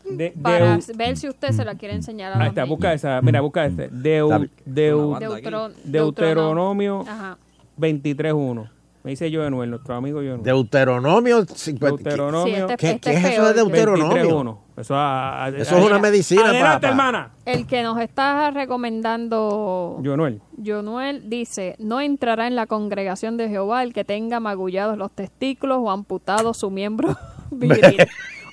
De- 0.09 0.33
para 0.41 0.77
Deu- 0.77 0.95
ver 0.97 1.17
si 1.17 1.27
usted 1.27 1.49
se 1.51 1.65
la 1.65 1.75
quiere 1.75 1.95
enseñar 1.95 2.31
a 2.31 2.35
Ahí 2.35 2.39
los 2.41 2.47
está, 2.49 2.61
niños. 2.61 2.77
busca 2.77 2.93
esa. 2.93 3.21
Mira, 3.21 3.41
busca 3.41 3.65
este. 3.65 3.89
Deu-. 3.89 4.49
Deu- 4.65 4.95
Una 5.07 5.19
banda 5.19 5.35
aquí. 5.35 5.45
Deutero- 5.45 5.71
Deuteronomio 5.83 7.01
Ajá. 7.07 7.37
23.1. 7.77 8.69
Me 9.03 9.11
dice 9.11 9.29
Joenuel, 9.33 9.69
nuestro 9.71 9.95
amigo 9.95 10.19
Joenuel. 10.19 10.43
Deuteronomio 10.43 11.45
50. 11.45 12.03
Deuteronomio 12.03 12.55
Sí, 12.55 12.61
este- 12.61 12.77
¿Qué, 12.77 12.89
este 12.91 13.11
qué 13.11 13.17
es 13.17 13.25
eso 13.25 13.45
de 13.47 13.53
Deuteronomio? 13.55 14.59
23.1. 14.75 14.81
Eso, 14.81 14.95
a- 14.95 15.45
a- 15.45 15.49
Eso 15.49 15.77
es 15.77 15.85
una 15.85 15.99
medicina 15.99 16.45
Adelante, 16.49 16.79
para- 16.81 16.89
hermana. 16.89 17.31
El 17.45 17.67
que 17.67 17.83
nos 17.83 17.99
está 17.99 18.51
recomendando 18.51 19.99
Joenuel. 20.03 20.41
Jonuel 20.63 21.29
dice, 21.29 21.75
no 21.79 22.01
entrará 22.01 22.47
en 22.47 22.55
la 22.55 22.67
congregación 22.67 23.37
de 23.37 23.49
Jehová 23.49 23.83
el 23.83 23.93
que 23.93 24.03
tenga 24.03 24.39
magullados 24.39 24.97
los 24.97 25.11
testículos 25.11 25.79
o 25.81 25.91
amputados 25.91 26.57
su 26.57 26.69
miembro 26.71 27.15
viril. 27.51 27.97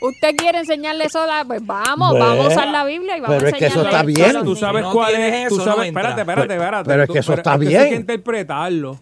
¿Usted 0.03 0.35
quiere 0.37 0.61
enseñarle 0.61 1.05
eso? 1.05 1.27
la- 1.27 1.45
Pues 1.45 1.65
vamos, 1.65 2.15
Ve. 2.15 2.21
vamos 2.21 2.47
a 2.47 2.49
usar 2.49 2.69
la 2.69 2.85
Biblia 2.85 3.19
y 3.19 3.21
vamos 3.21 3.37
Pero 3.37 3.47
a 3.47 3.51
es 3.51 3.57
que 3.59 3.67
eso 3.67 3.81
enseñarle 3.81 4.13
está 4.13 4.31
bien. 4.33 4.45
Tú 4.45 4.57
sabes 4.57 4.83
no 4.83 4.93
cuál 4.93 5.15
es. 5.15 5.47
eso, 5.47 5.57
Tú 5.57 5.61
sabes, 5.63 5.87
espérate, 5.89 6.21
espérate, 6.23 6.47
Pero- 6.49 6.63
espérate. 6.63 6.89
pero 6.89 7.03
es 7.03 7.07
Tú- 7.09 7.13
que 7.13 7.19
eso 7.19 7.35
está 7.35 7.57
bien. 7.59 7.81
hay 7.83 7.89
que 7.91 7.97
interpretarlo. 7.97 8.99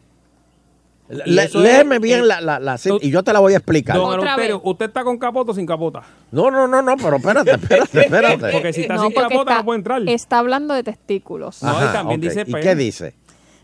Le- 1.08 1.44
es- 1.44 1.54
léeme 1.54 1.98
bien 1.98 2.20
eh, 2.20 2.26
la, 2.26 2.40
la, 2.40 2.60
la 2.60 2.76
cita 2.76 2.96
y 3.00 3.10
yo 3.10 3.22
te 3.22 3.32
la 3.32 3.38
voy 3.40 3.54
a 3.54 3.56
explicar. 3.56 3.96
Don 3.96 4.20
vez. 4.20 4.54
¿usted 4.62 4.86
está 4.86 5.04
con 5.04 5.16
capota 5.18 5.52
o 5.52 5.54
sin 5.54 5.64
capota? 5.66 6.02
No, 6.30 6.50
no, 6.50 6.68
no, 6.68 6.82
no, 6.82 6.96
pero 6.96 7.16
espérate, 7.16 7.50
espérate, 7.54 8.00
espérate. 8.00 8.52
Porque 8.52 8.72
si 8.72 8.82
está 8.82 8.96
No, 8.96 9.02
sin 9.04 9.12
capota 9.12 9.40
está- 9.40 9.54
no 9.58 9.64
puede 9.64 9.78
entrar. 9.78 10.02
Está 10.06 10.38
hablando 10.38 10.74
de 10.74 10.82
testículos. 10.82 11.62
No, 11.62 11.72
y 11.72 11.92
también 11.92 12.20
ok. 12.20 12.24
dice 12.24 12.44
¿Y 12.46 12.52
qué 12.60 12.74
dice? 12.74 13.14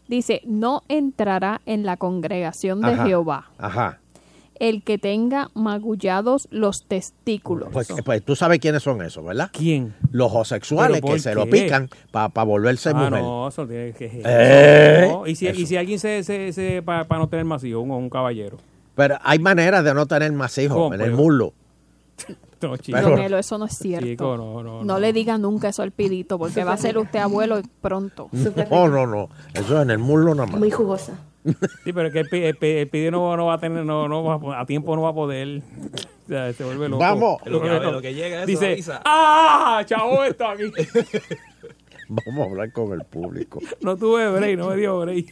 Dice, 0.08 0.42
no 0.44 0.82
entrará 0.88 1.60
en 1.66 1.84
la 1.86 1.96
congregación 1.96 2.80
de 2.82 2.92
Ajá, 2.92 3.06
Jehová 3.06 3.50
Ajá. 3.58 3.98
El 4.60 4.82
que 4.82 4.98
tenga 4.98 5.50
magullados 5.54 6.46
los 6.50 6.84
testículos. 6.86 7.68
Pues, 7.72 7.88
pues 8.04 8.24
tú 8.24 8.36
sabes 8.36 8.58
quiénes 8.60 8.82
son 8.82 9.02
esos, 9.02 9.24
¿verdad? 9.24 9.50
¿Quién? 9.52 9.94
Los 10.12 10.30
homosexuales 10.32 10.96
¿Pero 10.98 11.06
por 11.06 11.14
que 11.16 11.20
se 11.20 11.34
lo 11.34 11.46
pican 11.48 11.88
para 12.10 12.28
volverse 12.44 12.90
Ah, 12.90 12.94
mujer. 12.94 13.10
no, 13.22 13.48
eso 13.48 13.66
tiene 13.66 13.92
que 13.92 14.08
ser. 14.10 14.22
Eh, 14.24 15.08
No, 15.10 15.26
¿Y, 15.26 15.34
si, 15.34 15.46
eso. 15.48 15.60
y 15.60 15.66
si 15.66 15.76
alguien 15.76 15.98
se, 15.98 16.22
se, 16.22 16.52
se 16.52 16.82
para 16.82 17.06
no 17.18 17.28
tener 17.28 17.44
más 17.44 17.62
hijos, 17.64 17.82
un, 17.82 17.90
un 17.90 18.08
caballero. 18.10 18.58
Pero 18.94 19.16
hay 19.22 19.38
maneras 19.40 19.82
de 19.84 19.92
no 19.92 20.06
tener 20.06 20.30
más 20.32 20.56
hijos 20.58 20.94
en 20.94 21.00
el 21.00 21.12
muslo. 21.12 21.52
No, 22.62 22.78
chico. 22.78 22.96
Pero- 22.96 23.10
Don 23.10 23.18
Elo, 23.18 23.36
eso 23.36 23.58
no 23.58 23.66
es 23.66 23.76
cierto. 23.76 24.06
Chico, 24.06 24.36
no, 24.38 24.62
no, 24.62 24.84
No 24.84 24.98
le 24.98 25.12
diga 25.12 25.36
nunca 25.36 25.68
eso 25.68 25.82
al 25.82 25.90
pidito, 25.90 26.38
porque 26.38 26.64
va 26.64 26.72
a 26.72 26.76
ser 26.78 26.96
usted 26.96 27.18
abuelo 27.18 27.60
pronto. 27.82 28.30
No, 28.70 28.88
no, 28.88 29.06
no. 29.06 29.28
Eso 29.52 29.76
es 29.76 29.82
en 29.82 29.90
el 29.90 29.98
muslo 29.98 30.34
nada 30.34 30.46
más. 30.46 30.58
Muy 30.58 30.70
jugosa. 30.70 31.12
Sí, 31.84 31.92
pero 31.92 32.06
es 32.08 32.12
que 32.12 32.20
el, 32.20 32.28
pi- 32.28 32.42
el, 32.44 32.56
pi- 32.56 32.66
el 32.78 32.88
pide 32.88 33.10
no, 33.10 33.36
no 33.36 33.46
va 33.46 33.54
a 33.54 33.58
tener, 33.58 33.84
no, 33.84 34.08
no 34.08 34.24
va 34.24 34.56
a, 34.56 34.60
a 34.62 34.66
tiempo 34.66 34.96
no 34.96 35.02
va 35.02 35.10
a 35.10 35.14
poder. 35.14 35.62
O 36.24 36.28
sea, 36.28 36.52
se 36.54 36.64
vuelve 36.64 36.88
loco. 36.88 37.00
Vamos. 37.02 37.36
Lo 37.44 37.60
que, 37.60 37.68
lo 37.68 38.00
que 38.00 38.14
llega 38.14 38.40
es 38.40 38.46
Dice, 38.46 38.72
avisa. 38.72 39.02
¡ah! 39.04 39.82
Chavo, 39.84 40.24
está 40.24 40.52
aquí. 40.52 40.64
Vamos 42.08 42.46
a 42.46 42.50
hablar 42.50 42.72
con 42.72 42.92
el 42.92 43.02
público. 43.04 43.60
No 43.80 43.96
tuve 43.96 44.30
break, 44.30 44.58
no 44.58 44.68
me 44.68 44.76
dio 44.76 45.00
break. 45.00 45.26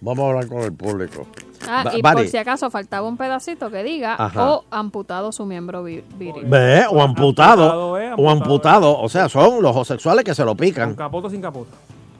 Vamos 0.00 0.24
a 0.24 0.28
hablar 0.28 0.48
con 0.48 0.58
el 0.62 0.72
público. 0.72 1.26
Ah, 1.66 1.90
y 1.94 2.02
Bari, 2.02 2.16
por 2.22 2.28
si 2.28 2.36
acaso 2.36 2.70
faltaba 2.70 3.06
un 3.08 3.16
pedacito 3.16 3.70
que 3.70 3.82
diga 3.82 4.14
Ajá. 4.18 4.50
o 4.50 4.64
amputado 4.70 5.32
su 5.32 5.44
miembro 5.44 5.82
vi- 5.82 6.04
viril. 6.16 6.44
Ve, 6.46 6.84
o 6.90 7.00
amputado, 7.00 7.62
Amputado, 7.64 7.98
eh, 7.98 8.12
o 8.16 8.30
amputado. 8.30 8.98
O 9.00 9.08
sea, 9.08 9.28
son 9.28 9.60
los 9.62 9.72
homosexuales 9.74 10.24
que 10.24 10.34
se 10.34 10.44
lo 10.44 10.54
pican. 10.56 10.90
¿Con 10.90 10.96
capoto 10.96 11.26
o 11.26 11.30
sin 11.30 11.40
capoto? 11.42 11.70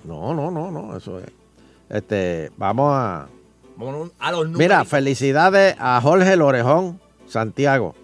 No, 0.05 0.35
no, 0.35 0.51
no, 0.51 0.70
no, 0.70 0.97
eso 0.97 1.19
es. 1.20 1.27
Este, 1.90 2.51
vamos 2.56 2.93
a... 2.94 3.27
Vámonos 3.77 4.10
a 4.19 4.31
los 4.32 4.40
números. 4.47 4.59
Mira, 4.59 4.85
felicidades 4.85 5.77
a 5.78 6.01
Jorge 6.01 6.36
Lorejón 6.36 7.01
Santiago, 7.27 7.94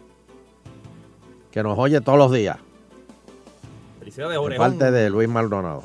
que 1.50 1.62
nos 1.62 1.78
oye 1.78 2.00
todos 2.00 2.18
los 2.18 2.32
días. 2.32 2.58
Felicidades, 3.98 4.32
De 4.32 4.38
Orejón. 4.38 4.70
parte 4.78 4.90
de 4.92 5.10
Luis 5.10 5.28
Maldonado. 5.28 5.82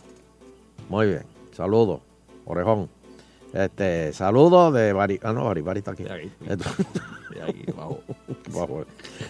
Muy 0.90 1.08
bien. 1.08 1.24
Saludos, 1.54 2.02
Orejón. 2.46 2.90
Este, 3.54 4.14
saludos 4.14 4.74
de 4.76 4.94
Bari. 4.94 5.20
Ah, 5.24 5.34
no, 5.34 5.46
Bari, 5.46 5.62
Bari 5.62 5.80
está 5.80 5.92
aquí. 5.92 6.06
Vamos. 7.76 7.98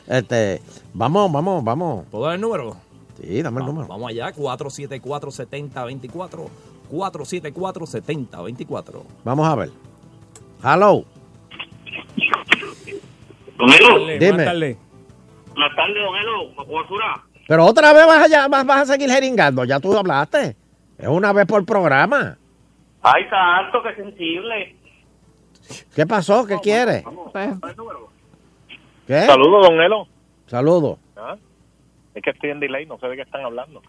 Este, 0.07 0.61
vamos, 0.93 1.31
vamos, 1.31 1.63
vamos. 1.63 2.05
¿Puedo 2.09 2.25
dar 2.25 2.35
el 2.35 2.41
número? 2.41 2.75
Sí, 3.21 3.41
dame 3.41 3.59
el 3.61 3.67
Vamos, 3.67 3.75
número. 3.75 3.87
vamos 3.87 4.09
allá, 4.09 4.33
474-7024. 4.33 6.47
474-7024. 6.91 9.03
Vamos 9.23 9.47
a 9.47 9.55
ver. 9.55 9.69
Hello. 10.63 11.05
Don 13.57 13.69
Elo. 13.73 14.07
Dime. 14.07 14.77
Buenas 15.53 15.75
tardes, 15.75 16.03
don 16.03 16.15
Elo. 16.15 16.49
Basura. 16.55 17.23
Pero 17.47 17.65
otra 17.65 17.93
vez 17.93 18.05
vas 18.05 18.31
a, 18.31 18.47
vas, 18.47 18.65
vas 18.65 18.81
a 18.81 18.85
seguir 18.93 19.09
jeringando. 19.09 19.63
Ya 19.65 19.79
tú 19.79 19.95
hablaste. 19.97 20.55
Es 20.97 21.07
una 21.07 21.33
vez 21.33 21.45
por 21.45 21.65
programa. 21.65 22.37
Ay, 23.01 23.23
santo, 23.29 23.81
qué 23.83 23.95
sensible. 23.95 24.75
¿Qué 25.95 26.05
pasó? 26.05 26.45
¿Qué 26.45 26.57
quieres? 26.59 27.03
Pues, 27.31 27.49
¿Qué? 29.07 29.21
Saludos, 29.25 29.67
don 29.67 29.81
Elo. 29.81 30.07
Saludos. 30.47 30.97
Ah, 31.15 31.37
Es 32.13 32.21
que 32.23 32.31
estoy 32.31 32.49
en 32.51 32.59
delay, 32.59 32.85
no 32.85 32.97
sé 32.99 33.07
de 33.07 33.15
qué 33.15 33.21
están 33.21 33.45
hablando. 33.45 33.81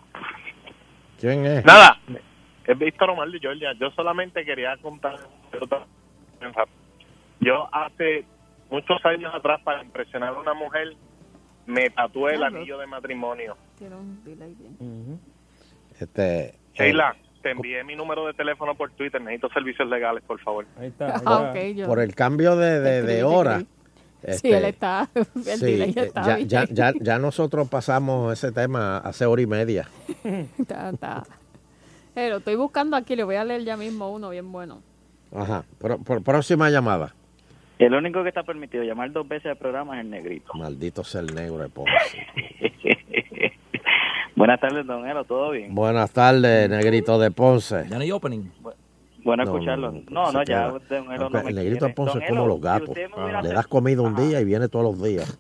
¿Quién 1.19 1.45
es? 1.47 1.65
Nada, 1.65 1.99
es 2.73 2.79
Víctor 2.79 3.11
Omar 3.11 3.29
de 3.31 3.39
Georgia. 3.39 3.73
Yo 3.81 3.91
solamente 3.91 4.45
quería 4.45 4.77
contar. 4.79 5.17
Yo 7.41 7.69
hace 7.75 8.25
muchos 8.71 9.05
años 9.05 9.35
atrás, 9.35 9.61
para 9.65 9.83
impresionar 9.83 10.31
a 10.35 10.39
una 10.41 10.55
mujer, 10.55 10.95
me 11.67 11.89
tatué 11.91 12.33
el 12.33 12.39
Claro. 12.39 12.57
anillo 12.57 12.79
de 12.79 12.87
matrimonio. 12.87 13.57
tiene 13.79 13.97
un 13.97 14.23
delay 14.25 14.55
bien. 14.59 15.21
Este. 15.99 16.55
Sheila, 16.75 17.17
te 17.43 17.51
envié 17.53 17.83
mi 17.85 17.97
número 17.97 18.27
de 18.27 18.35
teléfono 18.35 18.75
por 18.75 18.91
Twitter. 18.93 19.21
Necesito 19.23 19.49
servicios 19.51 19.89
legales, 19.89 20.23
por 20.25 20.39
favor. 20.41 20.67
Ahí 20.79 20.89
está. 20.89 21.15
Ah, 21.25 21.51
ok, 21.51 21.57
yo- 21.75 21.87
Por 21.87 22.01
el 22.01 22.15
cambio 22.15 22.57
de, 22.57 22.81
de, 22.81 23.03
de 23.03 23.23
hora. 23.25 23.61
Sí, 23.61 23.67
este, 24.23 24.57
él 24.59 24.65
está. 24.67 25.09
El 25.15 25.25
sí, 25.45 25.65
delay 25.65 25.91
eh, 25.97 26.01
está 26.03 26.23
ya, 26.23 26.37
bien. 26.37 26.49
ya, 26.49 26.65
ya, 26.71 26.93
ya 27.01 27.19
nosotros 27.19 27.69
pasamos 27.71 28.31
ese 28.35 28.53
tema 28.53 28.99
hace 28.99 29.25
hora 29.25 29.41
y 29.41 29.47
media. 29.47 29.89
Está, 30.59 30.91
está. 30.91 31.23
Eh, 32.17 32.29
lo 32.29 32.39
estoy 32.39 32.57
buscando 32.57 32.97
aquí, 32.97 33.15
le 33.17 33.25
voy 33.25 33.37
a 33.37 33.45
leer 33.45 33.65
ya 33.65 33.77
mismo 33.77 34.11
uno 34.11 34.31
bien 34.31 34.51
bueno. 34.53 34.83
Ajá. 35.35 35.65
Pro- 35.79 35.99
pro- 35.99 36.21
próxima 36.21 36.69
llamada. 36.71 37.15
El 37.79 37.95
único 37.95 38.23
que 38.23 38.29
está 38.29 38.43
permitido 38.43 38.85
llamar 38.85 39.11
dos 39.13 39.27
veces 39.27 39.53
al 39.53 39.57
programa 39.57 39.95
es 39.99 40.05
el 40.05 40.11
negrito. 40.11 40.53
Maldito 40.55 41.03
sea 41.05 41.21
el 41.23 41.35
negro 41.35 41.59
de 41.59 41.69
Ponce. 41.69 41.93
Buenas 44.37 44.61
tardes, 44.61 44.87
don 44.87 45.07
Elo, 45.07 45.25
¿todo 45.25 45.51
bien? 45.51 45.75
Buenas 45.75 46.11
tardes, 46.13 46.69
negrito 46.71 47.19
de 47.19 47.31
Ponce. 47.31 47.85
Ya 47.89 47.97
no 47.97 48.03
hay 48.03 48.11
opening. 48.13 48.45
Bueno 49.23 49.45
No, 49.45 49.53
escucharlo. 49.53 49.93
no, 50.11 50.33
No, 50.33 50.43
ya 50.45 50.69
don 50.69 51.13
Elo 51.13 51.29
no 51.31 51.41
el 51.41 51.55
negrito 51.55 51.87
de. 51.87 51.93
Ponce 51.93 52.15
Don 52.15 52.23
es 52.23 52.29
como 52.31 52.43
Elo, 52.43 52.49
los 52.49 52.61
gatos. 52.61 52.97
Le 53.43 53.49
das 53.53 53.67
comida 53.67 54.01
un 54.03 54.15
día 54.17 54.41
y 54.41 54.45
viene 54.45 54.69
todos 54.69 54.85
los 54.85 55.03
días. 55.03 55.39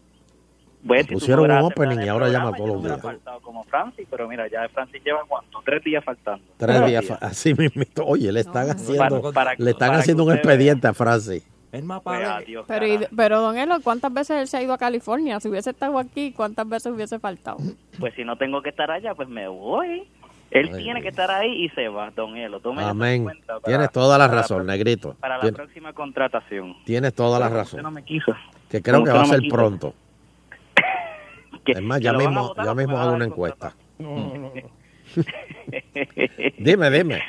Bueno, 0.82 1.07
Pusieron 1.12 1.51
un 1.51 1.59
opening 1.59 1.98
y 2.05 2.09
ahora 2.09 2.28
llama 2.28 2.52
todos 2.57 2.69
los 2.70 2.82
no 2.82 2.89
días. 2.89 3.02
faltado 3.02 3.40
como 3.40 3.65
Francis, 3.65 4.07
pero 4.11 4.27
mira, 4.27 4.48
ya 4.48 4.66
Francis 4.70 5.02
lleva 5.05 5.20
cuánto, 5.28 5.61
tres 5.65 5.85
días 5.85 6.02
faltando. 6.02 6.43
Tres 6.57 6.86
días. 6.86 7.05
fa- 7.05 7.19
Así 7.20 7.52
mismo. 7.55 7.82
Oye, 8.07 8.32
le 8.32 8.40
están 8.40 8.70
haciendo, 8.70 9.20
Para- 9.20 9.32
para- 9.32 9.55
le 9.59 9.70
están 9.70 9.94
haciendo 9.94 10.24
un 10.24 10.32
expediente 10.32 10.89
a 10.89 10.94
Francis. 10.94 11.47
Es 11.70 11.85
más 11.85 12.01
Pues, 12.02 12.27
adiós, 12.27 12.65
Pero, 12.66 12.86
y- 12.86 12.98
pero 13.15 13.40
don 13.40 13.57
Elo, 13.57 13.77
¿cuántas 13.82 14.12
veces 14.12 14.39
él 14.40 14.48
se 14.48 14.57
ha 14.57 14.62
ido 14.62 14.73
a 14.73 14.78
California? 14.78 15.39
Si 15.39 15.48
hubiese 15.48 15.70
estado 15.70 15.98
aquí, 15.98 16.32
¿cuántas 16.32 16.69
veces 16.69 16.90
hubiese 16.93 17.19
faltado? 17.20 17.59
Pues 18.01 18.12
si 18.15 18.24
no 18.24 18.36
tengo 18.36 18.61
que 18.62 18.70
estar 18.70 18.90
allá, 18.90 19.15
pues 19.15 19.28
me 19.28 19.47
voy. 19.47 20.09
Él 20.51 20.69
Ay, 20.74 20.82
tiene 20.82 21.01
que 21.01 21.09
estar 21.09 21.31
ahí 21.31 21.66
y 21.66 21.69
se 21.69 21.86
va, 21.86 22.11
don 22.11 22.36
Elo. 22.36 22.61
Amén. 22.78 23.23
cuenta 23.23 23.47
para- 23.47 23.61
Tienes 23.61 23.93
toda 23.93 24.19
la 24.19 24.27
para 24.28 24.40
razón, 24.40 24.66
negrito. 24.66 25.15
Para 25.20 25.36
la 25.36 25.43
Tien- 25.44 25.55
próxima 25.55 25.93
contratación. 25.93 26.74
Tienes 26.85 27.15
toda 27.15 27.39
la 27.39 27.47
Usted 27.47 27.57
razón. 27.59 27.82
no 27.85 27.90
me 27.93 28.02
quiso. 28.02 28.35
Que 28.69 28.82
creo 28.82 28.97
¿Cómo 28.97 29.05
que 29.07 29.12
va 29.12 29.19
a 29.19 29.23
no 29.23 29.28
ser 29.28 29.40
quiso? 29.43 29.55
pronto. 29.55 29.94
Es 31.73 31.83
más, 31.83 31.99
que 31.99 32.05
ya 32.05 32.13
lo 32.13 32.19
van 32.19 32.27
a 32.27 32.31
mismo, 32.31 32.49
votar 32.49 32.65
ya 32.67 32.75
mismo 32.75 32.99
hago 32.99 33.13
una 33.15 33.25
encuesta. 33.25 33.75
No, 33.99 34.17
no, 34.17 34.35
no. 34.39 34.53
Dime, 36.59 36.91
dime. 36.91 37.23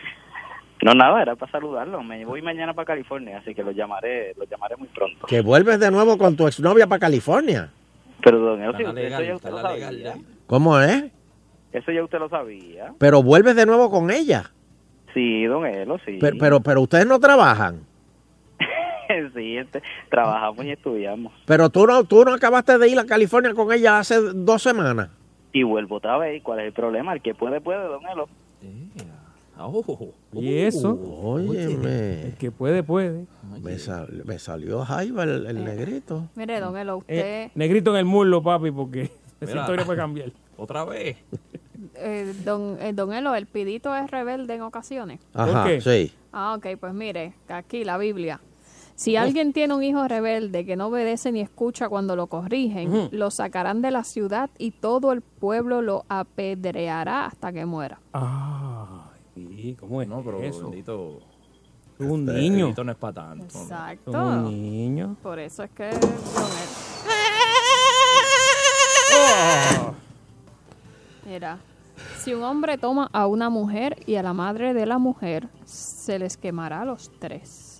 No, 0.83 0.93
nada, 0.93 1.21
era 1.21 1.35
para 1.35 1.51
saludarlo. 1.51 2.01
Me 2.03 2.25
voy 2.25 2.41
mañana 2.41 2.73
para 2.73 2.85
California, 2.87 3.37
así 3.37 3.53
que 3.53 3.63
lo 3.63 3.71
llamaré, 3.71 4.33
lo 4.37 4.45
llamaré 4.45 4.75
muy 4.77 4.87
pronto. 4.87 5.27
Que 5.27 5.41
vuelves 5.41 5.79
de 5.79 5.91
nuevo 5.91 6.17
con 6.17 6.35
tu 6.35 6.47
exnovia 6.47 6.87
para 6.87 6.99
California. 6.99 7.69
Pero, 8.23 8.39
don 8.39 8.61
Elo, 8.61 8.71
Está 8.71 8.77
si 8.77 8.83
la 8.83 8.89
usted- 8.89 9.03
legal, 9.03 9.21
eso 9.23 9.29
ya 9.29 9.35
está 9.35 9.49
usted 9.49 9.61
lo 9.61 9.67
la 9.67 9.73
legal, 9.75 9.95
sabía. 10.03 10.25
¿Cómo 10.47 10.79
es? 10.79 11.03
Eso 11.71 11.91
ya 11.91 12.03
usted 12.03 12.19
lo 12.19 12.29
sabía. 12.29 12.93
Pero 12.97 13.21
vuelves 13.23 13.55
de 13.55 13.65
nuevo 13.65 13.89
con 13.91 14.09
ella. 14.11 14.51
Sí, 15.13 15.45
don 15.45 15.65
Elo, 15.65 15.99
sí. 16.05 16.17
Pero, 16.19 16.37
pero, 16.39 16.59
pero 16.61 16.81
ustedes 16.81 17.05
no 17.05 17.19
trabajan. 17.19 17.81
sí, 19.35 19.57
este, 19.57 19.81
trabajamos 20.09 20.65
y 20.65 20.71
estudiamos. 20.71 21.33
Pero 21.45 21.69
tú 21.69 21.85
no, 21.87 22.03
tú 22.03 22.23
no 22.25 22.33
acabaste 22.33 22.77
de 22.77 22.87
ir 22.89 22.99
a 22.99 23.05
California 23.05 23.53
con 23.53 23.71
ella 23.71 23.99
hace 23.99 24.19
dos 24.19 24.61
semanas. 24.61 25.09
Y 25.53 25.63
vuelvo 25.63 25.95
otra 25.97 26.17
vez. 26.17 26.41
¿Cuál 26.43 26.59
es 26.59 26.65
el 26.67 26.73
problema? 26.73 27.13
El 27.13 27.21
que 27.21 27.33
puede, 27.35 27.59
puede, 27.61 27.83
don 27.85 28.01
Elo. 28.07 28.27
¿Y 30.33 30.57
eso? 30.59 30.97
Óyeme. 31.21 32.21
El 32.23 32.33
que 32.35 32.51
puede, 32.51 32.83
puede. 32.83 33.25
Me, 33.61 33.77
sal- 33.77 34.23
me 34.25 34.39
salió 34.39 34.83
Jaiba 34.85 35.23
el, 35.23 35.45
el 35.45 35.63
negrito. 35.63 36.29
Mire, 36.35 36.59
don 36.59 36.77
Elo, 36.77 36.97
usted, 36.97 37.15
Eh, 37.45 37.51
negrito 37.55 37.91
en 37.91 37.97
el 37.97 38.05
muslo, 38.05 38.41
papi, 38.41 38.71
porque 38.71 39.11
esa 39.41 39.59
historia 39.59 39.85
puede 39.85 39.99
cambiar. 39.99 40.31
Otra 40.57 40.83
vez. 40.85 41.17
eh, 41.95 42.33
don, 42.43 42.77
eh, 42.79 42.93
don 42.93 43.13
Elo, 43.13 43.35
el 43.35 43.45
pidito 43.45 43.95
es 43.95 44.09
rebelde 44.09 44.55
en 44.55 44.61
ocasiones. 44.61 45.19
Ajá, 45.33 45.65
qué? 45.67 45.81
sí. 45.81 46.13
Ah, 46.31 46.55
ok, 46.57 46.79
pues 46.79 46.93
mire, 46.93 47.33
aquí 47.49 47.83
la 47.83 47.97
Biblia. 47.97 48.39
Si 49.01 49.15
alguien 49.15 49.51
tiene 49.51 49.73
un 49.73 49.81
hijo 49.81 50.07
rebelde 50.07 50.63
que 50.63 50.75
no 50.75 50.85
obedece 50.89 51.31
ni 51.31 51.41
escucha 51.41 51.89
cuando 51.89 52.15
lo 52.15 52.27
corrigen, 52.27 53.09
lo 53.11 53.31
sacarán 53.31 53.81
de 53.81 53.89
la 53.89 54.03
ciudad 54.03 54.51
y 54.59 54.69
todo 54.69 55.11
el 55.11 55.21
pueblo 55.21 55.81
lo 55.81 56.05
apedreará 56.07 57.25
hasta 57.25 57.51
que 57.51 57.65
muera. 57.65 57.99
Ah, 58.13 59.09
sí, 59.33 59.75
¿cómo 59.79 60.03
es 60.03 60.07
No, 60.07 60.21
pero 60.23 60.39
eso? 60.43 60.69
bendito. 60.69 61.19
Un 61.97 62.29
este, 62.29 62.41
niño. 62.41 62.65
bendito 62.65 62.83
no 62.83 62.91
es 62.91 62.97
para 62.99 63.13
tanto. 63.13 63.45
¿no? 63.57 63.61
Exacto. 63.63 64.11
Un 64.11 64.43
niño. 64.43 65.15
Por 65.23 65.39
eso 65.39 65.63
es 65.63 65.71
que 65.71 65.89
Oh. 69.13 69.93
Mira, 71.25 71.57
si 72.19 72.35
un 72.35 72.43
hombre 72.43 72.77
toma 72.77 73.09
a 73.13 73.25
una 73.25 73.49
mujer 73.49 73.97
y 74.05 74.13
a 74.13 74.21
la 74.21 74.33
madre 74.33 74.75
de 74.75 74.85
la 74.85 74.99
mujer, 74.99 75.49
se 75.65 76.19
les 76.19 76.37
quemará 76.37 76.81
a 76.81 76.85
los 76.85 77.09
tres. 77.19 77.70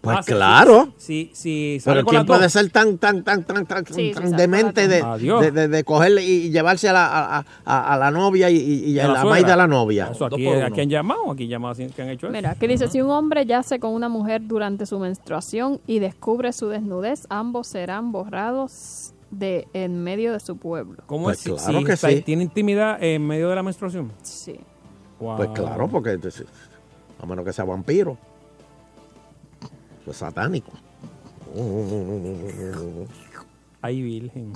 Pues 0.00 0.16
Ah, 0.16 0.22
sí, 0.22 0.32
claro. 0.32 0.92
Sí, 0.96 1.30
sí, 1.34 1.78
sale 1.80 1.96
Pero 1.96 2.06
¿quién 2.08 2.24
puede 2.26 2.48
ser 2.48 2.70
tan, 2.70 2.96
tan, 2.96 3.22
tan, 3.22 3.44
tan, 3.44 3.66
tan, 3.66 3.84
Sí, 3.86 3.92
sí, 3.92 4.12
tan 4.14 4.32
demente 4.34 4.88
de, 4.88 5.02
de, 5.02 5.50
de, 5.50 5.68
de 5.68 5.84
cogerle 5.84 6.24
y, 6.24 6.50
llevarse 6.50 6.88
a 6.88 6.94
la, 6.94 7.06
a, 7.36 7.44
a- 7.66 7.94
a 7.94 7.98
la 7.98 8.10
novia 8.10 8.48
y, 8.48 8.56
y, 8.56 8.84
y 8.86 8.90
¿Y 8.92 9.00
a 9.00 9.08
la 9.08 9.24
maíz 9.24 9.46
de 9.46 9.54
la 9.56 9.66
novia? 9.66 10.08
Eso 10.10 10.24
aquí, 10.24 10.46
aquí 10.48 10.80
han 10.80 10.88
llamado, 10.88 11.30
aquí 11.32 11.44
han 11.44 11.50
llamado 11.50 11.74
han 11.74 12.08
hecho 12.08 12.26
eso. 12.28 12.32
Mira, 12.32 12.54
que 12.54 12.66
dice, 12.66 12.88
si 12.88 13.02
un 13.02 13.10
hombre 13.10 13.44
yace 13.44 13.78
con 13.78 13.92
una 13.92 14.08
mujer 14.08 14.40
durante 14.46 14.86
su 14.86 14.98
menstruación 14.98 15.80
y 15.86 15.98
descubre 15.98 16.52
su 16.54 16.68
desnudez, 16.68 17.26
ambos 17.28 17.66
serán 17.66 18.10
borrados 18.10 19.12
de 19.30 19.68
en 19.74 20.02
medio 20.02 20.32
de 20.32 20.40
su 20.40 20.56
pueblo. 20.56 21.02
¿Cómo 21.06 21.24
Pues 21.24 21.46
es? 21.46 21.52
Claro 21.62 21.78
si 21.80 21.84
que 21.84 21.92
está- 21.92 22.08
sí. 22.08 22.22
¿Tiene 22.22 22.42
intimidad 22.44 23.02
en 23.02 23.26
medio 23.26 23.48
de 23.50 23.54
la 23.54 23.62
menstruación? 23.62 24.10
Sí. 24.22 24.58
Wow. 25.20 25.36
Pues 25.36 25.50
claro, 25.50 25.88
porque 25.88 26.12
entonces, 26.12 26.46
a 27.22 27.26
menos 27.26 27.44
que 27.44 27.52
sea 27.52 27.64
vampiro. 27.66 28.16
Pues 30.04 30.16
satánico. 30.16 30.72
Ay, 33.82 34.02
virgen. 34.02 34.52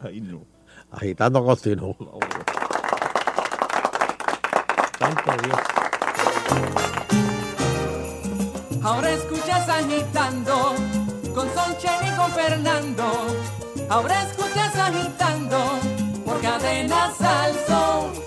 Ay, 0.00 0.20
no. 0.20 0.42
Agitando 0.90 1.44
continuo. 1.44 1.96
Santo 4.98 5.32
Dios. 5.42 5.58
Ahora 8.82 9.10
escuchas 9.12 9.68
agitando 9.68 10.74
con 11.34 11.48
Sonchen 11.54 12.12
y 12.12 12.16
con 12.16 12.30
Fernando. 12.32 13.04
Ahora 13.88 14.22
escuchas 14.24 14.76
agitando 14.76 15.58
por 16.24 16.40
cadenas 16.40 17.20
al 17.20 17.54
sol. 17.66 18.24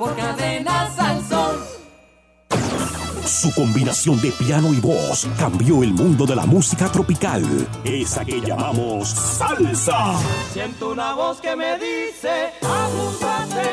por 0.00 0.16
cadena 0.16 0.90
Salsón. 0.96 1.69
Su 3.30 3.54
combinación 3.54 4.20
de 4.20 4.32
piano 4.32 4.74
y 4.74 4.80
voz 4.80 5.26
cambió 5.38 5.84
el 5.84 5.94
mundo 5.94 6.26
de 6.26 6.34
la 6.34 6.46
música 6.46 6.90
tropical. 6.90 7.44
Esa 7.84 8.24
que 8.24 8.40
llamamos 8.40 9.08
salsa. 9.08 10.18
Siento 10.52 10.90
una 10.90 11.14
voz 11.14 11.40
que 11.40 11.54
me 11.54 11.78
dice, 11.78 12.50
abúsate, 12.60 13.70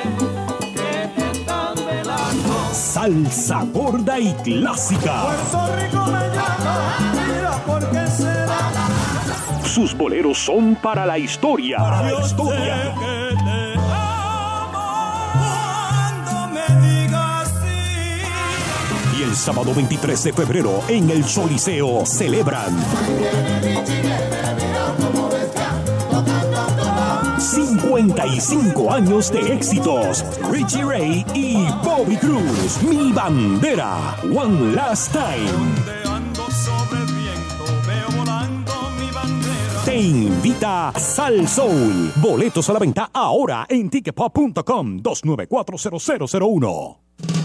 que 0.61 1.09
te 1.15 1.31
están 1.31 1.73
velando. 1.75 2.69
Salsa 2.71 3.63
gorda 3.73 4.19
y 4.19 4.31
clásica. 4.35 5.23
Puerto 5.23 5.75
Rico 5.75 6.05
me 6.05 6.27
llama, 6.35 7.13
mira 7.27 7.65
por 7.65 7.89
qué 7.89 8.07
será. 8.07 8.59
Sus 9.65 9.97
boleros 9.97 10.37
son 10.37 10.75
para 10.75 11.03
la 11.03 11.17
historia. 11.17 11.79
Para 11.79 12.03
la 12.03 12.21
historia. 12.21 12.93
Sábado 19.37 19.73
23 19.73 20.23
de 20.23 20.33
febrero 20.33 20.81
en 20.87 21.09
el 21.09 21.23
Choliseo 21.23 22.05
celebran 22.05 22.75
55 27.39 28.91
años 28.91 29.31
de 29.31 29.53
éxitos. 29.53 30.25
Richie 30.51 30.83
Ray 30.83 31.25
y 31.33 31.65
Bobby 31.83 32.17
Cruz. 32.17 32.81
Mi 32.83 33.11
bandera. 33.11 34.15
One 34.23 34.75
last 34.75 35.13
time. 35.13 35.47
Te 39.85 39.95
invita 39.95 40.91
Sal 40.97 41.47
Soul. 41.47 42.11
Boletos 42.17 42.69
a 42.69 42.73
la 42.73 42.79
venta 42.79 43.09
ahora 43.13 43.65
en 43.69 43.89
ticketpop.com 43.89 45.01
2940001. 45.01 47.36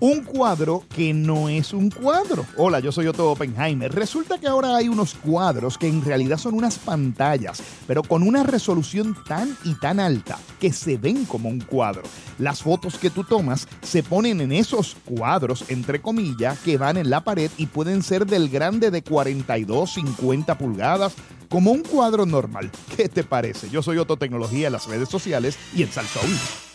Un 0.00 0.22
cuadro 0.22 0.84
que 0.94 1.12
no 1.12 1.48
es 1.48 1.72
un 1.72 1.90
cuadro. 1.90 2.46
Hola, 2.56 2.78
yo 2.78 2.92
soy 2.92 3.08
Otto 3.08 3.32
Oppenheimer. 3.32 3.92
Resulta 3.92 4.38
que 4.38 4.46
ahora 4.46 4.76
hay 4.76 4.88
unos 4.88 5.14
cuadros 5.14 5.76
que 5.76 5.88
en 5.88 6.04
realidad 6.04 6.38
son 6.38 6.54
unas 6.54 6.78
pantallas, 6.78 7.60
pero 7.84 8.04
con 8.04 8.22
una 8.22 8.44
resolución 8.44 9.16
tan 9.26 9.56
y 9.64 9.74
tan 9.74 9.98
alta 9.98 10.38
que 10.60 10.72
se 10.72 10.98
ven 10.98 11.24
como 11.24 11.48
un 11.48 11.60
cuadro. 11.60 12.02
Las 12.38 12.62
fotos 12.62 12.96
que 12.96 13.10
tú 13.10 13.24
tomas 13.24 13.66
se 13.82 14.04
ponen 14.04 14.40
en 14.40 14.52
esos 14.52 14.96
cuadros, 15.04 15.64
entre 15.66 16.00
comillas, 16.00 16.60
que 16.60 16.78
van 16.78 16.96
en 16.96 17.10
la 17.10 17.24
pared 17.24 17.50
y 17.56 17.66
pueden 17.66 18.04
ser 18.04 18.24
del 18.24 18.48
grande 18.48 18.92
de 18.92 19.02
42, 19.02 19.94
50 19.94 20.58
pulgadas, 20.58 21.14
como 21.48 21.72
un 21.72 21.82
cuadro 21.82 22.24
normal. 22.24 22.70
¿Qué 22.96 23.08
te 23.08 23.24
parece? 23.24 23.68
Yo 23.68 23.82
soy 23.82 23.98
Otto 23.98 24.16
Tecnología 24.16 24.68
en 24.68 24.74
las 24.74 24.86
redes 24.86 25.08
sociales 25.08 25.58
y 25.74 25.82
en 25.82 25.90
Salsaúl. 25.90 26.67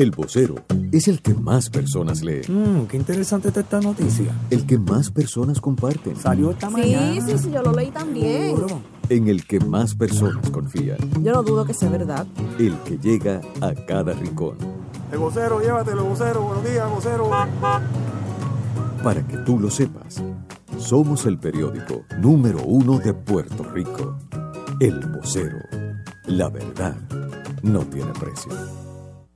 El 0.00 0.12
vocero 0.12 0.54
es 0.92 1.08
el 1.08 1.20
que 1.20 1.34
más 1.34 1.68
personas 1.68 2.22
lee. 2.22 2.40
Mmm, 2.48 2.86
qué 2.86 2.96
interesante 2.96 3.48
está 3.48 3.60
esta 3.60 3.80
noticia. 3.82 4.34
El 4.48 4.64
que 4.64 4.78
más 4.78 5.10
personas 5.10 5.60
comparten. 5.60 6.16
Salió 6.16 6.52
esta 6.52 6.68
Sí, 6.68 6.72
mañana. 6.72 7.20
sí, 7.26 7.36
sí, 7.38 7.50
yo 7.50 7.60
lo 7.60 7.70
leí 7.72 7.90
también. 7.90 8.56
En 9.10 9.28
el 9.28 9.44
que 9.44 9.60
más 9.60 9.94
personas 9.94 10.48
confían. 10.48 10.96
Yo 11.22 11.32
no 11.34 11.42
dudo 11.42 11.66
que 11.66 11.74
sea 11.74 11.90
verdad. 11.90 12.26
El 12.58 12.78
que 12.78 12.96
llega 12.96 13.42
a 13.60 13.74
cada 13.74 14.14
rincón. 14.14 14.56
El 15.12 15.18
vocero, 15.18 15.60
llévatelo, 15.60 16.02
vocero. 16.06 16.40
Buenos 16.44 16.64
días, 16.64 16.90
vocero. 16.90 17.28
Para 19.04 19.26
que 19.28 19.36
tú 19.44 19.58
lo 19.60 19.68
sepas, 19.70 20.22
somos 20.78 21.26
el 21.26 21.38
periódico 21.38 22.04
número 22.18 22.62
uno 22.64 22.98
de 22.98 23.12
Puerto 23.12 23.64
Rico. 23.64 24.16
El 24.80 24.98
vocero. 25.08 25.58
La 26.24 26.48
verdad 26.48 26.96
no 27.62 27.80
tiene 27.80 28.12
precio. 28.18 28.50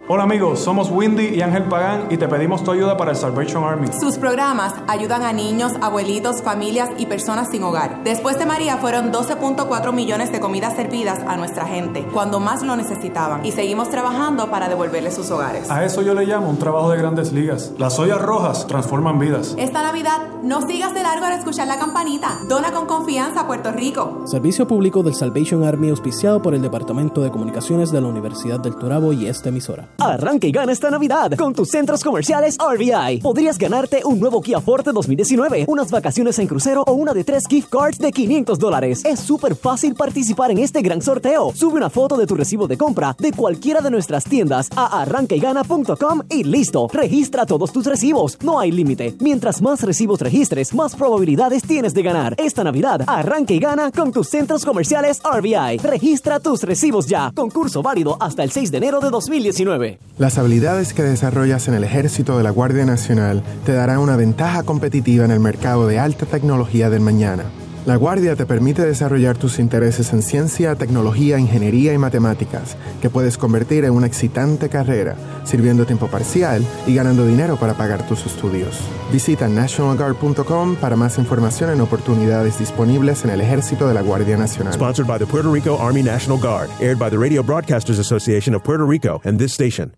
Hola 0.07 0.25
amigos, 0.25 0.61
somos 0.61 0.91
Windy 0.91 1.29
y 1.29 1.41
Ángel 1.41 1.63
Pagán 1.63 2.09
y 2.11 2.19
te 2.19 2.29
pedimos 2.29 2.63
tu 2.63 2.71
ayuda 2.71 2.95
para 2.99 3.13
el 3.13 3.17
Salvation 3.17 3.65
Army. 3.65 3.89
Sus 3.99 4.19
programas 4.19 4.75
ayudan 4.87 5.23
a 5.23 5.33
niños, 5.33 5.73
abuelitos, 5.81 6.43
familias 6.43 6.91
y 6.99 7.07
personas 7.07 7.49
sin 7.51 7.63
hogar. 7.63 8.05
Después 8.05 8.39
de 8.39 8.45
María 8.45 8.77
fueron 8.77 9.15
12.4 9.15 9.95
millones 9.95 10.31
de 10.31 10.41
comidas 10.41 10.77
servidas 10.77 11.21
a 11.27 11.39
nuestra 11.39 11.65
gente 11.65 12.07
cuando 12.13 12.39
más 12.39 12.63
lo 12.63 12.77
necesitaban 12.77 13.47
y 13.47 13.53
seguimos 13.53 13.89
trabajando 13.89 14.51
para 14.51 14.69
devolverles 14.69 15.15
sus 15.15 15.31
hogares. 15.31 15.71
A 15.71 15.87
eso 15.87 16.03
yo 16.03 16.13
le 16.13 16.27
llamo 16.27 16.51
un 16.51 16.59
trabajo 16.59 16.91
de 16.91 16.99
grandes 16.99 17.33
ligas. 17.33 17.73
Las 17.79 17.99
ollas 17.99 18.21
rojas 18.21 18.67
transforman 18.67 19.19
vidas. 19.19 19.55
Esta 19.57 19.83
Navidad 19.83 20.19
no 20.43 20.61
sigas 20.67 20.93
de 20.93 21.03
largo 21.03 21.25
al 21.25 21.33
escuchar 21.33 21.67
la 21.67 21.79
campanita. 21.79 22.41
Dona 22.47 22.73
con 22.73 22.85
confianza 22.85 23.41
a 23.41 23.47
Puerto 23.47 23.73
Rico. 23.73 24.25
Servicio 24.27 24.67
público 24.67 25.03
del 25.03 25.15
Salvation 25.15 25.65
Army 25.65 25.89
auspiciado 25.89 26.43
por 26.43 26.55
el 26.55 26.61
Departamento 26.61 27.23
de 27.23 27.31
Comunicaciones 27.31 27.91
de 27.91 28.03
la 28.03 28.09
Universidad 28.09 28.61
del 28.61 28.77
Turabo 28.77 29.15
y 29.15 29.29
esta 29.29 29.49
emisora. 29.49 29.94
Arranca 29.99 30.47
y 30.47 30.53
gana 30.53 30.73
esta 30.73 30.91
Navidad 30.91 31.33
con 31.37 31.55
tus 31.55 31.71
centros 31.71 32.03
comerciales 32.03 32.57
RBI. 32.59 33.21
Podrías 33.21 33.59
ganarte 33.59 34.03
un 34.05 34.21
nuevo 34.21 34.41
Kia 34.41 34.61
Forte 34.61 34.93
2019, 34.93 35.65
unas 35.69 35.91
vacaciones 35.91 36.39
en 36.39 36.47
crucero 36.47 36.83
o 36.87 36.93
una 36.93 37.13
de 37.13 37.25
tres 37.25 37.45
gift 37.49 37.71
cards 37.71 37.99
de 37.99 38.13
500 38.13 38.59
dólares. 38.59 39.05
Es 39.05 39.21
súper 39.21 39.57
fácil 39.57 39.95
participar 39.95 40.51
en 40.51 40.59
este 40.59 40.83
gran 40.83 41.01
sorteo. 41.01 41.53
Sube 41.55 41.77
una 41.77 41.91
foto 41.91 42.17
de 42.17 42.27
tu 42.27 42.35
recibo 42.35 42.67
de 42.67 42.77
compra 42.77 43.17
de 43.19 43.33
cualquiera 43.33 43.81
de 43.81 43.91
nuestras 43.91 44.25
tiendas 44.25 44.69
a 44.77 45.03
arrancaygana.com 45.03 46.23
y 46.31 46.45
listo. 46.45 46.89
Registra 46.93 47.47
todos 47.47 47.73
tus 47.73 47.87
recibos. 47.87 48.39
No 48.43 48.59
hay 48.59 48.73
límite. 48.73 49.15
Mientras 49.21 49.63
más 49.63 49.83
recibos 49.83 50.21
registres, 50.21 50.75
más 50.75 50.95
probabilidades 50.97 51.63
tienes 51.63 51.95
de 51.95 52.03
ganar. 52.03 52.35
Esta 52.39 52.65
Navidad, 52.65 53.03
arranca 53.07 53.55
y 53.55 53.59
gana 53.59 53.91
con 53.91 54.13
tus 54.13 54.29
centros 54.29 54.65
comerciales 54.65 55.21
RBI. 55.23 55.79
Registra 55.79 56.41
tus 56.41 56.63
recibos 56.63 57.07
ya. 57.07 57.33
Concurso 57.35 57.83
válido 57.83 58.17
hasta 58.21 58.43
el 58.43 58.51
6 58.51 58.71
de 58.71 58.79
enero 58.79 59.01
de 59.01 59.11
2019. 59.11 59.84
Las 60.19 60.39
habilidades 60.39 60.93
que 60.93 61.03
desarrollas 61.03 61.69
en 61.69 61.75
el 61.75 61.85
ejército 61.85 62.37
de 62.37 62.45
la 62.45 62.51
Guardia 62.51 62.85
Nacional 62.85 63.43
te 63.65 63.73
darán 63.73 63.99
una 63.99 64.17
ventaja 64.17 64.63
competitiva 64.63 65.25
en 65.25 65.31
el 65.31 65.41
mercado 65.41 65.87
de 65.87 65.99
alta 65.99 66.27
tecnología 66.27 66.91
del 66.91 67.01
mañana. 67.01 67.45
La 67.87 67.97
Guardia 67.97 68.35
te 68.35 68.47
permite 68.47 68.81
desarrollar 68.81 69.37
tus 69.37 69.59
intereses 69.59 70.15
en 70.15 70.23
ciencia, 70.23 70.75
tecnología, 70.75 71.39
ingeniería 71.39 71.93
y 71.93 71.99
matemáticas, 71.99 72.79
que 73.03 73.11
puedes 73.11 73.37
convertir 73.37 73.85
en 73.85 73.91
una 73.91 74.07
excitante 74.07 74.71
carrera, 74.71 75.17
sirviendo 75.45 75.85
tiempo 75.85 76.07
parcial 76.07 76.65
y 76.87 76.95
ganando 76.95 77.27
dinero 77.27 77.57
para 77.57 77.75
pagar 77.75 78.07
tus 78.07 78.25
estudios. 78.25 78.81
Visita 79.13 79.49
nationalguard.com 79.49 80.77
para 80.77 80.97
más 80.97 81.19
información 81.19 81.73
en 81.73 81.83
oportunidades 81.83 82.59
disponibles 82.59 83.23
en 83.25 83.31
el 83.31 83.43
ejército 83.43 83.87
de 83.87 83.93
la 83.93 84.01
Guardia 84.01 84.39
Nacional. 84.39 84.73
Sponsored 84.73 85.07
by 85.07 85.19
the 85.19 85.27
Puerto 85.27 85.53
Rico 85.53 85.77
Army 85.79 86.03
National 86.03 86.39
Guard, 86.39 86.71
aired 86.81 86.99
by 86.99 87.11
the 87.11 87.19
Radio 87.19 87.43
Broadcasters 87.43 87.99
Association 87.99 88.55
of 88.55 88.65
Puerto 88.65 88.87
Rico 88.87 89.21
and 89.25 89.39
this 89.39 89.53
station. 89.53 89.93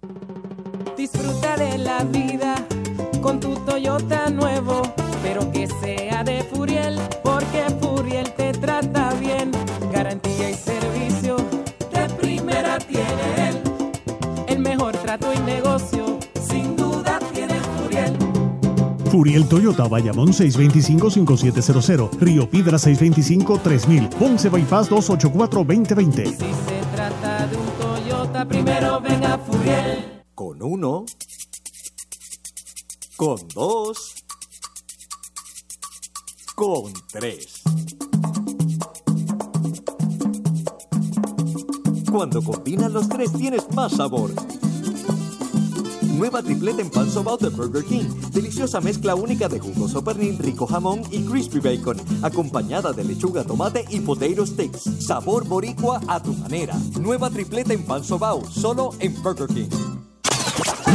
Furiel 19.10 19.48
Toyota, 19.48 19.88
Bayamón 19.88 20.32
625-5700, 20.32 22.10
Río 22.18 22.48
Piedra 22.50 22.78
625-3000, 22.78 24.08
Ponce 24.10 24.48
Bypass 24.48 24.90
284-2020. 24.90 26.24
Si 26.26 26.36
se 26.36 26.82
trata 26.94 27.46
de 27.46 27.56
un 27.56 27.66
Toyota, 27.80 28.46
primero 28.46 29.00
venga 29.00 29.38
Furiel. 29.38 30.22
Con 30.34 30.62
uno. 30.62 31.04
Con 33.16 33.38
dos. 33.54 34.14
Con 36.54 36.92
tres. 37.10 37.62
Cuando 42.10 42.42
combinas 42.42 42.92
los 42.92 43.08
tres 43.08 43.32
tienes 43.32 43.70
más 43.74 43.92
sabor. 43.92 44.30
Nueva 46.16 46.42
tripleta 46.42 46.80
en 46.80 46.88
pan 46.88 47.10
sobao 47.10 47.36
de 47.36 47.50
Burger 47.50 47.84
King. 47.84 48.08
Deliciosa 48.32 48.80
mezcla 48.80 49.14
única 49.14 49.48
de 49.48 49.60
jugoso 49.60 50.02
pernil, 50.02 50.38
rico 50.38 50.66
jamón 50.66 51.02
y 51.10 51.22
crispy 51.24 51.60
bacon. 51.60 51.98
Acompañada 52.22 52.92
de 52.92 53.04
lechuga, 53.04 53.44
tomate 53.44 53.84
y 53.90 54.00
potato 54.00 54.46
sticks. 54.46 54.84
Sabor 55.06 55.44
boricua 55.44 56.00
a 56.08 56.22
tu 56.22 56.32
manera. 56.32 56.74
Nueva 56.98 57.28
tripleta 57.28 57.74
en 57.74 57.84
pan 57.84 58.02
sobao. 58.02 58.42
Solo 58.50 58.92
en 58.98 59.22
Burger 59.22 59.48
King. 59.48 59.68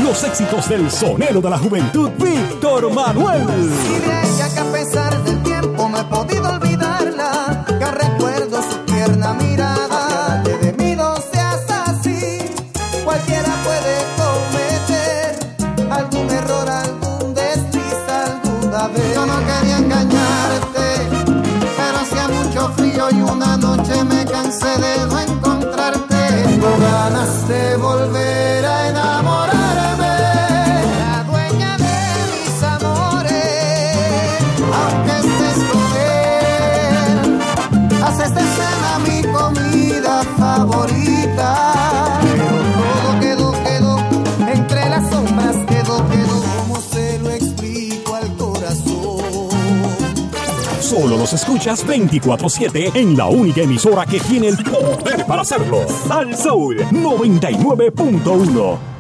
Los 0.04 0.24
éxitos 0.24 0.68
del 0.68 0.90
sonero 0.90 1.40
de 1.40 1.50
la 1.52 1.60
juventud, 1.60 2.10
Víctor 2.18 2.92
Manuel. 2.92 3.44
Y 3.44 4.00
de 4.00 4.22
ella 4.28 4.50
que 4.52 4.60
a 4.60 4.72
pesar 4.72 5.24
del 5.24 5.44
tiempo 5.44 5.88
no 5.88 6.00
he 6.00 6.04
podido 6.06 6.50
olvidarla, 6.50 7.64
que 7.68 7.86
recuerdo 7.86 8.60
su 8.64 8.78
tierna 8.86 9.34
mirada. 9.34 9.51
me 24.78 24.88
deja 24.88 25.24
encontrarte. 25.24 26.16
Tengo 26.46 26.78
ganas 26.80 27.48
de 27.48 27.76
volver. 27.78 28.41
Solo 50.92 51.16
los 51.16 51.32
escuchas 51.32 51.88
24-7 51.88 52.94
en 52.96 53.16
la 53.16 53.28
única 53.28 53.62
emisora 53.62 54.06
que 54.06 54.20
tiene 54.20 54.50
el 54.50 54.58
poder 54.58 55.26
para 55.26 55.44
hacerlo. 55.44 55.88
Sal 55.88 56.36
Soul 56.36 56.80
99.1. 56.92 58.91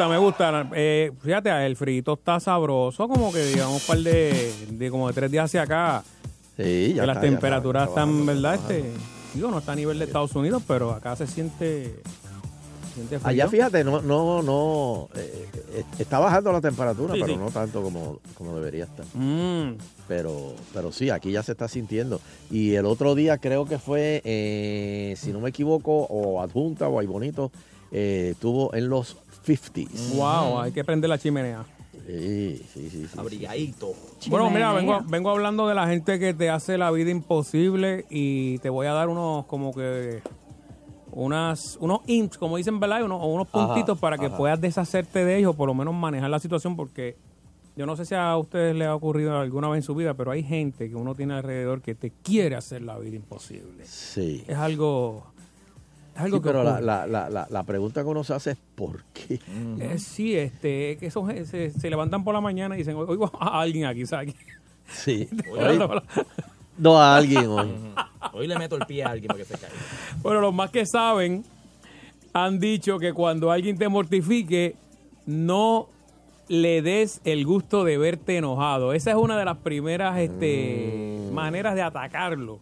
gusta, 0.00 0.08
me 0.08 0.18
gusta. 0.18 0.70
Eh, 0.74 1.12
fíjate, 1.20 1.66
el 1.66 1.76
frito 1.76 2.14
está 2.14 2.40
sabroso, 2.40 3.08
como 3.08 3.32
que 3.32 3.44
digamos 3.44 3.82
un 3.82 3.86
par 3.86 3.98
de, 3.98 4.52
de 4.70 4.90
como 4.90 5.08
de 5.08 5.14
tres 5.14 5.30
días 5.30 5.44
hacia 5.46 5.62
acá. 5.62 6.02
Sí, 6.56 6.94
ya 6.94 7.02
que 7.02 7.06
las 7.06 7.16
ya 7.16 7.20
temperaturas 7.20 7.88
está, 7.88 8.02
están, 8.02 8.26
bajando, 8.26 8.32
¿verdad? 8.32 8.60
bajando. 8.60 8.74
Este, 8.74 8.98
digo, 9.34 9.50
no 9.50 9.58
está 9.58 9.72
a 9.72 9.76
nivel 9.76 9.98
de 9.98 10.04
Estados 10.06 10.34
Unidos, 10.34 10.62
pero 10.66 10.92
acá 10.92 11.16
se 11.16 11.26
siente. 11.26 12.00
Allá 13.22 13.48
fíjate, 13.48 13.84
no, 13.84 14.02
no, 14.02 14.42
no, 14.42 15.08
eh, 15.14 15.48
eh, 15.74 15.84
está 15.98 16.18
bajando 16.18 16.52
la 16.52 16.60
temperatura, 16.60 17.14
Sí, 17.14 17.20
pero 17.20 17.32
sí. 17.32 17.38
no 17.38 17.50
tanto 17.50 17.82
como, 17.82 18.18
como 18.34 18.56
debería 18.56 18.84
estar. 18.84 19.06
Mm. 19.14 19.76
Pero, 20.08 20.54
pero 20.74 20.92
sí, 20.92 21.08
aquí 21.08 21.30
ya 21.30 21.42
se 21.42 21.52
está 21.52 21.68
sintiendo. 21.68 22.20
Y 22.50 22.74
el 22.74 22.84
otro 22.84 23.14
día 23.14 23.38
creo 23.38 23.64
que 23.64 23.78
fue, 23.78 24.20
eh, 24.24 25.14
si 25.16 25.32
no 25.32 25.40
me 25.40 25.50
equivoco, 25.50 26.06
o 26.10 26.42
adjunta 26.42 26.88
o 26.88 26.98
hay 26.98 27.06
bonito, 27.06 27.52
eh, 27.92 28.30
estuvo 28.32 28.74
en 28.74 28.88
los 28.88 29.16
50s. 29.46 30.14
Wow, 30.14 30.60
hay 30.60 30.72
que 30.72 30.84
prender 30.84 31.10
la 31.10 31.18
chimenea. 31.18 31.64
Sí, 32.06 32.66
sí, 32.72 32.90
sí. 32.90 33.06
sí. 33.06 33.18
Abrigadito. 33.18 33.92
Bueno, 34.28 34.50
mira, 34.50 34.72
vengo, 34.72 35.00
vengo 35.06 35.30
hablando 35.30 35.68
de 35.68 35.74
la 35.74 35.86
gente 35.86 36.18
que 36.18 36.34
te 36.34 36.50
hace 36.50 36.76
la 36.76 36.90
vida 36.90 37.10
imposible 37.10 38.04
y 38.10 38.58
te 38.58 38.68
voy 38.68 38.86
a 38.86 38.92
dar 38.92 39.08
unos 39.08 39.46
como 39.46 39.72
que 39.72 40.22
unas 41.12 41.76
unos 41.80 42.00
imps, 42.06 42.38
como 42.38 42.56
dicen, 42.56 42.80
¿verdad? 42.80 43.04
Unos, 43.04 43.20
o 43.22 43.26
unos 43.26 43.48
Ajá, 43.52 43.66
puntitos 43.66 43.98
para 43.98 44.18
que 44.18 44.26
ajá. 44.26 44.36
puedas 44.36 44.60
deshacerte 44.60 45.24
de 45.24 45.38
ellos, 45.38 45.54
por 45.56 45.68
lo 45.68 45.74
menos 45.74 45.94
manejar 45.94 46.30
la 46.30 46.38
situación, 46.38 46.76
porque 46.76 47.16
yo 47.76 47.86
no 47.86 47.96
sé 47.96 48.04
si 48.04 48.14
a 48.14 48.36
ustedes 48.36 48.74
les 48.74 48.88
ha 48.88 48.94
ocurrido 48.94 49.38
alguna 49.38 49.68
vez 49.68 49.78
en 49.78 49.82
su 49.82 49.94
vida, 49.94 50.14
pero 50.14 50.30
hay 50.32 50.42
gente 50.42 50.88
que 50.88 50.96
uno 50.96 51.14
tiene 51.14 51.34
alrededor 51.34 51.80
que 51.80 51.94
te 51.94 52.10
quiere 52.10 52.56
hacer 52.56 52.82
la 52.82 52.98
vida 52.98 53.16
imposible. 53.16 53.84
Sí. 53.84 54.44
Es 54.46 54.56
algo... 54.56 55.29
Es 56.20 56.24
algo 56.26 56.36
Sí, 56.38 56.42
que 56.42 56.48
pero 56.48 56.62
la, 56.64 56.80
la, 56.80 57.06
la, 57.06 57.30
la, 57.30 57.46
la 57.50 57.62
pregunta 57.64 58.02
que 58.02 58.08
uno 58.08 58.22
se 58.24 58.34
hace 58.34 58.50
es 58.52 58.58
¿por 58.74 59.02
qué? 59.12 59.40
Eh, 59.80 59.98
sí, 59.98 60.36
este, 60.36 60.96
que 60.98 61.06
esos 61.06 61.26
se, 61.48 61.70
se 61.70 61.90
levantan 61.90 62.24
por 62.24 62.34
la 62.34 62.40
mañana 62.40 62.74
y 62.74 62.78
dicen, 62.78 62.96
oigo 62.96 63.30
a 63.40 63.60
alguien 63.60 63.86
aquí, 63.86 64.06
¿sabes? 64.06 64.34
Sí. 64.92 65.28
Hoy- 65.50 65.78
no 66.78 66.98
a 67.00 67.16
alguien 67.16 67.46
hoy. 67.46 67.68
Hoy 68.32 68.46
le 68.48 68.58
meto 68.58 68.76
el 68.76 68.86
pie 68.86 69.04
a 69.04 69.10
alguien 69.10 69.28
para 69.28 69.38
que 69.38 69.44
se 69.44 69.54
caiga. 69.54 69.76
Bueno, 70.22 70.40
los 70.40 70.52
más 70.52 70.70
que 70.70 70.84
saben 70.84 71.44
han 72.32 72.58
dicho 72.58 72.98
que 72.98 73.12
cuando 73.12 73.50
alguien 73.52 73.78
te 73.78 73.88
mortifique, 73.88 74.74
no 75.26 75.88
le 76.48 76.82
des 76.82 77.20
el 77.24 77.46
gusto 77.46 77.84
de 77.84 77.98
verte 77.98 78.36
enojado. 78.38 78.92
Esa 78.92 79.10
es 79.10 79.16
una 79.16 79.38
de 79.38 79.44
las 79.44 79.58
primeras 79.58 80.18
este, 80.18 81.28
maneras 81.32 81.74
de 81.76 81.82
atacarlo. 81.82 82.58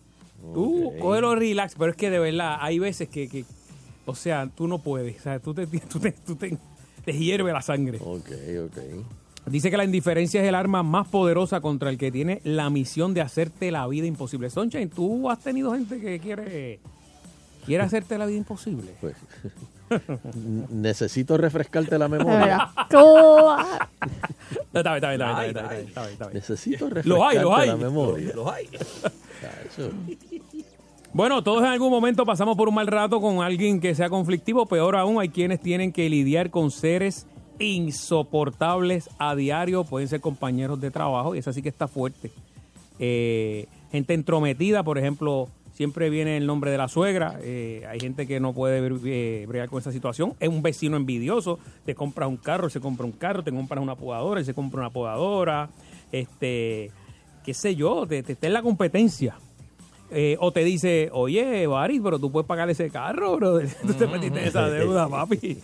Tú 0.55 0.93
cógelo 1.01 1.35
relax, 1.35 1.75
pero 1.79 1.91
es 1.91 1.97
que 1.97 2.11
de 2.11 2.19
verdad 2.19 2.59
hay 2.61 2.79
veces 2.79 3.09
que, 3.09 3.29
que, 3.29 3.45
o 4.07 4.15
sea, 4.15 4.49
tú 4.55 4.67
no 4.69 4.79
puedes. 4.79 5.19
O 5.19 5.23
sea, 5.23 5.39
tú 5.41 5.53
te, 5.55 5.67
tú 5.91 5.99
te, 5.99 6.13
tú 6.13 6.37
te- 6.37 6.57
te 7.05 7.13
hierve 7.13 7.53
la 7.53 7.63
sangre. 7.63 7.99
Ok, 8.01 8.31
ok. 8.67 8.79
Dice 9.47 9.71
que 9.71 9.77
la 9.79 9.85
indiferencia 9.85 10.43
es 10.43 10.49
el 10.49 10.55
arma 10.55 10.83
más 10.83 11.09
poderosa 11.09 11.61
contra 11.61 11.89
el 11.91 11.97
que 11.97 12.13
tiene 12.13 12.41
la 12.45 12.69
misión 12.71 13.15
de 13.15 13.23
hacerte 13.23 13.71
la 13.71 13.87
vida 13.87 14.07
imposible. 14.07 14.51
Sunshine, 14.51 14.91
¿tú 14.91 15.31
has 15.31 15.39
tenido 15.41 15.73
gente 15.73 15.99
que 16.01 16.19
quiere, 16.21 16.81
quiere 17.65 17.83
hacerte 17.83 18.19
la 18.19 18.27
vida 18.27 18.37
imposible? 18.39 18.95
Pues, 19.01 19.17
necesito 20.71 21.39
refrescarte 21.39 21.99
la 21.99 22.09
memoria. 22.09 22.69
Está 24.73 24.95
bien, 24.95 24.97
está 24.97 25.09
bien, 25.09 25.21
está 25.21 25.41
bien, 25.41 25.57
está 25.57 25.63
bien, 25.63 25.67
está 25.67 25.69
bien, 25.71 25.89
está 25.89 26.01
bien, 26.03 26.13
está 26.13 26.27
bien. 26.27 26.35
Necesito 26.35 26.89
Los 27.05 27.21
hay, 27.23 27.39
los 27.39 27.59
hay. 27.59 27.69
la 27.69 27.77
memoria. 27.77 28.33
Los 28.35 28.53
hay. 28.53 28.69
Bueno, 31.13 31.43
todos 31.43 31.63
en 31.63 31.69
algún 31.69 31.91
momento 31.91 32.27
pasamos 32.27 32.57
por 32.57 32.69
un 32.69 32.75
mal 32.75 32.87
rato 32.87 33.21
con 33.21 33.43
alguien 33.43 33.81
que 33.81 33.95
sea 33.95 34.11
conflictivo. 34.11 34.67
Peor 34.67 34.95
aún, 34.97 35.21
hay 35.21 35.31
quienes 35.31 35.61
tienen 35.61 35.91
que 35.91 36.09
lidiar 36.11 36.51
con 36.51 36.71
seres 36.71 37.27
insoportables 37.59 39.09
a 39.19 39.35
diario. 39.35 39.85
Pueden 39.85 40.07
ser 40.09 40.21
compañeros 40.21 40.81
de 40.81 40.91
trabajo 40.91 41.35
y 41.35 41.39
eso 41.39 41.53
sí 41.53 41.63
que 41.63 41.71
está 41.71 41.89
fuerte. 41.89 42.31
Eh, 42.99 43.67
gente 43.91 44.13
entrometida, 44.13 44.83
por 44.83 44.99
ejemplo, 44.99 45.49
siempre 45.79 46.11
viene 46.11 46.37
el 46.37 46.45
nombre 46.45 46.73
de 46.73 46.77
la 46.77 46.89
suegra. 46.89 47.39
Eh, 47.41 47.85
hay 47.89 48.01
gente 48.01 48.27
que 48.27 48.41
no 48.41 48.53
puede 48.53 48.85
eh, 49.05 49.45
bregar 49.47 49.69
con 49.69 49.79
esa 49.79 49.93
situación. 49.93 50.35
Es 50.41 50.49
un 50.49 50.61
vecino 50.61 50.97
envidioso. 50.97 51.61
Te 51.87 51.95
compras 51.95 52.29
un 52.29 52.37
carro, 52.37 52.65
él 52.65 52.73
se 52.73 52.81
compra 52.81 53.07
un 53.07 53.13
carro. 53.13 53.45
Te 53.45 53.53
compras 53.53 53.81
una 53.81 53.95
podadora, 53.95 54.41
él 54.41 54.45
se 54.45 54.55
compra 54.55 54.81
una 54.81 54.91
podadora. 54.91 55.71
Este, 56.11 56.91
qué 57.45 57.55
sé 57.55 57.77
yo, 57.77 58.09
te, 58.09 58.25
te 58.25 58.33
está 58.33 58.49
en 58.49 58.55
la 58.55 58.63
competencia. 58.63 59.37
Eh, 60.11 60.37
o 60.41 60.51
te 60.51 60.65
dice, 60.65 61.11
oye, 61.13 61.69
Baris, 61.69 62.01
pero 62.03 62.19
tú 62.19 62.33
puedes 62.33 62.49
pagar 62.49 62.69
ese 62.71 62.91
carro, 62.91 63.37
bro. 63.37 63.61
Tú 63.87 63.93
te 63.95 64.09
metiste 64.09 64.41
en 64.41 64.49
esa 64.49 64.69
deuda, 64.69 65.09
papi. 65.09 65.59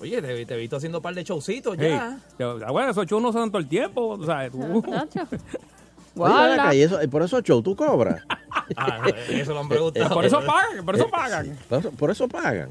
Oye, 0.00 0.22
te, 0.22 0.46
te 0.46 0.54
he 0.54 0.56
visto 0.56 0.76
haciendo 0.76 0.98
un 0.98 1.02
par 1.02 1.16
de 1.16 1.24
showcitos 1.24 1.74
Hey, 1.76 1.88
ya. 1.90 2.20
yo- 2.38 2.60
bueno, 2.70 2.90
esos 2.92 3.06
shows 3.06 3.20
no 3.20 3.32
son 3.32 3.50
todo 3.50 3.58
el 3.60 3.66
tiempo, 3.66 4.10
o 4.10 4.24
sea, 4.24 4.48
tú... 4.48 4.84
Oye, 6.16 6.34
ven 6.34 6.52
acá, 6.60 6.74
y 6.74 6.82
eso, 6.82 7.02
y 7.02 7.06
por 7.06 7.22
eso 7.22 7.40
show 7.42 7.62
tú 7.62 7.74
cobras. 7.76 8.22
Ah, 8.76 9.00
eso 9.30 9.54
lo 9.54 9.60
han 9.60 9.68
preguntado. 9.68 10.10
Por 10.14 10.26
eso 10.26 10.40
pagan, 10.44 10.84
por 10.84 10.94
eso 10.94 11.08
pagan. 11.10 11.58
Por 11.70 11.78
eso, 11.78 11.90
por 11.92 12.10
eso 12.10 12.28
pagan. 12.28 12.68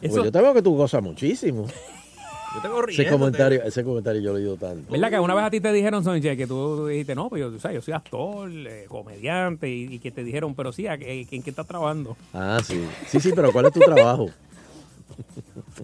Eso- 0.00 0.24
yo 0.24 0.32
te 0.32 0.40
veo 0.40 0.54
que 0.54 0.62
tú 0.62 0.74
gozas 0.74 1.02
muchísimo. 1.02 1.66
Yo 2.54 2.62
tengo 2.62 2.78
Ese 2.84 2.86
riendo. 3.02 3.18
comentario, 3.18 3.62
ese 3.64 3.84
comentario 3.84 4.22
yo 4.22 4.32
lo 4.32 4.38
he 4.38 4.40
oído 4.40 4.56
tanto. 4.56 4.90
¿Verdad 4.90 5.10
que 5.10 5.18
una 5.20 5.34
vez 5.34 5.44
a 5.44 5.50
ti 5.50 5.60
te 5.60 5.70
dijeron, 5.74 6.02
Sonche, 6.02 6.38
que 6.38 6.46
tú 6.46 6.86
dijiste, 6.86 7.14
no, 7.14 7.28
pues 7.28 7.40
yo, 7.40 7.48
o 7.48 7.58
sea, 7.58 7.70
yo 7.70 7.82
soy 7.82 7.92
actor, 7.92 8.50
eh, 8.50 8.86
comediante, 8.88 9.68
y, 9.68 9.94
y 9.96 9.98
que 9.98 10.10
te 10.10 10.24
dijeron, 10.24 10.54
pero 10.54 10.72
sí, 10.72 10.86
¿a 10.86 10.96
qué- 10.96 11.26
¿en 11.30 11.42
qué 11.42 11.50
estás 11.50 11.66
trabajando? 11.66 12.16
Ah, 12.32 12.58
sí. 12.64 12.82
Sí, 13.08 13.20
sí, 13.20 13.32
pero 13.34 13.52
¿cuál 13.52 13.66
es 13.66 13.72
tu 13.72 13.80
trabajo? 13.80 14.30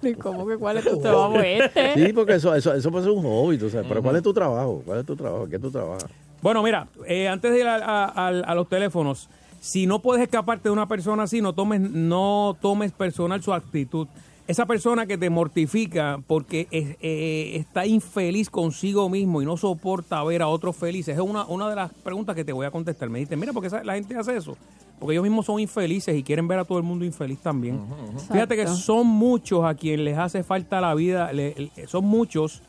¿Y 0.02 0.14
¿Cómo 0.14 0.46
que 0.46 0.56
cuál 0.56 0.78
es 0.78 0.84
tu 0.86 0.98
trabajo 0.98 1.40
este? 1.40 1.92
Sí, 1.94 2.12
porque 2.14 2.34
eso, 2.36 2.54
eso, 2.54 2.72
eso 2.72 2.90
puede 2.90 3.04
ser 3.04 3.12
un 3.12 3.22
hobby, 3.22 3.58
tú 3.58 3.68
sabes. 3.68 3.86
Pero 3.86 4.02
¿cuál 4.02 4.16
es 4.16 4.22
tu 4.22 4.32
trabajo? 4.32 4.82
¿Cuál 4.86 5.00
es 5.00 5.04
tu 5.06 5.14
trabajo? 5.16 5.46
¿Qué 5.48 5.58
tú 5.58 5.70
trabajas? 5.70 6.08
Bueno, 6.42 6.62
mira, 6.62 6.88
eh, 7.06 7.28
antes 7.28 7.52
de 7.52 7.60
ir 7.60 7.66
a, 7.66 7.76
a- 7.76 8.04
a- 8.06 8.28
a 8.28 8.54
los 8.54 8.68
teléfonos, 8.68 9.28
si 9.60 9.86
no 9.86 10.00
puedes 10.00 10.22
escaparte 10.22 10.64
de 10.68 10.72
una 10.72 10.86
persona 10.88 11.22
así, 11.22 11.40
no 11.40 11.52
tomes, 11.52 11.80
no 11.80 12.56
tomes 12.60 12.92
personal 12.92 13.42
su 13.42 13.52
actitud. 13.52 14.08
Esa 14.48 14.66
persona 14.66 15.06
que 15.06 15.16
te 15.16 15.30
mortifica 15.30 16.20
porque 16.26 16.66
es- 16.72 16.96
eh, 17.00 17.52
está 17.54 17.86
infeliz 17.86 18.50
consigo 18.50 19.08
mismo 19.08 19.40
y 19.40 19.44
no 19.44 19.56
soporta 19.56 20.22
ver 20.24 20.42
a 20.42 20.48
otros 20.48 20.74
felices, 20.76 21.14
es 21.14 21.20
una, 21.22 21.44
una 21.46 21.68
de 21.70 21.76
las 21.76 21.92
preguntas 21.92 22.34
que 22.34 22.44
te 22.44 22.52
voy 22.52 22.66
a 22.66 22.72
contestar. 22.72 23.08
Me 23.08 23.20
dijiste, 23.20 23.36
mira, 23.36 23.52
¿por 23.52 23.62
qué 23.62 23.68
esa- 23.68 23.84
la 23.84 23.94
gente 23.94 24.16
hace 24.16 24.36
eso? 24.36 24.56
Porque 24.98 25.14
ellos 25.14 25.22
mismos 25.22 25.46
son 25.46 25.60
infelices 25.60 26.16
y 26.16 26.22
quieren 26.24 26.48
ver 26.48 26.58
a 26.58 26.64
todo 26.64 26.78
el 26.78 26.84
mundo 26.84 27.04
infeliz 27.04 27.38
también. 27.38 27.80
Fíjate 28.32 28.56
que 28.56 28.66
son 28.66 29.06
muchos 29.06 29.64
a 29.64 29.74
quien 29.74 30.04
les 30.04 30.18
hace 30.18 30.42
falta 30.42 30.80
la 30.80 30.94
vida, 30.94 31.32
le- 31.32 31.54
le- 31.76 31.86
son 31.86 32.04
muchos 32.04 32.62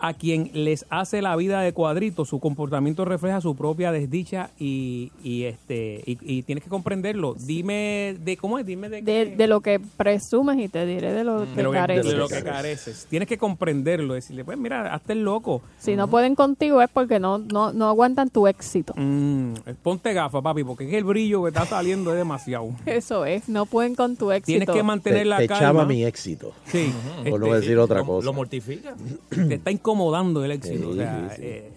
a 0.00 0.14
quien 0.14 0.50
les 0.54 0.86
hace 0.90 1.20
la 1.22 1.36
vida 1.36 1.60
de 1.60 1.72
cuadrito, 1.72 2.24
su 2.24 2.40
comportamiento 2.40 3.04
refleja 3.04 3.40
su 3.40 3.54
propia 3.54 3.92
desdicha 3.92 4.50
y, 4.58 5.12
y 5.22 5.44
este 5.44 6.02
y, 6.06 6.18
y 6.22 6.42
tienes 6.42 6.64
que 6.64 6.70
comprenderlo. 6.70 7.34
Dime 7.38 8.16
de 8.20 8.36
cómo 8.36 8.58
es, 8.58 8.66
dime 8.66 8.88
de, 8.88 9.02
De, 9.02 9.26
de 9.36 9.46
lo 9.46 9.60
que 9.60 9.78
presumes 9.96 10.58
y 10.58 10.68
te 10.68 10.86
diré 10.86 11.12
de 11.12 11.24
lo 11.24 11.40
de 11.46 11.54
que 11.54 11.62
lo 11.62 11.70
que, 11.70 11.76
careces. 11.78 12.06
de 12.12 12.16
lo 12.16 12.28
que 12.28 12.42
careces. 12.42 13.06
Tienes 13.10 13.28
que 13.28 13.38
comprenderlo, 13.38 14.14
decirle, 14.14 14.44
pues 14.44 14.56
mira, 14.58 14.94
hazte 14.94 15.12
el 15.12 15.22
loco. 15.22 15.62
Si 15.78 15.96
no 15.96 16.08
pueden 16.08 16.34
contigo 16.34 16.80
es 16.82 16.88
porque 16.88 17.18
no, 17.20 17.38
no, 17.38 17.72
no 17.72 17.88
aguantan 17.88 18.30
tu 18.30 18.46
éxito. 18.46 18.94
Mm, 18.96 19.54
ponte 19.82 20.12
gafas, 20.12 20.42
papi, 20.42 20.64
porque 20.64 20.88
es 20.88 20.94
el 20.94 21.04
brillo 21.04 21.42
que 21.42 21.48
está 21.48 21.66
saliendo 21.66 22.10
es 22.12 22.16
demasiado. 22.16 22.70
Eso 22.86 23.24
es, 23.24 23.48
no 23.48 23.66
pueden 23.66 23.94
con 23.94 24.16
tu 24.16 24.32
éxito. 24.32 24.46
Tienes 24.58 24.70
que 24.70 24.82
mantener 24.82 25.20
Te, 25.20 25.24
la 25.26 25.36
te 25.38 25.46
calma. 25.48 25.64
echaba 25.64 25.84
mi 25.84 26.04
éxito. 26.04 26.52
Sí. 26.66 26.92
Por 27.28 27.40
no 27.40 27.46
Este, 27.46 27.60
decir 27.60 27.78
otra 27.78 27.98
Lo, 28.00 28.06
cosa. 28.06 28.24
lo 28.26 28.32
mortifica. 28.32 28.94
te 29.30 29.54
está 29.54 29.70
incomodando 29.90 30.44
el 30.44 30.52
éxito. 30.52 30.78
Sí, 30.78 30.84
o 30.84 30.94
sea, 30.94 31.30
sí, 31.30 31.36
sí. 31.36 31.42
eh, 31.44 31.72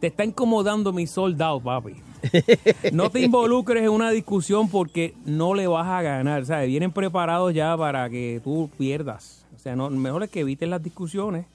te 0.00 0.06
está 0.08 0.24
incomodando 0.24 0.92
mi 0.92 1.06
soldado, 1.06 1.60
papi. 1.60 1.94
No 2.92 3.10
te 3.10 3.20
involucres 3.20 3.82
en 3.82 3.90
una 3.90 4.10
discusión 4.10 4.68
porque 4.68 5.14
no 5.24 5.54
le 5.54 5.66
vas 5.66 5.86
a 5.86 6.02
ganar. 6.02 6.44
¿sabes? 6.46 6.68
Vienen 6.68 6.92
preparados 6.92 7.54
ya 7.54 7.76
para 7.76 8.08
que 8.10 8.40
tú 8.42 8.70
pierdas. 8.78 9.44
O 9.54 9.58
sea, 9.58 9.76
no, 9.76 9.90
mejor 9.90 10.22
es 10.22 10.30
que 10.30 10.40
evites 10.40 10.68
las 10.68 10.82
discusiones 10.82 11.46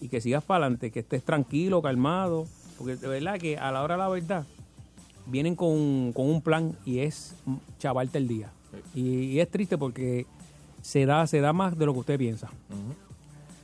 y 0.00 0.08
que 0.08 0.20
sigas 0.20 0.42
para 0.42 0.64
adelante, 0.64 0.90
que 0.90 1.00
estés 1.00 1.22
tranquilo, 1.22 1.82
calmado. 1.82 2.46
Porque 2.78 2.96
de 2.96 3.08
verdad 3.08 3.38
que 3.38 3.58
a 3.58 3.70
la 3.70 3.82
hora 3.82 3.94
de 3.94 3.98
la 3.98 4.08
verdad 4.08 4.46
vienen 5.26 5.54
con, 5.54 6.12
con 6.12 6.28
un 6.28 6.40
plan 6.40 6.76
y 6.84 7.00
es 7.00 7.34
chavarte 7.78 8.18
el 8.18 8.28
día. 8.28 8.50
Y, 8.94 9.24
y 9.24 9.40
es 9.40 9.50
triste 9.50 9.76
porque 9.76 10.26
se 10.80 11.04
da, 11.06 11.26
se 11.26 11.40
da 11.40 11.52
más 11.52 11.78
de 11.78 11.86
lo 11.86 11.92
que 11.92 11.98
usted 12.00 12.18
piensa. 12.18 12.48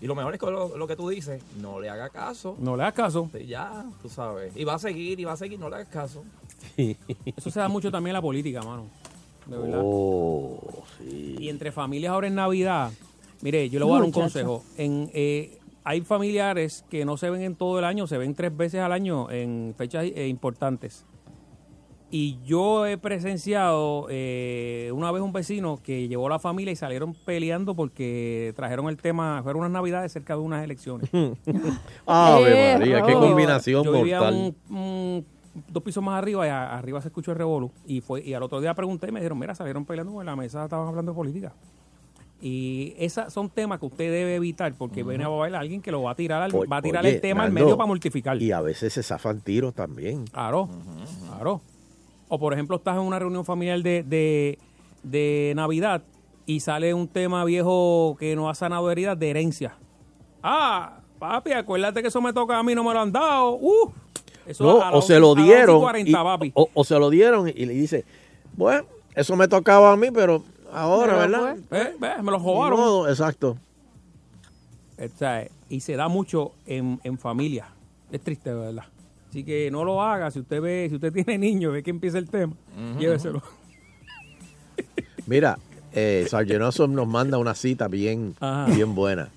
Y 0.00 0.06
lo 0.06 0.14
mejor 0.14 0.34
es 0.34 0.40
que 0.40 0.46
lo, 0.46 0.76
lo 0.76 0.86
que 0.86 0.96
tú 0.96 1.08
dices, 1.08 1.42
no 1.60 1.80
le 1.80 1.88
haga 1.88 2.10
caso. 2.10 2.56
No 2.58 2.76
le 2.76 2.82
hagas 2.82 2.94
caso. 2.94 3.30
Sí, 3.32 3.46
ya, 3.46 3.84
tú 4.02 4.08
sabes. 4.08 4.54
Y 4.56 4.64
va 4.64 4.74
a 4.74 4.78
seguir, 4.78 5.18
y 5.18 5.24
va 5.24 5.32
a 5.32 5.36
seguir, 5.36 5.58
no 5.58 5.68
le 5.70 5.76
hagas 5.76 5.88
caso. 5.88 6.22
Eso 6.76 7.50
se 7.50 7.60
da 7.60 7.68
mucho 7.68 7.90
también 7.90 8.10
en 8.10 8.14
la 8.14 8.22
política, 8.22 8.62
mano. 8.62 8.86
De 9.46 9.56
verdad. 9.56 9.80
Oh, 9.82 10.60
sí. 10.98 11.36
Y 11.38 11.48
entre 11.48 11.72
familias 11.72 12.12
ahora 12.12 12.26
en 12.26 12.34
Navidad, 12.34 12.90
mire, 13.40 13.70
yo 13.70 13.78
le 13.78 13.84
voy 13.84 13.94
a 13.94 13.98
dar 13.98 14.04
un 14.04 14.12
consejo. 14.12 14.64
En, 14.76 15.10
eh, 15.14 15.58
hay 15.84 16.00
familiares 16.00 16.84
que 16.90 17.04
no 17.04 17.16
se 17.16 17.30
ven 17.30 17.42
en 17.42 17.54
todo 17.54 17.78
el 17.78 17.84
año, 17.84 18.06
se 18.06 18.18
ven 18.18 18.34
tres 18.34 18.54
veces 18.56 18.80
al 18.80 18.92
año 18.92 19.30
en 19.30 19.72
fechas 19.78 20.04
eh, 20.04 20.26
importantes. 20.26 21.04
Y 22.18 22.38
yo 22.46 22.86
he 22.86 22.96
presenciado 22.96 24.06
eh, 24.08 24.90
una 24.94 25.12
vez 25.12 25.20
un 25.22 25.34
vecino 25.34 25.78
que 25.82 26.08
llevó 26.08 26.28
a 26.28 26.30
la 26.30 26.38
familia 26.38 26.72
y 26.72 26.76
salieron 26.76 27.12
peleando 27.12 27.74
porque 27.74 28.54
trajeron 28.56 28.88
el 28.88 28.96
tema, 28.96 29.42
fueron 29.42 29.60
unas 29.60 29.70
navidades 29.72 30.12
cerca 30.12 30.32
de 30.34 30.40
unas 30.40 30.64
elecciones. 30.64 31.10
Ave 32.06 32.78
María, 32.78 33.02
qué 33.02 33.12
Yo- 33.12 33.20
combinación 33.20 33.84
yo 33.84 33.92
vivía 33.92 34.20
mortal. 34.20 34.54
un- 34.70 34.76
un- 34.78 35.26
dos 35.68 35.82
pisos 35.82 36.02
más 36.02 36.16
arriba 36.16 36.46
y 36.46 36.48
a- 36.48 36.78
arriba 36.78 37.02
se 37.02 37.08
escuchó 37.08 37.32
el 37.32 37.36
revolú. 37.36 37.70
Y, 37.86 38.00
fue, 38.00 38.22
y 38.24 38.32
al 38.32 38.42
otro 38.42 38.62
día 38.62 38.72
pregunté 38.72 39.08
y 39.08 39.12
me 39.12 39.20
dijeron, 39.20 39.38
mira, 39.38 39.54
salieron 39.54 39.84
peleando 39.84 40.12
porque 40.12 40.22
en 40.22 40.26
la 40.26 40.36
mesa 40.36 40.64
estaban 40.64 40.88
hablando 40.88 41.12
de 41.12 41.16
política. 41.16 41.52
Y 42.40 42.94
esos 42.98 43.30
son 43.30 43.50
temas 43.50 43.78
que 43.78 43.84
usted 43.86 44.10
debe 44.10 44.36
evitar 44.36 44.72
porque 44.78 45.02
viene 45.02 45.24
a 45.24 45.28
bailar 45.28 45.60
alguien 45.60 45.82
que 45.82 45.90
lo 45.92 46.02
va 46.02 46.12
a 46.12 46.14
tirar, 46.14 46.40
al- 46.42 46.54
O- 46.54 46.66
va 46.66 46.78
a 46.78 46.82
tirar 46.82 47.04
oye, 47.04 47.16
el 47.16 47.20
tema 47.20 47.42
al 47.44 47.52
medio 47.52 47.76
para 47.76 47.86
mortificar. 47.88 48.40
Y 48.40 48.52
a 48.52 48.62
veces 48.62 48.94
se 48.94 49.02
zafan 49.02 49.40
tiros 49.42 49.74
también. 49.74 50.24
Claro, 50.28 50.70
claro. 51.28 51.60
O 52.28 52.38
por 52.38 52.52
ejemplo, 52.52 52.76
estás 52.76 52.96
en 52.96 53.02
una 53.02 53.18
reunión 53.18 53.44
familiar 53.44 53.80
de, 53.82 54.02
de, 54.02 54.58
de 55.02 55.52
Navidad 55.54 56.02
y 56.44 56.60
sale 56.60 56.92
un 56.94 57.08
tema 57.08 57.44
viejo 57.44 58.16
que 58.18 58.34
no 58.36 58.48
ha 58.50 58.54
sanado 58.54 58.90
heridas 58.90 59.18
de 59.18 59.30
herencia. 59.30 59.76
Ah, 60.42 60.98
papi, 61.18 61.52
acuérdate 61.52 62.02
que 62.02 62.08
eso 62.08 62.20
me 62.20 62.32
toca 62.32 62.58
a 62.58 62.62
mí, 62.62 62.74
no 62.74 62.84
me 62.84 62.92
lo 62.92 63.00
han 63.00 63.12
dado. 63.12 63.54
Uh, 63.60 63.90
eso 64.46 64.64
No, 64.64 64.82
a 64.82 64.90
o 64.92 65.02
se 65.02 65.18
lo 65.18 65.30
11 65.30 65.40
y 65.42 65.44
dieron. 65.44 65.80
40, 65.80 66.10
y- 66.10 66.12
papi. 66.14 66.52
o, 66.54 66.68
o 66.74 66.84
se 66.84 66.98
lo 66.98 67.10
dieron 67.10 67.48
y 67.48 67.64
le 67.66 67.74
dice, 67.74 68.04
bueno, 68.56 68.84
eso 69.14 69.34
me 69.36 69.48
tocaba 69.48 69.92
a 69.92 69.96
mí, 69.96 70.08
pero 70.12 70.42
ahora, 70.72 71.16
Pero, 71.16 71.18
¿verdad? 71.42 71.56
pues, 71.68 71.86
eh, 71.86 71.94
ve, 71.98 72.22
me 72.22 72.30
lo 72.32 72.38
Ni 72.38 72.44
robaron. 72.44 72.78
modo, 72.78 73.08
exacto. 73.08 73.56
O 74.98 75.18
sea, 75.18 75.46
y 75.68 75.80
se 75.80 75.94
da 75.96 76.08
mucho 76.08 76.52
en, 76.66 77.00
en 77.04 77.18
familia. 77.18 77.68
Es 78.10 78.20
triste, 78.20 78.50
de 78.50 78.56
verdad. 78.56 78.84
Así 79.36 79.44
que 79.44 79.70
no 79.70 79.84
lo 79.84 80.00
haga. 80.00 80.30
Si 80.30 80.40
usted 80.40 80.62
ve, 80.62 80.86
si 80.88 80.94
usted 80.94 81.12
tiene 81.12 81.36
niños, 81.36 81.70
ve 81.70 81.82
que 81.82 81.90
empieza 81.90 82.16
el 82.16 82.30
tema, 82.30 82.54
lléveselo. 82.98 83.42
Mira, 85.26 85.58
eh, 85.92 86.24
Sargent 86.26 86.62
Awesome 86.62 86.94
nos 86.94 87.06
manda 87.06 87.36
una 87.36 87.54
cita 87.54 87.86
bien, 87.86 88.34
Ajá. 88.40 88.64
bien 88.72 88.94
buena. 88.94 89.28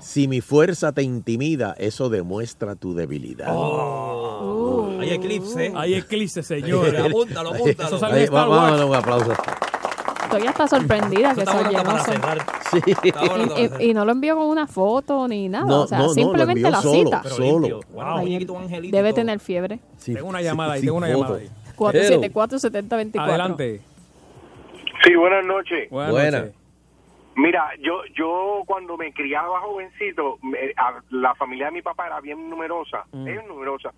Si 0.00 0.26
mi 0.26 0.40
fuerza 0.40 0.90
te 0.90 1.04
intimida, 1.04 1.76
eso 1.78 2.08
demuestra 2.08 2.74
tu 2.74 2.96
debilidad. 2.96 3.46
Oh. 3.52 4.96
Hay 4.98 5.10
eclipse. 5.10 5.72
Hay 5.76 5.94
eclipse, 5.94 6.42
señores. 6.42 7.00
apúntalo, 7.04 7.54
apúntalo. 7.54 8.06
Ahí, 8.06 8.26
darle 8.26 8.84
un 8.84 8.94
aplauso. 8.96 9.34
Estoy 10.36 10.48
hasta 10.48 10.66
sorprendida 10.68 11.34
que. 11.34 11.40
Sí. 11.42 11.46
Para 11.46 11.98
cerrar. 12.04 12.38
Y, 13.80 13.90
y 13.90 13.94
no 13.94 14.04
lo 14.04 14.12
envió 14.12 14.36
con 14.36 14.46
una 14.46 14.66
foto 14.66 15.26
ni 15.28 15.48
nada. 15.48 15.66
No, 15.66 15.82
o 15.82 15.86
sea, 15.86 15.98
no, 15.98 16.04
no, 16.04 16.08
lo 16.08 16.14
simplemente 16.14 16.52
envió 16.60 16.70
la 16.70 16.80
solo, 16.82 16.94
cita. 17.04 17.22
Solo. 17.24 17.80
Ay, 18.00 18.46
debe 18.90 19.12
tener 19.12 19.38
fiebre. 19.40 19.78
Tengo 20.04 20.26
una 20.28 20.42
llamada 20.42 20.74
ahí, 20.74 20.80
sí, 20.80 20.86
tengo 20.86 20.98
una 20.98 21.06
foto. 21.08 21.18
llamada 21.18 21.40
ahí. 21.40 21.50
474-7024. 21.76 23.20
Adelante. 23.20 23.80
Sí, 25.04 25.14
buenas 25.14 25.44
noches. 25.44 25.90
Buenas. 25.90 26.46
Mira, 27.36 27.70
yo 27.82 28.02
yo 28.16 28.62
cuando 28.64 28.96
me 28.96 29.12
criaba 29.12 29.60
jovencito, 29.60 30.38
me- 30.42 30.72
a- 30.76 31.00
la 31.10 31.34
familia 31.34 31.66
de 31.66 31.72
mi 31.72 31.82
papá 31.82 32.06
era 32.06 32.20
bien 32.20 32.48
numerosa, 32.48 33.04
Mm. 33.10 33.24
bien 33.24 33.42
numerosa, 33.48 33.92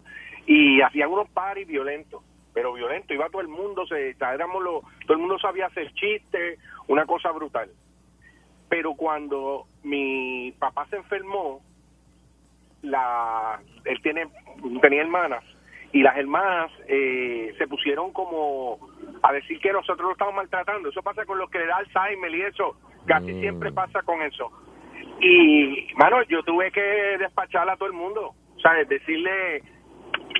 y 0.46 0.80
hacían 0.80 1.10
unos 1.10 1.28
paris 1.28 1.66
violentos, 1.68 2.22
pero 2.56 2.72
violentos, 2.72 3.10
iba 3.14 3.28
todo 3.28 3.42
el 3.42 3.48
mundo, 3.48 3.86
se, 3.86 4.12
o 4.12 4.16
sea, 4.16 4.32
éramos 4.32 4.62
los- 4.62 4.82
todo 5.04 5.12
el 5.12 5.18
mundo 5.18 5.38
sabía 5.38 5.66
hacer 5.66 5.92
chistes, 5.92 6.58
una 6.88 7.04
cosa 7.04 7.30
brutal. 7.30 7.68
Pero 8.70 8.94
cuando 8.94 9.66
mi 9.82 10.52
papá 10.58 10.86
se 10.86 10.96
enfermó, 10.96 11.60
la 12.80 13.60
él 13.84 14.00
tiene 14.00 14.26
tenía 14.80 15.02
hermanas 15.02 15.44
y 15.92 16.00
las 16.02 16.16
hermanas 16.16 16.72
eh, 16.88 17.54
se 17.58 17.68
pusieron 17.68 18.10
como 18.14 18.78
a 19.22 19.32
decir 19.34 19.60
que 19.60 19.70
nosotros 19.74 20.06
lo 20.06 20.12
estamos 20.12 20.34
maltratando. 20.34 20.88
Eso 20.88 21.02
pasa 21.02 21.26
con 21.26 21.36
los 21.38 21.50
que 21.50 21.58
le 21.58 21.66
da 21.66 21.76
Alzheimer 21.76 22.34
y 22.34 22.40
eso, 22.42 22.74
casi 23.06 23.38
siempre 23.40 23.70
pasa 23.70 24.00
con 24.02 24.22
eso. 24.22 24.50
Y, 25.20 25.88
mano, 25.96 26.22
yo 26.22 26.42
tuve 26.42 26.72
que 26.72 26.80
despachar 27.18 27.68
a 27.68 27.76
todo 27.76 27.88
el 27.88 27.94
mundo, 27.94 28.34
¿sabes? 28.62 28.88
Decirle, 28.88 29.62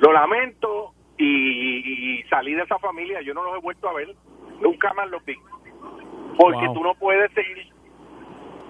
lo 0.01 0.13
lamento 0.15 0.95
y, 1.19 2.21
y 2.21 2.23
salí 2.25 2.55
de 2.55 2.63
esa 2.63 2.79
familia. 2.79 3.21
Yo 3.23 3.35
no 3.35 3.43
los 3.45 3.57
he 3.57 3.61
vuelto 3.61 3.89
a 3.89 3.93
ver, 3.95 4.15
nunca 4.61 4.93
más 4.95 5.09
los 5.11 5.25
vi. 5.25 5.37
Porque 6.39 6.67
Wow. 6.67 6.75
tú 6.75 6.83
no 6.83 6.95
puedes 6.97 7.33
seguir, 7.33 7.73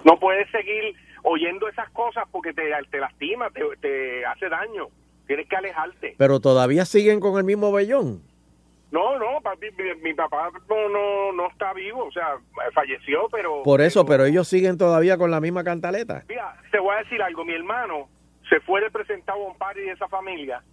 no 0.05 0.17
puedes 0.19 0.49
seguir 0.51 0.95
oyendo 1.23 1.67
esas 1.67 1.89
cosas 1.91 2.23
porque 2.31 2.53
te, 2.53 2.71
te 2.89 2.99
lastima, 2.99 3.49
te, 3.49 3.61
te 3.81 4.25
hace 4.25 4.47
daño. 4.49 4.87
Tienes 5.25 5.47
que 5.49 5.55
alejarte. 5.57 6.15
Pero 6.17 6.39
todavía 6.39 6.85
siguen 6.85 7.19
con 7.19 7.37
el 7.37 7.43
mismo 7.43 7.71
vellón. 7.73 8.21
No, 8.89 9.19
no, 9.19 9.41
papi, 9.41 9.67
mi, 9.77 10.01
mi 10.01 10.13
papá 10.13 10.49
no, 10.69 10.87
no, 10.87 11.33
no 11.33 11.47
está 11.49 11.73
vivo, 11.73 12.05
o 12.05 12.11
sea, 12.13 12.37
falleció, 12.73 13.27
pero... 13.29 13.61
Por 13.63 13.81
eso, 13.81 14.05
pero 14.05 14.23
ellos 14.23 14.47
siguen 14.47 14.77
todavía 14.77 15.17
con 15.17 15.29
la 15.29 15.41
misma 15.41 15.65
cantaleta. 15.65 16.23
Mira, 16.29 16.55
te 16.71 16.79
voy 16.79 16.95
a 16.95 16.99
decir 16.99 17.21
algo, 17.21 17.43
mi 17.43 17.51
hermano 17.53 18.07
se 18.47 18.61
fue 18.61 18.79
de 18.79 18.89
presentado 18.89 19.43
a 19.43 19.47
un 19.51 19.57
party 19.57 19.81
de 19.81 19.91
esa 19.91 20.07
familia 20.07 20.63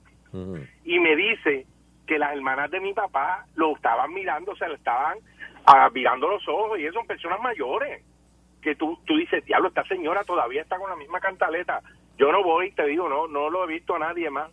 y 0.85 0.99
me 1.01 1.17
dice 1.17 1.67
que 2.07 2.19
las 2.19 2.33
hermanas 2.35 2.71
de 2.71 2.81
mi 2.81 2.93
papá 2.93 3.47
lo 3.55 3.75
estaban 3.75 4.13
mirando, 4.13 4.53
o 4.53 4.57
sea, 4.57 4.69
le 4.69 4.75
estaban 4.75 5.19
ah, 5.67 5.91
mirando 5.93 6.29
los 6.29 6.47
ojos 6.49 6.79
y 6.79 6.83
ellos 6.83 6.95
son 6.95 7.07
personas 7.07 7.41
mayores. 7.41 8.03
Que 8.61 8.75
tú, 8.75 8.99
tú 9.05 9.17
dices, 9.17 9.45
diablo, 9.45 9.69
esta 9.69 9.85
señora 9.85 10.25
todavía 10.25 10.63
está 10.63 10.79
con 10.79 10.89
la 10.89 10.97
misma 10.97 11.21
cantaleta. 11.21 11.83
Yo 12.17 12.33
no 12.33 12.43
voy, 12.43 12.73
te 12.73 12.87
digo, 12.87 13.09
no 13.09 13.27
no 13.27 13.51
lo 13.51 13.65
he 13.65 13.67
visto 13.67 13.95
a 13.97 13.99
nadie 13.99 14.31
más. 14.31 14.51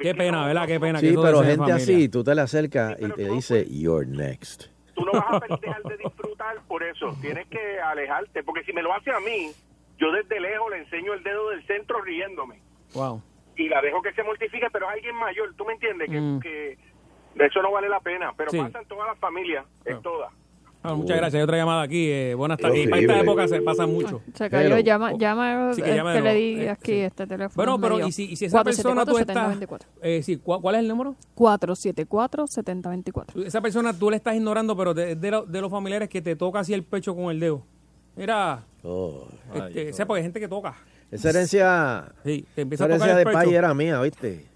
Qué 0.00 0.14
pena, 0.14 0.44
¿verdad? 0.44 0.66
Qué 0.66 0.80
pena. 0.80 1.00
que 1.00 1.06
Sí, 1.06 1.12
eso 1.12 1.22
pero 1.22 1.42
gente 1.42 1.72
así, 1.72 2.08
tú 2.08 2.24
te 2.24 2.34
le 2.34 2.42
acercas 2.42 2.96
y 3.00 3.08
te 3.12 3.28
dice, 3.28 3.64
you're 3.70 4.06
next. 4.06 4.66
Tú 4.94 5.04
no 5.04 5.12
vas 5.12 5.42
a 5.42 5.56
dejar 5.60 5.82
de 5.84 5.96
disfrutar 5.98 6.56
por 6.66 6.82
eso. 6.82 7.16
Tienes 7.20 7.46
que 7.48 7.80
alejarte, 7.80 8.42
porque 8.42 8.64
si 8.64 8.72
me 8.72 8.82
lo 8.82 8.92
hace 8.92 9.12
a 9.12 9.20
mí, 9.20 9.52
yo 9.98 10.10
desde 10.10 10.40
lejos 10.40 10.70
le 10.70 10.78
enseño 10.78 11.14
el 11.14 11.22
dedo 11.22 11.50
del 11.50 11.64
centro 11.66 12.00
riéndome. 12.02 12.60
Wow. 12.94 13.22
Y 13.56 13.68
la 13.68 13.80
dejo 13.80 14.02
que 14.02 14.12
se 14.12 14.22
mortifique, 14.22 14.66
pero 14.72 14.86
es 14.88 14.94
alguien 14.96 15.14
mayor, 15.16 15.54
¿tú 15.56 15.64
me 15.64 15.72
entiendes? 15.74 16.10
Que, 16.10 16.20
Mm. 16.20 16.40
que 16.40 16.78
eso 17.44 17.62
no 17.62 17.70
vale 17.72 17.88
la 17.88 18.00
pena, 18.00 18.32
pero 18.36 18.50
Sí. 18.50 18.58
pasa 18.58 18.80
en 18.80 18.86
todas 18.88 19.06
las 19.08 19.18
familias, 19.18 19.64
en 19.84 20.00
todas. 20.02 20.32
Ah, 20.82 20.94
muchas 20.94 21.16
gracias. 21.16 21.34
Hay 21.34 21.42
otra 21.42 21.56
llamada 21.56 21.82
aquí. 21.82 22.08
eh, 22.08 22.34
buenas 22.34 22.58
tardes. 22.58 22.78
Sí, 22.78 22.84
Y 22.84 22.88
para 22.88 23.02
esta 23.02 23.20
época 23.20 23.48
se 23.48 23.60
pasa 23.60 23.86
mucho. 23.88 24.22
Se 24.34 24.48
cayó, 24.48 24.68
Pero- 24.68 24.78
llama, 24.80 25.12
llama 25.14 25.72
Sí, 25.74 25.82
que 25.82 25.90
de 25.90 26.20
le 26.22 26.34
di 26.34 26.60
Eh, 26.60 26.70
aquí 26.70 26.92
sí. 26.92 27.00
este 27.00 27.26
teléfono. 27.26 27.56
Bueno, 27.56 27.80
pero 27.80 28.06
y 28.06 28.12
si, 28.12 28.30
y 28.30 28.36
si 28.36 28.44
esa 28.44 28.62
persona 28.62 29.04
tú 29.04 29.18
estás... 29.18 29.36
474-7024. 29.36 29.88
Eh, 30.02 30.22
sí, 30.22 30.36
¿cuál, 30.36 30.76
es 30.76 30.80
el 30.82 30.88
número? 30.88 31.16
474-7024. 31.34 33.44
Esa 33.46 33.60
persona 33.60 33.98
tú 33.98 34.10
le 34.10 34.16
estás 34.16 34.34
ignorando, 34.36 34.76
pero 34.76 34.94
de, 34.94 35.16
de, 35.16 35.30
lo- 35.30 35.44
de 35.44 35.60
los 35.60 35.70
familiares 35.70 36.08
que 36.08 36.22
te 36.22 36.36
toca 36.36 36.60
así 36.60 36.72
el 36.74 36.84
pecho 36.84 37.14
con 37.14 37.30
el 37.30 37.40
dedo. 37.40 37.62
Mira, 38.14 38.64
Oh. 38.82 39.26
este, 39.74 40.06
porque 40.06 40.18
hay 40.20 40.24
gente 40.24 40.40
que 40.40 40.48
toca. 40.48 40.74
Esa 41.10 41.30
herencia, 41.30 42.12
Sí, 42.24 42.44
te 42.54 42.62
empieza 42.62 42.84
esa 42.86 42.94
a 42.94 42.96
tocar 42.96 43.08
herencia 43.08 43.12
el 43.12 43.18
de 43.18 43.24
pecho. 43.24 43.38
país 43.38 43.52
era 43.54 43.74
mía, 43.74 44.00
¿viste? 44.00 44.46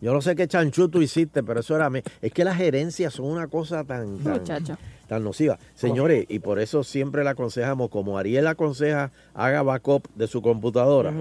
Yo 0.00 0.12
no 0.12 0.20
sé 0.20 0.36
qué 0.36 0.46
chanchú 0.46 0.88
tú 0.88 1.02
hiciste, 1.02 1.42
pero 1.42 1.58
eso 1.60 1.74
era 1.74 1.90
mío. 1.90 2.02
Es 2.22 2.32
que 2.32 2.44
las 2.44 2.60
herencias 2.60 3.14
son 3.14 3.26
una 3.26 3.48
cosa 3.48 3.82
tan, 3.82 4.18
tan, 4.18 4.34
Muchacho. 4.34 4.78
tan 5.08 5.24
nociva. 5.24 5.58
Señores, 5.74 6.24
y 6.28 6.38
por 6.38 6.60
eso 6.60 6.84
siempre 6.84 7.24
le 7.24 7.30
aconsejamos, 7.30 7.88
como 7.90 8.16
Ariel 8.16 8.46
aconseja, 8.46 9.10
haga 9.34 9.62
backup 9.62 10.06
de 10.14 10.28
su 10.28 10.40
computadora. 10.40 11.12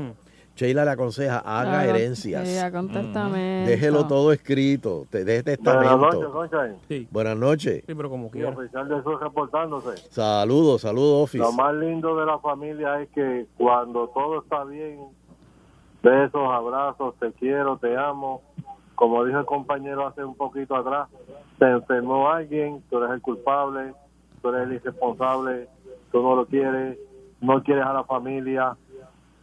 Sheila 0.58 0.84
le 0.86 0.92
aconseja, 0.92 1.38
haga 1.38 1.82
Haga- 1.82 1.86
herencias. 1.86 2.48
sí, 2.48 2.56
testamento. 2.92 3.70
Déjelo 3.70 4.08
todo 4.08 4.32
escrito, 4.32 5.06
te 5.12 5.24
deje 5.24 5.44
Buenas 5.44 5.64
testamento. 5.64 5.98
noches, 6.34 6.50
Sunshine. 6.52 6.76
Sí. 6.88 7.08
Buenas 7.12 7.38
noches. 7.38 7.84
Sí, 7.86 7.94
pero 7.96 8.10
como 8.10 8.32
quiera. 8.32 8.50
oficial 8.50 8.90
de 8.90 9.04
Sur 9.04 9.22
reportándose. 9.22 9.98
Saludos, 10.12 10.82
saludos, 10.82 11.24
Office. 11.26 11.44
Lo 11.44 11.52
más 11.52 11.76
lindo 11.76 12.18
de 12.20 12.26
la 12.26 12.40
familia 12.40 13.00
es 13.02 13.10
que 13.10 13.46
cuando 13.56 14.08
todo 14.10 14.42
está 14.42 14.64
bien, 14.64 15.00
besos, 16.02 16.42
abrazos, 16.52 17.14
te 17.20 17.32
quiero, 17.34 17.78
te 17.78 17.96
amo. 17.96 18.42
Como 18.96 19.24
dijo 19.26 19.38
el 19.40 19.46
compañero 19.46 20.08
hace 20.08 20.24
un 20.24 20.36
poquito 20.36 20.76
atrás, 20.76 21.08
se 21.60 21.66
enfermó 21.66 22.30
alguien, 22.30 22.82
tú 22.90 22.98
eres 22.98 23.12
el 23.12 23.22
culpable, 23.22 23.94
tú 24.42 24.50
eres 24.50 24.64
el 24.68 24.74
irresponsable, 24.74 25.68
tú 26.12 26.22
no 26.24 26.36
lo 26.36 26.48
quieres, 26.48 26.98
no 27.42 27.62
quieres 27.62 27.86
a 27.86 27.94
la 27.94 28.04
familia, 28.06 28.76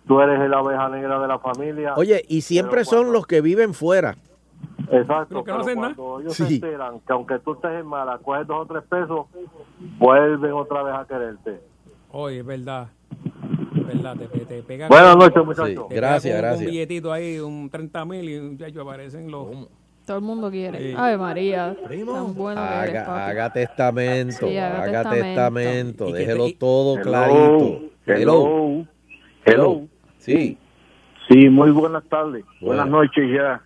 tú 0.06 0.20
eres 0.20 0.48
la 0.48 0.58
abeja 0.58 0.88
negra 0.88 1.18
de 1.20 1.28
la 1.28 1.38
familia. 1.38 1.94
Oye, 1.96 2.24
y 2.28 2.40
siempre 2.42 2.84
son 2.84 3.12
los 3.12 3.26
que 3.26 3.40
viven 3.40 3.74
fuera. 3.74 4.16
Exacto, 4.90 5.42
Pero 5.44 5.58
no 5.58 5.64
pero 5.64 5.76
cuando 5.76 6.20
ellos 6.20 6.34
Sí. 6.34 6.44
se 6.46 6.54
enteran 6.54 7.00
que 7.00 7.12
aunque 7.12 7.38
tú 7.38 7.54
estés 7.54 7.70
en 7.80 7.86
mala, 7.86 8.18
coges 8.18 8.46
dos 8.46 8.62
o 8.62 8.66
tres 8.66 8.82
pesos, 8.88 9.26
vuelven 9.98 10.52
otra 10.52 10.82
vez 10.82 10.94
a 10.94 11.06
quererte. 11.06 11.60
Oye, 12.10 12.40
es 12.40 12.46
verdad. 12.46 12.88
verdad, 13.86 14.16
te, 14.16 14.26
te 14.44 14.62
pega 14.62 14.88
Buenas 14.88 15.16
noches, 15.16 15.44
muchachos. 15.44 15.86
Sí, 15.88 15.94
gracias, 15.94 16.36
gracias. 16.38 16.60
Un 16.60 16.66
billetito 16.66 17.12
ahí, 17.12 17.38
un 17.38 17.68
30 17.70 18.04
mil 18.04 18.28
y 18.28 18.40
muchachos 18.40 18.82
aparecen 18.82 19.30
los... 19.30 19.46
Todo 20.06 20.18
el 20.18 20.22
mundo 20.22 20.50
quiere. 20.50 20.78
Sí. 20.90 20.94
Ave 20.96 21.16
María. 21.16 21.74
Tan 21.88 22.34
bueno 22.34 22.60
que 22.60 22.74
eres, 22.90 22.94
Haga, 23.02 23.06
papi. 23.06 23.30
haga 23.30 23.52
testamento, 23.54 24.48
Sí, 24.48 24.58
haga 24.58 24.82
haga 24.82 25.10
testamento. 25.10 26.12
déjelo 26.12 26.44
te- 26.46 26.52
todo 26.54 26.94
Hello, 26.96 27.02
clarito. 27.02 27.80
hello, 28.06 28.84
hello. 29.46 29.80
Sí. 30.24 30.58
Sí, 31.28 31.48
muy 31.48 31.70
buenas 31.70 32.04
tardes. 32.04 32.44
Buenas 32.60 32.88
Buenas. 32.88 32.88
noches 32.88 33.30
ya. 33.32 33.62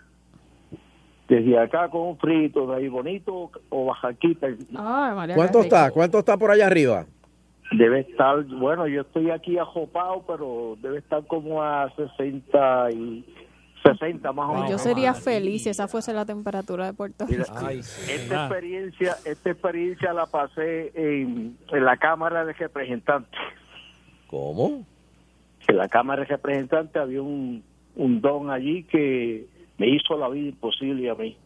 Desde 1.27 1.59
acá 1.59 1.89
con 1.89 2.01
un 2.01 2.17
frito 2.17 2.67
de 2.67 2.77
ahí 2.77 2.87
bonito 2.87 3.51
o 3.69 3.85
bajaquita. 3.85 4.47
Ay, 4.47 5.15
María. 5.15 5.35
¿Cuánto 5.35 5.61
está? 5.61 5.91
¿Cuánto 5.91 6.19
está 6.19 6.37
por 6.37 6.51
allá 6.51 6.67
arriba? 6.67 7.05
Debe 7.71 7.99
estar, 7.99 8.43
bueno, 8.45 8.87
yo 8.87 9.01
estoy 9.01 9.29
aquí 9.29 9.59
ajopado, 9.59 10.23
pero 10.27 10.75
debe 10.81 10.97
estar 10.97 11.23
como 11.27 11.61
a 11.61 11.93
60 11.95 12.91
y 12.93 13.25
60 13.83 14.31
más 14.33 14.49
o 14.49 14.53
menos. 14.53 14.71
Yo 14.71 14.77
sería 14.79 15.13
feliz 15.13 15.63
si 15.63 15.69
esa 15.69 15.87
fuese 15.87 16.11
la 16.13 16.25
temperatura 16.25 16.87
de 16.87 16.93
Puerto 16.93 17.27
Rico. 17.27 17.43
esta 17.43 17.71
experiencia, 17.73 19.17
esta 19.23 19.51
experiencia 19.51 20.13
la 20.13 20.25
pasé 20.25 20.91
en, 20.95 21.57
en 21.71 21.85
la 21.85 21.95
Cámara 21.97 22.43
de 22.43 22.53
Representantes. 22.53 23.39
¿Cómo? 24.25 24.83
En 25.67 25.77
la 25.77 25.87
Cámara 25.87 26.21
de 26.23 26.27
Representantes 26.27 26.95
había 26.95 27.21
un, 27.21 27.63
un 27.95 28.21
don 28.21 28.49
allí 28.49 28.83
que 28.83 29.45
me 29.77 29.87
hizo 29.87 30.17
la 30.17 30.29
vida 30.29 30.49
imposible 30.49 31.09
a 31.09 31.15
mí. 31.15 31.37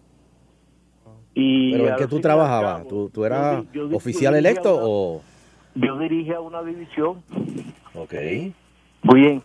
Y 1.34 1.72
¿Pero 1.74 1.88
en 1.90 1.96
qué 1.96 2.08
tú 2.08 2.20
trabajabas? 2.20 2.78
cabo, 2.80 2.90
¿Tú, 2.90 3.10
tú 3.10 3.26
eras 3.26 3.64
yo 3.74 3.90
yo 3.90 3.98
oficial 3.98 4.34
yo 4.34 4.40
electo 4.40 4.76
una- 4.76 4.84
o...? 4.86 5.22
Yo 5.76 5.98
dirigía 5.98 6.40
una 6.40 6.62
división 6.62 7.24
Ok. 7.96 8.14
Muy 9.04 9.22
bien. 9.22 9.44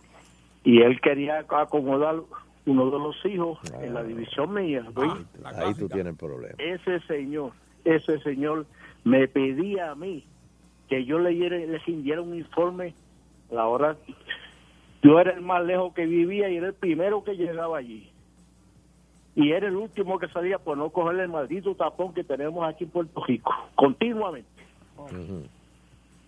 Y 0.63 0.81
él 0.81 0.99
quería 1.01 1.39
acomodar 1.49 2.17
uno 2.65 2.85
de 2.91 2.99
los 2.99 3.25
hijos 3.25 3.57
en 3.81 3.93
la 3.93 4.03
división 4.03 4.53
mía. 4.53 4.85
¿oí? 4.95 5.09
Ahí 5.43 5.73
tú 5.73 5.89
tienes 5.89 6.15
problema. 6.15 6.55
Ese 6.59 6.99
señor, 7.01 7.51
ese 7.85 8.19
señor 8.19 8.65
me 9.03 9.27
pedía 9.27 9.91
a 9.91 9.95
mí 9.95 10.23
que 10.87 11.05
yo 11.05 11.19
leyera, 11.19 11.57
le 11.57 11.77
rindiera 11.79 12.21
un 12.21 12.35
informe 12.35 12.93
a 13.51 13.55
la 13.55 13.67
hora. 13.67 13.97
Yo 15.01 15.19
era 15.19 15.31
el 15.31 15.41
más 15.41 15.63
lejos 15.63 15.93
que 15.93 16.05
vivía 16.05 16.49
y 16.49 16.57
era 16.57 16.67
el 16.67 16.73
primero 16.73 17.23
que 17.23 17.35
llegaba 17.35 17.77
allí. 17.77 18.11
Y 19.35 19.51
era 19.51 19.67
el 19.67 19.75
último 19.75 20.19
que 20.19 20.27
salía 20.27 20.57
por 20.57 20.77
no 20.77 20.89
coger 20.89 21.19
el 21.19 21.29
maldito 21.29 21.73
tapón 21.75 22.13
que 22.13 22.23
tenemos 22.23 22.67
aquí 22.67 22.83
en 22.83 22.89
Puerto 22.89 23.23
Rico, 23.23 23.53
continuamente. 23.75 24.49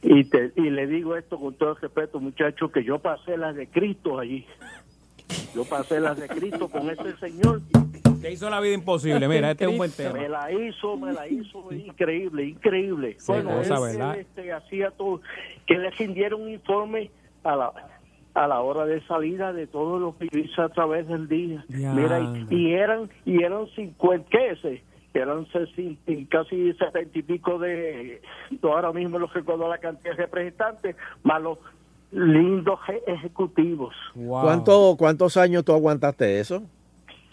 Y, 0.02 0.24
te, 0.24 0.54
y 0.56 0.70
le 0.70 0.88
digo 0.88 1.16
esto 1.18 1.38
con 1.38 1.54
todo 1.56 1.72
el 1.72 1.76
respeto, 1.78 2.20
muchachos, 2.20 2.72
que 2.72 2.84
yo 2.84 3.00
pasé 3.00 3.38
las 3.38 3.56
de 3.56 3.68
Cristo 3.68 4.20
allí. 4.20 4.46
Yo 5.54 5.66
pasé 5.66 6.00
las 6.00 6.18
de 6.18 6.28
Cristo 6.28 6.70
con 6.70 6.90
ese 6.90 7.18
señor. 7.18 7.62
Te 8.22 8.32
hizo 8.32 8.50
la 8.50 8.60
vida 8.60 8.74
imposible. 8.74 9.28
Mira, 9.28 9.52
este 9.52 9.66
es 9.66 9.72
un 9.72 9.78
buen 9.78 9.92
tema. 9.92 10.14
Me 10.14 10.30
la 10.30 10.52
hizo, 10.52 10.96
me 10.96 11.12
la 11.12 11.28
hizo 11.28 11.72
increíble, 11.74 12.46
increíble. 12.46 13.16
Sí, 13.20 13.32
bueno, 13.32 13.58
cosa, 13.58 13.92
él, 13.92 14.20
este, 14.20 14.54
hacía 14.54 14.92
todo, 14.92 15.22
que 15.66 15.78
le 15.78 15.90
rindieron 15.92 16.44
un 16.44 16.52
informe 16.52 17.10
a 17.44 17.56
la 17.56 17.72
a 18.34 18.48
la 18.48 18.62
hora 18.62 18.86
de 18.86 19.02
salida 19.08 19.52
de 19.54 19.68
todos 19.68 20.00
los 20.02 20.16
que 20.16 20.28
yo 20.32 20.40
hice 20.40 20.62
a 20.62 20.70
través 20.70 21.08
del 21.08 21.28
día. 21.28 21.66
Ya, 21.70 21.94
Mira, 21.94 22.20
y, 22.20 22.48
y 22.50 22.74
eran 22.74 23.10
y 23.26 23.44
eran 23.44 23.68
50, 23.76 24.28
¿qué 24.30 24.50
ese? 24.52 24.84
Eran 25.14 25.46
60 25.48 26.10
y 26.12 26.26
casi 26.28 26.72
70 26.74 27.20
y 27.20 27.22
pico 27.24 27.60
de, 27.60 28.22
ahora 28.64 28.94
mismo 28.94 29.20
los 29.20 29.34
recuerdo 29.34 29.68
la 29.68 29.78
cantidad 29.78 30.16
de 30.16 30.24
representantes, 30.24 30.96
más 31.24 31.42
los 31.42 31.58
lindos 32.12 32.80
je- 32.88 33.02
ejecutivos. 33.08 33.94
¿Cuánto, 34.16 34.96
¿Cuántos 34.98 35.36
años 35.38 35.66
tú 35.66 35.74
aguantaste 35.74 36.40
eso? 36.40 36.64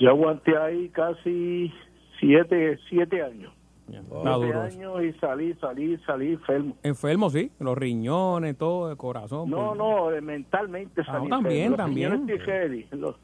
Yo 0.00 0.10
aguanté 0.10 0.56
ahí 0.56 0.88
casi 0.88 1.72
siete, 2.20 2.78
siete 2.88 3.22
años. 3.22 3.52
Duro 3.89 4.65
eso. 4.65 4.77
años 4.77 5.02
y 5.05 5.12
salí, 5.19 5.55
salí, 5.55 5.97
salí 6.06 6.32
enfermo. 6.35 6.77
Enfermo, 6.82 7.31
sí. 7.31 7.51
Los 7.59 7.77
riñones, 7.78 8.56
todo, 8.59 8.90
el 8.90 8.97
corazón. 8.97 9.48
No, 9.51 9.69
pues. 9.69 9.78
no, 9.78 10.27
mentalmente 10.27 11.01
Ah, 11.02 11.12
salí 11.12 11.28
también, 11.28 11.73
enfermo. 11.73 11.86
Los 11.89 12.19
también. 12.27 12.40
ready. 12.47 12.86
Los- 12.93 13.16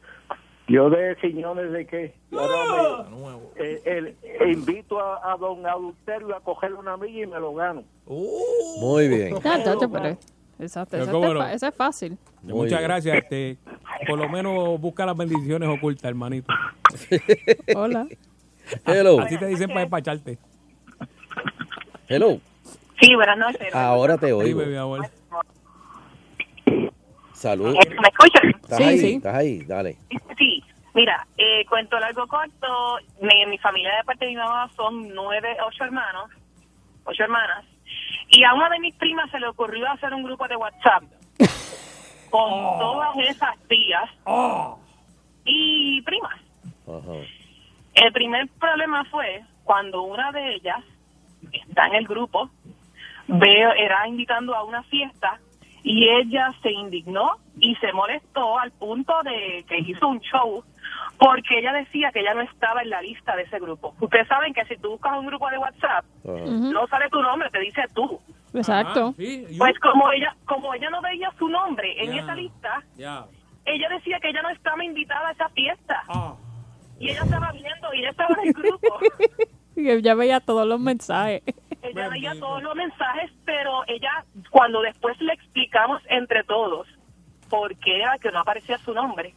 yo 0.67 0.89
de 0.89 1.15
riñones 1.17 1.71
de 1.73 1.87
qué. 1.87 2.15
Y 2.33 2.37
ahora 2.37 3.07
me- 3.11 3.63
eh, 3.63 3.83
el- 3.85 4.07
eh, 4.23 4.51
invito 4.53 4.99
a, 4.99 5.33
a 5.33 5.37
don 5.37 5.67
Adulterio 5.67 6.35
a 6.35 6.41
cogerle 6.41 6.79
una 6.79 6.97
milla 6.97 7.25
y 7.25 7.27
me 7.27 7.39
lo 7.39 7.55
gano. 7.55 7.85
Muy 8.07 9.09
bien. 9.09 9.37
Exacto, 9.37 10.97
cómo 11.11 11.27
es 11.45 11.63
no. 11.63 11.73
fácil. 11.73 12.17
Muchas 12.43 12.79
bien. 12.79 12.83
gracias. 12.83 13.17
Este, 13.19 13.59
por 14.09 14.19
lo 14.19 14.29
menos 14.29 14.81
busca 14.81 15.05
las 15.05 15.17
bendiciones 15.17 15.69
ocultas, 15.69 16.05
hermanito. 16.05 16.51
Hola. 17.77 18.07
Hello. 18.87 19.21
Así 19.21 19.37
te 19.37 19.47
dicen 19.47 19.69
para 19.69 19.81
despacharte. 19.81 20.39
Hello. 22.09 22.39
Sí, 23.01 23.15
buenas 23.15 23.39
noches. 23.39 23.75
Ahora 23.75 24.19
te 24.19 24.33
oigo. 24.33 24.63
Salud. 27.33 27.75
¿Me 27.75 28.09
escuchan? 28.09 28.51
¿Estás 28.63 28.81
ahí? 28.81 29.15
¿Estás 29.15 29.35
ahí? 29.35 29.65
Dale. 29.65 29.97
Sí, 30.39 30.63
mira, 30.95 31.27
eh, 31.37 31.65
cuento 31.67 31.99
largo 31.99 32.27
corto, 32.27 32.99
mi, 33.21 33.47
mi 33.47 33.59
familia 33.59 33.97
de 33.97 34.05
parte 34.05 34.25
de 34.27 34.33
mi 34.33 34.37
mamá 34.37 34.71
son 34.77 35.15
nueve, 35.15 35.57
ocho 35.67 35.85
hermanos, 35.85 36.31
ocho 37.05 37.23
hermanas, 37.23 37.65
y 38.31 38.45
a 38.45 38.55
una 38.55 38.69
de 38.69 38.81
mis 38.81 38.95
primas 38.97 39.31
se 39.31 39.41
le 39.41 39.49
ocurrió 39.49 39.91
hacer 39.91 40.13
un 40.15 40.23
grupo 40.23 40.47
de 40.49 40.57
WhatsApp 40.57 41.03
con 42.31 42.51
todas 42.79 43.17
esas 43.29 43.59
tías 43.69 44.11
y 45.45 46.03
primas. 46.03 46.41
El 47.95 48.13
primer 48.13 48.49
problema 48.61 49.05
fue 49.07 49.43
cuando 49.65 50.03
una 50.03 50.33
de 50.33 50.55
ellas 50.55 50.83
está 51.53 51.87
en 51.87 51.95
el 51.95 52.07
grupo, 52.07 52.51
veo, 53.27 53.73
era 53.73 54.07
invitando 54.09 54.55
a 54.55 54.65
una 54.65 54.83
fiesta 54.85 55.39
y 55.83 56.09
ella 56.09 56.53
se 56.63 56.71
indignó 56.71 57.39
y 57.59 57.75
se 57.77 57.93
molestó 57.93 58.59
al 58.59 58.73
punto 58.73 59.13
de 59.23 59.65
que 59.69 59.79
hizo 59.79 60.09
un 60.09 60.21
show 60.21 60.65
porque 61.19 61.59
ella 61.59 61.73
decía 61.73 62.11
que 62.13 62.21
ella 62.21 62.35
no 62.35 62.41
estaba 62.41 62.83
en 62.83 62.91
la 62.91 63.03
lista 63.03 63.37
de 63.37 63.43
ese 63.43 63.59
grupo. 63.59 63.95
Ustedes 64.01 64.27
saben 64.29 64.53
que 64.53 64.65
si 64.65 64.77
tú 64.77 64.91
buscas 64.91 65.19
un 65.19 65.27
grupo 65.27 65.49
de 65.51 65.59
WhatsApp, 65.59 66.05
no 66.25 66.87
sale 66.89 67.09
tu 67.11 67.21
nombre, 67.23 67.51
te 67.51 67.61
dice 67.61 67.83
tú. 67.95 68.21
Exacto. 68.55 69.15
Pues 69.59 69.79
como 69.81 70.11
ella 70.13 70.35
como 70.47 70.73
ella 70.75 70.89
no 70.91 71.01
veía 71.03 71.31
su 71.39 71.49
nombre 71.49 72.03
en 72.03 72.15
esa 72.15 72.35
lista, 72.35 72.83
ella 72.97 73.89
decía 73.91 74.19
que 74.21 74.31
ella 74.31 74.43
no 74.43 74.51
estaba 74.51 74.85
invitada 74.85 75.29
a 75.29 75.33
esa 75.33 75.49
fiesta. 75.51 76.03
Y 76.99 77.11
ella 77.11 77.23
estaba 77.23 77.53
viendo 77.53 77.93
y 77.93 77.99
ella 77.99 78.11
estaba 78.11 78.35
en 78.41 78.49
el 78.49 78.55
grupo. 78.55 78.99
Y 79.99 80.03
ya 80.03 80.15
veía 80.15 80.41
todos 80.41 80.67
los 80.67 80.79
mensajes. 80.81 81.43
Ella 81.83 82.09
veía 82.09 82.33
todos 82.39 82.63
los 82.63 82.75
mensajes, 82.75 83.31
pero 83.45 83.83
ella, 83.89 84.25
cuando 84.51 84.81
después 84.83 85.21
le 85.21 85.33
explicamos 85.35 86.01
entre 86.09 86.43
todos 86.45 86.87
por 87.51 87.77
qué 87.77 87.99
era 88.01 88.19
que 88.19 88.31
no 88.31 88.41
aparecía 88.41 88.79
su 88.79 88.95
nombre, 88.95 89.35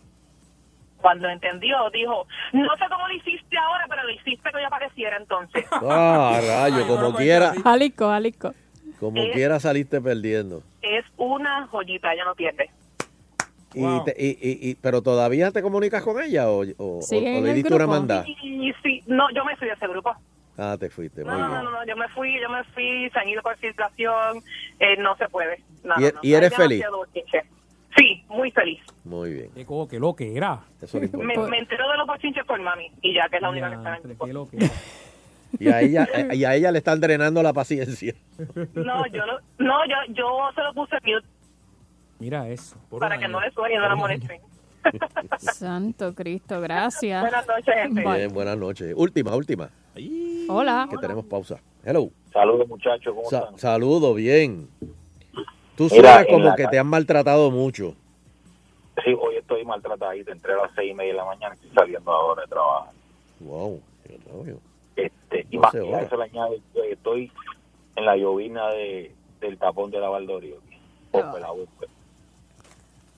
cuando 1.01 1.27
entendió, 1.29 1.89
dijo, 1.91 2.25
no 2.53 2.75
sé 2.77 2.85
cómo 2.89 3.07
lo 3.07 3.13
hiciste 3.13 3.57
ahora, 3.57 3.85
pero 3.89 4.03
lo 4.03 4.11
hiciste 4.11 4.49
que 4.51 4.61
yo 4.61 4.67
apareciera 4.67 5.17
entonces. 5.17 5.65
Ah, 5.71 6.39
rayo, 6.41 6.87
como 6.87 7.13
quiera, 7.15 7.53
Jalisco, 7.63 8.07
Jalisco. 8.07 8.53
como 8.99 9.21
quiera 9.33 9.59
saliste 9.59 9.99
perdiendo. 10.01 10.63
Es 10.81 11.05
una 11.17 11.67
joyita, 11.67 12.13
ella 12.13 12.25
no 12.25 12.33
pierde. 12.35 12.69
Y 13.73 14.03
te- 14.05 14.15
y, 14.17 14.29
y, 14.29 14.69
y- 14.71 14.75
pero 14.75 15.01
todavía 15.03 15.51
te 15.51 15.61
comunicas 15.61 16.01
con 16.01 16.19
ella 16.23 16.49
o, 16.49 16.63
o, 16.63 16.97
o- 16.97 17.01
Sigue 17.01 17.35
o 17.35 17.37
en 17.39 17.43
le 17.43 17.53
diste 17.53 17.73
una 17.75 17.85
mandada. 17.85 18.25
Y 18.27 18.73
sí, 18.81 19.03
no, 19.05 19.29
yo 19.35 19.43
me 19.45 19.55
fui 19.57 19.67
de 19.67 19.73
ese 19.73 19.87
grupo. 19.87 20.15
Ah, 20.57 20.75
te 20.79 20.89
fuiste, 20.89 21.23
muy 21.23 21.33
No, 21.33 21.39
no, 21.39 21.47
bien. 21.49 21.63
no, 21.65 21.71
no, 21.71 21.85
yo 21.85 21.95
me 21.95 22.07
fui, 22.09 22.39
yo 22.41 22.49
me 22.49 22.63
fui, 22.73 23.09
se 23.11 23.19
han 23.19 23.29
ido 23.29 23.41
por 23.43 23.55
filtración, 23.57 24.41
eh, 24.79 24.97
no 24.97 25.15
se 25.17 25.29
puede. 25.29 25.63
No, 25.83 25.95
¿Y- 25.99 26.01
no, 26.03 26.09
no. 26.13 26.19
y 26.23 26.33
eres 26.33 26.55
feliz? 26.55 26.83
Sí, 27.95 28.23
muy 28.27 28.51
feliz. 28.51 28.79
Muy 29.03 29.33
bien. 29.33 29.51
¿Qué, 29.55 29.65
co- 29.65 29.87
qué 29.87 29.99
lo 29.99 30.15
que 30.15 30.35
era? 30.35 30.61
Eso 30.81 30.99
Me, 30.99 31.07
me 31.37 31.57
entero 31.59 31.89
de 31.89 31.97
los 31.97 32.05
bochinches 32.07 32.45
por 32.45 32.59
mami, 32.61 32.91
y 33.01 33.13
ya 33.13 33.27
que 33.29 33.37
es 33.37 33.41
la 33.41 33.49
única 33.49 33.69
que 33.69 33.75
está 33.75 33.97
en 33.97 34.11
el. 34.11 34.17
¿Qué 34.17 34.33
lo 34.33 34.47
que 34.49 34.57
Y 35.59 35.69
a 35.69 35.81
ella, 35.81 36.07
y 36.33 36.43
a 36.43 36.53
ella 36.55 36.71
le 36.71 36.77
están 36.79 36.99
drenando 36.99 37.41
la 37.41 37.53
paciencia. 37.53 38.13
No, 38.73 39.05
yo 39.07 39.25
no, 39.25 39.39
no, 39.59 39.85
yo, 39.87 39.95
yo 40.13 40.49
se 40.53 40.61
lo 40.61 40.73
puse 40.73 40.95
mute 41.03 41.25
Mira 42.19 42.47
eso. 42.49 42.77
para 42.99 43.17
que 43.17 43.27
no 43.27 43.39
le 43.39 43.49
suene 43.51 43.75
y 43.75 43.77
no 43.77 43.87
la 43.89 43.95
molesten. 43.95 44.41
Santo 45.39 46.13
Cristo, 46.13 46.61
gracias. 46.61 47.21
Buenas 47.21 47.47
noches, 47.47 47.75
gente. 47.75 48.01
Bien, 48.01 48.33
buenas 48.33 48.57
noches. 48.57 48.93
Última, 48.95 49.35
última. 49.35 49.69
Hola. 50.49 50.87
Que 50.89 50.97
tenemos 50.97 51.25
pausa. 51.25 51.59
Hello. 51.83 52.09
Saludos, 52.31 52.67
muchachos. 52.67 53.13
¿Cómo 53.15 53.29
Sa- 53.29 53.39
están? 53.39 53.57
saludo, 53.59 54.13
bien. 54.13 54.67
Tú 55.75 55.89
suenas 55.89 56.25
en 56.27 56.33
como 56.33 56.55
que 56.55 56.67
te 56.67 56.79
han 56.79 56.87
maltratado 56.87 57.51
mucho. 57.51 57.93
Sí, 59.03 59.13
hoy 59.13 59.35
estoy 59.35 59.63
maltratadito. 59.63 60.31
Entré 60.31 60.53
a 60.53 60.57
las 60.57 60.71
seis 60.75 60.91
y 60.91 60.93
media 60.93 61.11
de 61.13 61.17
la 61.17 61.25
mañana 61.25 61.55
y 61.55 61.65
estoy 61.65 61.71
saliendo 61.75 62.11
ahora 62.11 62.41
de 62.41 62.47
trabajar. 62.47 62.93
Wow. 63.39 63.81
qué 64.03 64.19
rollo. 64.31 64.57
Este, 64.95 65.45
y 65.51 65.57
12 65.57 65.59
más, 65.59 65.75
horas. 65.75 66.03
eso 66.07 66.17
le 66.17 66.23
añade 66.23 66.61
que 66.73 66.91
estoy 66.91 67.31
en 67.95 68.05
la 68.05 68.17
llovina 68.17 68.69
de, 68.69 69.11
del 69.39 69.57
tapón 69.59 69.91
de 69.91 69.99
la 69.99 70.09
Valdorio. 70.09 70.55
Ah. 71.13 71.29
Ope, 71.31 71.39
la 71.39 71.51
Ope. 71.51 71.87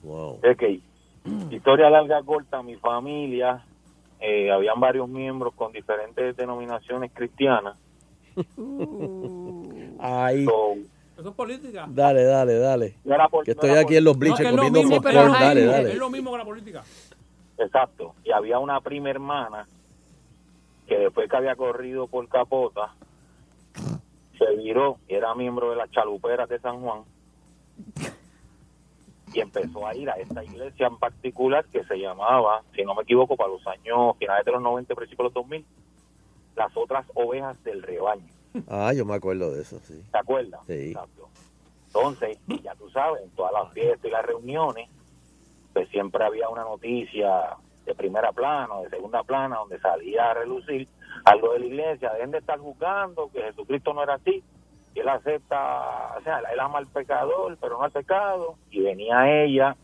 Ok. 0.04 0.62
Historia 1.50 1.90
larga, 1.90 2.22
corta, 2.22 2.62
mi 2.62 2.76
familia, 2.76 3.64
eh, 4.20 4.50
habían 4.50 4.78
varios 4.80 5.08
miembros 5.08 5.54
con 5.54 5.72
diferentes 5.72 6.36
denominaciones 6.36 7.10
cristianas. 7.14 7.76
Ay. 9.98 10.44
Eso 11.18 11.28
es 11.28 11.34
política. 11.34 11.86
Dale, 11.88 12.24
dale, 12.24 12.58
dale. 12.58 12.94
No 13.04 13.14
era 13.14 13.28
por- 13.28 13.44
Que 13.44 13.50
no 13.50 13.54
estoy 13.54 13.70
era 13.70 13.80
aquí 13.80 13.96
en 13.96 14.04
los 14.04 14.18
bleachers 14.18 14.50
No, 14.52 14.56
comiendo 14.56 14.78
mismo, 14.80 14.96
popcorn. 14.96 15.16
pero 15.16 15.32
Dale, 15.32 15.60
es 15.64 15.70
dale. 15.70 15.94
lo 15.96 16.10
mismo 16.10 16.32
que 16.32 16.38
la 16.38 16.44
política. 16.44 16.82
Exacto. 17.58 18.14
Y 18.24 18.32
había 18.32 18.58
una 18.58 18.80
prima 18.80 19.10
hermana 19.10 19.66
que 20.86 20.96
después 20.98 21.28
que 21.28 21.36
había 21.36 21.54
corrido 21.56 22.06
por 22.06 22.26
Capota, 22.28 22.94
se 24.38 24.56
viró 24.56 24.96
y 25.08 25.14
era 25.14 25.34
miembro 25.34 25.70
de 25.70 25.76
las 25.76 25.90
chaluperas 25.90 26.48
de 26.48 26.58
San 26.60 26.80
Juan 26.80 27.02
y 29.32 29.40
empezó 29.40 29.86
a 29.86 29.94
ir 29.94 30.10
a 30.10 30.14
esta 30.14 30.42
iglesia 30.44 30.86
en 30.86 30.96
particular 30.96 31.64
que 31.66 31.84
se 31.84 31.96
llamaba, 31.96 32.62
si 32.74 32.82
no 32.82 32.94
me 32.94 33.02
equivoco, 33.02 33.36
para 33.36 33.50
los 33.50 33.66
años 33.66 34.16
finales 34.18 34.44
de 34.44 34.52
los 34.52 34.62
90, 34.62 34.94
principios 34.94 35.18
de 35.18 35.24
los 35.24 35.34
2000, 35.34 35.64
las 36.56 36.76
otras 36.76 37.06
ovejas 37.14 37.62
del 37.64 37.82
rebaño. 37.82 38.26
Ah, 38.68 38.92
yo 38.92 39.04
me 39.04 39.14
acuerdo 39.14 39.52
de 39.52 39.62
eso, 39.62 39.78
sí. 39.80 40.02
¿Te 40.10 40.18
acuerdas? 40.18 40.60
Sí. 40.66 40.94
Entonces, 41.86 42.38
ya 42.62 42.74
tú 42.74 42.90
sabes, 42.90 43.22
en 43.22 43.30
todas 43.30 43.52
las 43.52 43.72
fiestas 43.72 44.04
y 44.04 44.10
las 44.10 44.24
reuniones, 44.24 44.88
pues 45.72 45.88
siempre 45.90 46.24
había 46.24 46.48
una 46.48 46.62
noticia 46.62 47.56
de 47.84 47.94
primera 47.94 48.32
plana 48.32 48.74
o 48.74 48.84
de 48.84 48.90
segunda 48.90 49.22
plana 49.22 49.56
donde 49.56 49.78
salía 49.80 50.30
a 50.30 50.34
relucir 50.34 50.88
algo 51.24 51.52
de 51.52 51.60
la 51.60 51.66
iglesia, 51.66 52.12
dejen 52.12 52.30
de 52.30 52.38
estar 52.38 52.58
juzgando 52.58 53.30
que 53.32 53.42
Jesucristo 53.42 53.92
no 53.94 54.02
era 54.02 54.14
así, 54.14 54.42
él 54.94 55.08
acepta, 55.08 56.16
o 56.18 56.22
sea, 56.22 56.40
él 56.52 56.60
ama 56.60 56.78
al 56.78 56.86
pecador, 56.86 57.56
pero 57.60 57.78
no 57.78 57.84
al 57.84 57.92
pecado, 57.92 58.56
y 58.70 58.80
venía 58.80 59.42
ella 59.42 59.76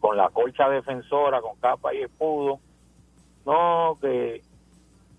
con 0.00 0.16
la 0.16 0.28
colcha 0.30 0.68
defensora, 0.68 1.40
con 1.40 1.56
capa 1.56 1.94
y 1.94 2.02
escudo, 2.02 2.58
no, 3.44 3.96
que 4.00 4.42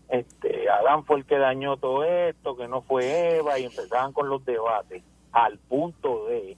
este 0.09 0.69
Adán 0.69 1.03
fue 1.03 1.17
el 1.17 1.25
que 1.25 1.37
dañó 1.37 1.77
todo 1.77 2.03
esto, 2.03 2.55
que 2.55 2.67
no 2.67 2.81
fue 2.81 3.37
Eva, 3.37 3.57
y 3.59 3.65
empezaban 3.65 4.13
con 4.13 4.29
los 4.29 4.43
debates, 4.45 5.03
al 5.31 5.57
punto 5.57 6.25
de 6.27 6.57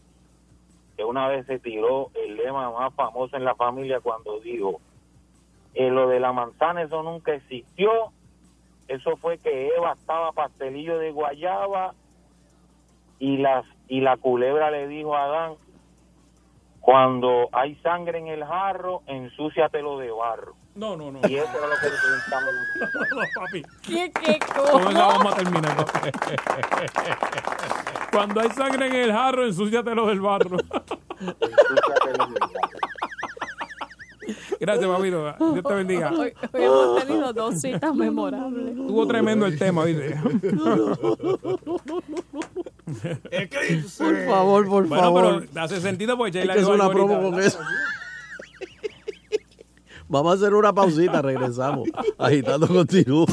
que 0.97 1.03
una 1.05 1.27
vez 1.27 1.45
se 1.45 1.59
tiró 1.59 2.11
el 2.13 2.35
lema 2.35 2.71
más 2.71 2.93
famoso 2.93 3.37
en 3.37 3.45
la 3.45 3.55
familia 3.55 4.01
cuando 4.01 4.39
dijo, 4.39 4.81
eh, 5.73 5.89
lo 5.89 6.09
de 6.09 6.19
la 6.19 6.33
manzana 6.33 6.81
eso 6.81 7.03
nunca 7.03 7.33
existió, 7.33 8.11
eso 8.87 9.15
fue 9.17 9.37
que 9.37 9.67
Eva 9.67 9.93
estaba 9.93 10.31
pastelillo 10.31 10.97
de 10.97 11.11
guayaba 11.11 11.93
y 13.19 13.37
las 13.37 13.65
y 13.87 14.01
la 14.01 14.17
culebra 14.17 14.71
le 14.71 14.87
dijo 14.87 15.15
a 15.15 15.25
Adán, 15.25 15.53
cuando 16.79 17.49
hay 17.51 17.75
sangre 17.75 18.17
en 18.19 18.27
el 18.27 18.43
jarro, 18.45 19.03
ensúciatelo 19.07 19.97
de 19.99 20.11
barro. 20.11 20.55
No, 20.75 20.95
no, 20.95 21.11
no. 21.11 21.19
Y 21.27 21.35
eso 21.35 21.49
era 21.57 21.67
lo 21.67 21.75
que 21.75 21.87
presentamos. 21.87 22.53
No, 23.11 23.21
papi. 23.41 23.63
¿Qué, 23.81 24.11
qué 24.11 24.39
Con 24.71 24.87
esa 24.87 25.07
vamos 25.07 25.33
a 25.33 25.35
terminar. 25.35 25.75
Cuando 28.11 28.41
hay 28.41 28.49
sangre 28.49 28.87
en 28.87 28.95
el 28.95 29.11
jarro, 29.11 29.45
ensúciatelo 29.45 30.07
del 30.07 30.21
barro. 30.21 30.57
Gracias, 34.59 34.87
papito. 34.87 35.35
Dios 35.53 35.65
te 35.65 35.73
bendiga. 35.73 36.11
Hoy, 36.11 36.33
hoy 36.53 36.63
hemos 36.63 37.05
tenido 37.05 37.33
dos 37.33 37.59
citas 37.59 37.93
memorables. 37.95 38.69
Estuvo 38.69 39.05
tremendo 39.07 39.45
el 39.45 39.59
tema, 39.59 39.83
¿viste? 39.83 40.15
Por 43.97 44.25
favor, 44.25 44.67
por 44.67 44.87
bueno, 44.87 45.03
favor. 45.03 45.45
pero 45.51 45.63
hace 45.65 45.81
sentido 45.81 46.17
porque 46.17 46.39
Sheila 46.39 46.53
que 46.53 46.59
hacer 46.59 46.73
dijo 46.73 46.73
una 46.85 46.89
promo 46.89 47.21
con 47.31 47.39
eso. 47.39 47.59
Vamos 50.07 50.31
a 50.31 50.35
hacer 50.35 50.55
una 50.55 50.73
pausita, 50.73 51.21
regresamos. 51.21 51.87
Agitando 52.17 52.67
continúa. 52.67 53.27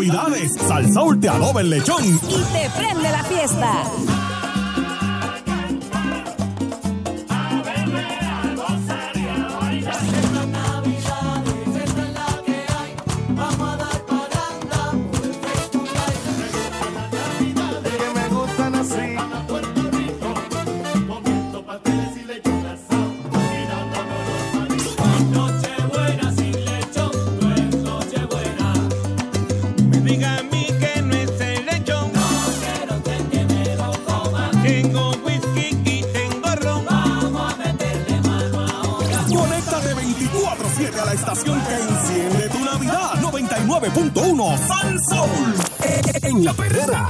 Navidades, 0.00 0.52
Salsaul 0.66 1.20
te 1.20 1.28
adoba 1.28 1.60
el 1.60 1.68
lechón 1.68 2.02
Y 2.02 2.42
te 2.52 2.70
prende 2.70 3.10
la 3.10 3.22
fiesta. 3.24 3.84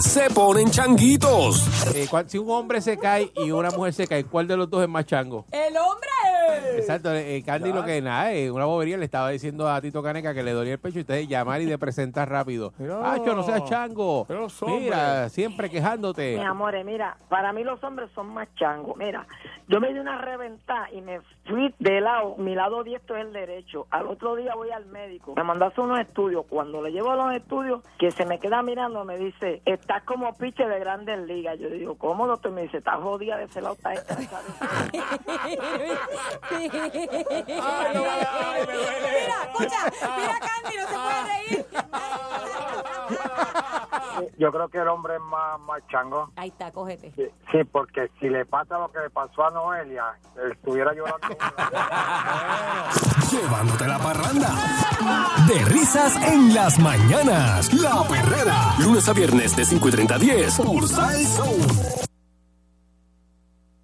Se 0.01 0.31
ponen 0.31 0.71
changuitos. 0.71 1.67
Eh, 1.95 2.09
si 2.27 2.39
un 2.39 2.51
hombre 2.51 2.81
se 2.81 2.97
cae 2.99 3.31
y 3.37 3.51
una 3.51 3.71
mujer 3.71 3.93
se 3.93 4.07
cae, 4.07 4.25
¿cuál 4.25 4.47
de 4.47 4.57
los 4.57 4.71
dos 4.71 4.83
es 4.83 4.89
más 4.89 5.07
chango? 5.07 5.45
Exacto, 6.91 7.15
eh, 7.15 7.41
Candy 7.47 7.73
lo 7.73 7.85
que 7.85 8.03
nada, 8.03 8.33
eh, 8.33 8.51
una 8.51 8.65
bobería 8.65 8.97
le 8.97 9.05
estaba 9.05 9.31
diciendo 9.31 9.69
a 9.69 9.81
Tito 9.81 10.03
Caneca 10.03 10.35
que 10.35 10.43
le 10.43 10.51
dolía 10.51 10.73
el 10.73 10.81
pecho 10.81 10.99
y 10.99 11.03
ustedes 11.03 11.29
llamar 11.29 11.61
y 11.61 11.67
de 11.67 11.79
presentar 11.79 12.29
rápido. 12.29 12.73
Acho, 13.05 13.37
no 13.37 13.45
seas 13.45 13.65
chango. 13.67 14.27
Mira, 14.67 15.29
siempre 15.29 15.71
quejándote. 15.71 16.37
Mis 16.37 16.45
amores, 16.45 16.85
mira, 16.85 17.17
para 17.29 17.53
mí 17.53 17.63
los 17.63 17.83
hombres 17.85 18.11
son 18.13 18.35
más 18.35 18.53
changos. 18.57 18.97
Mira, 18.97 19.25
yo 19.69 19.81
me 19.81 19.93
di 19.93 20.01
una 20.01 20.19
reventada 20.19 20.91
y 20.91 21.01
me 21.01 21.21
fui 21.47 21.73
de 21.79 22.01
lado, 22.01 22.35
mi 22.39 22.57
lado 22.57 22.83
diestro 22.83 23.17
es 23.17 23.25
el 23.25 23.33
derecho. 23.33 23.87
Al 23.91 24.09
otro 24.09 24.35
día 24.35 24.57
voy 24.57 24.71
al 24.71 24.87
médico, 24.87 25.35
me 25.37 25.45
mandó 25.45 25.67
a 25.67 25.69
hacer 25.69 25.85
unos 25.85 26.01
estudios. 26.01 26.45
Cuando 26.49 26.83
le 26.83 26.91
llevo 26.91 27.13
a 27.13 27.17
los 27.17 27.33
estudios, 27.35 27.83
que 27.99 28.11
se 28.11 28.27
me 28.27 28.41
queda 28.41 28.65
mirando, 28.65 29.05
me 29.05 29.17
dice, 29.17 29.63
estás 29.65 30.03
como 30.03 30.37
piche 30.37 30.67
de 30.67 30.81
grandes 30.81 31.21
ligas. 31.21 31.57
Yo 31.61 31.71
digo, 31.71 31.97
¿cómo 31.97 32.27
doctor? 32.27 32.51
Me 32.51 32.63
dice, 32.63 32.79
estás 32.79 33.01
jodida 33.01 33.37
de 33.37 33.45
ese 33.45 33.61
lado, 33.61 33.77
estás 33.77 34.01
estresada. 36.87 37.93
Mira, 37.93 39.43
escucha, 39.45 39.81
mira 40.17 40.37
Candy, 40.41 40.77
no 40.77 40.89
se 40.89 40.95
puede 40.95 41.23
reír. 41.25 41.67
Yo 44.39 44.51
creo 44.53 44.69
que 44.69 44.79
el 44.79 44.89
hombre 44.89 45.15
es 45.17 45.21
más, 45.23 45.61
más 45.61 45.81
chango. 45.91 46.31
Ahí 46.37 46.49
está, 46.49 46.71
cógete. 46.73 47.13
Sí, 47.15 47.25
porque 47.71 48.11
si 48.21 48.29
le 48.29 48.45
pasa 48.47 48.79
lo 48.79 48.91
que 48.91 48.99
le 49.01 49.11
pasó 49.11 49.45
a 49.47 49.51
Noelia, 49.51 50.05
estuviera 50.51 50.93
llorando. 50.95 51.29
Llevándote 53.31 53.87
la 53.87 53.99
parranda. 53.99 54.49
De 55.47 55.65
risas 55.67 56.17
en 56.27 56.55
las 56.55 56.79
mañanas. 56.79 57.73
La 57.75 58.03
perrera. 58.09 58.75
Lunes 58.79 59.07
a 59.09 59.13
viernes 59.13 59.55
de 59.57 59.65
5 59.65 59.89
y 59.89 59.91
30 59.93 60.15
a 60.15 60.19
10 60.19 60.57
por 60.57 60.89
Sal 60.89 61.27
Soul. 61.27 62.10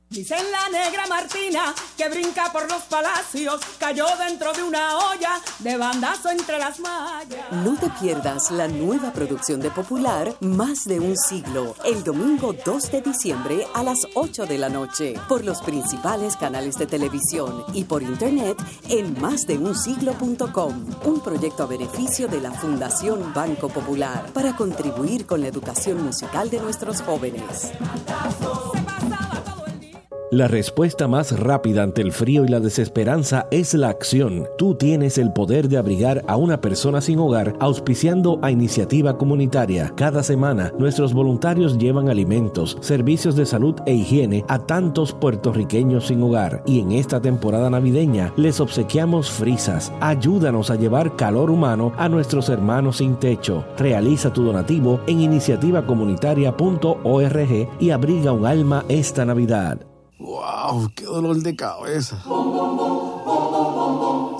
Dicen 0.08 0.38
la 0.52 0.68
negra 0.68 1.04
Martina 1.08 1.74
que 1.96 2.08
brinca 2.08 2.52
por 2.52 2.70
los 2.70 2.82
palacios, 2.84 3.60
cayó 3.76 4.06
dentro 4.16 4.52
de 4.52 4.62
una 4.62 4.98
olla 4.98 5.40
de 5.58 5.76
bandazo 5.76 6.30
entre 6.30 6.58
las 6.60 6.78
mallas. 6.78 7.50
No 7.50 7.76
te 7.76 7.90
pierdas 8.00 8.52
la 8.52 8.68
nueva 8.68 9.12
producción 9.12 9.60
de 9.60 9.68
Popular 9.70 10.32
Más 10.40 10.84
de 10.84 11.00
un 11.00 11.16
siglo, 11.16 11.74
el 11.84 12.04
domingo 12.04 12.54
2 12.64 12.92
de 12.92 13.02
diciembre 13.02 13.66
a 13.74 13.82
las 13.82 13.98
8 14.14 14.46
de 14.46 14.58
la 14.58 14.68
noche, 14.68 15.14
por 15.28 15.44
los 15.44 15.60
principales 15.62 16.36
canales 16.36 16.78
de 16.78 16.86
televisión 16.86 17.64
y 17.74 17.82
por 17.82 18.04
internet 18.04 18.56
en 18.88 19.20
másdeunsiglo.com, 19.20 20.86
un 21.04 21.20
proyecto 21.20 21.64
a 21.64 21.66
beneficio 21.66 22.28
de 22.28 22.40
la 22.40 22.52
Fundación 22.52 23.34
Banco 23.34 23.68
Popular 23.68 24.32
para 24.32 24.54
contribuir 24.54 25.26
con 25.26 25.40
la 25.40 25.48
educación 25.48 26.04
musical 26.04 26.48
de 26.48 26.60
nuestros 26.60 27.02
jóvenes. 27.02 27.72
La 30.32 30.48
respuesta 30.48 31.06
más 31.06 31.38
rápida 31.38 31.84
ante 31.84 32.02
el 32.02 32.10
frío 32.10 32.44
y 32.44 32.48
la 32.48 32.58
desesperanza 32.58 33.46
es 33.52 33.74
la 33.74 33.90
acción. 33.90 34.48
Tú 34.58 34.74
tienes 34.74 35.18
el 35.18 35.32
poder 35.32 35.68
de 35.68 35.78
abrigar 35.78 36.24
a 36.26 36.34
una 36.34 36.60
persona 36.60 37.00
sin 37.00 37.20
hogar 37.20 37.54
auspiciando 37.60 38.40
a 38.42 38.50
iniciativa 38.50 39.18
comunitaria. 39.18 39.92
Cada 39.94 40.24
semana, 40.24 40.72
nuestros 40.80 41.14
voluntarios 41.14 41.78
llevan 41.78 42.08
alimentos, 42.08 42.76
servicios 42.80 43.36
de 43.36 43.46
salud 43.46 43.76
e 43.86 43.94
higiene 43.94 44.44
a 44.48 44.58
tantos 44.58 45.12
puertorriqueños 45.12 46.08
sin 46.08 46.20
hogar. 46.24 46.60
Y 46.66 46.80
en 46.80 46.90
esta 46.90 47.20
temporada 47.20 47.70
navideña 47.70 48.32
les 48.36 48.58
obsequiamos 48.58 49.30
frisas. 49.30 49.92
Ayúdanos 50.00 50.72
a 50.72 50.74
llevar 50.74 51.14
calor 51.14 51.52
humano 51.52 51.92
a 51.98 52.08
nuestros 52.08 52.48
hermanos 52.48 52.96
sin 52.96 53.14
techo. 53.14 53.64
Realiza 53.78 54.32
tu 54.32 54.42
donativo 54.42 55.00
en 55.06 55.20
iniciativacomunitaria.org 55.20 57.68
y 57.78 57.90
abriga 57.90 58.32
un 58.32 58.44
alma 58.44 58.84
esta 58.88 59.24
Navidad. 59.24 59.86
¡Wow! 60.18 60.90
¡Qué 60.94 61.04
dolor 61.04 61.36
de 61.36 61.54
cabeza! 61.54 62.22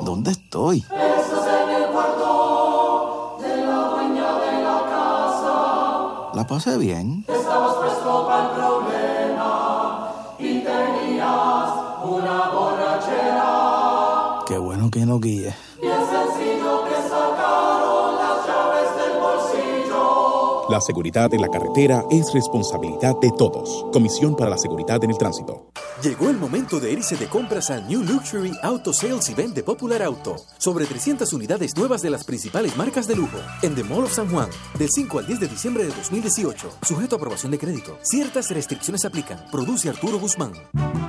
¿Dónde 0.04 0.30
estoy? 0.30 0.78
Estás 0.78 1.46
en 1.46 1.68
el 1.82 1.90
cuarto 1.90 3.36
de 3.42 3.56
la 3.66 3.76
dueña 3.90 4.32
de 4.38 4.62
la 4.62 4.82
casa. 4.88 6.30
La 6.34 6.46
pasé 6.46 6.78
bien. 6.78 7.24
Estabas 7.28 7.74
presto 7.74 8.26
para 8.26 8.44
el 8.44 8.50
problema 8.52 10.12
y 10.38 10.60
tenías 10.60 11.70
una 12.04 12.50
borrachera. 12.54 14.44
Qué 14.46 14.56
bueno 14.56 14.90
que 14.90 15.04
no 15.04 15.20
guíe. 15.20 15.54
Bien 15.82 16.00
sencillo 16.08 16.84
que 16.84 16.94
sacaron 17.06 17.65
La 20.76 20.82
seguridad 20.82 21.32
en 21.32 21.40
la 21.40 21.48
carretera 21.48 22.04
es 22.10 22.34
responsabilidad 22.34 23.18
de 23.18 23.30
todos. 23.30 23.86
Comisión 23.94 24.36
para 24.36 24.50
la 24.50 24.58
Seguridad 24.58 25.02
en 25.02 25.10
el 25.10 25.16
Tránsito. 25.16 25.72
Llegó 26.02 26.28
el 26.28 26.36
momento 26.36 26.78
de 26.78 26.92
irse 26.92 27.16
de 27.16 27.26
compras 27.26 27.70
al 27.70 27.88
New 27.88 28.02
Luxury 28.02 28.52
Auto 28.62 28.92
Sales 28.92 29.30
Event 29.30 29.54
de 29.54 29.62
Popular 29.62 30.02
Auto. 30.02 30.36
Sobre 30.58 30.84
300 30.84 31.32
unidades 31.32 31.74
nuevas 31.74 32.02
de 32.02 32.10
las 32.10 32.22
principales 32.22 32.76
marcas 32.76 33.08
de 33.08 33.16
lujo 33.16 33.38
en 33.62 33.74
The 33.74 33.82
Mall 33.82 34.04
of 34.04 34.12
San 34.12 34.28
Juan, 34.28 34.50
del 34.78 34.90
5 34.90 35.20
al 35.20 35.26
10 35.26 35.40
de 35.40 35.48
diciembre 35.48 35.84
de 35.84 35.90
2018. 35.90 36.68
Sujeto 36.82 37.16
a 37.16 37.18
aprobación 37.18 37.50
de 37.50 37.58
crédito. 37.58 37.98
Ciertas 38.02 38.50
restricciones 38.50 39.06
aplican. 39.06 39.42
Produce 39.50 39.88
Arturo 39.88 40.18
Guzmán. 40.18 40.52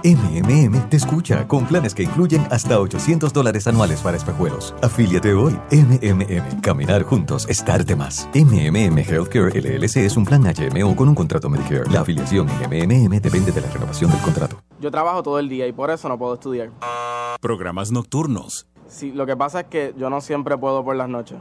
MMM 0.06 0.90
te 0.90 0.96
escucha 0.96 1.46
con 1.50 1.68
planes 1.68 1.94
que 1.94 2.04
incluyen 2.04 2.48
hasta 2.50 2.80
800 2.80 3.34
dólares 3.34 3.68
anuales 3.68 4.00
para 4.00 4.16
espejuelos. 4.16 4.74
Afíliate 4.82 5.34
hoy. 5.34 5.60
MMM. 5.70 6.62
Caminar 6.62 7.04
juntos 7.04 7.46
es 7.50 7.66
darte 7.66 7.98
más. 7.98 8.30
MMM 8.34 9.00
Healthcare 9.00 9.50
LLC 9.54 9.98
es 9.98 10.16
un 10.16 10.24
plan 10.24 10.44
HMO 10.44 10.96
con 10.96 11.10
un 11.10 11.16
contrato 11.16 11.50
Medicare. 11.50 11.92
La 11.92 12.02
afiliación 12.02 12.48
en 12.50 12.70
MMM 12.70 13.20
depende 13.20 13.52
de 13.52 13.60
la 13.60 13.70
renovación 13.70 14.12
del 14.12 14.22
contrato. 14.22 14.64
Yo 14.80 14.92
trabajo 14.92 15.24
todo 15.24 15.40
el 15.40 15.50
día 15.50 15.68
y 15.68 15.72
por 15.72 15.90
eso 15.90 16.08
no 16.10 16.18
puedo 16.18 16.36
estudiar. 16.36 16.70
Programas 17.42 17.92
nocturnos, 17.92 18.68
Sí, 18.90 19.12
lo 19.12 19.26
que 19.26 19.36
pasa 19.36 19.62
es 19.62 19.66
que 19.68 19.94
yo 19.98 20.10
no 20.10 20.22
siempre 20.22 20.58
puedo 20.58 20.82
por 20.84 20.96
las 20.96 21.10
noches. 21.10 21.38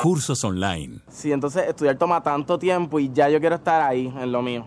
cursos 0.00 0.44
online, 0.44 1.00
Sí, 1.10 1.32
entonces 1.32 1.66
estudiar 1.66 1.96
toma 1.96 2.22
tanto 2.22 2.56
tiempo 2.58 3.00
y 3.00 3.10
ya 3.12 3.28
yo 3.28 3.40
quiero 3.40 3.56
estar 3.56 3.82
ahí 3.82 4.06
en 4.16 4.30
lo 4.30 4.42
mío. 4.42 4.66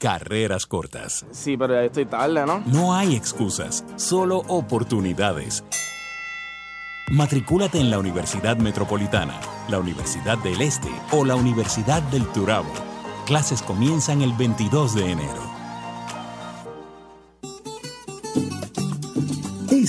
carreras 0.00 0.66
cortas. 0.66 1.24
Sí, 1.32 1.56
pero 1.56 1.74
ya 1.74 1.82
estoy 1.84 2.04
tarde, 2.06 2.44
¿no? 2.46 2.62
No 2.66 2.94
hay 2.94 3.16
excusas, 3.16 3.84
solo 3.96 4.42
oportunidades. 4.48 5.64
Matricúlate 7.10 7.80
en 7.80 7.90
la 7.90 7.98
Universidad 7.98 8.56
Metropolitana, 8.58 9.40
la 9.68 9.78
Universidad 9.78 10.38
del 10.38 10.60
Este 10.60 10.90
o 11.12 11.24
la 11.24 11.34
Universidad 11.36 12.02
del 12.02 12.26
Turabo. 12.28 12.70
Clases 13.26 13.62
comienzan 13.62 14.22
el 14.22 14.32
22 14.34 14.94
de 14.94 15.10
enero. 15.12 15.55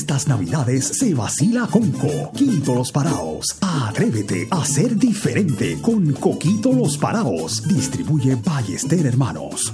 Estas 0.07 0.29
navidades 0.29 0.85
se 0.85 1.13
vacila 1.13 1.67
con 1.67 1.91
Coquito 1.91 2.75
Los 2.75 2.93
Paraos. 2.93 3.57
Atrévete 3.59 4.47
a 4.49 4.63
ser 4.63 4.95
diferente 4.95 5.77
con 5.81 6.13
Coquito 6.13 6.71
Los 6.71 6.97
Paraos. 6.97 7.67
Distribuye 7.67 8.35
Ballester 8.35 9.05
Hermanos. 9.05 9.73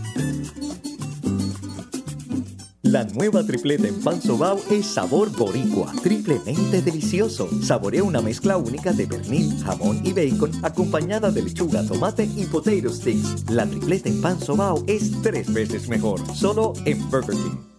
La 2.81 3.03
nueva 3.03 3.43
tripleta 3.45 3.87
en 3.87 4.01
pan 4.01 4.19
sobao 4.23 4.59
es 4.71 4.87
sabor 4.87 5.29
boricua, 5.37 5.93
triplemente 6.01 6.81
delicioso. 6.81 7.47
Saborea 7.61 8.03
una 8.03 8.21
mezcla 8.21 8.57
única 8.57 8.91
de 8.91 9.05
pernil, 9.05 9.63
jamón 9.63 10.01
y 10.03 10.13
bacon 10.13 10.49
acompañada 10.63 11.29
de 11.29 11.43
lechuga, 11.43 11.85
tomate 11.85 12.27
y 12.35 12.45
potato 12.45 12.89
sticks. 12.89 13.51
La 13.51 13.67
tripleta 13.67 14.09
en 14.09 14.19
pan 14.19 14.41
sobao 14.41 14.83
es 14.87 15.11
tres 15.21 15.53
veces 15.53 15.87
mejor, 15.89 16.19
solo 16.35 16.73
en 16.85 17.07
Burger 17.11 17.35
King. 17.35 17.72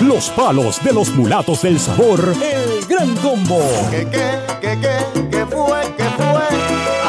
Los 0.00 0.30
palos 0.30 0.82
de 0.82 0.92
los 0.92 1.10
mulatos 1.14 1.62
del 1.62 1.78
sabor. 1.78 2.34
El 2.42 2.84
gran 2.86 3.14
combo. 3.16 3.60
¿Qué, 3.90 4.08
qué, 4.10 4.38
qué, 4.60 4.78
qué, 4.80 5.28
qué 5.30 5.46
fue, 5.46 5.80
qué 5.96 6.04
fue? 6.16 6.48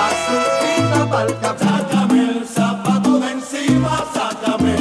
Azulita 0.05 1.09
pa'l 1.09 1.39
café. 1.39 1.65
Sácame 1.65 2.19
el 2.29 2.47
zapato 2.47 3.19
de 3.19 3.31
encima, 3.31 4.05
sácame. 4.13 4.75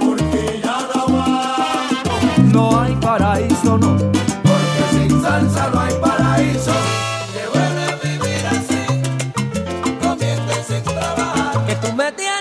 Porque 0.00 0.60
ya 0.64 0.78
no 0.94 1.00
aguanto. 1.02 2.42
No 2.52 2.80
hay 2.80 2.94
paraíso, 2.96 3.78
no. 3.78 3.96
Porque 3.96 4.82
sin 4.92 5.22
salsa 5.22 5.70
no 5.72 5.80
hay 5.80 5.94
paraíso. 6.00 6.72
Que 7.34 7.42
bueno 7.52 7.82
vivir 8.02 8.46
así, 8.46 8.82
comiendo 10.00 10.52
y 10.52 10.72
sin 10.72 10.82
trabajar. 10.82 11.66
Que 11.66 11.74
tú 11.76 11.92
me 11.92 12.10
tienes 12.12 12.37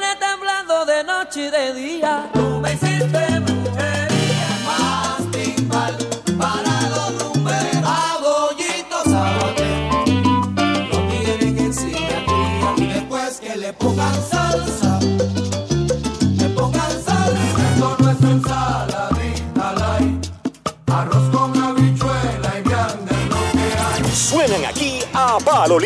a 25.38 25.40
palo. 25.40 25.78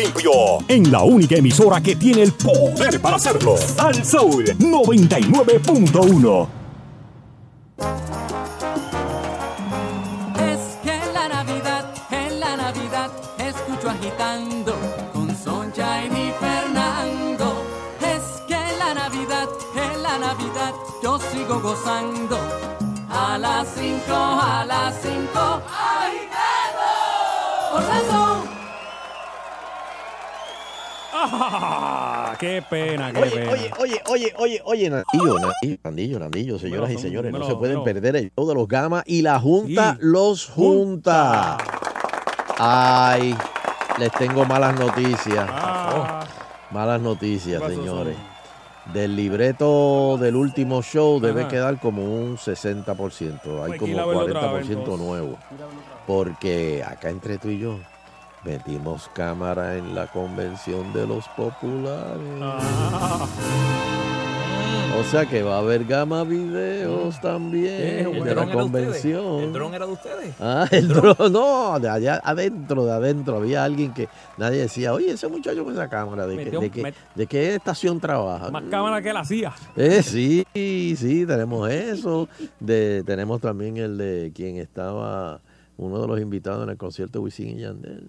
En 0.68 0.90
la 0.90 1.02
única 1.02 1.36
emisora 1.36 1.80
que 1.82 1.96
tiene 1.96 2.22
el 2.22 2.32
poder 2.32 3.00
para 3.00 3.16
hacerlo. 3.16 3.56
Al 3.78 4.04
Soul 4.04 4.44
99.1. 4.58 6.48
Es 10.38 10.78
que 10.82 10.94
en 10.94 11.14
la 11.14 11.28
Navidad, 11.28 11.94
en 12.10 12.40
la 12.40 12.56
Navidad, 12.56 13.10
escucho 13.38 13.90
agitando 13.90 14.74
con 15.12 15.28
Sunshine 15.36 16.16
y 16.16 16.32
Fernando. 16.40 17.62
Es 18.00 18.22
que 18.48 18.54
en 18.54 18.78
la 18.78 18.94
Navidad, 18.94 19.48
en 19.76 20.02
la 20.02 20.18
Navidad, 20.18 20.72
yo 21.02 21.18
sigo 21.18 21.60
gozando. 21.60 22.38
A 23.10 23.36
las 23.36 23.68
cinco, 23.74 24.14
a 24.14 24.64
las 24.66 24.94
cinco. 25.02 25.60
¡Ay, 25.68 26.28
Por 27.72 27.82
Ah, 31.34 32.34
qué 32.38 32.62
pena, 32.68 33.12
qué 33.12 33.20
Oye, 33.20 33.30
pena. 33.30 33.52
oye, 33.52 33.70
oye, 33.78 34.02
oye, 34.06 34.32
oye, 34.36 34.62
oye, 34.64 34.90
Nandillo, 34.90 35.38
Nandillo, 35.38 35.78
Nandillo, 35.84 36.18
Nandillo, 36.18 36.58
señoras 36.58 36.90
y 36.90 36.98
señores, 36.98 37.32
no 37.32 37.44
se 37.46 37.54
pueden 37.56 37.82
perder 37.84 38.16
el 38.16 38.32
show 38.36 38.46
de 38.48 38.54
los 38.54 38.68
Gama 38.68 39.02
y 39.06 39.22
la 39.22 39.38
Junta 39.40 39.92
Sí. 39.94 39.98
los 40.02 40.46
junta. 40.46 41.56
Ay, 42.58 43.36
les 43.98 44.12
tengo 44.12 44.44
malas 44.44 44.78
noticias. 44.78 45.48
Ah. 45.50 46.24
Malas 46.70 47.00
noticias, 47.00 47.60
¿Qué 47.60 47.68
pasó, 47.68 47.80
señores. 47.82 48.16
Del 48.92 49.14
libreto 49.14 50.16
del 50.18 50.34
último 50.36 50.82
show 50.82 51.20
debe 51.20 51.46
quedar 51.46 51.78
como 51.78 52.02
un 52.04 52.36
60%. 52.36 53.62
Hay 53.64 53.72
Hay 53.72 53.72
que 53.72 53.78
como 53.78 53.92
ir 53.92 54.00
a 54.00 54.06
verlo 54.06 54.22
otra 54.24 54.52
vez, 54.54 54.66
40% 54.66 54.72
entonces. 54.78 55.06
nuevo. 55.06 55.38
Porque 56.06 56.82
acá 56.84 57.10
entre 57.10 57.38
tú 57.38 57.48
y 57.48 57.58
yo 57.58 57.78
metimos 58.44 59.08
cámara 59.14 59.76
en 59.76 59.94
la 59.94 60.06
convención 60.08 60.92
de 60.92 61.06
los 61.06 61.26
populares. 61.28 62.20
Ah. 62.40 63.26
O 65.00 65.04
sea 65.04 65.26
que 65.26 65.42
va 65.42 65.56
a 65.56 65.58
haber 65.58 65.84
gama 65.84 66.22
videos 66.22 67.20
también 67.20 68.06
¿El 68.14 68.24
de 68.24 68.34
la 68.34 68.44
dron 68.44 68.48
era 68.50 68.56
de 68.56 68.62
ustedes? 68.62 68.62
convención. 68.62 69.40
¿El 69.42 69.52
dron 69.52 69.74
era 69.74 69.86
de 69.86 69.92
ustedes? 69.92 70.34
Ah, 70.38 70.68
el 70.70 70.88
dron, 70.88 71.16
no, 71.32 71.80
de 71.80 71.88
allá 71.88 72.20
adentro, 72.22 72.84
de 72.84 72.92
adentro. 72.92 73.36
Había 73.38 73.64
alguien 73.64 73.92
que 73.94 74.08
nadie 74.36 74.58
decía, 74.60 74.92
oye, 74.92 75.10
ese 75.12 75.28
muchacho 75.28 75.64
con 75.64 75.72
esa 75.72 75.88
cámara, 75.88 76.26
¿de, 76.26 76.36
Metió- 76.36 76.60
de, 76.60 76.70
qué, 76.70 76.82
met- 76.82 76.94
de 77.14 77.26
qué 77.26 77.54
estación 77.54 77.98
trabaja? 78.00 78.50
Más 78.50 78.64
cámara 78.70 79.00
que 79.02 79.12
la 79.12 79.20
hacía. 79.20 79.52
Eh, 79.76 80.02
sí, 80.02 80.44
sí, 80.54 81.24
tenemos 81.26 81.68
eso. 81.70 82.28
De, 82.60 83.02
tenemos 83.04 83.40
también 83.40 83.78
el 83.78 83.96
de 83.98 84.30
quien 84.34 84.58
estaba, 84.58 85.40
uno 85.76 86.00
de 86.00 86.06
los 86.08 86.20
invitados 86.20 86.62
en 86.64 86.70
el 86.70 86.76
concierto 86.76 87.18
de 87.18 87.24
Wisin 87.24 87.58
y 87.58 87.60
Yandel. 87.62 88.06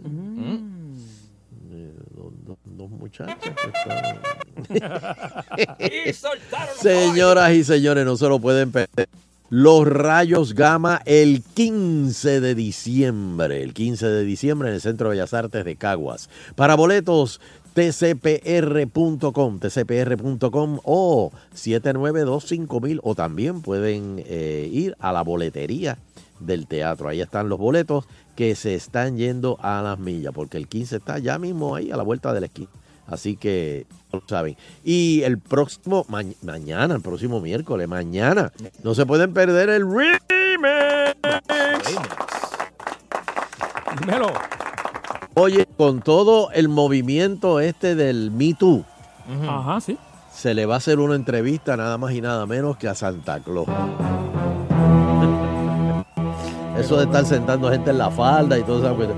Eh, 1.72 1.91
dos, 2.15 2.31
dos- 2.45 2.57
dos 2.65 2.90
muchachos 2.91 3.35
que 3.41 3.49
estaban- 3.68 4.19
Y 6.07 6.14
soltaron 6.14 6.68
los 6.69 6.77
Señoras 6.77 7.52
y 7.53 7.64
señores, 7.64 8.06
no 8.06 8.15
se 8.15 8.27
lo 8.30 8.40
pueden 8.40 8.72
perder. 8.72 9.10
los 9.49 9.88
rayos 9.88 10.53
Gama 10.53 11.02
el 11.06 11.41
15 11.56 12.41
de 12.41 12.53
diciembre. 12.56 13.64
El 13.64 13.73
15 13.73 14.06
de 14.07 14.23
diciembre 14.23 14.69
en 14.69 14.76
el 14.76 14.81
Centro 14.81 15.10
de 15.10 15.15
Bellas 15.15 15.34
Artes 15.34 15.65
de 15.65 15.76
Caguas. 15.76 16.30
Para 16.56 16.76
boletos, 16.76 17.40
tcpr.com, 17.73 19.60
tcpr.com 19.60 20.80
o 20.84 21.31
7925000 21.56 22.99
o 23.03 23.15
también 23.15 23.61
pueden 23.61 24.23
eh, 24.27 24.69
ir 24.72 24.95
a 24.99 25.11
la 25.11 25.23
boletería 25.23 25.98
del 26.45 26.67
teatro. 26.67 27.09
Ahí 27.09 27.21
están 27.21 27.49
los 27.49 27.59
boletos 27.59 28.05
que 28.35 28.55
se 28.55 28.75
están 28.75 29.17
yendo 29.17 29.57
a 29.61 29.81
las 29.81 29.99
millas, 29.99 30.33
porque 30.33 30.57
el 30.57 30.67
15 30.67 30.97
está 30.97 31.19
ya 31.19 31.37
mismo 31.39 31.75
ahí 31.75 31.91
a 31.91 31.97
la 31.97 32.03
vuelta 32.03 32.33
del 32.33 32.43
esquí. 32.45 32.67
Así 33.05 33.35
que 33.35 33.85
lo 34.13 34.23
saben. 34.27 34.55
Y 34.83 35.23
el 35.23 35.37
próximo, 35.37 36.05
ma- 36.07 36.23
mañana, 36.41 36.95
el 36.95 37.01
próximo 37.01 37.41
miércoles, 37.41 37.87
mañana, 37.87 38.51
no 38.83 38.95
se 38.95 39.05
pueden 39.05 39.33
perder 39.33 39.69
el 39.69 39.83
remix. 39.89 40.23
Dímelo. 43.99 44.27
Oye, 45.35 45.67
con 45.77 46.01
todo 46.01 46.51
el 46.51 46.69
movimiento 46.69 47.59
este 47.59 47.95
del 47.95 48.31
Me 48.31 48.53
Too, 48.53 48.85
Ajá, 49.49 49.81
sí. 49.81 49.97
se 50.33 50.53
le 50.53 50.65
va 50.67 50.75
a 50.75 50.77
hacer 50.77 50.99
una 50.99 51.15
entrevista 51.15 51.75
nada 51.75 51.97
más 51.97 52.13
y 52.13 52.21
nada 52.21 52.45
menos 52.45 52.77
que 52.77 52.87
a 52.87 52.93
Santa 52.95 53.39
Claus. 53.39 53.67
Eso 56.77 56.97
de 56.97 57.03
estar 57.05 57.25
sentando 57.25 57.69
gente 57.69 57.91
en 57.91 57.97
la 57.97 58.09
falda 58.09 58.57
y 58.57 58.63
todo 58.63 58.79
eso. 58.79 59.13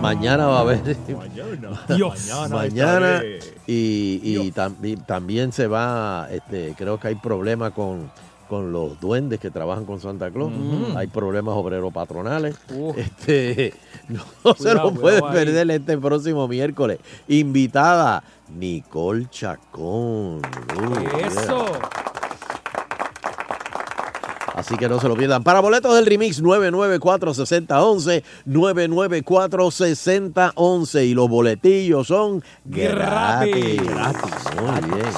Mañana 0.00 0.46
va 0.46 0.58
a 0.58 0.60
haber. 0.60 0.80
Dios. 1.96 2.30
Mañana. 2.50 3.22
y, 3.66 4.20
y 4.22 4.52
tam- 4.52 4.76
y 4.82 4.96
también 4.96 5.52
se 5.52 5.66
va. 5.66 6.28
Este, 6.30 6.74
creo 6.76 7.00
que 7.00 7.08
hay 7.08 7.14
problemas 7.14 7.72
con, 7.72 8.10
con 8.48 8.72
los 8.72 9.00
duendes 9.00 9.40
que 9.40 9.50
trabajan 9.50 9.84
con 9.86 10.00
Santa 10.00 10.30
Claus. 10.30 10.52
Hay 10.96 11.06
problemas 11.06 11.54
obreros 11.56 11.92
patronales. 11.92 12.56
Este, 12.96 13.72
no 14.44 14.54
se 14.54 14.74
lo 14.74 14.92
puede 14.92 15.16
ahí. 15.24 15.32
perder 15.32 15.70
este 15.70 15.96
próximo 15.96 16.46
miércoles. 16.48 16.98
Invitada 17.28 18.22
Nicole 18.54 19.28
Chacón. 19.30 20.42
Eso. 21.24 21.64
Así 24.60 24.76
que 24.76 24.88
no 24.90 25.00
se 25.00 25.08
lo 25.08 25.16
pierdan. 25.16 25.42
Para 25.42 25.60
boletos 25.60 25.94
del 25.94 26.04
remix 26.04 26.42
994-6011, 26.42 28.22
994-6011. 28.46 31.06
Y 31.06 31.14
los 31.14 31.30
boletillos 31.30 32.06
son 32.06 32.44
gratis. 32.66 33.82
Gratis. 33.82 34.34
Muy 34.60 34.82
bien. 34.96 35.14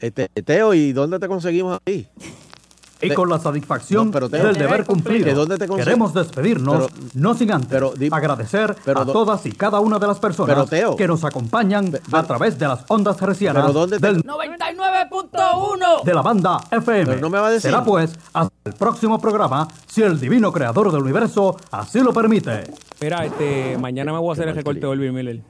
Este, 0.00 0.28
Teo, 0.28 0.74
¿y 0.74 0.92
dónde 0.92 1.18
te 1.18 1.28
conseguimos 1.28 1.78
ahí? 1.86 2.08
Y 3.00 3.10
con 3.14 3.28
la 3.28 3.38
satisfacción 3.38 4.06
No, 4.06 4.12
pero 4.12 4.28
Teo- 4.28 4.44
del 4.46 4.56
deber 4.56 4.84
cumplido, 4.84 5.46
queremos 5.76 6.12
despedirnos, 6.14 6.88
Pero- 6.90 7.08
no 7.14 7.34
sin 7.34 7.52
antes 7.52 7.68
pero 7.70 7.92
di- 7.92 8.08
agradecer 8.10 8.74
pero 8.84 9.00
a 9.00 9.04
do- 9.04 9.12
todas 9.12 9.46
y 9.46 9.52
cada 9.52 9.78
una 9.80 9.98
de 10.00 10.06
las 10.08 10.18
personas 10.18 10.54
Pero, 10.56 10.66
Teo. 10.66 10.96
que 10.96 11.06
nos 11.06 11.22
acompañan 11.24 11.92
a 12.12 12.22
través 12.24 12.58
de 12.58 12.66
las 12.66 12.80
ondas 12.88 13.20
hercianas 13.22 13.62
pero 13.62 13.72
¿dónde 13.72 14.00
te- 14.00 14.06
del 14.08 14.22
99.1. 14.24 16.02
de 16.04 16.14
la 16.14 16.22
banda 16.22 16.58
FM. 16.70 17.06
Pero 17.06 17.20
no 17.20 17.30
me 17.30 17.38
va 17.38 17.48
a 17.48 17.50
decir. 17.50 17.70
Será 17.70 17.84
pues 17.84 18.14
hasta 18.32 18.54
el 18.64 18.72
próximo 18.74 19.20
programa, 19.20 19.68
si 19.86 20.02
el 20.02 20.18
divino 20.18 20.52
creador 20.52 20.90
del 20.92 21.02
universo 21.02 21.56
así 21.70 22.00
lo 22.00 22.12
permite. 22.12 22.64
Mira, 23.00 23.24
este, 23.24 23.78
mañana 23.78 24.12
me 24.12 24.18
voy 24.18 24.30
a 24.30 24.32
hacer 24.32 24.48
el 24.48 24.54
recorte 24.56 24.80
de 24.86 25.12
Miller 25.12 25.40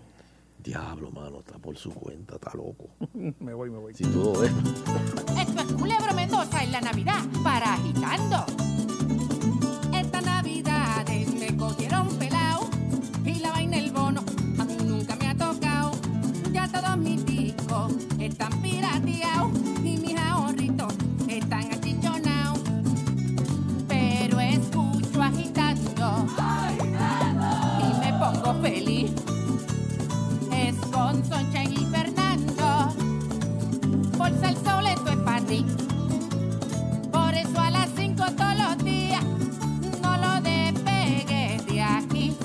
diablo, 0.68 1.10
mano, 1.10 1.38
está 1.38 1.58
por 1.58 1.78
su 1.78 1.90
cuenta, 1.90 2.34
está 2.34 2.50
loco. 2.54 2.90
me 3.14 3.54
voy, 3.54 3.70
me 3.70 3.78
voy. 3.78 3.94
Sin 3.94 4.12
duda 4.12 4.42
de 4.42 4.48
Esto 5.40 5.62
es 5.62 5.72
Culebra 5.72 6.12
Mendoza 6.12 6.62
en 6.62 6.72
la 6.72 6.80
Navidad 6.82 7.24
para 7.42 7.72
agitando. 7.72 8.44
Esta 9.94 10.20
Navidades 10.20 11.34
me 11.34 11.56
cogieron 11.56 12.08
pelao 12.18 12.68
y 13.24 13.36
la 13.40 13.52
vaina 13.52 13.78
el 13.78 13.92
bono 13.92 14.22
a 14.58 14.64
mí 14.66 14.76
nunca 14.84 15.16
me 15.16 15.28
ha 15.28 15.34
tocado. 15.34 15.92
Ya 16.52 16.68
todos 16.68 16.98
mis 16.98 17.24
discos 17.24 17.94
están 18.18 18.52
pirateados 18.60 19.50
y 19.82 19.96
mis 19.96 20.18
ahorritos 20.18 20.92
están 21.28 21.72
achichonados. 21.72 22.60
Pero 23.88 24.38
escucho 24.38 25.22
agitando, 25.22 26.26
agitando 26.36 27.46
y 27.80 28.00
me 28.00 28.18
pongo 28.18 28.60
feliz 28.60 29.37
es 30.66 30.74
con 30.92 31.24
Soncha 31.24 31.64
y 31.64 31.76
Fernando. 31.86 32.92
Bolsa 34.16 34.48
el 34.48 34.56
sol, 34.56 34.86
esto 34.86 35.10
es 35.10 35.16
para 35.18 35.40
ti. 35.42 35.64
Por 37.12 37.34
eso 37.34 37.60
a 37.60 37.70
las 37.70 37.88
cinco 37.96 38.24
todos 38.36 38.56
los 38.56 38.84
días 38.84 39.22
no 40.02 40.16
lo 40.16 40.40
despegues 40.40 41.66
de 41.66 41.82
aquí. 41.82 42.36